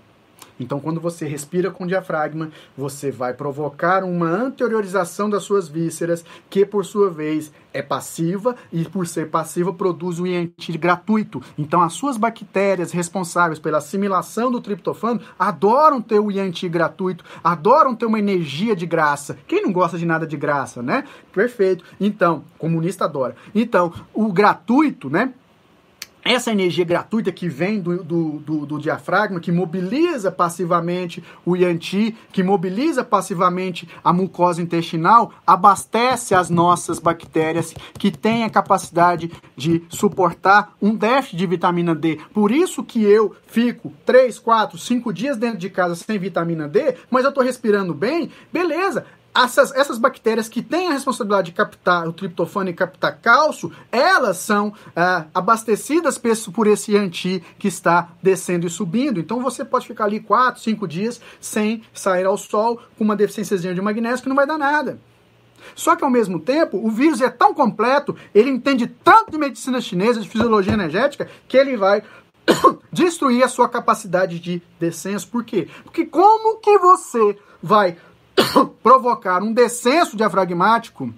Então, 0.58 0.80
quando 0.80 1.00
você 1.00 1.26
respira 1.26 1.70
com 1.70 1.84
o 1.84 1.86
diafragma, 1.86 2.50
você 2.76 3.10
vai 3.10 3.34
provocar 3.34 4.04
uma 4.04 4.28
anteriorização 4.28 5.30
das 5.30 5.42
suas 5.42 5.68
vísceras, 5.68 6.24
que 6.50 6.64
por 6.64 6.84
sua 6.84 7.10
vez 7.10 7.52
é 7.72 7.82
passiva 7.82 8.56
e 8.72 8.84
por 8.84 9.06
ser 9.06 9.30
passiva 9.30 9.72
produz 9.72 10.18
um 10.18 10.26
INT 10.26 10.76
gratuito. 10.78 11.40
Então, 11.56 11.80
as 11.80 11.92
suas 11.92 12.16
bactérias 12.16 12.92
responsáveis 12.92 13.58
pela 13.58 13.78
assimilação 13.78 14.50
do 14.50 14.60
triptofano 14.60 15.20
adoram 15.38 16.00
ter 16.00 16.18
o 16.18 16.30
INT 16.30 16.68
gratuito, 16.68 17.24
adoram 17.42 17.94
ter 17.94 18.06
uma 18.06 18.18
energia 18.18 18.74
de 18.74 18.86
graça. 18.86 19.38
Quem 19.46 19.62
não 19.62 19.72
gosta 19.72 19.98
de 19.98 20.06
nada 20.06 20.26
de 20.26 20.36
graça, 20.36 20.82
né? 20.82 21.04
Perfeito. 21.32 21.84
Então, 22.00 22.44
comunista 22.58 23.04
adora. 23.04 23.36
Então, 23.54 23.92
o 24.12 24.32
gratuito, 24.32 25.08
né? 25.08 25.32
Essa 26.28 26.52
energia 26.52 26.84
gratuita 26.84 27.32
que 27.32 27.48
vem 27.48 27.80
do, 27.80 28.04
do, 28.04 28.30
do, 28.40 28.66
do, 28.66 28.78
diafragma, 28.78 29.40
que 29.40 29.50
mobiliza 29.50 30.30
passivamente 30.30 31.24
o 31.42 31.56
Yanti, 31.56 32.14
que 32.30 32.42
mobiliza 32.42 33.02
passivamente 33.02 33.88
a 34.04 34.12
mucosa 34.12 34.60
intestinal, 34.60 35.32
abastece 35.46 36.34
as 36.34 36.50
nossas 36.50 36.98
bactérias 36.98 37.74
que 37.98 38.10
têm 38.10 38.44
a 38.44 38.50
capacidade 38.50 39.32
de 39.56 39.82
suportar 39.88 40.74
um 40.82 40.94
déficit 40.94 41.38
de 41.38 41.46
vitamina 41.46 41.94
D. 41.94 42.20
Por 42.34 42.52
isso 42.52 42.84
que 42.84 43.02
eu 43.02 43.34
fico 43.46 43.90
3, 44.04 44.38
4, 44.38 44.76
5 44.76 45.12
dias 45.14 45.38
dentro 45.38 45.58
de 45.58 45.70
casa 45.70 45.94
sem 45.94 46.18
vitamina 46.18 46.68
D, 46.68 46.94
mas 47.10 47.24
eu 47.24 47.30
estou 47.30 47.42
respirando 47.42 47.94
bem, 47.94 48.30
beleza 48.52 49.06
essas, 49.34 49.72
essas 49.72 49.98
bactérias 49.98 50.48
que 50.48 50.62
têm 50.62 50.88
a 50.88 50.92
responsabilidade 50.92 51.50
de 51.50 51.56
captar 51.56 52.08
o 52.08 52.12
triptofano 52.12 52.70
e 52.70 52.74
captar 52.74 53.18
cálcio, 53.20 53.72
elas 53.92 54.38
são 54.38 54.72
ah, 54.96 55.26
abastecidas 55.32 56.18
por 56.18 56.66
esse 56.66 56.96
anti 56.96 57.42
que 57.58 57.68
está 57.68 58.08
descendo 58.22 58.66
e 58.66 58.70
subindo. 58.70 59.20
Então 59.20 59.40
você 59.40 59.64
pode 59.64 59.86
ficar 59.86 60.04
ali 60.04 60.20
4, 60.20 60.60
5 60.60 60.88
dias 60.88 61.20
sem 61.40 61.82
sair 61.92 62.24
ao 62.24 62.36
sol 62.36 62.80
com 62.96 63.04
uma 63.04 63.14
deficiência 63.14 63.56
de 63.58 63.80
magnésio 63.80 64.22
que 64.22 64.28
não 64.28 64.36
vai 64.36 64.46
dar 64.46 64.58
nada. 64.58 64.98
Só 65.74 65.94
que 65.96 66.04
ao 66.04 66.10
mesmo 66.10 66.40
tempo, 66.40 66.78
o 66.78 66.90
vírus 66.90 67.20
é 67.20 67.28
tão 67.28 67.52
completo, 67.52 68.16
ele 68.34 68.50
entende 68.50 68.86
tanto 68.86 69.30
de 69.30 69.38
medicina 69.38 69.80
chinesa, 69.80 70.20
de 70.20 70.28
fisiologia 70.28 70.72
energética, 70.72 71.28
que 71.46 71.56
ele 71.56 71.76
vai 71.76 72.02
destruir 72.92 73.42
a 73.42 73.48
sua 73.48 73.68
capacidade 73.68 74.38
de 74.38 74.62
descenso. 74.78 75.28
Por 75.28 75.44
quê? 75.44 75.68
Porque 75.84 76.06
como 76.06 76.58
que 76.58 76.78
você 76.78 77.36
vai 77.62 77.96
provocar 78.82 79.42
um 79.42 79.52
descenso 79.52 80.16
diafragmático 80.16 81.12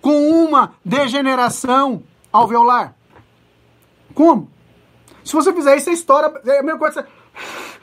com 0.00 0.30
uma 0.30 0.74
degeneração 0.84 2.02
alveolar. 2.32 2.94
Como? 4.14 4.50
Se 5.24 5.32
você 5.32 5.52
fizer 5.52 5.76
isso, 5.76 5.84
você 5.86 5.92
estoura. 5.92 6.40
É 6.46 6.60
a 6.60 6.62
mesma 6.62 6.78
coisa. 6.78 7.06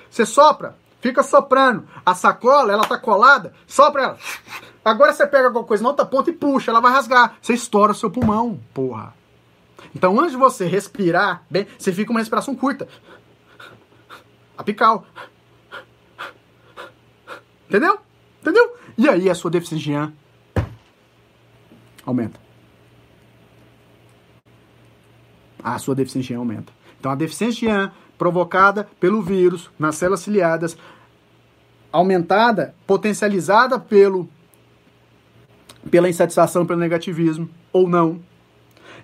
Você, 0.10 0.26
sopra, 0.26 0.76
fica 1.00 1.22
soprando. 1.24 1.88
A 2.06 2.16
sacola, 2.16 2.72
ela 2.72 2.86
tá 2.86 2.98
colada, 2.98 3.54
sopra 3.68 4.02
ela. 4.02 4.18
Agora 4.84 5.14
você 5.14 5.26
pega 5.26 5.48
alguma 5.48 5.64
coisa 5.64 5.84
na 5.84 5.90
outra 5.90 6.06
ponta 6.06 6.30
e 6.30 6.34
puxa, 6.34 6.72
ela 6.72 6.82
vai 6.82 6.92
rasgar. 6.92 7.38
Você 7.42 7.54
estoura 7.54 7.92
o 7.92 7.96
seu 7.96 8.10
pulmão, 8.10 8.60
porra. 8.74 9.14
Então, 9.96 10.20
antes 10.20 10.32
de 10.32 10.38
você 10.38 10.66
respirar 10.66 11.44
bem, 11.50 11.68
você 11.78 11.92
fica 11.94 12.12
uma 12.12 12.20
respiração 12.20 12.56
curta. 12.56 12.88
Apical. 14.58 15.06
Entendeu? 17.68 18.00
Entendeu? 18.46 18.76
E 18.96 19.10
aí 19.10 19.28
a 19.28 19.34
sua 19.34 19.50
deficiência 19.50 20.14
aumenta. 22.06 22.40
A 25.64 25.80
sua 25.80 25.96
deficiência 25.96 26.38
aumenta. 26.38 26.72
Então 27.00 27.12
a 27.12 27.16
deficiência 27.16 27.92
provocada 28.20 28.88
pelo 29.00 29.20
vírus 29.24 29.72
nas 29.80 29.96
células 29.96 30.20
ciliadas, 30.20 30.78
aumentada, 31.92 32.76
potencializada 32.86 33.80
pelo 33.80 34.30
pela 35.90 36.08
insatisfação, 36.08 36.68
pelo 36.68 36.80
negativismo 36.80 37.50
ou 37.74 37.88
não, 37.88 38.20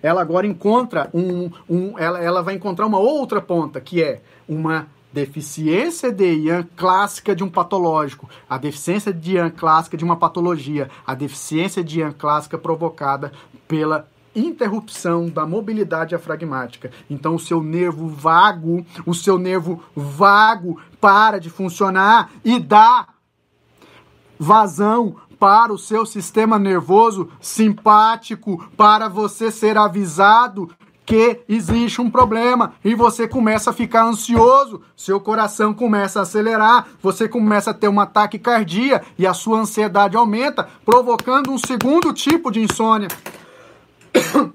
ela 0.03 0.21
agora 0.21 0.45
encontra 0.45 1.09
um, 1.13 1.49
um 1.67 1.97
ela, 1.97 2.19
ela 2.19 2.43
vai 2.43 2.53
encontrar 2.53 2.85
uma 2.85 2.99
outra 2.99 3.41
ponta, 3.41 3.81
que 3.81 4.03
é 4.03 4.21
uma 4.47 4.87
deficiência 5.13 6.11
de 6.11 6.33
IAN 6.45 6.67
clássica 6.75 7.35
de 7.35 7.43
um 7.43 7.49
patológico, 7.49 8.29
a 8.49 8.57
deficiência 8.57 9.13
de 9.13 9.35
IAN 9.35 9.49
clássica 9.49 9.97
de 9.97 10.03
uma 10.03 10.15
patologia, 10.15 10.89
a 11.05 11.13
deficiência 11.13 11.83
de 11.83 11.99
IAN 11.99 12.13
clássica 12.13 12.57
provocada 12.57 13.31
pela 13.67 14.07
interrupção 14.35 15.27
da 15.29 15.45
mobilidade 15.45 16.09
diafragmática. 16.09 16.91
Então 17.09 17.35
o 17.35 17.39
seu 17.39 17.61
nervo 17.61 18.07
vago, 18.07 18.85
o 19.05 19.13
seu 19.13 19.37
nervo 19.37 19.83
vago 19.95 20.79
para 20.99 21.39
de 21.39 21.49
funcionar 21.49 22.31
e 22.43 22.57
dá 22.59 23.07
vazão 24.39 25.17
para 25.37 25.73
o 25.73 25.77
seu 25.77 26.05
sistema 26.05 26.59
nervoso 26.59 27.29
simpático, 27.41 28.69
para 28.77 29.09
você 29.09 29.51
ser 29.51 29.75
avisado 29.75 30.69
que 31.05 31.41
existe 31.47 31.99
um 32.01 32.09
problema 32.09 32.73
e 32.83 32.95
você 32.95 33.27
começa 33.27 33.71
a 33.71 33.73
ficar 33.73 34.05
ansioso, 34.05 34.81
seu 34.95 35.19
coração 35.19 35.73
começa 35.73 36.19
a 36.19 36.21
acelerar, 36.23 36.87
você 37.01 37.27
começa 37.27 37.71
a 37.71 37.73
ter 37.73 37.87
um 37.87 37.99
ataque 37.99 38.37
cardíaco 38.39 39.05
e 39.17 39.25
a 39.25 39.33
sua 39.33 39.59
ansiedade 39.59 40.15
aumenta, 40.15 40.69
provocando 40.85 41.51
um 41.51 41.57
segundo 41.57 42.13
tipo 42.13 42.51
de 42.51 42.61
insônia. 42.61 43.07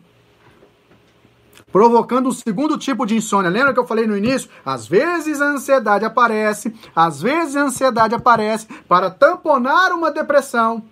provocando 1.73 2.29
um 2.29 2.33
segundo 2.33 2.79
tipo 2.79 3.05
de 3.05 3.17
insônia. 3.17 3.51
Lembra 3.51 3.75
que 3.75 3.79
eu 3.79 3.87
falei 3.87 4.07
no 4.07 4.17
início? 4.17 4.49
Às 4.65 4.87
vezes 4.87 5.43
a 5.43 5.47
ansiedade 5.47 6.07
aparece, 6.07 6.75
às 6.95 7.21
vezes 7.21 7.55
a 7.57 7.65
ansiedade 7.65 8.15
aparece 8.15 8.67
para 8.89 9.11
tamponar 9.11 9.93
uma 9.93 10.11
depressão. 10.11 10.83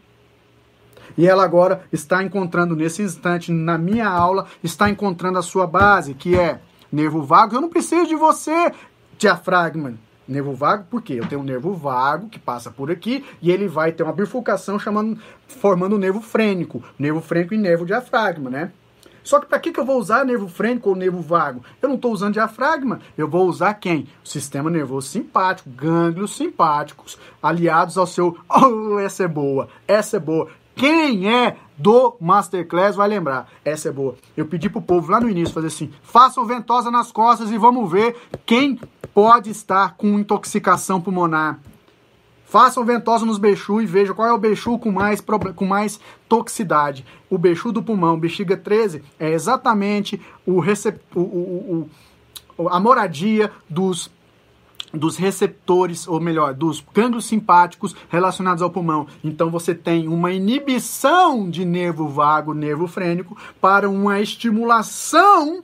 E 1.17 1.27
ela 1.27 1.45
agora 1.45 1.83
está 1.93 2.23
encontrando 2.23 2.75
nesse 2.75 3.03
instante, 3.03 3.53
na 3.53 3.79
minha 3.79 4.09
aula, 4.09 4.47
está 4.63 4.89
encontrando 4.91 5.39
a 5.39 5.43
sua 5.43 5.67
base, 5.67 6.15
que 6.15 6.37
é 6.37 6.61
nervo 6.91 7.23
vago. 7.23 7.55
Eu 7.55 7.61
não 7.61 7.69
preciso 7.69 8.07
de 8.07 8.17
você, 8.17 8.73
diafragma. 9.19 9.95
Nervo 10.27 10.55
vago, 10.55 10.85
por 10.91 11.03
quê? 11.03 11.15
Eu 11.15 11.27
tenho 11.27 11.43
um 11.43 11.45
nervo 11.45 11.75
vago 11.75 12.29
que 12.31 12.39
passa 12.39 12.71
por 12.71 12.91
aqui 12.91 13.25
e 13.43 13.51
ele 13.51 13.69
vai 13.69 13.93
ter 13.93 14.03
uma 14.03 14.13
bifurcação 14.13 14.79
chamando, 14.79 15.19
formando 15.47 15.97
o 15.97 15.99
nervo 15.99 16.21
frênico. 16.21 16.83
Nervo 16.99 17.21
frênico 17.21 17.53
e 17.53 17.59
nervo 17.59 17.85
diafragma, 17.85 18.49
né? 18.49 18.73
Só 19.23 19.41
que 19.41 19.47
para 19.47 19.59
que, 19.59 19.73
que 19.73 19.81
eu 19.81 19.87
vou 19.87 19.99
usar 19.99 20.25
nervo 20.25 20.49
frênico 20.49 20.91
ou 20.91 20.97
nervo 20.97 21.21
vago? 21.21 21.65
Eu 21.81 21.89
não 21.89 21.97
estou 21.97 22.13
usando 22.13 22.35
diafragma. 22.35 23.01
Eu 23.17 23.27
vou 23.27 23.49
usar 23.49 23.73
quem? 23.75 24.07
O 24.23 24.29
sistema 24.29 24.69
nervoso 24.69 25.09
simpático, 25.09 25.71
gânglios 25.71 26.37
simpáticos, 26.37 27.19
aliados 27.43 27.97
ao 27.97 28.07
seu. 28.07 28.37
Oh, 28.49 28.99
essa 29.01 29.25
é 29.25 29.29
boa, 29.29 29.69
essa 29.89 30.19
é 30.19 30.21
boa. 30.21 30.49
Quem 30.75 31.33
é 31.33 31.57
do 31.77 32.17
Masterclass 32.21 32.97
vai 32.97 33.09
lembrar. 33.09 33.49
Essa 33.65 33.89
é 33.89 33.93
boa. 33.93 34.17
Eu 34.37 34.47
pedi 34.47 34.69
pro 34.69 34.83
povo 34.83 35.11
lá 35.11 35.21
no 35.21 35.29
início 35.29 35.55
fazer 35.55 35.69
assim: 35.69 35.93
façam 36.03 36.45
ventosa 36.45 36.91
nas 36.91 37.13
costas 37.13 37.51
e 37.51 37.59
vamos 37.59 37.91
ver 37.91 38.17
quem 38.45 38.79
pode 39.13 39.51
estar 39.51 39.97
com 39.97 40.19
intoxicação 40.19 41.01
pulmonar. 41.01 41.61
Façam 42.45 42.85
ventosa 42.85 43.27
nos 43.27 43.39
bexu 43.39 43.81
e 43.81 43.87
vejam 43.87 44.15
qual 44.15 44.29
é 44.29 44.33
o 44.33 44.39
bexu 44.39 44.79
com 44.79 44.93
mais, 44.93 45.21
com 45.57 45.67
mais 45.67 45.99
toxicidade. 46.29 47.05
O 47.29 47.37
bexu 47.37 47.73
do 47.73 47.83
pulmão, 47.83 48.19
bexiga 48.19 48.57
13, 48.57 49.03
é 49.19 49.33
exatamente 49.33 50.21
o, 50.47 50.61
recep, 50.61 51.01
o, 51.17 51.21
o, 51.21 51.91
o, 52.57 52.69
a 52.69 52.79
moradia 52.79 53.51
dos 53.69 54.09
dos 54.95 55.17
receptores, 55.17 56.07
ou 56.09 56.21
melhor, 56.21 56.55
dos 56.55 56.85
gânglios 56.93 57.27
simpáticos 57.27 57.95
relacionados 58.09 58.63
ao 58.63 58.71
pulmão. 58.71 59.07
Então 59.23 59.51
você 59.51 59.75
tem 59.75 60.09
uma 60.09 60.33
inibição 60.33 61.49
de 61.49 61.65
nervo 61.65 62.09
vago, 62.09 62.55
nervo 62.55 62.87
frênico, 62.87 63.37
para 63.61 63.89
uma 63.89 64.21
estimulação 64.21 65.63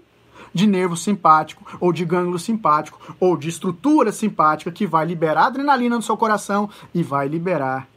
de 0.52 0.66
nervo 0.66 0.96
simpático, 0.96 1.64
ou 1.78 1.92
de 1.92 2.04
gânglio 2.04 2.38
simpático, 2.38 2.98
ou 3.20 3.36
de 3.36 3.48
estrutura 3.48 4.10
simpática 4.10 4.72
que 4.72 4.86
vai 4.86 5.06
liberar 5.06 5.46
adrenalina 5.46 5.96
no 5.96 6.02
seu 6.02 6.16
coração 6.16 6.68
e 6.92 7.02
vai 7.02 7.28
liberar 7.28 7.88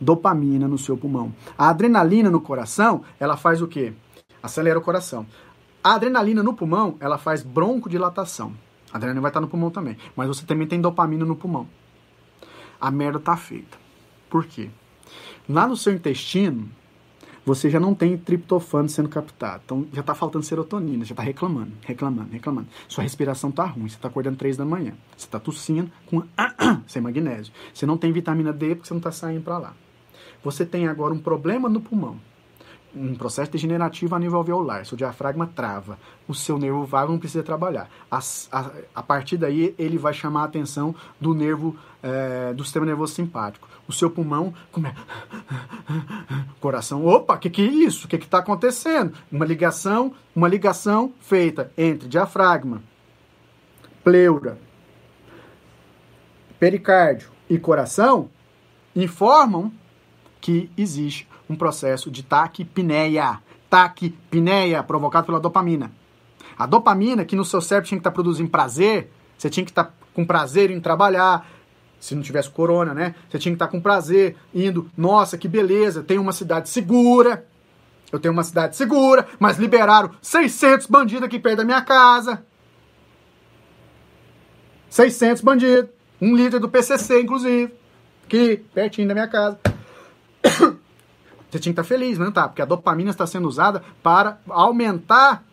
dopamina 0.00 0.68
no 0.68 0.78
seu 0.78 0.96
pulmão. 0.96 1.34
A 1.56 1.70
adrenalina 1.70 2.30
no 2.30 2.40
coração, 2.40 3.02
ela 3.18 3.36
faz 3.36 3.62
o 3.62 3.66
quê? 3.66 3.92
Acelera 4.42 4.78
o 4.78 4.82
coração. 4.82 5.26
A 5.82 5.94
adrenalina 5.94 6.42
no 6.42 6.54
pulmão, 6.54 6.96
ela 7.00 7.18
faz 7.18 7.42
broncodilatação. 7.42 8.52
A 8.96 8.98
adrenalina 8.98 9.20
vai 9.20 9.28
estar 9.28 9.42
no 9.42 9.48
pulmão 9.48 9.70
também, 9.70 9.96
mas 10.16 10.26
você 10.26 10.46
também 10.46 10.66
tem 10.66 10.80
dopamina 10.80 11.24
no 11.24 11.36
pulmão. 11.36 11.68
A 12.80 12.90
merda 12.90 13.20
tá 13.20 13.36
feita. 13.36 13.76
Por 14.30 14.46
quê? 14.46 14.70
Lá 15.46 15.68
no 15.68 15.76
seu 15.76 15.92
intestino, 15.92 16.66
você 17.44 17.68
já 17.68 17.78
não 17.78 17.94
tem 17.94 18.16
triptofano 18.16 18.88
sendo 18.88 19.10
captado. 19.10 19.62
Então 19.66 19.86
já 19.92 20.00
está 20.00 20.14
faltando 20.14 20.46
serotonina, 20.46 21.04
já 21.04 21.12
está 21.12 21.22
reclamando, 21.22 21.72
reclamando, 21.82 22.32
reclamando. 22.32 22.68
Sua 22.88 23.02
respiração 23.02 23.50
está 23.50 23.66
ruim, 23.66 23.86
você 23.86 23.96
está 23.96 24.08
acordando 24.08 24.38
três 24.38 24.56
da 24.56 24.64
manhã. 24.64 24.94
Você 25.14 25.26
está 25.26 25.38
tossindo 25.38 25.90
com 26.06 26.22
sem 26.88 27.02
magnésio. 27.02 27.52
Você 27.74 27.84
não 27.84 27.98
tem 27.98 28.12
vitamina 28.12 28.50
D 28.50 28.76
porque 28.76 28.88
você 28.88 28.94
não 28.94 28.98
está 28.98 29.12
saindo 29.12 29.42
para 29.42 29.58
lá. 29.58 29.74
Você 30.42 30.64
tem 30.64 30.88
agora 30.88 31.12
um 31.12 31.18
problema 31.18 31.68
no 31.68 31.82
pulmão. 31.82 32.18
Um 32.96 33.14
processo 33.14 33.52
degenerativo 33.52 34.14
a 34.14 34.18
nível 34.18 34.38
alveolar. 34.38 34.86
Seu 34.86 34.96
diafragma 34.96 35.46
trava. 35.46 35.98
O 36.26 36.34
seu 36.34 36.58
nervo 36.58 36.84
vago 36.84 37.12
não 37.12 37.18
precisa 37.18 37.42
trabalhar. 37.42 37.90
A, 38.10 38.18
a, 38.50 38.70
a 38.94 39.02
partir 39.02 39.36
daí, 39.36 39.74
ele 39.78 39.98
vai 39.98 40.14
chamar 40.14 40.42
a 40.42 40.44
atenção 40.44 40.94
do 41.20 41.34
nervo, 41.34 41.76
é, 42.02 42.54
do 42.54 42.64
sistema 42.64 42.86
nervoso 42.86 43.14
simpático 43.14 43.68
o 43.88 43.92
seu 43.92 44.10
pulmão 44.10 44.52
começa. 44.72 44.96
Coração, 46.60 47.06
opa, 47.06 47.38
que, 47.38 47.48
que 47.48 47.62
é 47.62 47.64
isso? 47.64 48.06
O 48.06 48.08
que 48.08 48.16
está 48.16 48.38
acontecendo? 48.38 49.16
Uma 49.30 49.44
ligação, 49.44 50.12
uma 50.34 50.48
ligação 50.48 51.12
feita 51.20 51.70
entre 51.76 52.08
diafragma, 52.08 52.82
pleura, 54.02 54.58
pericárdio 56.58 57.30
e 57.48 57.58
coração 57.58 58.28
informam 58.94 59.72
que 60.40 60.70
existe 60.76 61.28
um 61.48 61.56
processo 61.56 62.10
de 62.10 62.22
taquipneia. 62.22 63.40
Taquipneia 63.68 64.82
provocado 64.82 65.26
pela 65.26 65.40
dopamina. 65.40 65.90
A 66.58 66.66
dopamina, 66.66 67.24
que 67.24 67.36
no 67.36 67.44
seu 67.44 67.60
cérebro 67.60 67.88
tinha 67.88 67.98
que 67.98 68.00
estar 68.00 68.10
tá 68.10 68.14
produzindo 68.14 68.48
prazer, 68.48 69.10
você 69.36 69.50
tinha 69.50 69.64
que 69.64 69.70
estar 69.70 69.84
tá 69.84 69.92
com 70.14 70.24
prazer 70.24 70.70
em 70.70 70.80
trabalhar, 70.80 71.46
se 72.00 72.14
não 72.14 72.22
tivesse 72.22 72.48
corona, 72.50 72.94
né? 72.94 73.14
Você 73.28 73.38
tinha 73.38 73.52
que 73.52 73.56
estar 73.56 73.68
com 73.68 73.80
prazer, 73.80 74.36
indo, 74.54 74.90
nossa, 74.96 75.36
que 75.36 75.48
beleza, 75.48 76.02
tem 76.02 76.18
uma 76.18 76.32
cidade 76.32 76.68
segura. 76.68 77.46
Eu 78.12 78.20
tenho 78.20 78.32
uma 78.32 78.44
cidade 78.44 78.76
segura, 78.76 79.26
mas 79.38 79.58
liberaram 79.58 80.12
600 80.22 80.86
bandidos 80.86 81.24
aqui 81.24 81.38
perto 81.38 81.58
da 81.58 81.64
minha 81.64 81.82
casa. 81.82 82.44
600 84.88 85.42
bandidos. 85.42 85.90
Um 86.20 86.34
líder 86.34 86.60
do 86.60 86.68
PCC, 86.68 87.20
inclusive. 87.20 87.74
Aqui, 88.24 88.64
pertinho 88.72 89.08
da 89.08 89.14
minha 89.14 89.28
casa. 89.28 89.58
Você 91.50 91.58
tinha 91.58 91.72
que 91.72 91.80
estar 91.80 91.84
feliz, 91.84 92.18
não 92.18 92.32
tá? 92.32 92.48
Porque 92.48 92.62
a 92.62 92.66
dopamina 92.66 93.10
está 93.10 93.26
sendo 93.26 93.48
usada 93.48 93.82
para 94.02 94.38
aumentar 94.48 95.44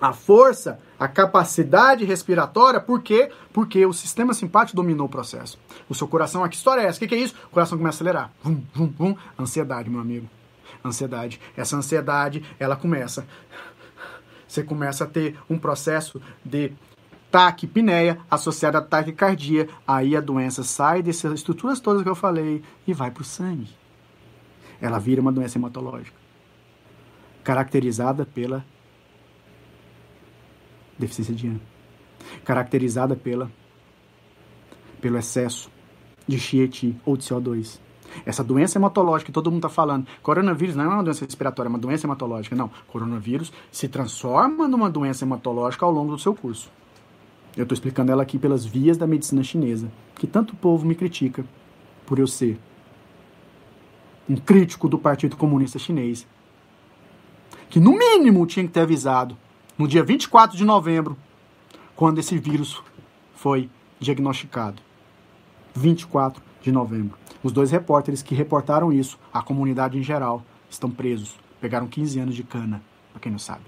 a 0.00 0.12
força 0.12 0.78
a 1.02 1.08
capacidade 1.08 2.04
respiratória, 2.04 2.78
por 2.78 3.02
quê? 3.02 3.28
Porque 3.52 3.84
o 3.84 3.92
sistema 3.92 4.32
simpático 4.32 4.76
dominou 4.76 5.08
o 5.08 5.10
processo. 5.10 5.58
O 5.88 5.96
seu 5.96 6.06
coração, 6.06 6.44
a 6.44 6.48
que 6.48 6.54
história 6.54 6.82
é 6.82 6.86
essa? 6.86 6.96
O 6.96 7.00
que, 7.00 7.08
que 7.08 7.14
é 7.16 7.18
isso? 7.18 7.34
O 7.46 7.50
coração 7.50 7.76
começa 7.76 7.96
a 7.96 7.98
acelerar. 7.98 8.30
Vum, 8.40 8.62
vum, 8.72 8.94
vum. 8.96 9.16
Ansiedade, 9.36 9.90
meu 9.90 10.00
amigo. 10.00 10.30
Ansiedade. 10.84 11.40
Essa 11.56 11.76
ansiedade, 11.76 12.44
ela 12.56 12.76
começa. 12.76 13.26
Você 14.46 14.62
começa 14.62 15.02
a 15.02 15.06
ter 15.08 15.36
um 15.50 15.58
processo 15.58 16.22
de 16.44 16.72
taquipneia 17.32 18.20
associada 18.30 18.78
a 18.78 18.82
taquicardia. 18.82 19.68
Aí 19.84 20.14
a 20.14 20.20
doença 20.20 20.62
sai 20.62 21.02
dessas 21.02 21.32
estruturas 21.32 21.80
todas 21.80 22.04
que 22.04 22.08
eu 22.08 22.14
falei 22.14 22.62
e 22.86 22.94
vai 22.94 23.10
para 23.10 23.22
o 23.22 23.24
sangue. 23.24 23.74
Ela 24.82 24.98
vira 24.98 25.20
uma 25.20 25.30
doença 25.30 25.56
hematológica, 25.56 26.16
caracterizada 27.44 28.26
pela 28.26 28.64
deficiência 30.98 31.32
de 31.32 31.46
IAN, 31.46 31.60
caracterizada 32.44 33.14
pela, 33.14 33.48
pelo 35.00 35.16
excesso 35.16 35.70
de 36.26 36.36
Chieti 36.36 36.96
ou 37.06 37.16
de 37.16 37.22
CO2. 37.22 37.78
Essa 38.26 38.42
doença 38.42 38.76
hematológica 38.76 39.26
que 39.26 39.32
todo 39.32 39.50
mundo 39.50 39.60
está 39.60 39.68
falando, 39.68 40.06
coronavírus 40.20 40.74
não 40.74 40.84
é 40.84 40.88
uma 40.88 41.04
doença 41.04 41.24
respiratória, 41.24 41.68
é 41.68 41.70
uma 41.70 41.78
doença 41.78 42.06
hematológica. 42.06 42.56
Não, 42.56 42.68
coronavírus 42.88 43.52
se 43.70 43.86
transforma 43.88 44.66
numa 44.66 44.90
doença 44.90 45.24
hematológica 45.24 45.86
ao 45.86 45.92
longo 45.92 46.10
do 46.10 46.18
seu 46.18 46.34
curso. 46.34 46.70
Eu 47.56 47.62
estou 47.62 47.74
explicando 47.74 48.10
ela 48.10 48.24
aqui 48.24 48.36
pelas 48.36 48.64
vias 48.64 48.98
da 48.98 49.06
medicina 49.06 49.44
chinesa, 49.44 49.90
que 50.16 50.26
tanto 50.26 50.54
o 50.54 50.56
povo 50.56 50.84
me 50.84 50.96
critica. 50.96 51.44
por 52.04 52.18
eu 52.18 52.26
ser 52.26 52.58
um 54.32 54.36
crítico 54.36 54.88
do 54.88 54.98
Partido 54.98 55.36
Comunista 55.36 55.78
Chinês, 55.78 56.26
que 57.68 57.78
no 57.78 57.92
mínimo 57.92 58.46
tinha 58.46 58.64
que 58.64 58.72
ter 58.72 58.80
avisado 58.80 59.36
no 59.76 59.86
dia 59.86 60.02
24 60.02 60.56
de 60.56 60.64
novembro, 60.64 61.18
quando 61.94 62.18
esse 62.18 62.38
vírus 62.38 62.82
foi 63.34 63.68
diagnosticado. 64.00 64.80
24 65.74 66.42
de 66.62 66.72
novembro. 66.72 67.18
Os 67.42 67.52
dois 67.52 67.70
repórteres 67.70 68.22
que 68.22 68.34
reportaram 68.34 68.90
isso, 68.90 69.18
a 69.30 69.42
comunidade 69.42 69.98
em 69.98 70.02
geral, 70.02 70.42
estão 70.70 70.90
presos. 70.90 71.36
Pegaram 71.60 71.86
15 71.86 72.18
anos 72.18 72.34
de 72.34 72.42
cana, 72.42 72.82
para 73.12 73.20
quem 73.20 73.30
não 73.30 73.38
sabe. 73.38 73.64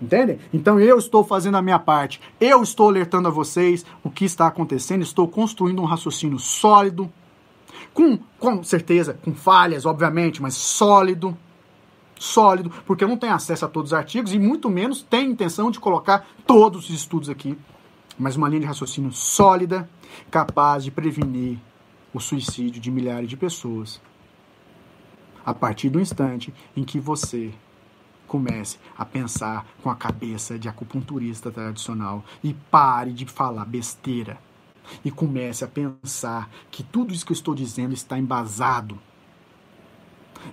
Entendem? 0.00 0.38
Então 0.54 0.78
eu 0.78 0.98
estou 0.98 1.24
fazendo 1.24 1.56
a 1.56 1.62
minha 1.62 1.80
parte. 1.80 2.20
Eu 2.40 2.62
estou 2.62 2.88
alertando 2.88 3.26
a 3.26 3.30
vocês 3.30 3.84
o 4.04 4.10
que 4.10 4.24
está 4.24 4.46
acontecendo. 4.46 5.02
Estou 5.02 5.26
construindo 5.26 5.82
um 5.82 5.84
raciocínio 5.84 6.38
sólido, 6.38 7.10
com, 7.92 8.18
com 8.38 8.62
certeza, 8.62 9.14
com 9.14 9.34
falhas, 9.34 9.84
obviamente, 9.86 10.40
mas 10.40 10.54
sólido. 10.54 11.36
Sólido, 12.18 12.70
porque 12.86 13.02
eu 13.02 13.08
não 13.08 13.16
tenho 13.16 13.34
acesso 13.34 13.64
a 13.64 13.68
todos 13.68 13.90
os 13.90 13.94
artigos 13.94 14.32
e 14.32 14.38
muito 14.38 14.70
menos 14.70 15.02
tenho 15.02 15.32
intenção 15.32 15.72
de 15.72 15.80
colocar 15.80 16.24
todos 16.46 16.88
os 16.88 16.94
estudos 16.94 17.28
aqui. 17.28 17.58
Mas 18.16 18.36
uma 18.36 18.48
linha 18.48 18.60
de 18.60 18.66
raciocínio 18.66 19.10
sólida, 19.10 19.90
capaz 20.30 20.84
de 20.84 20.90
prevenir 20.92 21.58
o 22.14 22.20
suicídio 22.20 22.80
de 22.80 22.90
milhares 22.90 23.28
de 23.28 23.36
pessoas. 23.36 24.00
A 25.44 25.52
partir 25.52 25.88
do 25.88 26.00
instante 26.00 26.54
em 26.76 26.84
que 26.84 27.00
você 27.00 27.52
comece 28.28 28.78
a 28.96 29.04
pensar 29.04 29.66
com 29.82 29.90
a 29.90 29.96
cabeça 29.96 30.58
de 30.58 30.68
acupunturista 30.68 31.50
tradicional 31.50 32.24
e 32.42 32.54
pare 32.54 33.12
de 33.12 33.26
falar 33.26 33.64
besteira. 33.64 34.38
E 35.04 35.10
comece 35.10 35.64
a 35.64 35.68
pensar 35.68 36.50
que 36.70 36.82
tudo 36.82 37.14
isso 37.14 37.24
que 37.24 37.32
eu 37.32 37.36
estou 37.36 37.54
dizendo 37.54 37.94
está 37.94 38.18
embasado. 38.18 38.98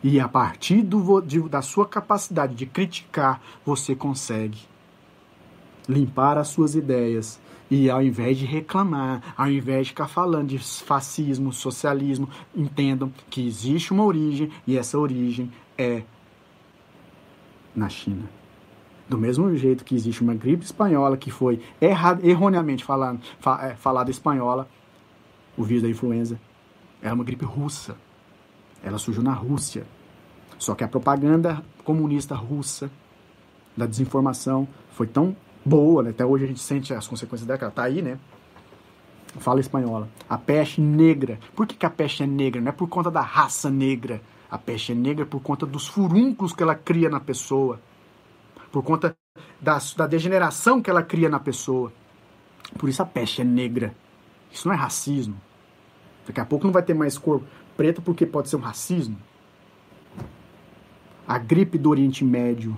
E 0.04 0.20
a 0.20 0.28
partir 0.28 0.82
do, 0.82 1.22
de, 1.22 1.42
da 1.50 1.62
sua 1.62 1.86
capacidade 1.88 2.54
de 2.54 2.66
criticar, 2.66 3.42
você 3.66 3.96
consegue 3.96 4.60
limpar 5.88 6.38
as 6.38 6.50
suas 6.50 6.76
ideias 6.76 7.40
e 7.72 7.90
ao 7.90 8.02
invés 8.02 8.38
de 8.38 8.46
reclamar, 8.46 9.34
ao 9.38 9.50
invés 9.50 9.88
de 9.88 9.92
ficar 9.92 10.08
falando 10.08 10.50
de 10.50 10.60
fascismo, 10.60 11.54
socialismo, 11.54 12.30
entendam 12.56 13.12
que 13.30 13.46
existe 13.46 13.92
uma 13.92 14.04
origem 14.04 14.52
e 14.66 14.78
essa 14.78 14.98
origem 14.98 15.52
é 15.78 16.04
na 17.76 17.90
China. 17.90 18.39
Do 19.10 19.18
mesmo 19.18 19.56
jeito 19.58 19.84
que 19.84 19.96
existe 19.96 20.22
uma 20.22 20.36
gripe 20.36 20.64
espanhola 20.64 21.18
que 21.18 21.32
foi 21.32 21.60
erra, 21.82 22.20
erroneamente 22.22 22.86
falando, 22.86 23.22
fa, 23.40 23.60
é, 23.66 23.76
falada 23.76 24.12
espanhola, 24.12 24.70
o 25.58 25.64
vírus 25.64 25.82
da 25.82 25.90
influenza, 25.90 26.40
era 27.02 27.16
uma 27.16 27.24
gripe 27.24 27.44
russa. 27.44 27.98
Ela 28.84 29.00
surgiu 29.00 29.24
na 29.24 29.34
Rússia. 29.34 29.84
Só 30.60 30.76
que 30.76 30.84
a 30.84 30.88
propaganda 30.88 31.64
comunista 31.84 32.36
russa 32.36 32.92
da 33.76 33.88
desinformação 33.88 34.68
foi 34.92 35.08
tão 35.08 35.36
boa, 35.66 36.04
né? 36.04 36.12
até 36.12 36.26
hoje 36.26 36.44
a 36.44 36.48
gente 36.48 36.60
sente 36.60 36.94
as 36.94 37.08
consequências 37.08 37.48
dela, 37.48 37.60
ela 37.62 37.72
tá 37.72 37.84
aí, 37.84 38.02
né? 38.02 38.20
Fala 39.40 39.60
espanhola. 39.60 40.08
A 40.30 40.38
peste 40.38 40.82
negra. 40.82 41.40
Por 41.56 41.66
que, 41.66 41.76
que 41.76 41.86
a 41.86 41.90
peste 41.90 42.24
é 42.24 42.28
negra? 42.28 42.62
Não 42.62 42.70
é 42.70 42.72
por 42.72 42.88
conta 42.88 43.10
da 43.10 43.22
raça 43.22 43.70
negra. 43.70 44.22
A 44.52 44.58
peste 44.58 44.92
é 44.92 44.96
negra 44.96 45.26
por 45.26 45.42
conta 45.42 45.66
dos 45.66 45.88
furúnculos 45.88 46.54
que 46.54 46.62
ela 46.62 46.76
cria 46.76 47.10
na 47.10 47.20
pessoa. 47.20 47.80
Por 48.72 48.84
conta 48.84 49.16
da, 49.60 49.78
da 49.98 50.08
degeneração 50.08 50.82
que 50.82 50.90
ela 50.90 51.04
cria 51.04 51.30
na 51.30 51.40
pessoa. 51.40 51.92
Por 52.78 52.90
isso 52.90 53.02
a 53.02 53.06
peste 53.06 53.42
é 53.42 53.44
negra. 53.44 53.96
Isso 54.52 54.68
não 54.68 54.76
é 54.76 54.78
racismo. 54.78 55.40
Daqui 56.26 56.40
a 56.40 56.46
pouco 56.46 56.66
não 56.66 56.74
vai 56.74 56.84
ter 56.84 56.94
mais 56.94 57.18
cor 57.18 57.42
preta 57.76 58.02
porque 58.02 58.26
pode 58.26 58.50
ser 58.50 58.56
um 58.56 58.62
racismo. 58.62 59.18
A 61.28 61.38
gripe 61.38 61.78
do 61.78 61.90
Oriente 61.90 62.24
Médio 62.24 62.78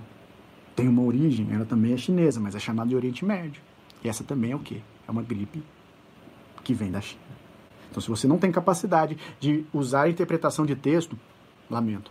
tem 0.76 0.88
uma 0.88 1.02
origem, 1.02 1.48
ela 1.52 1.64
também 1.64 1.92
é 1.92 1.96
chinesa, 1.96 2.40
mas 2.40 2.54
é 2.54 2.58
chamada 2.58 2.88
de 2.88 2.96
Oriente 2.96 3.24
Médio. 3.24 3.62
E 4.02 4.08
essa 4.08 4.24
também 4.24 4.52
é 4.52 4.56
o 4.56 4.58
quê? 4.58 4.80
É 5.06 5.10
uma 5.10 5.22
gripe 5.22 5.62
que 6.62 6.72
vem 6.74 6.90
da 6.90 7.00
China. 7.00 7.22
Então, 7.90 8.00
se 8.00 8.08
você 8.08 8.26
não 8.26 8.38
tem 8.38 8.50
capacidade 8.50 9.18
de 9.38 9.66
usar 9.72 10.02
a 10.02 10.08
interpretação 10.08 10.64
de 10.64 10.74
texto, 10.74 11.18
lamento, 11.68 12.10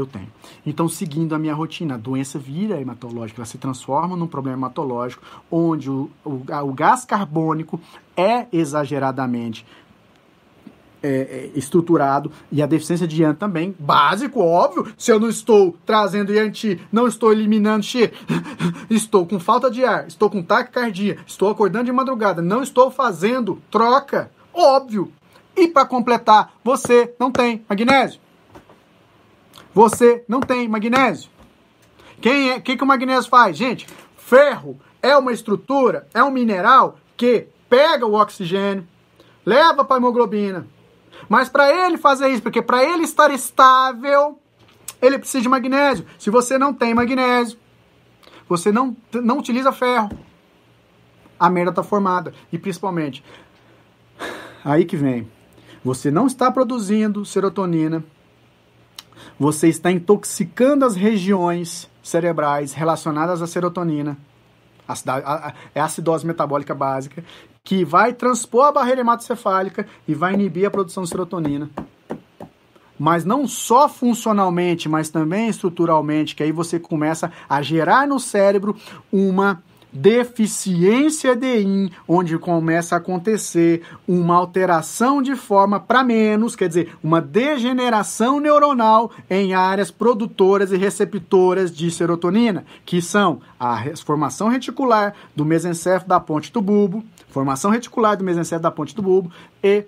eu 0.00 0.06
tenho. 0.06 0.28
Então, 0.64 0.88
seguindo 0.88 1.34
a 1.34 1.38
minha 1.38 1.54
rotina, 1.54 1.94
a 1.94 1.98
doença 1.98 2.38
vira 2.38 2.80
hematológica, 2.80 3.40
ela 3.40 3.46
se 3.46 3.58
transforma 3.58 4.16
num 4.16 4.26
problema 4.26 4.58
hematológico, 4.58 5.22
onde 5.50 5.90
o, 5.90 6.10
o, 6.24 6.42
o 6.64 6.72
gás 6.72 7.04
carbônico 7.04 7.80
é 8.16 8.46
exageradamente 8.52 9.64
é, 11.02 11.08
é, 11.08 11.50
estruturado 11.54 12.32
e 12.50 12.60
a 12.60 12.66
deficiência 12.66 13.06
de 13.06 13.22
Yan 13.22 13.34
também, 13.34 13.74
básico, 13.78 14.40
óbvio. 14.40 14.92
Se 14.96 15.12
eu 15.12 15.20
não 15.20 15.28
estou 15.28 15.76
trazendo 15.86 16.32
Yanti, 16.32 16.80
não 16.90 17.06
estou 17.06 17.32
eliminando 17.32 17.84
Xi, 17.84 18.12
estou 18.90 19.26
com 19.26 19.38
falta 19.38 19.70
de 19.70 19.84
ar, 19.84 20.08
estou 20.08 20.28
com 20.28 20.42
taquicardia, 20.42 21.18
estou 21.26 21.50
acordando 21.50 21.84
de 21.84 21.92
madrugada, 21.92 22.42
não 22.42 22.62
estou 22.62 22.90
fazendo 22.90 23.62
troca, 23.70 24.30
óbvio. 24.52 25.12
E 25.56 25.68
para 25.68 25.86
completar, 25.86 26.52
você 26.62 27.14
não 27.18 27.30
tem 27.30 27.64
magnésio. 27.68 28.20
Você 29.78 30.24
não 30.26 30.40
tem 30.40 30.66
magnésio. 30.66 31.30
Quem 32.20 32.50
é, 32.50 32.58
que, 32.58 32.76
que 32.76 32.82
o 32.82 32.86
magnésio 32.86 33.30
faz? 33.30 33.56
Gente, 33.56 33.86
ferro 34.16 34.76
é 35.00 35.16
uma 35.16 35.32
estrutura, 35.32 36.08
é 36.12 36.20
um 36.20 36.32
mineral 36.32 36.98
que 37.16 37.46
pega 37.68 38.04
o 38.04 38.14
oxigênio, 38.14 38.84
leva 39.46 39.84
para 39.84 39.94
a 39.94 39.98
hemoglobina, 39.98 40.66
mas 41.28 41.48
para 41.48 41.70
ele 41.70 41.96
fazer 41.96 42.28
isso, 42.28 42.42
porque 42.42 42.60
para 42.60 42.82
ele 42.82 43.04
estar 43.04 43.30
estável, 43.30 44.40
ele 45.00 45.16
precisa 45.16 45.42
de 45.42 45.48
magnésio. 45.48 46.04
Se 46.18 46.28
você 46.28 46.58
não 46.58 46.74
tem 46.74 46.92
magnésio, 46.92 47.56
você 48.48 48.72
não, 48.72 48.96
não 49.12 49.38
utiliza 49.38 49.70
ferro, 49.70 50.10
a 51.38 51.48
merda 51.48 51.70
está 51.70 51.84
formada. 51.84 52.34
E 52.52 52.58
principalmente, 52.58 53.24
aí 54.64 54.84
que 54.84 54.96
vem, 54.96 55.30
você 55.84 56.10
não 56.10 56.26
está 56.26 56.50
produzindo 56.50 57.24
serotonina, 57.24 58.02
você 59.38 59.68
está 59.68 59.90
intoxicando 59.90 60.84
as 60.84 60.96
regiões 60.96 61.88
cerebrais 62.02 62.72
relacionadas 62.72 63.40
à 63.40 63.46
serotonina. 63.46 64.16
é 65.74 65.80
acidose 65.80 66.26
metabólica 66.26 66.74
básica 66.74 67.22
que 67.62 67.84
vai 67.84 68.14
transpor 68.14 68.64
a 68.64 68.72
barreira 68.72 69.02
hematocefálica 69.02 69.86
e 70.06 70.14
vai 70.14 70.32
inibir 70.32 70.66
a 70.66 70.70
produção 70.70 71.02
de 71.02 71.10
serotonina. 71.10 71.68
Mas 72.98 73.24
não 73.24 73.46
só 73.46 73.88
funcionalmente, 73.88 74.88
mas 74.88 75.10
também 75.10 75.48
estruturalmente, 75.48 76.34
que 76.34 76.42
aí 76.42 76.50
você 76.50 76.80
começa 76.80 77.30
a 77.48 77.60
gerar 77.62 78.08
no 78.08 78.18
cérebro 78.18 78.74
uma 79.12 79.62
deficiência 79.92 81.34
de 81.34 81.62
IN, 81.62 81.90
onde 82.06 82.38
começa 82.38 82.94
a 82.94 82.98
acontecer 82.98 83.82
uma 84.06 84.36
alteração 84.36 85.22
de 85.22 85.34
forma 85.34 85.80
para 85.80 86.04
menos, 86.04 86.54
quer 86.54 86.68
dizer, 86.68 86.96
uma 87.02 87.20
degeneração 87.20 88.40
neuronal 88.40 89.10
em 89.28 89.54
áreas 89.54 89.90
produtoras 89.90 90.72
e 90.72 90.76
receptoras 90.76 91.74
de 91.74 91.90
serotonina, 91.90 92.64
que 92.84 93.00
são 93.00 93.40
a 93.58 93.82
formação 94.04 94.48
reticular 94.48 95.14
do 95.34 95.44
mesencéfalo 95.44 96.08
da 96.08 96.20
ponte 96.20 96.52
do 96.52 96.60
bulbo, 96.60 97.04
formação 97.28 97.70
reticular 97.70 98.16
do 98.16 98.24
mesencéfalo 98.24 98.62
da 98.62 98.70
ponte 98.70 98.94
do 98.94 99.02
bulbo 99.02 99.30
e 99.62 99.84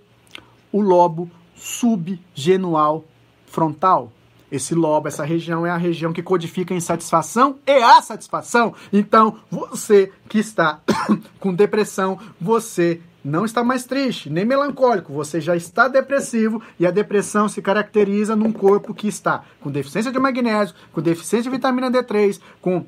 o 0.72 0.80
lobo 0.80 1.30
subgenual 1.54 3.04
frontal, 3.46 4.12
esse 4.50 4.74
lobo, 4.74 5.08
essa 5.08 5.24
região 5.24 5.66
é 5.66 5.70
a 5.70 5.76
região 5.76 6.12
que 6.12 6.22
codifica 6.22 6.74
a 6.74 6.76
insatisfação 6.76 7.58
e 7.66 7.82
a 7.82 8.00
satisfação. 8.02 8.74
Então, 8.92 9.38
você 9.50 10.12
que 10.28 10.38
está 10.38 10.80
com 11.38 11.54
depressão, 11.54 12.18
você 12.40 13.00
não 13.24 13.44
está 13.44 13.62
mais 13.62 13.84
triste, 13.84 14.30
nem 14.30 14.44
melancólico, 14.44 15.12
você 15.12 15.40
já 15.40 15.54
está 15.54 15.88
depressivo 15.88 16.62
e 16.78 16.86
a 16.86 16.90
depressão 16.90 17.48
se 17.48 17.60
caracteriza 17.60 18.34
num 18.34 18.52
corpo 18.52 18.94
que 18.94 19.08
está 19.08 19.44
com 19.60 19.70
deficiência 19.70 20.10
de 20.10 20.18
magnésio, 20.18 20.74
com 20.92 21.02
deficiência 21.02 21.50
de 21.50 21.56
vitamina 21.56 21.90
D3, 21.90 22.40
com, 22.62 22.84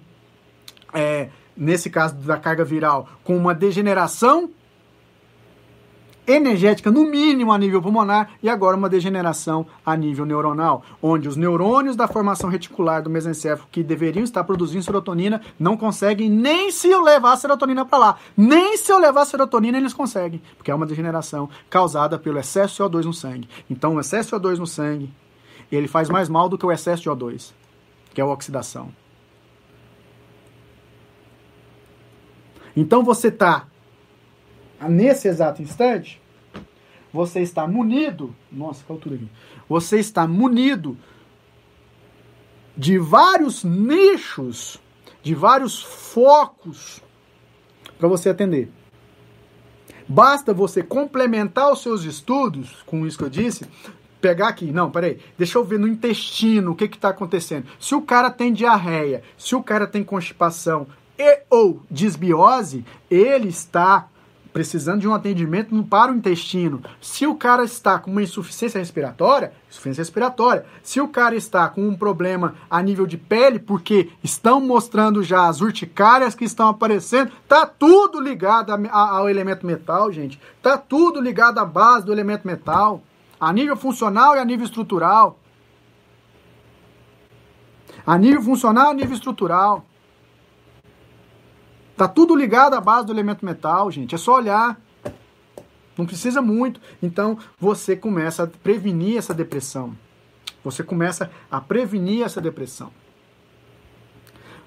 é, 0.92 1.28
nesse 1.56 1.90
caso 1.90 2.14
da 2.14 2.38
carga 2.38 2.64
viral, 2.64 3.08
com 3.22 3.36
uma 3.36 3.54
degeneração 3.54 4.50
energética, 6.26 6.90
no 6.90 7.04
mínimo 7.04 7.52
a 7.52 7.58
nível 7.58 7.82
pulmonar, 7.82 8.30
e 8.42 8.48
agora 8.48 8.76
uma 8.76 8.88
degeneração 8.88 9.66
a 9.84 9.96
nível 9.96 10.24
neuronal, 10.24 10.84
onde 11.02 11.28
os 11.28 11.36
neurônios 11.36 11.96
da 11.96 12.06
formação 12.06 12.48
reticular 12.48 13.02
do 13.02 13.10
mesencéfalo, 13.10 13.68
que 13.70 13.82
deveriam 13.82 14.24
estar 14.24 14.44
produzindo 14.44 14.84
serotonina, 14.84 15.40
não 15.58 15.76
conseguem 15.76 16.30
nem 16.30 16.70
se 16.70 16.88
eu 16.88 17.00
levar 17.00 17.32
a 17.32 17.36
serotonina 17.36 17.84
para 17.84 17.98
lá. 17.98 18.18
Nem 18.36 18.76
se 18.76 18.92
eu 18.92 18.98
levar 18.98 19.22
a 19.22 19.26
serotonina 19.26 19.78
eles 19.78 19.92
conseguem, 19.92 20.40
porque 20.56 20.70
é 20.70 20.74
uma 20.74 20.86
degeneração 20.86 21.48
causada 21.68 22.18
pelo 22.18 22.38
excesso 22.38 22.74
de 22.74 22.82
CO2 22.82 23.04
no 23.04 23.12
sangue. 23.12 23.48
Então, 23.68 23.96
o 23.96 24.00
excesso 24.00 24.30
de 24.30 24.36
CO2 24.36 24.58
no 24.58 24.66
sangue, 24.66 25.12
ele 25.70 25.88
faz 25.88 26.08
mais 26.08 26.28
mal 26.28 26.48
do 26.48 26.58
que 26.58 26.66
o 26.66 26.72
excesso 26.72 27.02
de 27.02 27.10
O2, 27.10 27.52
que 28.12 28.20
é 28.20 28.24
a 28.24 28.26
oxidação. 28.26 28.90
Então 32.76 33.02
você 33.02 33.28
está 33.28 33.66
nesse 34.88 35.28
exato 35.28 35.62
instante, 35.62 36.20
você 37.12 37.40
está 37.40 37.66
munido. 37.66 38.34
Nossa, 38.50 38.84
que 38.84 38.90
altura 38.90 39.16
aqui. 39.16 39.28
Você 39.68 39.98
está 39.98 40.26
munido 40.26 40.96
de 42.76 42.98
vários 42.98 43.64
nichos, 43.64 44.80
de 45.22 45.34
vários 45.34 45.82
focos 45.82 47.02
para 47.98 48.08
você 48.08 48.30
atender. 48.30 48.70
Basta 50.08 50.52
você 50.52 50.82
complementar 50.82 51.70
os 51.70 51.82
seus 51.82 52.04
estudos 52.04 52.82
com 52.86 53.06
isso 53.06 53.18
que 53.18 53.24
eu 53.24 53.30
disse, 53.30 53.66
pegar 54.20 54.48
aqui, 54.48 54.70
não, 54.70 54.90
peraí, 54.90 55.18
deixa 55.36 55.58
eu 55.58 55.64
ver 55.64 55.78
no 55.78 55.88
intestino 55.88 56.72
o 56.72 56.74
que 56.74 56.84
está 56.84 57.10
acontecendo. 57.10 57.66
Se 57.78 57.94
o 57.94 58.02
cara 58.02 58.30
tem 58.30 58.52
diarreia, 58.52 59.22
se 59.36 59.54
o 59.54 59.62
cara 59.62 59.86
tem 59.86 60.02
constipação 60.02 60.86
e 61.18 61.42
ou 61.50 61.82
desbiose, 61.90 62.84
ele 63.10 63.48
está 63.48 64.08
precisando 64.52 65.00
de 65.00 65.08
um 65.08 65.14
atendimento 65.14 65.82
para 65.84 66.12
o 66.12 66.14
intestino. 66.14 66.82
Se 67.00 67.26
o 67.26 67.34
cara 67.34 67.64
está 67.64 67.98
com 67.98 68.10
uma 68.10 68.22
insuficiência 68.22 68.78
respiratória, 68.78 69.52
insuficiência 69.68 70.02
respiratória. 70.02 70.66
Se 70.82 71.00
o 71.00 71.08
cara 71.08 71.34
está 71.34 71.68
com 71.68 71.88
um 71.88 71.96
problema 71.96 72.54
a 72.70 72.82
nível 72.82 73.06
de 73.06 73.16
pele, 73.16 73.58
porque 73.58 74.10
estão 74.22 74.60
mostrando 74.60 75.22
já 75.22 75.48
as 75.48 75.60
urticárias 75.60 76.34
que 76.34 76.44
estão 76.44 76.68
aparecendo, 76.68 77.32
tá 77.48 77.66
tudo 77.66 78.20
ligado 78.20 78.70
a, 78.70 78.76
a, 78.90 79.16
ao 79.16 79.28
elemento 79.28 79.66
metal, 79.66 80.12
gente. 80.12 80.38
Tá 80.60 80.76
tudo 80.76 81.20
ligado 81.20 81.58
à 81.58 81.64
base 81.64 82.04
do 82.04 82.12
elemento 82.12 82.46
metal, 82.46 83.02
a 83.40 83.52
nível 83.52 83.76
funcional 83.76 84.36
e 84.36 84.38
a 84.38 84.44
nível 84.44 84.66
estrutural. 84.66 85.38
A 88.06 88.18
nível 88.18 88.42
funcional 88.42 88.88
e 88.88 88.90
a 88.90 88.94
nível 88.94 89.14
estrutural. 89.14 89.86
Tá 91.96 92.08
tudo 92.08 92.34
ligado 92.34 92.74
à 92.74 92.80
base 92.80 93.06
do 93.06 93.12
elemento 93.12 93.44
metal, 93.44 93.90
gente. 93.90 94.14
É 94.14 94.18
só 94.18 94.36
olhar. 94.36 94.80
Não 95.96 96.06
precisa 96.06 96.40
muito. 96.40 96.80
Então 97.02 97.38
você 97.58 97.94
começa 97.94 98.44
a 98.44 98.46
prevenir 98.46 99.18
essa 99.18 99.34
depressão. 99.34 99.96
Você 100.64 100.82
começa 100.82 101.30
a 101.50 101.60
prevenir 101.60 102.24
essa 102.24 102.40
depressão. 102.40 102.90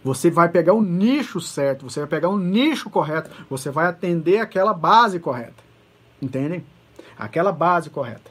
Você 0.03 0.29
vai 0.29 0.49
pegar 0.49 0.73
o 0.73 0.83
nicho 0.83 1.41
certo, 1.41 1.89
você 1.89 1.99
vai 1.99 2.07
pegar 2.07 2.29
o 2.29 2.37
nicho 2.37 2.91
correto, 2.91 3.31
você 3.49 3.71
vai 3.71 3.87
atender 3.87 4.37
aquela 4.37 4.71
base 4.71 5.19
correta. 5.19 5.63
Entendem? 6.21 6.63
Aquela 7.17 7.51
base 7.51 7.89
correta. 7.89 8.29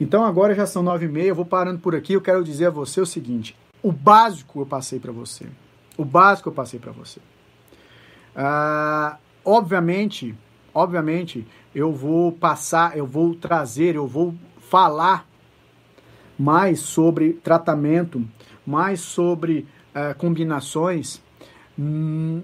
Então 0.00 0.24
agora 0.24 0.52
já 0.52 0.66
são 0.66 0.82
nove 0.82 1.06
e 1.06 1.08
meia, 1.08 1.28
eu 1.28 1.34
vou 1.34 1.44
parando 1.44 1.78
por 1.78 1.94
aqui. 1.94 2.14
Eu 2.14 2.20
quero 2.20 2.42
dizer 2.42 2.66
a 2.66 2.70
você 2.70 3.00
o 3.00 3.06
seguinte: 3.06 3.56
o 3.80 3.92
básico 3.92 4.60
eu 4.60 4.66
passei 4.66 4.98
para 4.98 5.12
você. 5.12 5.46
O 5.96 6.04
básico 6.04 6.48
eu 6.48 6.52
passei 6.52 6.80
para 6.80 6.90
você. 6.90 7.20
Ah, 8.34 9.18
obviamente, 9.44 10.34
obviamente, 10.74 11.46
eu 11.74 11.92
vou 11.92 12.32
passar, 12.32 12.96
eu 12.96 13.06
vou 13.06 13.34
trazer, 13.34 13.94
eu 13.94 14.06
vou 14.06 14.34
falar 14.58 15.26
mais 16.38 16.80
sobre 16.80 17.34
tratamento, 17.34 18.24
mais 18.66 19.00
sobre 19.00 19.66
ah, 19.94 20.14
combinações 20.14 21.20
hum, 21.78 22.42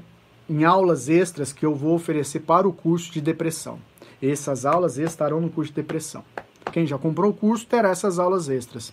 em 0.48 0.64
aulas 0.64 1.08
extras 1.08 1.52
que 1.52 1.64
eu 1.64 1.74
vou 1.74 1.94
oferecer 1.94 2.40
para 2.40 2.68
o 2.68 2.72
curso 2.72 3.12
de 3.12 3.20
depressão. 3.20 3.78
Essas 4.22 4.66
aulas 4.66 4.98
estarão 4.98 5.40
no 5.40 5.50
curso 5.50 5.70
de 5.70 5.76
depressão. 5.76 6.24
Quem 6.72 6.86
já 6.86 6.98
comprou 6.98 7.30
o 7.30 7.34
curso 7.34 7.66
terá 7.66 7.90
essas 7.90 8.18
aulas 8.18 8.48
extras 8.48 8.92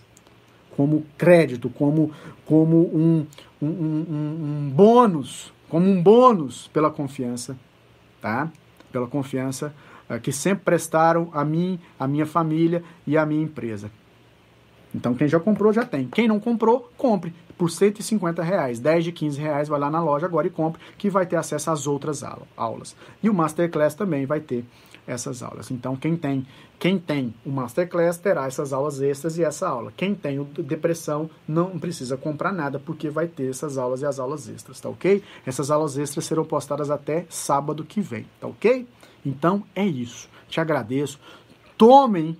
como 0.76 1.04
crédito, 1.16 1.70
como, 1.70 2.12
como 2.44 2.76
um, 2.94 3.26
um, 3.60 3.66
um, 3.66 4.06
um 4.10 4.70
bônus 4.70 5.52
como 5.68 5.88
um 5.88 6.02
bônus 6.02 6.68
pela 6.68 6.90
confiança, 6.90 7.56
tá? 8.20 8.50
Pela 8.92 9.06
confiança 9.06 9.74
uh, 10.08 10.20
que 10.20 10.32
sempre 10.32 10.64
prestaram 10.64 11.28
a 11.32 11.44
mim, 11.44 11.78
a 11.98 12.06
minha 12.06 12.26
família 12.26 12.82
e 13.06 13.16
a 13.16 13.26
minha 13.26 13.42
empresa. 13.42 13.90
Então 14.94 15.14
quem 15.14 15.28
já 15.28 15.38
comprou 15.38 15.72
já 15.72 15.84
tem. 15.84 16.08
Quem 16.08 16.26
não 16.28 16.40
comprou, 16.40 16.90
compre 16.96 17.34
por 17.58 17.70
150 17.70 18.42
reais. 18.42 18.78
10 18.78 19.04
de 19.04 19.12
15 19.12 19.40
reais, 19.40 19.68
vai 19.68 19.78
lá 19.78 19.90
na 19.90 20.02
loja 20.02 20.26
agora 20.26 20.46
e 20.46 20.50
compre, 20.50 20.80
que 20.96 21.10
vai 21.10 21.26
ter 21.26 21.36
acesso 21.36 21.70
às 21.70 21.86
outras 21.86 22.22
aulas. 22.56 22.96
E 23.22 23.28
o 23.28 23.34
Masterclass 23.34 23.94
também 23.94 24.26
vai 24.26 24.40
ter 24.40 24.64
essas 25.06 25.42
aulas. 25.42 25.70
Então, 25.70 25.96
quem 25.96 26.16
tem, 26.16 26.46
quem 26.78 26.98
tem 26.98 27.34
o 27.44 27.50
Masterclass 27.50 28.18
terá 28.18 28.46
essas 28.46 28.72
aulas 28.72 29.00
extras 29.00 29.38
e 29.38 29.44
essa 29.44 29.68
aula. 29.68 29.92
Quem 29.96 30.14
tem 30.14 30.38
o 30.38 30.44
depressão 30.44 31.30
não 31.46 31.78
precisa 31.78 32.16
comprar 32.16 32.52
nada 32.52 32.78
porque 32.78 33.08
vai 33.08 33.26
ter 33.26 33.48
essas 33.50 33.78
aulas 33.78 34.02
e 34.02 34.06
as 34.06 34.18
aulas 34.18 34.48
extras, 34.48 34.80
tá 34.80 34.88
ok? 34.88 35.22
Essas 35.44 35.70
aulas 35.70 35.96
extras 35.96 36.24
serão 36.24 36.44
postadas 36.44 36.90
até 36.90 37.26
sábado 37.28 37.84
que 37.84 38.00
vem, 38.00 38.26
tá 38.40 38.46
ok? 38.46 38.86
Então 39.24 39.62
é 39.74 39.84
isso. 39.84 40.28
Te 40.48 40.60
agradeço. 40.60 41.18
Tomem 41.76 42.36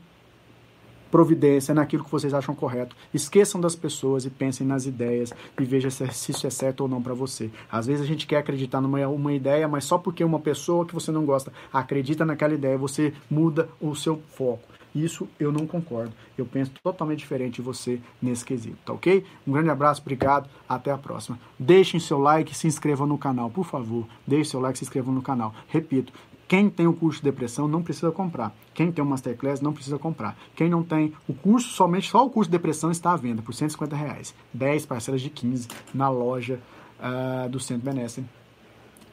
providência 1.16 1.74
naquilo 1.74 2.04
que 2.04 2.10
vocês 2.10 2.34
acham 2.34 2.54
correto. 2.54 2.94
Esqueçam 3.14 3.58
das 3.58 3.74
pessoas 3.74 4.26
e 4.26 4.30
pensem 4.30 4.66
nas 4.66 4.84
ideias 4.84 5.32
e 5.58 5.64
vejam 5.64 5.90
se 5.90 6.30
isso 6.30 6.46
é 6.46 6.50
certo 6.50 6.82
ou 6.82 6.88
não 6.88 7.00
para 7.00 7.14
você. 7.14 7.50
Às 7.72 7.86
vezes 7.86 8.02
a 8.02 8.06
gente 8.06 8.26
quer 8.26 8.36
acreditar 8.36 8.82
numa 8.82 9.08
uma 9.08 9.32
ideia, 9.32 9.66
mas 9.66 9.84
só 9.84 9.96
porque 9.96 10.22
uma 10.22 10.38
pessoa 10.38 10.84
que 10.84 10.92
você 10.92 11.10
não 11.10 11.24
gosta 11.24 11.50
acredita 11.72 12.22
naquela 12.26 12.52
ideia, 12.52 12.76
você 12.76 13.14
muda 13.30 13.66
o 13.80 13.94
seu 13.94 14.20
foco. 14.34 14.76
Isso 14.94 15.28
eu 15.38 15.52
não 15.52 15.66
concordo. 15.66 16.12
Eu 16.38 16.46
penso 16.46 16.70
totalmente 16.82 17.18
diferente 17.18 17.56
de 17.56 17.62
você 17.62 18.00
nesse 18.20 18.44
quesito, 18.44 18.78
tá 18.84 18.94
ok? 18.94 19.24
Um 19.46 19.52
grande 19.52 19.68
abraço, 19.68 20.00
obrigado, 20.00 20.48
até 20.66 20.90
a 20.90 20.96
próxima. 20.96 21.38
Deixem 21.58 22.00
seu 22.00 22.18
like, 22.18 22.56
se 22.56 22.66
inscrevam 22.66 23.06
no 23.06 23.18
canal, 23.18 23.50
por 23.50 23.64
favor. 23.64 24.06
Deixem 24.26 24.50
seu 24.50 24.60
like, 24.60 24.78
se 24.78 24.84
inscrevam 24.84 25.14
no 25.14 25.20
canal. 25.20 25.54
Repito, 25.68 26.12
quem 26.48 26.70
tem 26.70 26.86
o 26.86 26.92
curso 26.92 27.18
de 27.18 27.24
depressão 27.24 27.66
não 27.66 27.82
precisa 27.82 28.12
comprar. 28.12 28.54
Quem 28.72 28.92
tem 28.92 29.04
o 29.04 29.06
Masterclass 29.06 29.60
não 29.60 29.72
precisa 29.72 29.98
comprar. 29.98 30.38
Quem 30.54 30.70
não 30.70 30.84
tem 30.84 31.12
o 31.28 31.34
curso, 31.34 31.70
somente 31.70 32.08
só 32.08 32.24
o 32.24 32.30
curso 32.30 32.48
de 32.48 32.56
depressão 32.56 32.88
está 32.90 33.12
à 33.12 33.16
venda 33.16 33.42
por 33.42 33.52
150 33.52 33.96
reais. 33.96 34.32
10 34.54 34.86
parcelas 34.86 35.20
de 35.20 35.28
15 35.28 35.66
na 35.92 36.08
loja 36.08 36.60
uh, 37.00 37.48
do 37.48 37.58
Centro 37.58 37.84
Benesse. 37.84 38.24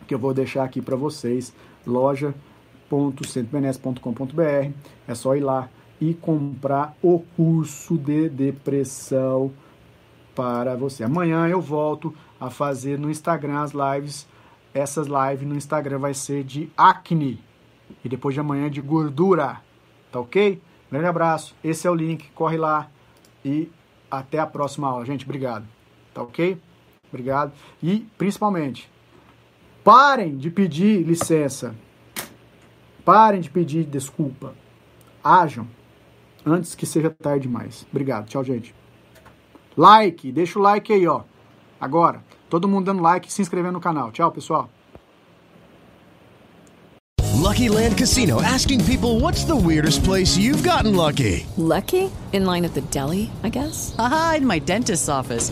Que 0.08 0.14
eu 0.14 0.20
vou 0.20 0.32
deixar 0.34 0.64
aqui 0.64 0.80
para 0.80 0.96
vocês. 0.96 1.52
loja.centrobenesse.com.br 1.88 4.72
É 5.08 5.16
só 5.16 5.36
ir 5.36 5.42
lá 5.42 5.68
e 6.00 6.14
comprar 6.14 6.96
o 7.02 7.18
curso 7.36 7.98
de 7.98 8.30
depressão 8.30 9.52
para 10.36 10.76
você. 10.76 11.04
Amanhã 11.04 11.48
eu 11.48 11.62
volto 11.62 12.14
a 12.40 12.52
fazer 12.52 13.00
no 13.00 13.10
Instagram 13.10 13.62
as 13.62 13.72
lives 13.72 14.32
essas 14.74 15.08
lives 15.08 15.48
no 15.48 15.56
Instagram 15.56 16.00
vai 16.00 16.14
ser 16.14 16.44
de 16.44 16.72
acne 16.76 17.44
e 18.04 18.10
depois 18.10 18.34
de 18.34 18.40
amanhã 18.40 18.70
de 18.70 18.82
gordura. 18.82 19.62
Tá 20.12 20.20
ok? 20.20 20.62
Grande 20.92 21.08
abraço. 21.08 21.56
Esse 21.64 21.88
é 21.88 21.92
o 21.92 21.96
link. 21.96 22.30
Corre 22.32 22.58
lá 22.58 22.90
e 23.44 23.70
até 24.10 24.40
a 24.40 24.48
próxima 24.48 24.88
aula, 24.88 25.06
gente. 25.06 25.26
Obrigado. 25.26 25.66
Tá 26.14 26.22
ok? 26.22 26.60
Obrigado. 27.10 27.52
E 27.82 28.08
principalmente, 28.18 28.90
parem 29.84 30.38
de 30.38 30.50
pedir 30.50 31.04
licença. 31.04 31.76
Parem 33.06 33.42
de 33.42 33.50
pedir 33.50 33.86
desculpa. 33.86 34.56
Ajam 35.24 35.68
antes 36.46 36.76
que 36.76 36.86
seja 36.86 37.10
tarde 37.10 37.48
demais. 37.48 37.86
Obrigado. 37.92 38.28
Tchau, 38.28 38.44
gente. 38.44 38.74
Like, 39.76 40.32
deixa 40.32 40.60
o 40.60 40.62
like 40.62 40.92
aí, 40.92 41.08
ó. 41.08 41.24
Agora. 41.80 42.24
Todo 42.54 42.68
mundo 42.68 42.86
dando 42.86 43.02
like 43.02 43.28
e 43.28 43.32
se 43.32 43.42
inscrevendo 43.42 43.74
no 43.74 43.80
canal. 43.80 44.12
Tchau, 44.12 44.32
pessoal. 44.32 44.70
Lucky 47.34 47.68
Land 47.68 47.98
Casino 47.98 48.44
asking 48.44 48.86
people 48.86 49.20
what's 49.20 49.44
the 49.44 49.56
weirdest 49.56 50.04
place 50.04 50.38
you've 50.38 50.64
gotten 50.64 50.96
lucky? 50.96 51.48
Lucky? 51.58 52.12
In 52.32 52.46
line 52.46 52.64
at 52.64 52.76
the 52.76 52.82
deli, 52.92 53.32
I 53.44 53.50
guess? 53.50 53.96
Aha, 53.98 54.36
in 54.38 54.46
my 54.46 54.60
dentist's 54.60 55.10
office. 55.10 55.52